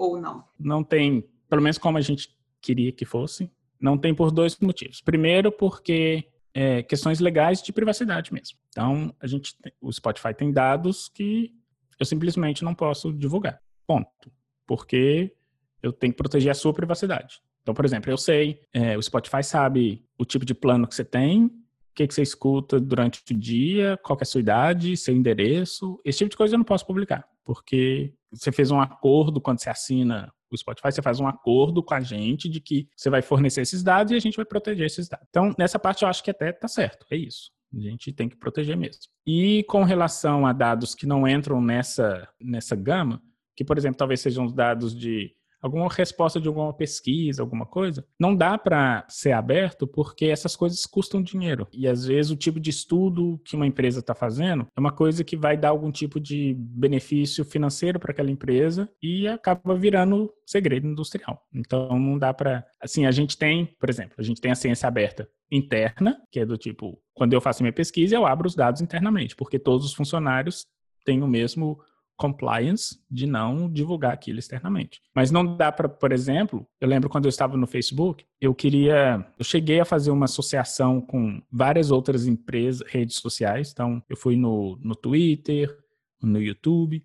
ou 0.00 0.18
não? 0.18 0.44
Não 0.58 0.82
tem, 0.82 1.28
pelo 1.48 1.60
menos 1.60 1.76
como 1.76 1.98
a 1.98 2.00
gente 2.00 2.30
queria 2.60 2.90
que 2.90 3.04
fosse, 3.04 3.50
não 3.78 3.98
tem 3.98 4.14
por 4.14 4.30
dois 4.30 4.56
motivos. 4.58 5.00
Primeiro, 5.00 5.52
porque 5.52 6.24
é, 6.54 6.82
questões 6.82 7.20
legais 7.20 7.62
de 7.62 7.72
privacidade 7.72 8.32
mesmo. 8.32 8.58
Então, 8.70 9.14
a 9.20 9.26
gente, 9.26 9.54
o 9.80 9.92
Spotify 9.92 10.34
tem 10.34 10.50
dados 10.50 11.08
que 11.08 11.52
eu 11.98 12.06
simplesmente 12.06 12.64
não 12.64 12.74
posso 12.74 13.12
divulgar. 13.12 13.60
Ponto. 13.86 14.32
Porque 14.66 15.34
eu 15.82 15.92
tenho 15.92 16.12
que 16.12 16.16
proteger 16.16 16.50
a 16.50 16.54
sua 16.54 16.72
privacidade. 16.72 17.40
Então, 17.62 17.74
por 17.74 17.84
exemplo, 17.84 18.10
eu 18.10 18.16
sei, 18.16 18.60
é, 18.72 18.96
o 18.96 19.02
Spotify 19.02 19.42
sabe 19.42 20.04
o 20.18 20.24
tipo 20.24 20.44
de 20.44 20.54
plano 20.54 20.86
que 20.86 20.94
você 20.94 21.04
tem, 21.04 21.44
o 21.44 21.52
que, 21.94 22.06
que 22.06 22.14
você 22.14 22.22
escuta 22.22 22.80
durante 22.80 23.22
o 23.30 23.36
dia, 23.36 23.98
qual 24.02 24.18
é 24.18 24.22
a 24.22 24.26
sua 24.26 24.40
idade, 24.40 24.96
seu 24.96 25.14
endereço. 25.14 26.00
Esse 26.04 26.18
tipo 26.18 26.30
de 26.30 26.36
coisa 26.36 26.54
eu 26.54 26.58
não 26.58 26.64
posso 26.64 26.86
publicar, 26.86 27.28
porque 27.44 28.14
você 28.32 28.52
fez 28.52 28.70
um 28.70 28.80
acordo 28.80 29.40
quando 29.40 29.60
você 29.60 29.70
assina 29.70 30.32
o 30.50 30.56
Spotify, 30.56 30.90
você 30.90 31.02
faz 31.02 31.20
um 31.20 31.26
acordo 31.26 31.82
com 31.82 31.94
a 31.94 32.00
gente 32.00 32.48
de 32.48 32.60
que 32.60 32.88
você 32.96 33.08
vai 33.08 33.22
fornecer 33.22 33.62
esses 33.62 33.82
dados 33.82 34.12
e 34.12 34.16
a 34.16 34.20
gente 34.20 34.36
vai 34.36 34.44
proteger 34.44 34.86
esses 34.86 35.08
dados. 35.08 35.26
Então, 35.30 35.54
nessa 35.58 35.78
parte 35.78 36.02
eu 36.02 36.08
acho 36.08 36.22
que 36.22 36.30
até 36.30 36.52
tá 36.52 36.68
certo, 36.68 37.06
é 37.10 37.16
isso. 37.16 37.50
A 37.72 37.80
gente 37.80 38.12
tem 38.12 38.28
que 38.28 38.36
proteger 38.36 38.76
mesmo. 38.76 39.02
E 39.24 39.62
com 39.68 39.84
relação 39.84 40.44
a 40.44 40.52
dados 40.52 40.94
que 40.94 41.06
não 41.06 41.26
entram 41.26 41.60
nessa, 41.60 42.28
nessa 42.40 42.74
gama, 42.74 43.22
que, 43.56 43.64
por 43.64 43.78
exemplo, 43.78 43.98
talvez 43.98 44.20
sejam 44.20 44.44
os 44.44 44.52
dados 44.52 44.94
de 44.94 45.32
alguma 45.60 45.88
resposta 45.88 46.40
de 46.40 46.48
alguma 46.48 46.72
pesquisa, 46.72 47.42
alguma 47.42 47.66
coisa, 47.66 48.04
não 48.18 48.34
dá 48.34 48.56
para 48.56 49.04
ser 49.08 49.32
aberto 49.32 49.86
porque 49.86 50.26
essas 50.26 50.56
coisas 50.56 50.86
custam 50.86 51.22
dinheiro. 51.22 51.66
E 51.72 51.86
às 51.86 52.06
vezes 52.06 52.30
o 52.30 52.36
tipo 52.36 52.58
de 52.58 52.70
estudo 52.70 53.40
que 53.44 53.56
uma 53.56 53.66
empresa 53.66 54.00
está 54.00 54.14
fazendo 54.14 54.66
é 54.76 54.80
uma 54.80 54.92
coisa 54.92 55.24
que 55.24 55.36
vai 55.36 55.56
dar 55.56 55.70
algum 55.70 55.90
tipo 55.90 56.18
de 56.18 56.54
benefício 56.58 57.44
financeiro 57.44 57.98
para 57.98 58.12
aquela 58.12 58.30
empresa 58.30 58.88
e 59.02 59.28
acaba 59.28 59.74
virando 59.74 60.32
segredo 60.46 60.86
industrial. 60.86 61.42
Então 61.54 61.98
não 61.98 62.18
dá 62.18 62.32
para, 62.32 62.64
assim, 62.80 63.06
a 63.06 63.10
gente 63.10 63.36
tem, 63.36 63.66
por 63.78 63.88
exemplo, 63.88 64.14
a 64.18 64.22
gente 64.22 64.40
tem 64.40 64.50
a 64.50 64.56
ciência 64.56 64.88
aberta 64.88 65.28
interna, 65.50 66.20
que 66.30 66.40
é 66.40 66.46
do 66.46 66.56
tipo, 66.56 66.98
quando 67.12 67.32
eu 67.32 67.40
faço 67.40 67.62
minha 67.62 67.72
pesquisa, 67.72 68.14
eu 68.14 68.26
abro 68.26 68.46
os 68.46 68.54
dados 68.54 68.80
internamente, 68.80 69.34
porque 69.34 69.58
todos 69.58 69.84
os 69.84 69.94
funcionários 69.94 70.66
têm 71.04 71.22
o 71.22 71.28
mesmo 71.28 71.80
compliance 72.20 73.00
de 73.10 73.26
não 73.26 73.66
divulgar 73.66 74.12
aquilo 74.12 74.38
externamente. 74.38 75.00
Mas 75.14 75.30
não 75.30 75.56
dá 75.56 75.72
para, 75.72 75.88
por 75.88 76.12
exemplo, 76.12 76.66
eu 76.78 76.86
lembro 76.86 77.08
quando 77.08 77.24
eu 77.24 77.30
estava 77.30 77.56
no 77.56 77.66
Facebook, 77.66 78.26
eu 78.38 78.54
queria, 78.54 79.26
eu 79.38 79.44
cheguei 79.44 79.80
a 79.80 79.86
fazer 79.86 80.10
uma 80.10 80.26
associação 80.26 81.00
com 81.00 81.40
várias 81.50 81.90
outras 81.90 82.26
empresas, 82.26 82.86
redes 82.86 83.16
sociais. 83.16 83.70
Então, 83.72 84.02
eu 84.06 84.18
fui 84.18 84.36
no, 84.36 84.78
no 84.82 84.94
Twitter, 84.94 85.74
no 86.22 86.38
YouTube, 86.38 87.02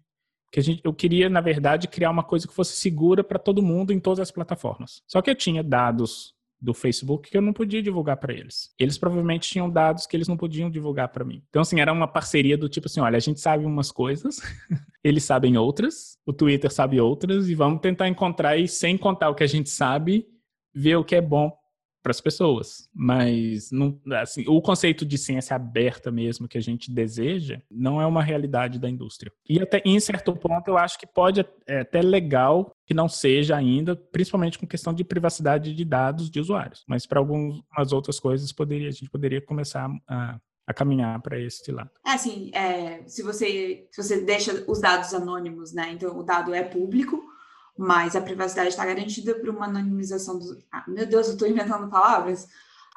que 0.51 0.59
gente, 0.59 0.81
eu 0.83 0.93
queria, 0.93 1.29
na 1.29 1.39
verdade, 1.39 1.87
criar 1.87 2.11
uma 2.11 2.23
coisa 2.23 2.45
que 2.45 2.53
fosse 2.53 2.75
segura 2.75 3.23
para 3.23 3.39
todo 3.39 3.63
mundo 3.63 3.93
em 3.93 3.99
todas 4.01 4.19
as 4.19 4.31
plataformas. 4.31 5.01
Só 5.07 5.21
que 5.21 5.29
eu 5.29 5.35
tinha 5.35 5.63
dados 5.63 6.33
do 6.59 6.73
Facebook 6.73 7.29
que 7.29 7.37
eu 7.37 7.41
não 7.41 7.53
podia 7.53 7.81
divulgar 7.81 8.17
para 8.17 8.33
eles. 8.33 8.73
Eles 8.79 8.97
provavelmente 8.97 9.49
tinham 9.49 9.69
dados 9.69 10.07
que 10.07 10.15
eles 10.15 10.27
não 10.27 10.37
podiam 10.37 10.69
divulgar 10.69 11.09
para 11.09 11.25
mim. 11.25 11.43
Então, 11.49 11.61
assim, 11.61 11.79
era 11.79 11.91
uma 11.91 12.07
parceria 12.07 12.57
do 12.57 12.69
tipo 12.69 12.87
assim: 12.87 12.99
olha, 12.99 13.17
a 13.17 13.19
gente 13.19 13.39
sabe 13.39 13.65
umas 13.65 13.91
coisas, 13.91 14.41
eles 15.03 15.23
sabem 15.23 15.57
outras, 15.57 16.17
o 16.25 16.33
Twitter 16.33 16.71
sabe 16.71 16.99
outras, 16.99 17.49
e 17.49 17.55
vamos 17.55 17.81
tentar 17.81 18.07
encontrar 18.07 18.57
e, 18.57 18.67
sem 18.67 18.97
contar 18.97 19.29
o 19.29 19.35
que 19.35 19.43
a 19.43 19.47
gente 19.47 19.69
sabe, 19.69 20.27
ver 20.73 20.95
o 20.95 21.03
que 21.03 21.15
é 21.15 21.21
bom 21.21 21.51
para 22.05 22.11
as 22.11 22.21
pessoas. 22.21 22.87
Mas 22.93 23.71
não, 23.71 23.99
assim, 24.21 24.45
o 24.47 24.61
conceito 24.61 25.03
de 25.03 25.17
ciência 25.17 25.55
aberta 25.55 26.11
mesmo 26.11 26.47
que 26.47 26.55
a 26.55 26.61
gente 26.61 26.91
deseja 26.91 27.59
não 27.69 27.99
é 27.99 28.05
uma 28.05 28.21
realidade 28.21 28.77
da 28.77 28.87
indústria. 28.87 29.31
E 29.49 29.59
até 29.59 29.81
em 29.83 29.99
certo 29.99 30.35
ponto 30.35 30.67
eu 30.67 30.77
acho 30.77 30.99
que 30.99 31.07
pode 31.07 31.43
é 31.65 31.79
até 31.79 32.03
legal 32.03 32.71
que 32.85 32.93
não 32.93 33.09
seja 33.09 33.55
ainda, 33.55 33.95
principalmente 33.95 34.59
com 34.59 34.67
questão 34.67 34.93
de 34.93 35.03
privacidade 35.03 35.73
de 35.73 35.83
dados 35.83 36.29
de 36.29 36.39
usuários. 36.39 36.83
Mas 36.87 37.07
para 37.07 37.19
algumas 37.19 37.91
outras 37.91 38.19
coisas 38.19 38.51
poderia, 38.51 38.89
a 38.89 38.91
gente 38.91 39.09
poderia 39.09 39.41
começar 39.41 39.89
a 40.07 40.39
a 40.67 40.73
caminhar 40.73 41.21
para 41.21 41.39
esse 41.39 41.71
lado. 41.71 41.91
É 42.03 42.13
assim, 42.13 42.49
é, 42.51 43.03
se 43.05 43.21
você 43.21 43.87
se 43.91 44.01
você 44.01 44.21
deixa 44.21 44.65
os 44.67 44.81
dados 44.81 45.13
anônimos, 45.13 45.71
né? 45.73 45.91
Então 45.91 46.17
o 46.17 46.23
dado 46.23 46.55
é 46.55 46.63
público, 46.63 47.21
mas 47.77 48.15
a 48.15 48.21
privacidade 48.21 48.69
está 48.69 48.85
garantida 48.85 49.35
por 49.35 49.49
uma 49.49 49.65
anonimização 49.65 50.39
dos. 50.39 50.57
Ah, 50.71 50.83
meu 50.87 51.05
Deus, 51.05 51.27
eu 51.27 51.33
estou 51.33 51.47
inventando 51.47 51.89
palavras. 51.89 52.47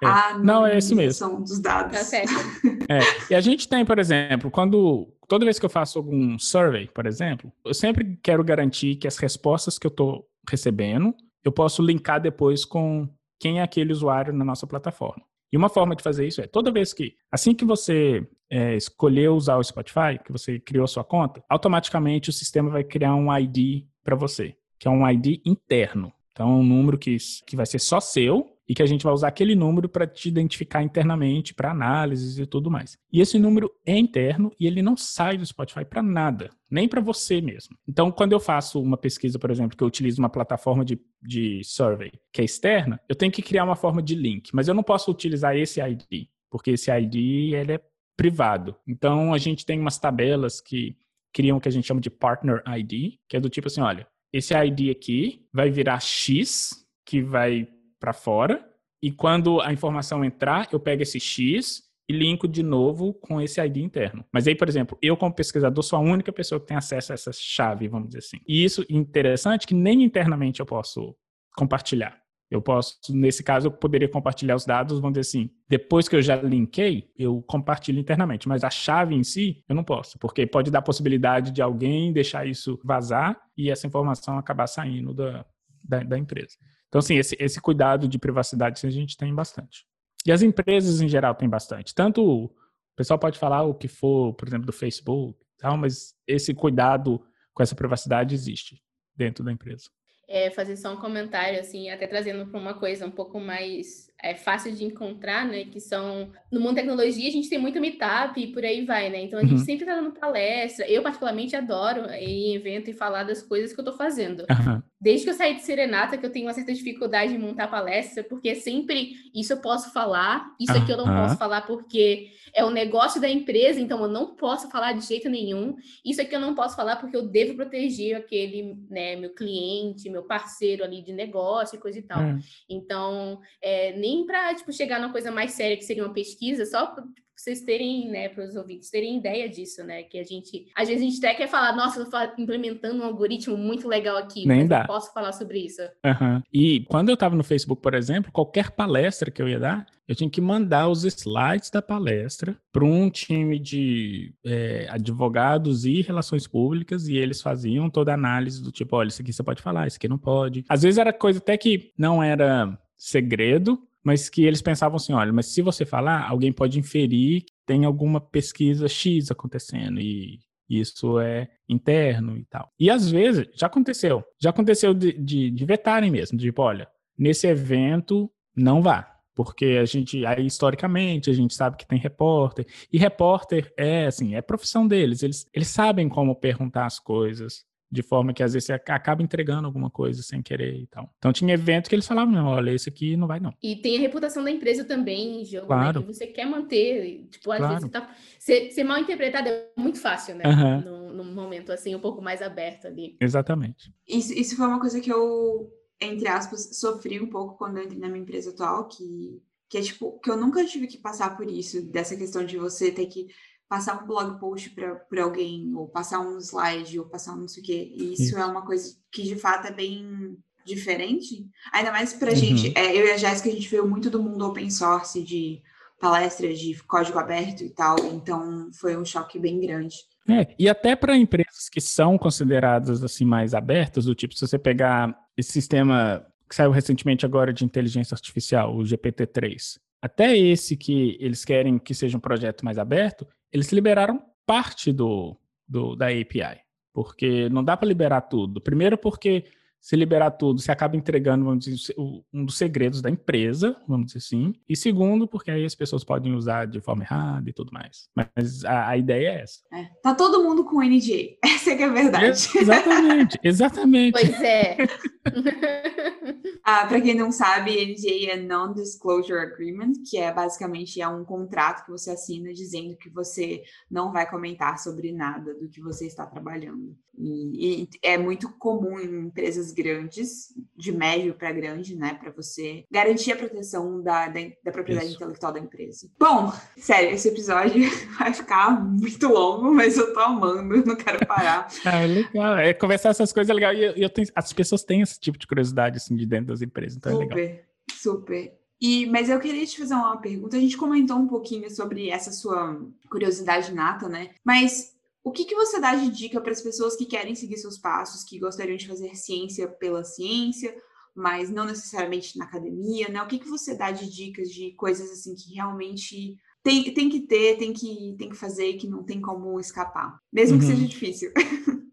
É. 0.02 0.38
Não, 0.38 0.64
é 0.64 0.78
isso 0.78 0.94
mesmo. 0.94 1.40
dos 1.40 1.58
dados. 1.58 1.96
Tá 1.96 2.04
certo. 2.04 2.32
É. 2.90 3.00
E 3.30 3.34
a 3.34 3.40
gente 3.42 3.68
tem, 3.68 3.84
por 3.84 3.98
exemplo, 3.98 4.50
quando 4.50 5.12
toda 5.28 5.44
vez 5.44 5.58
que 5.58 5.66
eu 5.66 5.68
faço 5.68 5.98
algum 5.98 6.38
survey, 6.38 6.88
por 6.88 7.04
exemplo, 7.04 7.52
eu 7.62 7.74
sempre 7.74 8.18
quero 8.22 8.42
garantir 8.42 8.96
que 8.96 9.06
as 9.06 9.18
respostas 9.18 9.78
que 9.78 9.86
eu 9.86 9.90
estou 9.90 10.26
recebendo, 10.48 11.14
eu 11.44 11.52
posso 11.52 11.82
linkar 11.82 12.18
depois 12.18 12.64
com 12.64 13.06
quem 13.38 13.60
é 13.60 13.62
aquele 13.62 13.92
usuário 13.92 14.32
na 14.32 14.42
nossa 14.42 14.66
plataforma. 14.66 15.22
E 15.52 15.56
uma 15.56 15.68
forma 15.68 15.94
de 15.94 16.02
fazer 16.02 16.26
isso 16.26 16.40
é 16.40 16.46
toda 16.46 16.72
vez 16.72 16.94
que, 16.94 17.14
assim 17.30 17.54
que 17.54 17.64
você 17.64 18.26
é, 18.50 18.74
escolheu 18.74 19.34
usar 19.34 19.56
o 19.56 19.64
Spotify, 19.64 20.18
que 20.24 20.32
você 20.32 20.58
criou 20.58 20.84
a 20.84 20.88
sua 20.88 21.04
conta, 21.04 21.42
automaticamente 21.48 22.30
o 22.30 22.32
sistema 22.32 22.70
vai 22.70 22.84
criar 22.84 23.14
um 23.14 23.34
ID 23.36 23.84
para 24.02 24.16
você, 24.16 24.56
que 24.78 24.88
é 24.88 24.90
um 24.90 25.08
ID 25.08 25.40
interno. 25.44 26.12
Então, 26.32 26.60
um 26.60 26.62
número 26.62 26.96
que, 26.96 27.16
que 27.46 27.56
vai 27.56 27.66
ser 27.66 27.80
só 27.80 27.98
seu 27.98 28.56
e 28.68 28.74
que 28.74 28.82
a 28.82 28.86
gente 28.86 29.02
vai 29.02 29.12
usar 29.12 29.28
aquele 29.28 29.54
número 29.54 29.88
para 29.88 30.06
te 30.06 30.28
identificar 30.28 30.82
internamente 30.82 31.54
para 31.54 31.70
análises 31.70 32.38
e 32.38 32.46
tudo 32.46 32.70
mais. 32.70 32.98
E 33.10 33.20
esse 33.20 33.38
número 33.38 33.72
é 33.84 33.96
interno 33.96 34.52
e 34.60 34.66
ele 34.66 34.82
não 34.82 34.96
sai 34.96 35.38
do 35.38 35.46
Spotify 35.46 35.84
para 35.84 36.02
nada, 36.02 36.50
nem 36.70 36.86
para 36.86 37.00
você 37.00 37.40
mesmo. 37.40 37.76
Então, 37.88 38.12
quando 38.12 38.32
eu 38.32 38.40
faço 38.40 38.80
uma 38.80 38.98
pesquisa, 38.98 39.38
por 39.38 39.50
exemplo, 39.50 39.76
que 39.76 39.82
eu 39.82 39.88
utilizo 39.88 40.20
uma 40.20 40.28
plataforma 40.28 40.84
de, 40.84 41.00
de 41.22 41.62
survey 41.64 42.12
que 42.30 42.42
é 42.42 42.44
externa, 42.44 43.00
eu 43.08 43.16
tenho 43.16 43.32
que 43.32 43.42
criar 43.42 43.64
uma 43.64 43.76
forma 43.76 44.02
de 44.02 44.14
link, 44.14 44.50
mas 44.52 44.68
eu 44.68 44.74
não 44.74 44.82
posso 44.82 45.10
utilizar 45.10 45.56
esse 45.56 45.80
ID, 45.80 46.28
porque 46.50 46.72
esse 46.72 46.90
ID 46.90 47.54
ele 47.54 47.72
é 47.72 47.80
privado. 48.16 48.76
Então, 48.86 49.32
a 49.32 49.38
gente 49.38 49.64
tem 49.64 49.80
umas 49.80 49.98
tabelas 49.98 50.60
que 50.60 50.94
criam 51.32 51.56
o 51.56 51.60
que 51.60 51.68
a 51.68 51.72
gente 51.72 51.86
chama 51.86 52.00
de 52.00 52.10
partner 52.10 52.62
ID, 52.66 53.14
que 53.26 53.36
é 53.36 53.40
do 53.40 53.48
tipo 53.48 53.68
assim, 53.68 53.80
olha, 53.80 54.06
esse 54.32 54.54
ID 54.54 54.90
aqui 54.90 55.46
vai 55.52 55.70
virar 55.70 56.00
X, 56.00 56.86
que 57.04 57.20
vai 57.22 57.68
para 57.98 58.12
fora, 58.12 58.68
e 59.02 59.10
quando 59.10 59.60
a 59.60 59.72
informação 59.72 60.24
entrar, 60.24 60.68
eu 60.72 60.80
pego 60.80 61.02
esse 61.02 61.20
X 61.20 61.82
e 62.08 62.12
linko 62.12 62.48
de 62.48 62.62
novo 62.62 63.12
com 63.14 63.40
esse 63.40 63.60
ID 63.60 63.78
interno. 63.78 64.24
Mas 64.32 64.48
aí, 64.48 64.54
por 64.54 64.68
exemplo, 64.68 64.98
eu 65.02 65.16
como 65.16 65.34
pesquisador 65.34 65.84
sou 65.84 65.98
a 65.98 66.02
única 66.02 66.32
pessoa 66.32 66.60
que 66.60 66.66
tem 66.66 66.76
acesso 66.76 67.12
a 67.12 67.14
essa 67.14 67.30
chave, 67.32 67.86
vamos 67.86 68.08
dizer 68.08 68.18
assim. 68.18 68.38
E 68.46 68.64
isso 68.64 68.84
interessante 68.88 69.66
que 69.66 69.74
nem 69.74 70.02
internamente 70.02 70.60
eu 70.60 70.66
posso 70.66 71.14
compartilhar. 71.54 72.18
Eu 72.50 72.62
posso, 72.62 72.96
nesse 73.10 73.42
caso, 73.42 73.66
eu 73.66 73.70
poderia 73.70 74.08
compartilhar 74.08 74.56
os 74.56 74.64
dados, 74.64 75.00
vamos 75.00 75.18
dizer 75.18 75.28
assim, 75.28 75.50
depois 75.68 76.08
que 76.08 76.16
eu 76.16 76.22
já 76.22 76.34
linkei, 76.36 77.10
eu 77.16 77.42
compartilho 77.42 78.00
internamente, 78.00 78.48
mas 78.48 78.64
a 78.64 78.70
chave 78.70 79.14
em 79.14 79.22
si, 79.22 79.62
eu 79.68 79.74
não 79.74 79.84
posso, 79.84 80.18
porque 80.18 80.46
pode 80.46 80.70
dar 80.70 80.80
possibilidade 80.80 81.50
de 81.50 81.60
alguém 81.60 82.12
deixar 82.12 82.46
isso 82.46 82.80
vazar 82.82 83.38
e 83.56 83.70
essa 83.70 83.86
informação 83.86 84.38
acabar 84.38 84.66
saindo 84.66 85.12
da, 85.12 85.44
da, 85.84 86.02
da 86.02 86.18
empresa. 86.18 86.56
Então, 86.88 87.00
assim, 87.00 87.16
esse, 87.16 87.36
esse 87.38 87.60
cuidado 87.60 88.08
de 88.08 88.18
privacidade 88.18 88.86
a 88.86 88.90
gente 88.90 89.16
tem 89.16 89.34
bastante. 89.34 89.86
E 90.26 90.32
as 90.32 90.42
empresas 90.42 91.00
em 91.00 91.08
geral 91.08 91.34
têm 91.34 91.48
bastante. 91.48 91.94
Tanto 91.94 92.24
o 92.24 92.50
pessoal 92.96 93.18
pode 93.18 93.38
falar 93.38 93.62
o 93.62 93.74
que 93.74 93.88
for, 93.88 94.32
por 94.34 94.48
exemplo, 94.48 94.66
do 94.66 94.72
Facebook, 94.72 95.38
tal, 95.58 95.76
mas 95.76 96.14
esse 96.26 96.54
cuidado 96.54 97.22
com 97.52 97.62
essa 97.62 97.74
privacidade 97.74 98.34
existe 98.34 98.82
dentro 99.14 99.44
da 99.44 99.52
empresa. 99.52 99.90
É, 100.28 100.50
fazer 100.50 100.76
só 100.76 100.92
um 100.94 101.00
comentário, 101.00 101.58
assim, 101.60 101.90
até 101.90 102.06
trazendo 102.06 102.46
para 102.50 102.60
uma 102.60 102.74
coisa 102.78 103.06
um 103.06 103.10
pouco 103.10 103.40
mais 103.40 104.07
é, 104.22 104.34
fácil 104.34 104.72
de 104.72 104.84
encontrar, 104.84 105.46
né? 105.46 105.64
Que 105.64 105.80
são. 105.80 106.30
No 106.50 106.60
mundo 106.60 106.74
da 106.74 106.80
tecnologia, 106.80 107.28
a 107.28 107.32
gente 107.32 107.48
tem 107.48 107.58
muito 107.58 107.80
meetup 107.80 108.40
e 108.40 108.48
por 108.48 108.64
aí 108.64 108.84
vai, 108.84 109.08
né? 109.10 109.22
Então 109.22 109.38
a 109.38 109.42
gente 109.42 109.52
uhum. 109.52 109.58
sempre 109.58 109.84
está 109.84 109.94
dando 109.94 110.12
palestra. 110.12 110.88
Eu, 110.88 111.02
particularmente, 111.02 111.54
adoro 111.54 112.10
ir 112.14 112.50
em 112.50 112.54
evento 112.54 112.90
e 112.90 112.94
falar 112.94 113.22
das 113.22 113.42
coisas 113.42 113.72
que 113.72 113.78
eu 113.78 113.84
estou 113.84 113.96
fazendo. 113.96 114.40
Uhum. 114.40 114.82
Desde 115.00 115.24
que 115.24 115.30
eu 115.30 115.34
saí 115.34 115.54
de 115.54 115.62
Serenata, 115.62 116.16
que 116.16 116.26
eu 116.26 116.32
tenho 116.32 116.46
uma 116.46 116.54
certa 116.54 116.72
dificuldade 116.72 117.32
em 117.32 117.38
montar 117.38 117.68
palestra, 117.68 118.24
porque 118.24 118.56
sempre 118.56 119.12
isso 119.32 119.52
eu 119.52 119.58
posso 119.58 119.92
falar, 119.92 120.52
isso 120.58 120.72
aqui 120.72 120.90
eu 120.90 120.96
não 120.96 121.04
posso 121.04 121.36
falar 121.36 121.62
porque 121.62 122.30
é 122.52 122.64
o 122.64 122.70
negócio 122.70 123.20
da 123.20 123.28
empresa, 123.28 123.78
então 123.78 124.02
eu 124.02 124.08
não 124.08 124.34
posso 124.34 124.68
falar 124.68 124.94
de 124.94 125.06
jeito 125.06 125.28
nenhum. 125.28 125.76
Isso 126.04 126.20
aqui 126.20 126.34
eu 126.34 126.40
não 126.40 126.54
posso 126.54 126.74
falar 126.74 126.96
porque 126.96 127.16
eu 127.16 127.28
devo 127.28 127.54
proteger 127.54 128.16
aquele, 128.16 128.76
né, 128.90 129.14
meu 129.14 129.30
cliente, 129.30 130.10
meu 130.10 130.24
parceiro 130.24 130.82
ali 130.82 131.00
de 131.00 131.12
negócio 131.12 131.76
e 131.76 131.80
coisa 131.80 131.98
e 131.98 132.02
tal. 132.02 132.20
Uhum. 132.20 132.40
Então, 132.68 133.40
é, 133.62 133.92
nem 133.96 134.07
para 134.26 134.54
tipo, 134.54 134.72
chegar 134.72 135.00
numa 135.00 135.12
coisa 135.12 135.30
mais 135.30 135.52
séria 135.52 135.76
que 135.76 135.84
seria 135.84 136.04
uma 136.04 136.12
pesquisa, 136.12 136.64
só 136.66 136.86
para 136.86 137.04
tipo, 137.04 137.28
vocês 137.38 137.60
terem, 137.60 138.08
né, 138.08 138.28
para 138.28 138.44
os 138.44 138.56
ouvintes 138.56 138.90
terem 138.90 139.16
ideia 139.16 139.48
disso, 139.48 139.84
né? 139.84 140.02
Que 140.02 140.18
a 140.18 140.24
gente, 140.24 140.66
às 140.74 140.88
vezes 140.88 141.02
a 141.02 141.06
gente 141.08 141.24
até 141.24 141.34
quer 141.36 141.46
falar, 141.46 141.74
nossa, 141.74 142.04
tô 142.04 142.42
implementando 142.42 143.00
um 143.00 143.06
algoritmo 143.06 143.56
muito 143.56 143.86
legal 143.86 144.16
aqui, 144.16 144.44
Nem 144.44 144.66
dá. 144.66 144.84
posso 144.84 145.12
falar 145.12 145.32
sobre 145.32 145.60
isso. 145.60 145.80
Uhum. 146.04 146.42
E 146.52 146.80
quando 146.88 147.10
eu 147.10 147.14
estava 147.14 147.36
no 147.36 147.44
Facebook, 147.44 147.80
por 147.80 147.94
exemplo, 147.94 148.32
qualquer 148.32 148.72
palestra 148.72 149.30
que 149.30 149.40
eu 149.40 149.48
ia 149.48 149.60
dar, 149.60 149.86
eu 150.08 150.16
tinha 150.16 150.28
que 150.28 150.40
mandar 150.40 150.88
os 150.88 151.04
slides 151.04 151.70
da 151.70 151.80
palestra 151.80 152.56
para 152.72 152.84
um 152.84 153.08
time 153.08 153.56
de 153.58 154.34
é, 154.44 154.88
advogados 154.90 155.84
e 155.84 156.00
relações 156.00 156.46
públicas 156.46 157.06
e 157.06 157.16
eles 157.16 157.40
faziam 157.40 157.88
toda 157.88 158.10
a 158.10 158.14
análise 158.14 158.60
do 158.60 158.72
tipo, 158.72 158.96
olha, 158.96 159.08
isso 159.08 159.22
aqui 159.22 159.32
você 159.32 159.44
pode 159.44 159.62
falar, 159.62 159.86
isso 159.86 159.96
aqui 159.96 160.08
não 160.08 160.18
pode. 160.18 160.64
Às 160.68 160.82
vezes 160.82 160.98
era 160.98 161.12
coisa 161.12 161.38
até 161.38 161.56
que 161.56 161.92
não 161.96 162.20
era 162.20 162.76
segredo, 162.96 163.80
mas 164.04 164.28
que 164.28 164.44
eles 164.44 164.62
pensavam 164.62 164.96
assim, 164.96 165.12
olha, 165.12 165.32
mas 165.32 165.46
se 165.46 165.62
você 165.62 165.84
falar, 165.84 166.28
alguém 166.28 166.52
pode 166.52 166.78
inferir 166.78 167.42
que 167.42 167.52
tem 167.66 167.84
alguma 167.84 168.20
pesquisa 168.20 168.88
X 168.88 169.30
acontecendo 169.30 170.00
e 170.00 170.38
isso 170.68 171.18
é 171.18 171.48
interno 171.68 172.36
e 172.36 172.44
tal. 172.44 172.70
E 172.78 172.90
às 172.90 173.10
vezes, 173.10 173.46
já 173.54 173.66
aconteceu, 173.66 174.22
já 174.40 174.50
aconteceu 174.50 174.92
de, 174.92 175.12
de, 175.12 175.50
de 175.50 175.64
vetarem 175.64 176.10
mesmo, 176.10 176.38
tipo, 176.38 176.62
olha, 176.62 176.86
nesse 177.16 177.46
evento 177.46 178.30
não 178.54 178.82
vá, 178.82 179.10
porque 179.34 179.78
a 179.80 179.84
gente, 179.84 180.26
aí 180.26 180.44
historicamente, 180.46 181.30
a 181.30 181.32
gente 181.32 181.54
sabe 181.54 181.76
que 181.76 181.86
tem 181.86 181.98
repórter, 181.98 182.66
e 182.92 182.98
repórter 182.98 183.72
é, 183.78 184.06
assim, 184.06 184.34
é 184.34 184.42
profissão 184.42 184.86
deles, 184.86 185.22
eles, 185.22 185.46
eles 185.54 185.68
sabem 185.68 186.08
como 186.08 186.36
perguntar 186.36 186.84
as 186.84 186.98
coisas, 186.98 187.64
de 187.90 188.02
forma 188.02 188.32
que 188.32 188.42
às 188.42 188.52
vezes 188.52 188.66
você 188.66 188.72
acaba 188.72 189.22
entregando 189.22 189.66
alguma 189.66 189.90
coisa 189.90 190.22
sem 190.22 190.42
querer 190.42 190.76
e 190.76 190.86
tal. 190.86 191.12
Então 191.18 191.32
tinha 191.32 191.54
evento 191.54 191.88
que 191.88 191.94
eles 191.94 192.06
falavam, 192.06 192.32
não, 192.32 192.46
olha, 192.46 192.70
esse 192.70 192.88
aqui 192.88 193.16
não 193.16 193.26
vai 193.26 193.40
não. 193.40 193.52
E 193.62 193.76
tem 193.76 193.96
a 193.96 194.00
reputação 194.00 194.44
da 194.44 194.50
empresa 194.50 194.84
também 194.84 195.40
em 195.40 195.44
jogo, 195.44 195.62
né, 195.62 195.80
claro. 195.80 196.00
né, 196.00 196.06
que 196.06 196.14
você 196.14 196.26
quer 196.26 196.44
manter, 196.44 197.26
tipo, 197.30 197.50
às 197.50 197.58
claro. 197.58 197.74
vezes 197.74 197.82
você 197.84 197.88
tá... 197.90 198.14
Ser, 198.38 198.70
ser, 198.70 198.84
mal 198.84 198.98
interpretado 198.98 199.48
é 199.48 199.68
muito 199.76 199.98
fácil, 200.00 200.34
né, 200.34 200.44
uhum. 200.46 200.80
num, 200.80 201.12
num, 201.14 201.34
momento 201.34 201.72
assim, 201.72 201.94
um 201.94 202.00
pouco 202.00 202.20
mais 202.20 202.42
aberto 202.42 202.86
ali. 202.86 203.16
Exatamente. 203.20 203.92
Isso, 204.06 204.32
isso 204.32 204.56
foi 204.56 204.66
uma 204.66 204.80
coisa 204.80 205.00
que 205.00 205.10
eu, 205.10 205.70
entre 206.00 206.28
aspas, 206.28 206.78
sofri 206.78 207.20
um 207.20 207.28
pouco 207.30 207.56
quando 207.56 207.78
eu 207.78 207.84
entrei 207.84 207.98
na 207.98 208.08
minha 208.08 208.22
empresa 208.22 208.50
atual, 208.50 208.86
que, 208.86 209.40
que 209.68 209.78
é 209.78 209.80
tipo, 209.80 210.18
que 210.20 210.30
eu 210.30 210.36
nunca 210.36 210.64
tive 210.64 210.86
que 210.86 210.98
passar 210.98 211.36
por 211.36 211.50
isso, 211.50 211.82
dessa 211.90 212.16
questão 212.16 212.44
de 212.44 212.58
você 212.58 212.92
ter 212.92 213.06
que 213.06 213.28
passar 213.68 214.02
um 214.02 214.06
blog 214.06 214.38
post 214.40 214.70
para 214.70 215.22
alguém, 215.22 215.74
ou 215.74 215.88
passar 215.88 216.20
um 216.20 216.38
slide, 216.38 216.98
ou 216.98 217.06
passar 217.06 217.34
um 217.34 217.40
não 217.42 217.48
sei 217.48 217.62
o 217.62 217.66
quê. 217.66 217.92
E 217.94 218.12
isso, 218.14 218.22
isso, 218.22 218.38
é 218.38 218.46
uma 218.46 218.64
coisa 218.64 218.96
que 219.12 219.22
de 219.22 219.36
fato 219.36 219.68
é 219.68 219.72
bem 219.72 220.36
diferente. 220.64 221.46
Ainda 221.72 221.92
mais 221.92 222.12
para 222.12 222.28
a 222.28 222.32
uhum. 222.32 222.36
gente, 222.36 222.72
é, 222.76 222.96
eu 222.96 223.06
e 223.06 223.12
a 223.12 223.16
Jéssica, 223.16 223.48
a 223.48 223.52
gente 223.52 223.68
veio 223.68 223.88
muito 223.88 224.10
do 224.10 224.22
mundo 224.22 224.46
open 224.46 224.70
source, 224.70 225.22
de 225.22 225.62
palestras 226.00 226.58
de 226.58 226.80
código 226.84 227.18
aberto 227.18 227.62
e 227.62 227.70
tal, 227.70 227.96
então 228.06 228.70
foi 228.72 228.96
um 228.96 229.04
choque 229.04 229.38
bem 229.38 229.60
grande. 229.60 229.96
É, 230.28 230.54
e 230.58 230.68
até 230.68 230.94
para 230.94 231.16
empresas 231.16 231.68
que 231.70 231.80
são 231.80 232.16
consideradas 232.16 233.02
assim 233.02 233.24
mais 233.24 233.54
abertas, 233.54 234.04
do 234.04 234.14
tipo, 234.14 234.34
se 234.34 234.46
você 234.46 234.58
pegar 234.58 235.18
esse 235.36 235.50
sistema 235.50 236.24
que 236.48 236.54
saiu 236.54 236.70
recentemente 236.70 237.26
agora 237.26 237.52
de 237.52 237.64
inteligência 237.64 238.14
artificial, 238.14 238.76
o 238.76 238.82
GPT-3, 238.82 239.78
até 240.00 240.36
esse 240.36 240.76
que 240.76 241.16
eles 241.20 241.44
querem 241.44 241.78
que 241.78 241.94
seja 241.94 242.16
um 242.16 242.20
projeto 242.20 242.64
mais 242.64 242.78
aberto, 242.78 243.26
eles 243.52 243.72
liberaram 243.72 244.22
parte 244.46 244.92
do, 244.92 245.36
do 245.66 245.94
da 245.94 246.06
API, 246.06 246.60
porque 246.92 247.48
não 247.48 247.62
dá 247.62 247.76
para 247.76 247.88
liberar 247.88 248.22
tudo. 248.22 248.60
Primeiro 248.60 248.96
porque 248.96 249.44
se 249.80 249.96
liberar 249.96 250.32
tudo, 250.32 250.60
você 250.60 250.72
acaba 250.72 250.96
entregando, 250.96 251.44
vamos 251.44 251.64
dizer, 251.64 251.94
um 251.98 252.44
dos 252.44 252.58
segredos 252.58 253.00
da 253.00 253.08
empresa, 253.08 253.76
vamos 253.86 254.06
dizer 254.06 254.18
assim. 254.18 254.54
E 254.68 254.76
segundo, 254.76 255.26
porque 255.26 255.50
aí 255.50 255.64
as 255.64 255.74
pessoas 255.74 256.04
podem 256.04 256.34
usar 256.34 256.66
de 256.66 256.80
forma 256.80 257.04
errada 257.04 257.48
e 257.48 257.52
tudo 257.52 257.72
mais. 257.72 258.08
Mas 258.14 258.64
a, 258.64 258.88
a 258.88 258.96
ideia 258.96 259.28
é 259.28 259.42
essa. 259.42 259.60
É, 259.72 259.84
tá 260.02 260.14
todo 260.14 260.42
mundo 260.42 260.64
com 260.64 260.82
NDA. 260.82 261.38
Essa 261.44 261.70
é 261.70 261.76
que 261.76 261.82
é 261.82 261.86
a 261.86 261.92
verdade. 261.92 262.26
É, 262.26 262.60
exatamente, 262.60 263.38
exatamente. 263.42 264.12
Pois 264.12 264.42
é. 264.42 264.76
ah, 266.64 266.86
para 266.86 267.00
quem 267.00 267.14
não 267.14 267.30
sabe, 267.30 267.72
NDA 267.72 268.32
é 268.32 268.36
Non-Disclosure 268.36 269.38
Agreement, 269.38 269.92
que 270.08 270.18
é 270.18 270.32
basicamente 270.32 271.00
é 271.00 271.08
um 271.08 271.24
contrato 271.24 271.84
que 271.84 271.90
você 271.90 272.10
assina 272.10 272.52
dizendo 272.52 272.96
que 272.96 273.10
você 273.10 273.62
não 273.90 274.12
vai 274.12 274.28
comentar 274.28 274.78
sobre 274.78 275.12
nada 275.12 275.54
do 275.54 275.68
que 275.68 275.80
você 275.80 276.06
está 276.06 276.26
trabalhando. 276.26 276.96
E, 277.18 277.82
e 277.82 277.88
é 278.02 278.16
muito 278.16 278.48
comum 278.58 278.98
em 278.98 279.26
empresas 279.26 279.72
grandes, 279.72 280.54
de 280.76 280.92
médio 280.92 281.34
para 281.34 281.52
grande, 281.52 281.96
né, 281.96 282.14
para 282.14 282.30
você 282.30 282.84
garantir 282.90 283.32
a 283.32 283.36
proteção 283.36 284.00
da, 284.02 284.28
da, 284.28 284.40
da 284.64 284.72
propriedade 284.72 285.08
Isso. 285.08 285.16
intelectual 285.16 285.52
da 285.52 285.58
empresa. 285.58 286.08
Bom, 286.18 286.52
sério, 286.76 287.10
esse 287.10 287.28
episódio 287.28 287.88
vai 288.18 288.32
ficar 288.32 288.80
muito 288.80 289.26
longo, 289.28 289.72
mas 289.74 289.96
eu 289.96 290.12
tô 290.12 290.20
amando, 290.20 290.84
não 290.86 290.96
quero 290.96 291.26
parar. 291.26 291.68
é 291.84 292.06
legal, 292.06 292.56
é 292.58 292.72
conversar 292.72 293.10
essas 293.10 293.32
coisas 293.32 293.50
é 293.50 293.54
legal 293.54 293.74
e 293.74 293.84
eu, 293.84 293.92
eu 293.96 294.10
tenho, 294.10 294.28
as 294.34 294.52
pessoas 294.52 294.84
têm 294.84 295.00
esse 295.00 295.18
tipo 295.18 295.36
de 295.36 295.46
curiosidade 295.46 295.96
assim 295.96 296.14
de 296.14 296.24
dentro 296.24 296.46
das 296.46 296.62
empresas, 296.62 296.96
então 296.96 297.12
super, 297.12 297.38
é 297.38 297.42
legal. 297.42 297.60
Super, 297.90 298.58
E, 298.80 299.06
mas 299.06 299.28
eu 299.28 299.40
queria 299.40 299.66
te 299.66 299.78
fazer 299.78 299.94
uma 299.94 300.18
pergunta. 300.18 300.56
A 300.56 300.60
gente 300.60 300.76
comentou 300.76 301.16
um 301.16 301.26
pouquinho 301.26 301.68
sobre 301.70 302.10
essa 302.10 302.30
sua 302.30 302.80
curiosidade 303.10 303.74
nata, 303.74 304.08
né? 304.08 304.30
Mas 304.44 304.94
o 305.28 305.30
que, 305.30 305.44
que 305.44 305.54
você 305.54 305.78
dá 305.78 305.94
de 305.94 306.10
dica 306.10 306.40
para 306.40 306.52
as 306.52 306.62
pessoas 306.62 306.96
que 306.96 307.04
querem 307.04 307.34
seguir 307.34 307.58
seus 307.58 307.76
passos, 307.76 308.24
que 308.24 308.38
gostariam 308.38 308.78
de 308.78 308.88
fazer 308.88 309.14
ciência 309.14 309.68
pela 309.68 310.02
ciência, 310.02 310.74
mas 311.14 311.50
não 311.50 311.66
necessariamente 311.66 312.38
na 312.38 312.46
academia, 312.46 313.08
né? 313.08 313.22
O 313.22 313.26
que, 313.26 313.38
que 313.38 313.48
você 313.48 313.76
dá 313.76 313.90
de 313.90 314.10
dicas 314.10 314.48
de 314.48 314.72
coisas 314.72 315.10
assim 315.10 315.34
que 315.34 315.54
realmente 315.54 316.38
tem, 316.62 316.82
tem 316.94 317.10
que 317.10 317.20
ter, 317.20 317.58
tem 317.58 317.74
que, 317.74 318.16
tem 318.18 318.30
que 318.30 318.36
fazer 318.36 318.74
que 318.74 318.88
não 318.88 319.04
tem 319.04 319.20
como 319.20 319.60
escapar, 319.60 320.18
mesmo 320.32 320.54
uhum. 320.54 320.60
que 320.60 320.66
seja 320.66 320.86
difícil. 320.86 321.32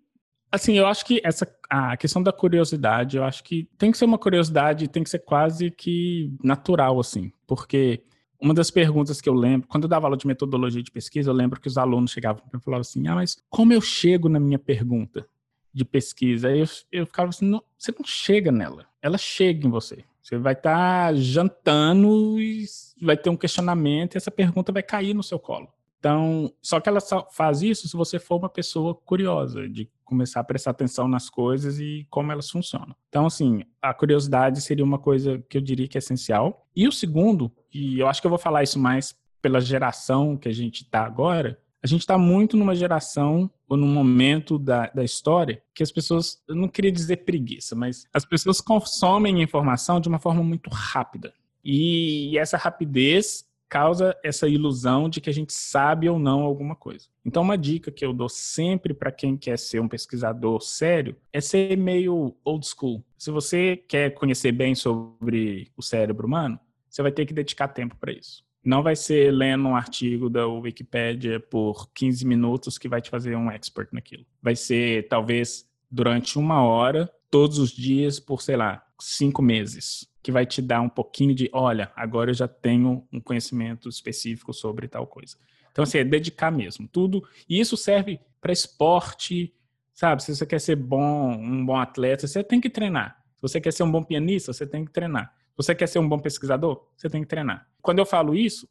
Assim, 0.51 0.77
eu 0.77 0.87
acho 0.87 1.03
que 1.03 1.19
essa 1.21 1.45
a 1.69 1.97
questão 1.97 2.23
da 2.23 2.31
curiosidade, 2.31 3.17
eu 3.17 3.25
acho 3.25 3.43
que 3.43 3.67
tem 3.77 3.91
que 3.91 3.97
ser 3.97 4.05
uma 4.05 4.17
curiosidade, 4.17 4.87
tem 4.87 5.03
que 5.03 5.09
ser 5.09 5.19
quase 5.19 5.69
que 5.69 6.31
natural, 6.41 6.97
assim, 6.97 7.29
porque 7.45 8.05
uma 8.45 8.53
das 8.53 8.69
perguntas 8.69 9.19
que 9.19 9.27
eu 9.27 9.33
lembro, 9.33 9.67
quando 9.67 9.85
eu 9.85 9.89
dava 9.89 10.05
aula 10.05 10.15
de 10.15 10.27
metodologia 10.27 10.83
de 10.83 10.91
pesquisa, 10.91 11.31
eu 11.31 11.33
lembro 11.33 11.59
que 11.59 11.67
os 11.67 11.79
alunos 11.79 12.11
chegavam 12.11 12.43
e 12.53 12.59
falavam 12.59 12.81
assim: 12.81 13.07
ah, 13.07 13.15
mas 13.15 13.41
como 13.49 13.73
eu 13.73 13.81
chego 13.81 14.29
na 14.29 14.39
minha 14.39 14.59
pergunta 14.59 15.27
de 15.73 15.83
pesquisa? 15.83 16.49
Aí 16.49 16.59
eu, 16.59 16.67
eu 16.91 17.05
ficava 17.07 17.29
assim: 17.29 17.45
não, 17.45 17.63
você 17.75 17.91
não 17.97 18.05
chega 18.05 18.51
nela, 18.51 18.85
ela 19.01 19.17
chega 19.17 19.65
em 19.65 19.69
você. 19.69 20.05
Você 20.21 20.37
vai 20.37 20.53
estar 20.53 21.07
tá 21.07 21.13
jantando 21.15 22.39
e 22.39 22.65
vai 23.01 23.17
ter 23.17 23.31
um 23.31 23.37
questionamento 23.37 24.13
e 24.13 24.17
essa 24.17 24.29
pergunta 24.29 24.71
vai 24.71 24.83
cair 24.83 25.15
no 25.15 25.23
seu 25.23 25.39
colo. 25.39 25.67
Então, 26.05 26.53
só 26.61 26.79
que 26.79 26.87
ela 26.87 26.99
só 26.99 27.27
faz 27.31 27.63
isso 27.63 27.87
se 27.87 27.97
você 27.97 28.19
for 28.19 28.35
uma 28.35 28.47
pessoa 28.47 28.93
curiosa, 28.93 29.67
de 29.67 29.89
começar 30.03 30.39
a 30.39 30.43
prestar 30.43 30.69
atenção 30.69 31.07
nas 31.07 31.31
coisas 31.31 31.79
e 31.79 32.05
como 32.11 32.31
elas 32.31 32.47
funcionam. 32.47 32.95
Então, 33.09 33.25
assim, 33.25 33.63
a 33.81 33.91
curiosidade 33.91 34.61
seria 34.61 34.85
uma 34.85 34.99
coisa 34.99 35.43
que 35.49 35.57
eu 35.57 35.61
diria 35.61 35.87
que 35.87 35.97
é 35.97 35.99
essencial. 35.99 36.63
E 36.75 36.87
o 36.87 36.91
segundo, 36.91 37.51
e 37.73 37.97
eu 37.97 38.07
acho 38.07 38.21
que 38.21 38.27
eu 38.27 38.29
vou 38.29 38.37
falar 38.37 38.61
isso 38.61 38.77
mais 38.77 39.15
pela 39.41 39.59
geração 39.59 40.37
que 40.37 40.47
a 40.47 40.53
gente 40.53 40.83
está 40.83 41.03
agora, 41.03 41.59
a 41.81 41.87
gente 41.87 42.01
está 42.01 42.19
muito 42.19 42.55
numa 42.55 42.75
geração 42.75 43.49
ou 43.67 43.75
num 43.75 43.87
momento 43.87 44.59
da, 44.59 44.85
da 44.91 45.03
história 45.03 45.59
que 45.73 45.81
as 45.81 45.91
pessoas, 45.91 46.39
eu 46.47 46.53
não 46.53 46.67
queria 46.67 46.91
dizer 46.91 47.25
preguiça, 47.25 47.75
mas 47.75 48.05
as 48.13 48.23
pessoas 48.23 48.61
consomem 48.61 49.41
informação 49.41 49.99
de 49.99 50.07
uma 50.07 50.19
forma 50.19 50.43
muito 50.43 50.69
rápida. 50.69 51.33
E 51.63 52.37
essa 52.37 52.57
rapidez 52.57 53.43
causa 53.69 54.15
essa 54.23 54.47
ilusão 54.47 55.09
de 55.09 55.19
que 55.19 55.29
a 55.29 55.33
gente 55.33 55.53
sabe 55.53 56.07
ou 56.07 56.19
não 56.19 56.41
alguma 56.41 56.75
coisa. 56.75 57.07
Então, 57.25 57.43
uma 57.43 57.57
dica 57.57 57.91
que 57.91 58.05
eu 58.05 58.13
dou 58.13 58.29
sempre 58.29 58.93
para 58.93 59.11
quem 59.11 59.35
quer 59.35 59.57
ser 59.57 59.79
um 59.79 59.87
pesquisador 59.87 60.61
sério 60.61 61.15
é 61.33 61.41
ser 61.41 61.75
meio 61.77 62.35
old 62.43 62.65
school. 62.65 63.03
Se 63.17 63.31
você 63.31 63.75
quer 63.75 64.13
conhecer 64.13 64.51
bem 64.51 64.75
sobre 64.75 65.71
o 65.75 65.81
cérebro 65.81 66.27
humano, 66.27 66.59
você 66.89 67.01
vai 67.01 67.11
ter 67.11 67.25
que 67.25 67.33
dedicar 67.33 67.67
tempo 67.67 67.95
para 67.97 68.13
isso. 68.13 68.45
Não 68.63 68.81
vai 68.81 68.95
ser 68.95 69.31
lendo 69.31 69.67
um 69.67 69.75
artigo 69.75 70.29
da 70.29 70.47
Wikipedia 70.47 71.39
por 71.39 71.89
15 71.93 72.25
minutos 72.25 72.77
que 72.77 72.89
vai 72.89 73.01
te 73.01 73.09
fazer 73.09 73.35
um 73.35 73.51
expert 73.51 73.89
naquilo. 73.91 74.25
Vai 74.41 74.55
ser, 74.55 75.07
talvez, 75.07 75.69
durante 75.89 76.39
uma 76.39 76.63
hora, 76.63 77.11
todos 77.29 77.59
os 77.59 77.71
dias, 77.71 78.19
por, 78.19 78.41
sei 78.41 78.55
lá, 78.55 78.83
cinco 78.99 79.41
meses 79.41 80.09
que 80.25 80.31
vai 80.31 80.43
te 80.43 80.59
dar 80.59 80.81
um 80.81 80.89
pouquinho 80.89 81.35
de, 81.35 81.47
olha, 81.53 81.91
agora 81.95 82.31
eu 82.31 82.33
já 82.33 82.47
tenho 82.47 83.07
um 83.13 83.21
conhecimento 83.21 83.87
específico 83.87 84.51
sobre 84.55 84.87
tal 84.87 85.05
coisa. 85.05 85.37
Então, 85.71 85.83
assim, 85.83 85.99
é 85.99 86.03
dedicar 86.03 86.51
mesmo, 86.51 86.87
tudo. 86.87 87.23
E 87.47 87.59
isso 87.59 87.77
serve 87.77 88.19
para 88.41 88.51
esporte, 88.51 89.53
sabe? 89.93 90.23
Se 90.23 90.35
você 90.35 90.43
quer 90.43 90.59
ser 90.59 90.77
bom, 90.77 91.29
um 91.29 91.63
bom 91.63 91.77
atleta, 91.77 92.25
você 92.25 92.43
tem 92.43 92.59
que 92.59 92.71
treinar. 92.71 93.23
Se 93.35 93.41
você 93.43 93.61
quer 93.61 93.71
ser 93.71 93.83
um 93.83 93.91
bom 93.91 94.01
pianista, 94.01 94.51
você 94.51 94.65
tem 94.65 94.83
que 94.83 94.91
treinar. 94.91 95.31
Se 95.51 95.57
você 95.57 95.75
quer 95.75 95.87
ser 95.87 95.99
um 95.99 96.09
bom 96.09 96.17
pesquisador, 96.17 96.87
você 96.97 97.07
tem 97.07 97.21
que 97.21 97.27
treinar. 97.27 97.69
Quando 97.79 97.99
eu 97.99 98.05
falo 98.05 98.33
isso, 98.33 98.67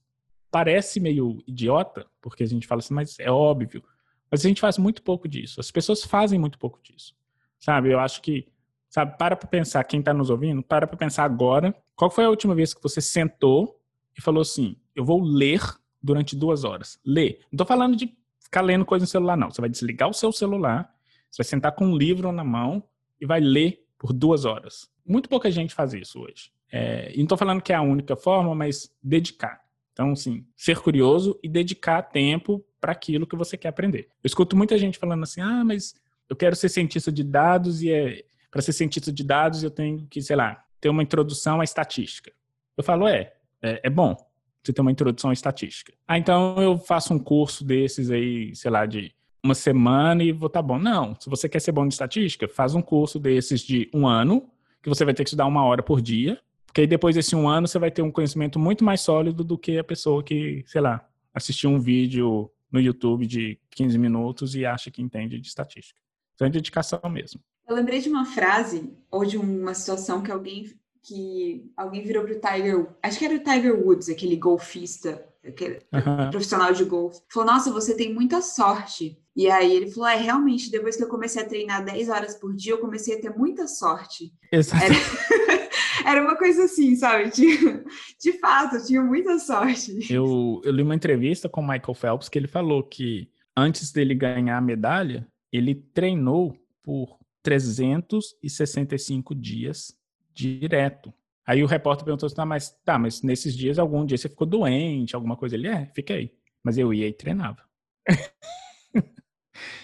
parece 0.50 0.98
meio 0.98 1.40
idiota, 1.46 2.04
porque 2.20 2.42
a 2.42 2.48
gente 2.48 2.66
fala 2.66 2.80
assim, 2.80 2.94
mas 2.94 3.16
é 3.20 3.30
óbvio. 3.30 3.80
Mas 4.28 4.44
a 4.44 4.48
gente 4.48 4.60
faz 4.60 4.76
muito 4.76 5.04
pouco 5.04 5.28
disso. 5.28 5.60
As 5.60 5.70
pessoas 5.70 6.02
fazem 6.02 6.36
muito 6.36 6.58
pouco 6.58 6.80
disso. 6.82 7.14
Sabe? 7.60 7.92
Eu 7.92 8.00
acho 8.00 8.20
que 8.22 8.48
Sabe, 8.94 9.18
para 9.18 9.34
para 9.34 9.48
pensar, 9.48 9.82
quem 9.82 9.98
está 9.98 10.14
nos 10.14 10.30
ouvindo, 10.30 10.62
para 10.62 10.86
para 10.86 10.96
pensar 10.96 11.24
agora, 11.24 11.74
qual 11.96 12.08
foi 12.08 12.26
a 12.26 12.30
última 12.30 12.54
vez 12.54 12.72
que 12.72 12.80
você 12.80 13.00
sentou 13.00 13.76
e 14.16 14.22
falou 14.22 14.40
assim, 14.40 14.76
eu 14.94 15.04
vou 15.04 15.20
ler 15.20 15.60
durante 16.00 16.36
duas 16.36 16.62
horas. 16.62 17.00
Ler. 17.04 17.40
Não 17.50 17.56
estou 17.56 17.66
falando 17.66 17.96
de 17.96 18.16
ficar 18.38 18.60
lendo 18.60 18.84
coisa 18.84 19.02
no 19.02 19.08
celular, 19.08 19.36
não. 19.36 19.50
Você 19.50 19.60
vai 19.60 19.68
desligar 19.68 20.08
o 20.08 20.12
seu 20.12 20.30
celular, 20.30 20.88
você 21.28 21.42
vai 21.42 21.44
sentar 21.44 21.72
com 21.72 21.86
um 21.86 21.96
livro 21.96 22.30
na 22.30 22.44
mão 22.44 22.84
e 23.20 23.26
vai 23.26 23.40
ler 23.40 23.84
por 23.98 24.12
duas 24.12 24.44
horas. 24.44 24.88
Muito 25.04 25.28
pouca 25.28 25.50
gente 25.50 25.74
faz 25.74 25.92
isso 25.92 26.20
hoje. 26.20 26.52
É, 26.70 27.10
e 27.12 27.16
não 27.16 27.24
estou 27.24 27.36
falando 27.36 27.62
que 27.62 27.72
é 27.72 27.76
a 27.76 27.82
única 27.82 28.14
forma, 28.14 28.54
mas 28.54 28.94
dedicar. 29.02 29.60
Então, 29.92 30.14
sim, 30.14 30.46
ser 30.56 30.78
curioso 30.78 31.36
e 31.42 31.48
dedicar 31.48 32.00
tempo 32.00 32.64
para 32.80 32.92
aquilo 32.92 33.26
que 33.26 33.34
você 33.34 33.56
quer 33.56 33.70
aprender. 33.70 34.06
Eu 34.22 34.28
escuto 34.28 34.56
muita 34.56 34.78
gente 34.78 35.00
falando 35.00 35.24
assim, 35.24 35.40
ah, 35.40 35.64
mas 35.64 35.96
eu 36.30 36.36
quero 36.36 36.54
ser 36.54 36.68
cientista 36.68 37.10
de 37.10 37.24
dados 37.24 37.82
e 37.82 37.90
é, 37.90 38.24
para 38.54 38.62
ser 38.62 38.72
cientista 38.72 39.10
de 39.10 39.24
dados, 39.24 39.64
eu 39.64 39.70
tenho 39.70 40.06
que, 40.08 40.22
sei 40.22 40.36
lá, 40.36 40.62
ter 40.80 40.88
uma 40.88 41.02
introdução 41.02 41.60
à 41.60 41.64
estatística. 41.64 42.30
Eu 42.76 42.84
falo, 42.84 43.08
é, 43.08 43.32
é, 43.60 43.80
é 43.82 43.90
bom 43.90 44.16
você 44.62 44.72
ter 44.72 44.80
uma 44.80 44.92
introdução 44.92 45.30
à 45.30 45.32
estatística. 45.32 45.92
Ah, 46.06 46.16
então 46.16 46.62
eu 46.62 46.78
faço 46.78 47.12
um 47.12 47.18
curso 47.18 47.64
desses 47.64 48.12
aí, 48.12 48.54
sei 48.54 48.70
lá, 48.70 48.86
de 48.86 49.12
uma 49.42 49.56
semana 49.56 50.22
e 50.22 50.30
vou 50.30 50.48
tá 50.48 50.62
bom. 50.62 50.78
Não, 50.78 51.16
se 51.18 51.28
você 51.28 51.48
quer 51.48 51.58
ser 51.58 51.72
bom 51.72 51.84
de 51.88 51.94
estatística, 51.94 52.46
faz 52.46 52.76
um 52.76 52.80
curso 52.80 53.18
desses 53.18 53.60
de 53.60 53.90
um 53.92 54.06
ano, 54.06 54.48
que 54.80 54.88
você 54.88 55.04
vai 55.04 55.12
ter 55.12 55.24
que 55.24 55.30
estudar 55.30 55.46
uma 55.46 55.64
hora 55.64 55.82
por 55.82 56.00
dia, 56.00 56.40
porque 56.64 56.82
aí 56.82 56.86
depois 56.86 57.16
desse 57.16 57.34
um 57.34 57.48
ano 57.48 57.66
você 57.66 57.80
vai 57.80 57.90
ter 57.90 58.02
um 58.02 58.10
conhecimento 58.10 58.56
muito 58.56 58.84
mais 58.84 59.00
sólido 59.00 59.42
do 59.42 59.58
que 59.58 59.78
a 59.78 59.84
pessoa 59.84 60.22
que, 60.22 60.62
sei 60.68 60.80
lá, 60.80 61.04
assistiu 61.34 61.70
um 61.70 61.80
vídeo 61.80 62.48
no 62.70 62.80
YouTube 62.80 63.26
de 63.26 63.58
15 63.72 63.98
minutos 63.98 64.54
e 64.54 64.64
acha 64.64 64.92
que 64.92 65.02
entende 65.02 65.40
de 65.40 65.48
estatística. 65.48 65.98
Então 66.36 66.46
é 66.46 66.50
dedicação 66.50 67.00
mesmo. 67.10 67.40
Eu 67.66 67.74
lembrei 67.74 68.00
de 68.00 68.08
uma 68.08 68.24
frase 68.24 68.92
ou 69.10 69.24
de 69.24 69.38
uma 69.38 69.74
situação 69.74 70.22
que 70.22 70.30
alguém 70.30 70.70
que 71.06 71.70
alguém 71.76 72.02
virou 72.02 72.24
pro 72.24 72.40
Tiger, 72.40 72.86
acho 73.02 73.18
que 73.18 73.24
era 73.26 73.34
o 73.34 73.38
Tiger 73.38 73.78
Woods, 73.78 74.08
aquele 74.08 74.36
golfista, 74.36 75.22
aquele 75.46 75.80
uhum. 75.92 76.30
profissional 76.30 76.72
de 76.72 76.84
golfe. 76.84 77.20
Falou: 77.30 77.52
"Nossa, 77.52 77.70
você 77.70 77.94
tem 77.94 78.12
muita 78.12 78.40
sorte". 78.40 79.18
E 79.36 79.50
aí 79.50 79.74
ele 79.74 79.90
falou: 79.90 80.08
"É, 80.08 80.16
realmente, 80.16 80.70
depois 80.70 80.96
que 80.96 81.04
eu 81.04 81.08
comecei 81.08 81.42
a 81.42 81.46
treinar 81.46 81.84
10 81.84 82.08
horas 82.08 82.34
por 82.36 82.54
dia, 82.54 82.72
eu 82.72 82.78
comecei 82.78 83.16
a 83.16 83.20
ter 83.20 83.36
muita 83.36 83.66
sorte". 83.66 84.32
Exato. 84.50 84.82
Era, 84.82 84.94
era 86.08 86.22
uma 86.22 86.36
coisa 86.36 86.64
assim, 86.64 86.96
sabe? 86.96 87.30
De, 87.30 87.84
de 88.18 88.32
fato, 88.38 88.76
eu 88.76 88.84
tinha 88.84 89.02
muita 89.02 89.38
sorte. 89.38 90.10
Eu, 90.10 90.62
eu 90.64 90.72
li 90.72 90.82
uma 90.82 90.94
entrevista 90.94 91.50
com 91.50 91.60
o 91.60 91.68
Michael 91.68 91.94
Phelps 91.94 92.30
que 92.30 92.38
ele 92.38 92.48
falou 92.48 92.82
que 92.82 93.28
antes 93.54 93.92
dele 93.92 94.14
ganhar 94.14 94.56
a 94.56 94.62
medalha, 94.62 95.26
ele 95.52 95.74
treinou 95.74 96.56
por 96.82 97.18
365 97.44 99.34
dias 99.34 99.96
direto. 100.34 101.14
Aí 101.46 101.62
o 101.62 101.66
repórter 101.66 102.04
perguntou 102.06 102.26
assim, 102.26 102.34
tá, 102.34 102.46
mas, 102.46 102.70
tá, 102.84 102.98
mas 102.98 103.22
nesses 103.22 103.54
dias, 103.54 103.78
algum 103.78 104.04
dia 104.04 104.16
você 104.16 104.28
ficou 104.30 104.46
doente, 104.46 105.14
alguma 105.14 105.36
coisa? 105.36 105.54
Ele, 105.54 105.68
é, 105.68 105.86
fiquei. 105.94 106.34
Mas 106.64 106.78
eu 106.78 106.92
ia 106.92 107.06
e 107.06 107.12
treinava. 107.12 107.62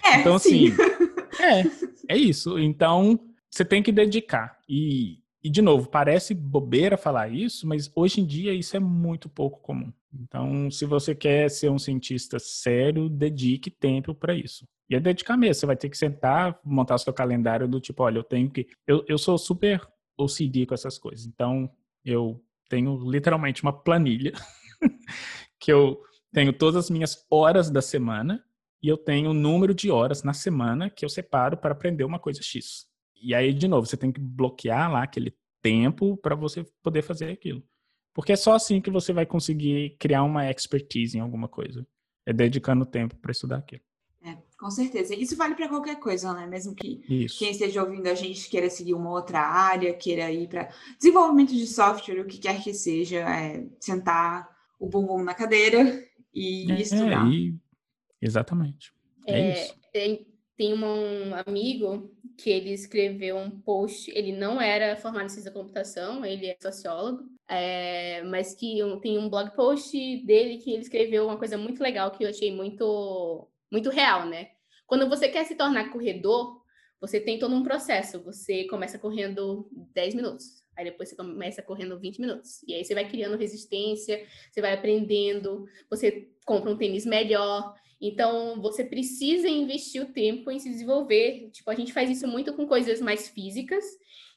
É, 0.02 0.18
então, 0.18 0.34
assim, 0.34 0.72
é, 1.38 2.14
é 2.14 2.16
isso. 2.16 2.58
Então, 2.58 3.20
você 3.48 3.64
tem 3.64 3.80
que 3.80 3.92
dedicar. 3.92 4.58
E, 4.68 5.18
e, 5.42 5.48
de 5.48 5.62
novo, 5.62 5.88
parece 5.88 6.34
bobeira 6.34 6.96
falar 6.96 7.28
isso, 7.28 7.66
mas 7.66 7.90
hoje 7.94 8.20
em 8.20 8.26
dia 8.26 8.52
isso 8.52 8.76
é 8.76 8.80
muito 8.80 9.28
pouco 9.28 9.60
comum. 9.60 9.92
Então, 10.12 10.70
se 10.70 10.84
você 10.84 11.14
quer 11.14 11.48
ser 11.50 11.70
um 11.70 11.78
cientista 11.78 12.38
sério, 12.38 13.08
dedique 13.08 13.70
tempo 13.70 14.14
para 14.14 14.34
isso. 14.34 14.66
E 14.88 14.94
é 14.94 15.00
dedicar 15.00 15.36
mesmo. 15.36 15.54
Você 15.54 15.66
vai 15.66 15.76
ter 15.76 15.88
que 15.88 15.96
sentar, 15.96 16.58
montar 16.64 16.98
seu 16.98 17.12
calendário 17.12 17.68
do 17.68 17.80
tipo, 17.80 18.02
olha, 18.02 18.18
eu 18.18 18.24
tenho 18.24 18.50
que. 18.50 18.66
Eu, 18.86 19.04
eu 19.08 19.16
sou 19.16 19.38
super 19.38 19.80
OCD 20.18 20.66
com 20.66 20.74
essas 20.74 20.98
coisas. 20.98 21.26
Então, 21.26 21.70
eu 22.04 22.42
tenho 22.68 23.08
literalmente 23.08 23.62
uma 23.62 23.72
planilha 23.72 24.32
que 25.58 25.72
eu 25.72 26.02
tenho 26.32 26.52
todas 26.52 26.84
as 26.84 26.90
minhas 26.90 27.24
horas 27.30 27.70
da 27.70 27.80
semana 27.80 28.44
e 28.82 28.88
eu 28.88 28.96
tenho 28.96 29.30
o 29.30 29.34
número 29.34 29.74
de 29.74 29.90
horas 29.90 30.22
na 30.22 30.32
semana 30.32 30.90
que 30.90 31.04
eu 31.04 31.08
separo 31.08 31.56
para 31.56 31.72
aprender 31.72 32.04
uma 32.04 32.18
coisa 32.18 32.42
X. 32.42 32.89
E 33.20 33.34
aí, 33.34 33.52
de 33.52 33.68
novo, 33.68 33.86
você 33.86 33.96
tem 33.96 34.10
que 34.10 34.20
bloquear 34.20 34.90
lá 34.90 35.02
aquele 35.02 35.34
tempo 35.62 36.16
para 36.16 36.34
você 36.34 36.64
poder 36.82 37.02
fazer 37.02 37.30
aquilo. 37.30 37.62
Porque 38.14 38.32
é 38.32 38.36
só 38.36 38.54
assim 38.54 38.80
que 38.80 38.90
você 38.90 39.12
vai 39.12 39.26
conseguir 39.26 39.96
criar 39.98 40.24
uma 40.24 40.50
expertise 40.50 41.16
em 41.16 41.20
alguma 41.20 41.48
coisa. 41.48 41.86
É 42.26 42.32
dedicando 42.32 42.84
tempo 42.84 43.16
para 43.16 43.32
estudar 43.32 43.58
aquilo. 43.58 43.82
É, 44.22 44.36
com 44.58 44.70
certeza. 44.70 45.14
Isso 45.14 45.36
vale 45.36 45.54
para 45.54 45.68
qualquer 45.68 45.98
coisa, 45.98 46.32
né? 46.34 46.46
Mesmo 46.46 46.74
que 46.74 47.02
Isso. 47.08 47.38
quem 47.38 47.50
esteja 47.50 47.82
ouvindo 47.82 48.06
a 48.06 48.14
gente 48.14 48.50
queira 48.50 48.68
seguir 48.68 48.94
uma 48.94 49.10
outra 49.10 49.40
área, 49.40 49.94
queira 49.94 50.30
ir 50.30 50.48
para 50.48 50.68
desenvolvimento 50.98 51.54
de 51.54 51.66
software, 51.66 52.20
o 52.20 52.26
que 52.26 52.38
quer 52.38 52.62
que 52.62 52.74
seja, 52.74 53.20
é 53.20 53.66
sentar 53.78 54.48
o 54.78 54.88
bumbum 54.88 55.22
na 55.22 55.34
cadeira 55.34 56.06
e 56.34 56.70
é, 56.70 56.80
estudar. 56.80 57.26
E... 57.26 57.54
Exatamente. 58.20 58.92
É, 59.26 59.40
é 59.40 59.52
isso. 59.52 59.74
Tem, 59.92 60.26
tem 60.56 60.74
um 60.74 61.34
amigo 61.46 62.14
que 62.42 62.50
ele 62.50 62.72
escreveu 62.72 63.36
um 63.36 63.50
post, 63.50 64.10
ele 64.14 64.32
não 64.32 64.60
era 64.60 64.96
formado 64.96 65.26
em 65.26 65.28
ciência 65.28 65.50
da 65.50 65.58
computação, 65.58 66.24
ele 66.24 66.46
é 66.46 66.56
sociólogo, 66.60 67.24
é, 67.48 68.22
mas 68.24 68.54
que 68.54 68.78
tem 69.02 69.18
um 69.18 69.28
blog 69.28 69.54
post 69.54 69.96
dele 70.24 70.58
que 70.58 70.70
ele 70.70 70.82
escreveu 70.82 71.26
uma 71.26 71.36
coisa 71.36 71.58
muito 71.58 71.82
legal 71.82 72.10
que 72.10 72.24
eu 72.24 72.30
achei 72.30 72.54
muito 72.54 73.48
muito 73.70 73.90
real, 73.90 74.26
né? 74.26 74.48
Quando 74.86 75.08
você 75.08 75.28
quer 75.28 75.44
se 75.44 75.54
tornar 75.54 75.92
corredor, 75.92 76.60
você 77.00 77.20
tem 77.20 77.38
todo 77.38 77.54
um 77.54 77.62
processo. 77.62 78.20
Você 78.24 78.64
começa 78.64 78.98
correndo 78.98 79.68
10 79.94 80.14
minutos, 80.14 80.60
Aí 80.80 80.84
depois 80.84 81.10
você 81.10 81.16
começa 81.16 81.62
correndo 81.62 81.98
20 81.98 82.20
minutos. 82.22 82.62
E 82.66 82.72
aí 82.72 82.82
você 82.82 82.94
vai 82.94 83.06
criando 83.06 83.36
resistência, 83.36 84.26
você 84.50 84.62
vai 84.62 84.72
aprendendo, 84.72 85.66
você 85.90 86.30
compra 86.46 86.70
um 86.70 86.76
tênis 86.76 87.04
melhor. 87.04 87.74
Então, 88.00 88.60
você 88.60 88.82
precisa 88.82 89.48
investir 89.48 90.02
o 90.02 90.12
tempo 90.12 90.50
em 90.50 90.58
se 90.58 90.70
desenvolver. 90.70 91.50
Tipo, 91.52 91.70
a 91.70 91.74
gente 91.74 91.92
faz 91.92 92.08
isso 92.08 92.26
muito 92.26 92.54
com 92.54 92.66
coisas 92.66 93.00
mais 93.00 93.28
físicas 93.28 93.84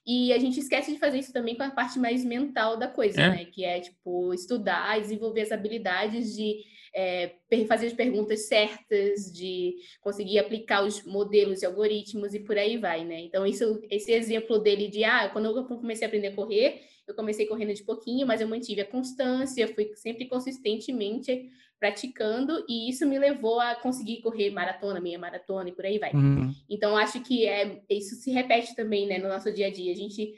e 0.06 0.34
a 0.34 0.38
gente 0.38 0.60
esquece 0.60 0.92
de 0.92 1.00
fazer 1.00 1.20
isso 1.20 1.32
também 1.32 1.56
com 1.56 1.64
a 1.64 1.72
parte 1.72 1.98
mais 1.98 2.26
mental 2.26 2.76
da 2.76 2.88
coisa, 2.88 3.22
é. 3.22 3.30
né? 3.30 3.46
Que 3.46 3.64
é, 3.64 3.80
tipo, 3.80 4.34
estudar, 4.34 5.00
desenvolver 5.00 5.42
as 5.42 5.52
habilidades 5.52 6.36
de 6.36 6.58
é, 6.94 7.32
fazer 7.68 7.88
as 7.88 7.94
perguntas 7.94 8.48
certas, 8.48 9.32
de 9.32 9.76
conseguir 10.02 10.40
aplicar 10.40 10.84
os 10.84 11.04
modelos 11.04 11.62
e 11.62 11.66
algoritmos 11.66 12.34
e 12.34 12.40
por 12.40 12.58
aí 12.58 12.78
vai, 12.78 13.06
né? 13.06 13.22
Então, 13.22 13.46
isso, 13.46 13.82
esse 13.90 14.12
exemplo 14.12 14.60
dele 14.60 14.90
de, 14.90 15.06
ah, 15.06 15.30
quando 15.30 15.46
eu 15.46 15.64
comecei 15.64 16.06
a 16.06 16.08
aprender 16.08 16.28
a 16.28 16.36
correr, 16.36 16.82
eu 17.08 17.14
comecei 17.14 17.46
correndo 17.46 17.74
de 17.74 17.84
pouquinho, 17.84 18.26
mas 18.26 18.42
eu 18.42 18.48
mantive 18.48 18.82
a 18.82 18.90
constância, 18.90 19.68
fui 19.74 19.92
sempre 19.96 20.26
consistentemente 20.26 21.50
praticando, 21.80 22.64
e 22.70 22.90
isso 22.90 23.06
me 23.06 23.20
levou 23.20 23.60
a 23.60 23.76
conseguir 23.76 24.22
correr 24.22 24.50
maratona, 24.52 25.02
meia 25.02 25.20
maratona 25.20 25.68
e 25.68 25.74
por 25.74 25.86
aí 25.86 26.00
vai. 26.00 26.14
Uhum. 26.14 26.54
Então, 26.70 26.96
acho 26.96 27.22
que 27.22 27.46
é, 27.46 27.82
isso 27.90 28.16
se 28.16 28.32
repete 28.32 28.74
também, 28.74 29.06
né, 29.06 29.18
no 29.18 29.28
nosso 29.28 29.52
dia 29.52 29.68
a 29.68 29.72
dia. 29.72 29.92
A 29.92 29.96
gente, 29.96 30.34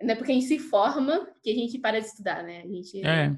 não 0.00 0.10
é 0.12 0.14
porque 0.14 0.30
a 0.30 0.34
gente 0.34 0.46
se 0.46 0.58
forma 0.60 1.28
que 1.42 1.50
a 1.50 1.54
gente 1.54 1.78
para 1.80 1.98
de 1.98 2.06
estudar, 2.06 2.44
né? 2.44 2.62
A 2.62 2.68
gente, 2.68 3.04
é. 3.04 3.36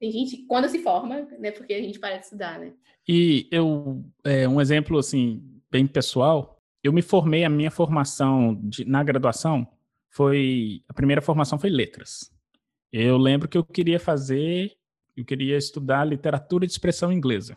Tem 0.00 0.10
gente, 0.10 0.46
quando 0.46 0.66
se 0.66 0.78
forma, 0.78 1.28
né, 1.38 1.50
porque 1.50 1.74
a 1.74 1.82
gente 1.82 1.98
para 1.98 2.16
de 2.16 2.24
estudar, 2.24 2.58
né? 2.58 2.72
E 3.06 3.46
eu, 3.50 4.02
é, 4.24 4.48
um 4.48 4.58
exemplo, 4.58 4.98
assim, 4.98 5.42
bem 5.70 5.86
pessoal, 5.86 6.58
eu 6.82 6.90
me 6.90 7.02
formei, 7.02 7.44
a 7.44 7.50
minha 7.50 7.70
formação 7.70 8.58
de, 8.62 8.84
na 8.86 9.04
graduação 9.04 9.68
foi, 10.14 10.82
a 10.88 10.94
primeira 10.94 11.20
formação 11.20 11.58
foi 11.58 11.70
letras. 11.70 12.30
Eu 12.92 13.16
lembro 13.16 13.48
que 13.48 13.58
eu 13.58 13.64
queria 13.64 13.98
fazer 13.98 14.76
eu 15.16 15.24
queria 15.24 15.56
estudar 15.56 16.04
literatura 16.04 16.66
de 16.66 16.72
expressão 16.72 17.12
inglesa. 17.12 17.56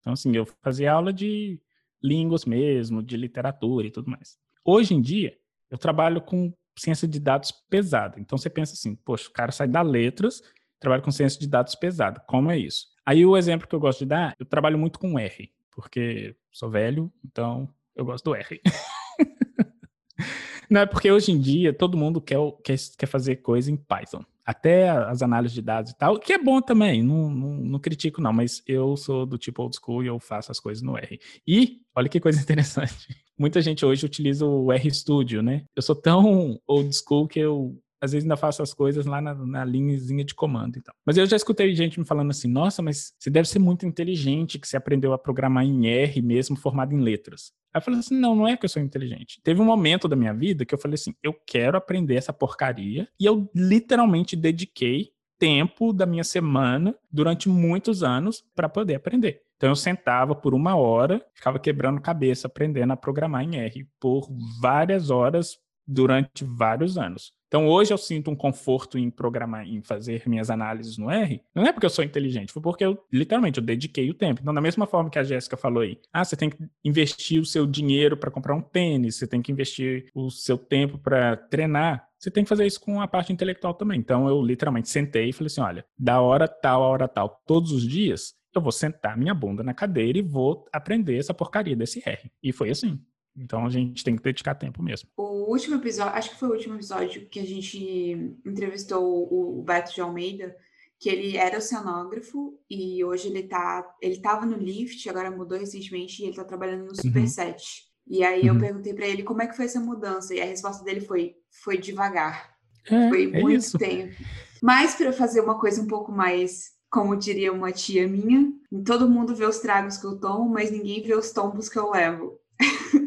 Então, 0.00 0.12
assim, 0.12 0.34
eu 0.36 0.46
fazia 0.62 0.92
aula 0.92 1.12
de 1.12 1.60
línguas 2.02 2.44
mesmo, 2.44 3.02
de 3.02 3.16
literatura 3.16 3.86
e 3.86 3.90
tudo 3.90 4.10
mais. 4.10 4.38
Hoje 4.64 4.94
em 4.94 5.00
dia, 5.00 5.36
eu 5.70 5.78
trabalho 5.78 6.20
com 6.20 6.52
ciência 6.78 7.08
de 7.08 7.18
dados 7.18 7.50
pesada. 7.68 8.20
Então, 8.20 8.36
você 8.36 8.50
pensa 8.50 8.74
assim, 8.74 8.94
poxa, 8.94 9.28
o 9.28 9.32
cara 9.32 9.50
sai 9.50 9.66
da 9.66 9.82
letras, 9.82 10.42
trabalha 10.78 11.02
com 11.02 11.10
ciência 11.10 11.40
de 11.40 11.48
dados 11.48 11.74
pesada. 11.74 12.20
Como 12.20 12.50
é 12.50 12.58
isso? 12.58 12.86
Aí, 13.04 13.24
o 13.24 13.36
exemplo 13.36 13.66
que 13.66 13.74
eu 13.74 13.80
gosto 13.80 14.00
de 14.00 14.06
dar, 14.06 14.36
eu 14.38 14.46
trabalho 14.46 14.78
muito 14.78 14.98
com 14.98 15.18
R, 15.18 15.50
porque 15.70 16.36
sou 16.52 16.70
velho, 16.70 17.12
então 17.24 17.72
eu 17.96 18.04
gosto 18.04 18.26
do 18.26 18.34
R. 18.34 18.60
Não, 20.68 20.82
é 20.82 20.86
porque 20.86 21.10
hoje 21.10 21.32
em 21.32 21.40
dia 21.40 21.72
todo 21.72 21.96
mundo 21.96 22.20
quer, 22.20 22.38
quer, 22.62 22.76
quer 22.96 23.06
fazer 23.06 23.36
coisa 23.36 23.70
em 23.70 23.76
Python 23.76 24.24
até 24.48 24.88
as 24.88 25.20
análises 25.20 25.54
de 25.54 25.60
dados 25.60 25.90
e 25.90 25.98
tal, 25.98 26.18
que 26.18 26.32
é 26.32 26.38
bom 26.38 26.58
também, 26.62 27.02
não, 27.02 27.28
não, 27.28 27.52
não, 27.58 27.78
critico 27.78 28.22
não, 28.22 28.32
mas 28.32 28.62
eu 28.66 28.96
sou 28.96 29.26
do 29.26 29.36
tipo 29.36 29.60
old 29.60 29.76
school 29.76 30.02
e 30.02 30.06
eu 30.06 30.18
faço 30.18 30.50
as 30.50 30.58
coisas 30.58 30.82
no 30.82 30.96
R. 30.96 31.20
E, 31.46 31.82
olha 31.94 32.08
que 32.08 32.18
coisa 32.18 32.40
interessante, 32.40 33.14
muita 33.38 33.60
gente 33.60 33.84
hoje 33.84 34.06
utiliza 34.06 34.46
o 34.46 34.72
RStudio, 34.72 35.42
né? 35.42 35.64
Eu 35.76 35.82
sou 35.82 35.94
tão 35.94 36.58
old 36.66 36.90
school 36.96 37.28
que 37.28 37.38
eu 37.38 37.78
às 38.00 38.12
vezes 38.12 38.24
ainda 38.24 38.36
faço 38.36 38.62
as 38.62 38.72
coisas 38.72 39.06
lá 39.06 39.20
na, 39.20 39.34
na 39.34 39.64
linhazinha 39.64 40.24
de 40.24 40.34
comando 40.34 40.78
então. 40.78 40.94
Mas 41.04 41.16
eu 41.16 41.26
já 41.26 41.36
escutei 41.36 41.74
gente 41.74 41.98
me 41.98 42.06
falando 42.06 42.30
assim, 42.30 42.48
nossa, 42.48 42.82
mas 42.82 43.12
você 43.18 43.30
deve 43.30 43.48
ser 43.48 43.58
muito 43.58 43.86
inteligente 43.86 44.58
que 44.58 44.68
você 44.68 44.76
aprendeu 44.76 45.12
a 45.12 45.18
programar 45.18 45.64
em 45.64 45.86
R 45.86 46.22
mesmo 46.22 46.56
formado 46.56 46.94
em 46.94 47.00
letras. 47.00 47.52
Aí 47.72 47.80
eu 47.80 47.84
falei 47.84 48.00
assim, 48.00 48.18
não, 48.18 48.34
não 48.34 48.48
é 48.48 48.56
que 48.56 48.64
eu 48.64 48.68
sou 48.68 48.82
inteligente. 48.82 49.40
Teve 49.42 49.60
um 49.60 49.64
momento 49.64 50.08
da 50.08 50.16
minha 50.16 50.32
vida 50.32 50.64
que 50.64 50.74
eu 50.74 50.78
falei 50.78 50.94
assim, 50.94 51.14
eu 51.22 51.34
quero 51.46 51.76
aprender 51.76 52.14
essa 52.14 52.32
porcaria 52.32 53.08
e 53.20 53.26
eu 53.26 53.50
literalmente 53.54 54.34
dediquei 54.34 55.10
tempo 55.38 55.92
da 55.92 56.04
minha 56.04 56.24
semana 56.24 56.94
durante 57.10 57.48
muitos 57.48 58.02
anos 58.02 58.44
para 58.54 58.68
poder 58.68 58.96
aprender. 58.96 59.42
Então 59.56 59.68
eu 59.68 59.76
sentava 59.76 60.34
por 60.34 60.54
uma 60.54 60.76
hora, 60.76 61.24
ficava 61.34 61.58
quebrando 61.58 62.00
cabeça 62.00 62.46
aprendendo 62.46 62.92
a 62.92 62.96
programar 62.96 63.42
em 63.42 63.56
R 63.56 63.88
por 64.00 64.28
várias 64.60 65.10
horas 65.10 65.58
durante 65.86 66.44
vários 66.44 66.98
anos. 66.98 67.32
Então 67.48 67.66
hoje 67.66 67.92
eu 67.92 67.98
sinto 67.98 68.30
um 68.30 68.36
conforto 68.36 68.98
em 68.98 69.10
programar, 69.10 69.66
em 69.66 69.80
fazer 69.82 70.22
minhas 70.26 70.50
análises 70.50 70.98
no 70.98 71.10
R. 71.10 71.42
Não 71.54 71.64
é 71.64 71.72
porque 71.72 71.86
eu 71.86 71.90
sou 71.90 72.04
inteligente, 72.04 72.52
foi 72.52 72.62
porque 72.62 72.84
eu 72.84 73.02
literalmente 73.10 73.58
eu 73.58 73.64
dediquei 73.64 74.08
o 74.10 74.14
tempo. 74.14 74.40
Então 74.40 74.52
da 74.52 74.60
mesma 74.60 74.86
forma 74.86 75.10
que 75.10 75.18
a 75.18 75.24
Jéssica 75.24 75.56
falou 75.56 75.82
aí, 75.82 75.98
ah, 76.12 76.24
você 76.24 76.36
tem 76.36 76.50
que 76.50 76.58
investir 76.84 77.40
o 77.40 77.46
seu 77.46 77.66
dinheiro 77.66 78.16
para 78.16 78.30
comprar 78.30 78.54
um 78.54 78.60
tênis, 78.60 79.16
você 79.16 79.26
tem 79.26 79.40
que 79.40 79.50
investir 79.50 80.10
o 80.14 80.30
seu 80.30 80.58
tempo 80.58 80.98
para 80.98 81.36
treinar. 81.36 82.06
Você 82.18 82.30
tem 82.30 82.42
que 82.42 82.48
fazer 82.48 82.66
isso 82.66 82.80
com 82.80 83.00
a 83.00 83.08
parte 83.08 83.32
intelectual 83.32 83.74
também. 83.74 83.98
Então 83.98 84.28
eu 84.28 84.42
literalmente 84.42 84.88
sentei 84.88 85.30
e 85.30 85.32
falei 85.32 85.46
assim, 85.46 85.60
olha, 85.60 85.84
da 85.98 86.20
hora 86.20 86.48
tal 86.48 86.82
a 86.82 86.86
hora 86.86 87.08
tal, 87.08 87.42
todos 87.46 87.72
os 87.72 87.86
dias, 87.86 88.34
eu 88.54 88.60
vou 88.60 88.72
sentar 88.72 89.16
minha 89.16 89.32
bunda 89.32 89.62
na 89.62 89.72
cadeira 89.72 90.18
e 90.18 90.22
vou 90.22 90.66
aprender 90.72 91.16
essa 91.16 91.32
porcaria 91.32 91.76
desse 91.76 92.02
R. 92.04 92.30
E 92.42 92.52
foi 92.52 92.70
assim. 92.70 93.00
Então 93.38 93.64
a 93.64 93.70
gente 93.70 94.02
tem 94.02 94.16
que 94.16 94.22
dedicar 94.22 94.54
tempo 94.54 94.82
mesmo. 94.82 95.08
O 95.16 95.50
último 95.50 95.76
episódio, 95.76 96.14
acho 96.14 96.30
que 96.30 96.36
foi 96.36 96.48
o 96.48 96.52
último 96.52 96.74
episódio 96.74 97.26
que 97.28 97.40
a 97.40 97.46
gente 97.46 98.36
entrevistou 98.44 99.02
o 99.30 99.62
Beto 99.62 99.94
de 99.94 100.00
Almeida, 100.00 100.56
que 100.98 101.08
ele 101.08 101.36
era 101.36 101.58
oceanógrafo 101.58 102.58
e 102.68 103.04
hoje 103.04 103.28
ele 103.28 103.44
tá, 103.44 103.86
ele 104.02 104.20
tava 104.20 104.44
no 104.44 104.56
Lift, 104.56 105.08
agora 105.08 105.30
mudou 105.30 105.58
recentemente 105.58 106.22
e 106.22 106.26
ele 106.26 106.36
tá 106.36 106.44
trabalhando 106.44 106.86
no 106.86 106.96
Super 106.96 107.20
uhum. 107.20 107.26
7. 107.26 107.88
E 108.10 108.24
aí 108.24 108.46
eu 108.46 108.54
uhum. 108.54 108.60
perguntei 108.60 108.94
para 108.94 109.06
ele 109.06 109.22
como 109.22 109.42
é 109.42 109.46
que 109.46 109.54
foi 109.54 109.66
essa 109.66 109.78
mudança 109.78 110.34
e 110.34 110.40
a 110.40 110.44
resposta 110.44 110.82
dele 110.84 111.00
foi 111.00 111.36
foi 111.62 111.78
devagar. 111.78 112.56
É, 112.90 113.08
foi 113.08 113.24
é 113.24 113.40
muito 113.40 113.60
isso. 113.60 113.78
tempo. 113.78 114.14
Mas 114.60 114.94
para 114.94 115.12
fazer 115.12 115.40
uma 115.40 115.58
coisa 115.58 115.80
um 115.80 115.86
pouco 115.86 116.10
mais 116.10 116.76
como 116.90 117.16
diria 117.16 117.52
uma 117.52 117.70
tia 117.70 118.08
minha, 118.08 118.50
todo 118.84 119.10
mundo 119.10 119.36
vê 119.36 119.44
os 119.44 119.58
tragos 119.58 119.98
que 119.98 120.06
eu 120.06 120.18
tomo, 120.18 120.48
mas 120.48 120.70
ninguém 120.70 121.02
vê 121.02 121.14
os 121.14 121.30
tombos 121.30 121.68
que 121.68 121.78
eu 121.78 121.90
levo. 121.90 122.40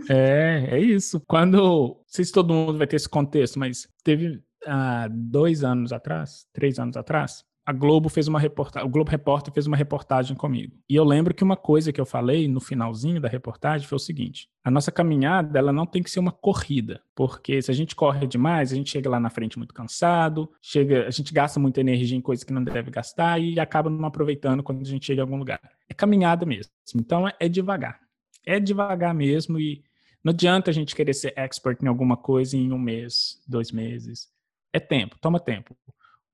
É, 0.09 0.67
é 0.71 0.79
isso. 0.79 1.21
Quando. 1.27 1.57
Não 1.57 1.97
sei 2.07 2.25
se 2.25 2.31
todo 2.31 2.53
mundo 2.53 2.77
vai 2.77 2.87
ter 2.87 2.97
esse 2.97 3.07
contexto, 3.07 3.57
mas 3.57 3.87
teve 4.03 4.41
há 4.65 5.07
dois 5.09 5.63
anos 5.63 5.93
atrás, 5.93 6.45
três 6.53 6.79
anos 6.79 6.97
atrás, 6.97 7.45
a 7.65 7.71
Globo 7.71 8.09
fez 8.09 8.27
uma 8.27 8.39
reportagem, 8.39 8.87
o 8.87 8.91
Globo 8.91 9.09
Repórter 9.09 9.53
fez 9.53 9.67
uma 9.67 9.77
reportagem 9.77 10.35
comigo. 10.35 10.75
E 10.89 10.95
eu 10.95 11.03
lembro 11.03 11.33
que 11.33 11.43
uma 11.43 11.55
coisa 11.55 11.93
que 11.93 12.01
eu 12.01 12.05
falei 12.05 12.47
no 12.47 12.59
finalzinho 12.59 13.21
da 13.21 13.29
reportagem 13.29 13.87
foi 13.87 13.95
o 13.95 13.99
seguinte: 13.99 14.49
a 14.63 14.71
nossa 14.71 14.91
caminhada, 14.91 15.57
ela 15.57 15.71
não 15.71 15.85
tem 15.85 16.01
que 16.01 16.09
ser 16.09 16.19
uma 16.19 16.31
corrida, 16.31 17.01
porque 17.15 17.61
se 17.61 17.69
a 17.69 17.73
gente 17.73 17.95
corre 17.95 18.25
demais, 18.27 18.71
a 18.71 18.75
gente 18.75 18.89
chega 18.89 19.09
lá 19.09 19.19
na 19.19 19.29
frente 19.29 19.57
muito 19.57 19.73
cansado, 19.73 20.51
chega, 20.61 21.07
a 21.07 21.11
gente 21.11 21.33
gasta 21.33 21.59
muita 21.59 21.79
energia 21.79 22.17
em 22.17 22.21
coisas 22.21 22.43
que 22.43 22.53
não 22.53 22.63
deve 22.63 22.89
gastar 22.89 23.39
e 23.39 23.59
acaba 23.59 23.89
não 23.89 24.05
aproveitando 24.05 24.63
quando 24.63 24.81
a 24.81 24.89
gente 24.89 25.05
chega 25.05 25.21
em 25.21 25.23
algum 25.23 25.37
lugar. 25.37 25.61
É 25.87 25.93
caminhada 25.93 26.45
mesmo. 26.45 26.73
Então 26.95 27.27
é, 27.27 27.33
é 27.39 27.47
devagar. 27.47 28.00
É 28.45 28.59
devagar 28.59 29.13
mesmo 29.13 29.59
e 29.59 29.83
não 30.23 30.31
adianta 30.31 30.69
a 30.69 30.73
gente 30.73 30.95
querer 30.95 31.13
ser 31.13 31.33
expert 31.35 31.81
em 31.81 31.87
alguma 31.87 32.15
coisa 32.15 32.55
em 32.55 32.71
um 32.71 32.77
mês, 32.77 33.41
dois 33.47 33.71
meses. 33.71 34.29
É 34.71 34.79
tempo, 34.79 35.17
toma 35.19 35.39
tempo. 35.39 35.75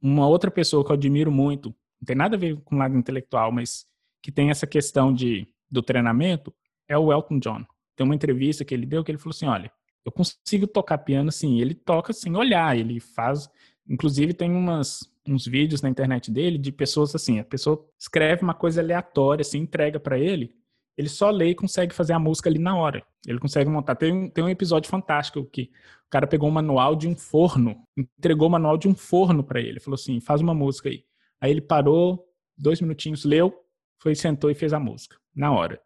Uma 0.01 0.27
outra 0.27 0.51
pessoa 0.51 0.83
que 0.83 0.91
eu 0.91 0.95
admiro 0.95 1.31
muito, 1.31 1.69
não 1.99 2.05
tem 2.05 2.15
nada 2.15 2.35
a 2.35 2.39
ver 2.39 2.57
com 2.61 2.75
o 2.75 2.77
lado 2.77 2.95
intelectual, 2.97 3.51
mas 3.51 3.85
que 4.21 4.31
tem 4.31 4.49
essa 4.49 4.67
questão 4.67 5.13
de, 5.13 5.47
do 5.71 5.81
treinamento, 5.81 6.53
é 6.87 6.97
o 6.97 7.11
Elton 7.11 7.39
John. 7.39 7.65
Tem 7.95 8.05
uma 8.05 8.15
entrevista 8.15 8.63
que 8.65 8.73
ele 8.73 8.85
deu 8.85 9.03
que 9.03 9.11
ele 9.11 9.17
falou 9.17 9.31
assim: 9.31 9.47
olha, 9.47 9.71
eu 10.05 10.11
consigo 10.11 10.67
tocar 10.67 10.99
piano 10.99 11.29
assim. 11.29 11.59
Ele 11.59 11.73
toca 11.73 12.13
sem 12.13 12.35
olhar, 12.35 12.77
ele 12.77 12.99
faz. 12.99 13.49
Inclusive, 13.87 14.33
tem 14.33 14.51
umas, 14.51 15.09
uns 15.25 15.45
vídeos 15.47 15.81
na 15.81 15.89
internet 15.89 16.29
dele 16.29 16.57
de 16.57 16.71
pessoas 16.71 17.15
assim: 17.15 17.39
a 17.39 17.43
pessoa 17.43 17.83
escreve 17.97 18.43
uma 18.43 18.53
coisa 18.53 18.81
aleatória, 18.81 19.41
assim, 19.41 19.59
entrega 19.59 19.99
para 19.99 20.19
ele 20.19 20.56
ele 20.97 21.07
só 21.07 21.29
lê 21.29 21.49
e 21.49 21.55
consegue 21.55 21.93
fazer 21.93 22.13
a 22.13 22.19
música 22.19 22.49
ali 22.49 22.57
na 22.57 22.75
hora. 22.75 23.03
Ele 23.25 23.39
consegue 23.39 23.69
montar. 23.69 23.95
Tem 23.95 24.11
um, 24.11 24.29
tem 24.29 24.43
um 24.43 24.49
episódio 24.49 24.89
fantástico 24.89 25.45
que 25.45 25.69
o 26.07 26.09
cara 26.09 26.25
pegou 26.25 26.49
um 26.49 26.51
manual 26.51 26.95
de 26.95 27.07
um 27.07 27.15
forno, 27.15 27.83
entregou 27.95 28.47
o 28.47 28.51
manual 28.51 28.77
de 28.77 28.87
um 28.87 28.95
forno 28.95 29.43
para 29.43 29.61
ele. 29.61 29.79
Falou 29.79 29.95
assim: 29.95 30.19
faz 30.19 30.41
uma 30.41 30.55
música 30.55 30.89
aí. 30.89 31.03
Aí 31.39 31.51
ele 31.51 31.61
parou, 31.61 32.27
dois 32.57 32.81
minutinhos, 32.81 33.23
leu, 33.23 33.53
foi, 34.01 34.15
sentou 34.15 34.49
e 34.49 34.55
fez 34.55 34.73
a 34.73 34.79
música, 34.79 35.15
na 35.35 35.51
hora. 35.51 35.79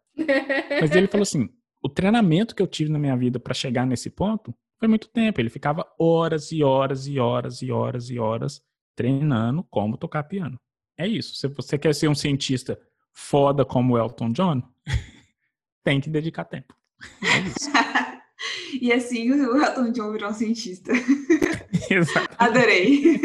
Mas 0.79 0.95
ele 0.95 1.07
falou 1.07 1.23
assim: 1.23 1.49
o 1.83 1.89
treinamento 1.89 2.55
que 2.55 2.61
eu 2.61 2.67
tive 2.67 2.89
na 2.89 2.99
minha 2.99 3.17
vida 3.17 3.39
para 3.39 3.53
chegar 3.53 3.85
nesse 3.85 4.09
ponto 4.09 4.55
foi 4.79 4.87
muito 4.87 5.09
tempo. 5.09 5.41
Ele 5.41 5.49
ficava 5.49 5.85
horas 5.99 6.51
e 6.53 6.63
horas 6.63 7.05
e 7.05 7.19
horas 7.19 7.61
e 7.61 7.69
horas 7.71 8.09
e 8.09 8.17
horas 8.17 8.61
treinando 8.95 9.63
como 9.69 9.97
tocar 9.97 10.23
piano. 10.23 10.57
É 10.97 11.07
isso. 11.07 11.35
Se 11.35 11.47
você 11.47 11.77
quer 11.77 11.93
ser 11.95 12.07
um 12.07 12.15
cientista 12.15 12.79
foda 13.13 13.65
como 13.65 13.93
o 13.93 13.97
Elton 13.97 14.31
John, 14.31 14.61
tem 15.83 15.99
que 15.99 16.09
dedicar 16.09 16.45
tempo. 16.45 16.75
É 17.23 18.21
e 18.79 18.91
assim 18.91 19.31
o 19.31 19.57
Elton 19.57 19.91
John 19.91 20.11
virou 20.11 20.29
um 20.29 20.33
cientista. 20.33 20.91
Adorei. 22.37 23.19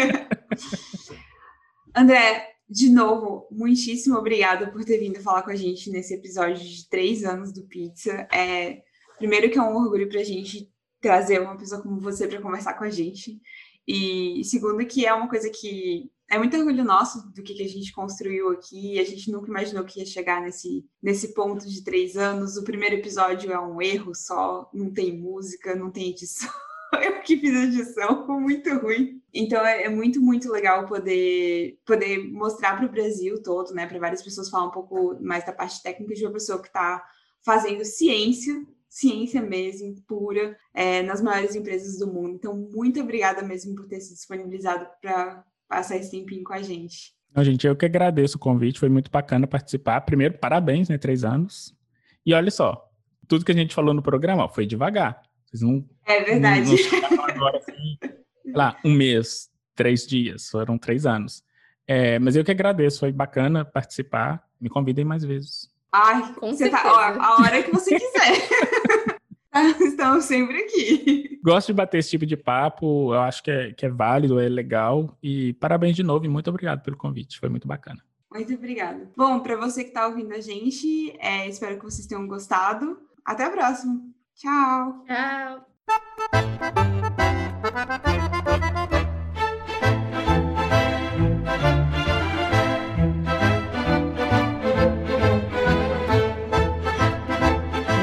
André, 1.94 2.56
de 2.68 2.90
novo, 2.90 3.46
muitíssimo 3.50 4.16
obrigada 4.16 4.70
por 4.70 4.84
ter 4.84 4.98
vindo 4.98 5.20
falar 5.20 5.42
com 5.42 5.50
a 5.50 5.56
gente 5.56 5.90
nesse 5.90 6.14
episódio 6.14 6.62
de 6.62 6.88
três 6.88 7.24
anos 7.24 7.52
do 7.52 7.66
Pizza. 7.66 8.26
É, 8.32 8.82
primeiro 9.18 9.50
que 9.50 9.58
é 9.58 9.62
um 9.62 9.76
orgulho 9.76 10.08
para 10.08 10.20
a 10.20 10.24
gente 10.24 10.70
trazer 11.00 11.40
uma 11.40 11.56
pessoa 11.56 11.82
como 11.82 12.00
você 12.00 12.26
para 12.26 12.42
conversar 12.42 12.74
com 12.74 12.84
a 12.84 12.90
gente. 12.90 13.40
E 13.86 14.42
segundo, 14.44 14.84
que 14.84 15.06
é 15.06 15.14
uma 15.14 15.28
coisa 15.28 15.48
que 15.48 16.10
é 16.28 16.39
muito 16.39 16.57
orgulho 16.57 16.85
nosso 16.85 17.28
do 17.32 17.43
que, 17.43 17.55
que 17.55 17.62
a 17.62 17.69
gente 17.69 17.93
construiu 17.93 18.51
aqui. 18.51 18.98
A 18.98 19.05
gente 19.05 19.31
nunca 19.31 19.48
imaginou 19.48 19.85
que 19.85 20.01
ia 20.01 20.07
chegar 20.07 20.40
nesse, 20.40 20.85
nesse 21.03 21.35
ponto 21.35 21.66
de 21.69 21.85
três 21.85 22.16
anos. 22.16 22.57
O 22.57 22.65
primeiro 22.65 22.97
episódio 22.97 23.53
é 23.53 23.61
um 23.61 23.81
erro 23.81 24.15
só, 24.15 24.69
não 24.74 24.93
tem 24.93 25.16
música, 25.16 25.74
não 25.77 25.90
tem 25.90 26.11
edição. 26.11 26.51
Eu 27.03 27.20
que 27.20 27.36
fiz 27.36 27.55
a 27.55 27.65
edição, 27.65 28.27
muito 28.40 28.74
ruim. 28.78 29.23
Então 29.32 29.65
é, 29.65 29.85
é 29.85 29.89
muito, 29.89 30.20
muito 30.20 30.51
legal 30.51 30.86
poder, 30.86 31.78
poder 31.85 32.19
mostrar 32.32 32.77
para 32.77 32.86
o 32.86 32.90
Brasil 32.90 33.43
todo, 33.43 33.73
né? 33.73 33.86
Para 33.86 33.98
várias 33.98 34.23
pessoas 34.23 34.48
falar 34.48 34.66
um 34.66 34.70
pouco 34.70 35.16
mais 35.20 35.44
da 35.44 35.53
parte 35.53 35.82
técnica 35.82 36.15
de 36.15 36.24
uma 36.24 36.32
pessoa 36.32 36.61
que 36.61 36.69
está 36.69 37.05
fazendo 37.44 37.85
ciência 37.85 38.66
ciência 38.89 39.43
mesmo, 39.43 39.94
pura, 40.07 40.57
é, 40.73 41.03
nas 41.03 41.20
maiores 41.20 41.55
empresas 41.55 41.98
do 41.98 42.07
mundo. 42.07 42.36
Então, 42.36 42.57
muito 42.57 42.98
obrigada 42.98 43.43
mesmo 43.43 43.74
por 43.74 43.86
ter 43.86 44.01
se 44.01 44.15
disponibilizado 44.15 44.89
para 45.03 45.44
passar 45.68 45.97
esse 45.97 46.10
tempinho 46.10 46.44
com 46.44 46.52
a 46.52 46.62
gente. 46.62 47.14
Não, 47.34 47.44
gente, 47.44 47.66
eu 47.66 47.76
que 47.76 47.84
agradeço 47.84 48.36
o 48.36 48.40
convite, 48.40 48.78
foi 48.78 48.88
muito 48.88 49.10
bacana 49.10 49.47
participar. 49.47 50.01
Primeiro, 50.01 50.38
parabéns, 50.38 50.88
né? 50.88 50.97
Três 50.97 51.24
anos. 51.24 51.74
E 52.24 52.32
olha 52.32 52.51
só, 52.51 52.90
tudo 53.28 53.44
que 53.44 53.52
a 53.52 53.55
gente 53.55 53.74
falou 53.74 53.93
no 53.93 54.02
programa 54.02 54.44
ó, 54.44 54.48
foi 54.48 54.66
devagar. 54.66 55.20
Vocês 55.44 55.62
não. 55.62 55.84
É 56.06 56.22
verdade. 56.22 56.70
Não, 56.93 57.16
não 57.16 57.24
agora, 57.26 57.59
assim, 57.59 57.98
lá, 58.55 58.78
um 58.84 58.93
mês, 58.93 59.51
três 59.74 60.06
dias, 60.06 60.48
foram 60.48 60.78
três 60.78 61.05
anos. 61.06 61.43
É, 61.86 62.18
mas 62.18 62.34
eu 62.34 62.44
que 62.44 62.51
agradeço, 62.51 63.01
foi 63.01 63.12
bacana 63.12 63.64
participar. 63.64 64.43
Me 64.60 64.68
convidem 64.68 65.05
mais 65.05 65.22
vezes. 65.22 65.70
Ai, 65.93 66.34
Com 66.34 66.52
você 66.52 66.68
tá, 66.68 66.82
ó, 66.84 67.22
a 67.22 67.43
hora 67.43 67.62
que 67.62 67.70
você 67.70 67.98
quiser. 67.98 69.15
Estamos 69.81 70.24
sempre 70.24 70.59
aqui. 70.59 71.41
Gosto 71.45 71.69
de 71.69 71.74
bater 71.74 71.99
esse 71.99 72.11
tipo 72.11 72.27
de 72.27 72.37
papo, 72.37 73.15
eu 73.15 73.20
acho 73.20 73.43
que 73.43 73.51
é, 73.51 73.73
que 73.73 73.87
é 73.87 73.89
válido, 73.89 74.41
é 74.41 74.49
legal. 74.49 75.16
E 75.23 75.53
parabéns 75.55 75.95
de 75.95 76.03
novo 76.03 76.24
e 76.24 76.28
muito 76.28 76.51
obrigado 76.51 76.83
pelo 76.83 76.97
convite, 76.97 77.39
foi 77.39 77.49
muito 77.49 77.69
bacana. 77.69 78.03
Muito 78.33 78.53
obrigada. 78.55 79.11
Bom, 79.16 79.41
para 79.41 79.57
você 79.57 79.83
que 79.83 79.91
está 79.91 80.07
ouvindo 80.07 80.33
a 80.35 80.41
gente, 80.41 81.16
é, 81.19 81.49
espero 81.49 81.78
que 81.78 81.85
vocês 81.85 82.07
tenham 82.07 82.27
gostado. 82.27 82.99
Até 83.24 83.45
a 83.45 83.51
próxima. 83.51 84.01
Tchau. 84.35 85.05
Tchau. 85.07 86.56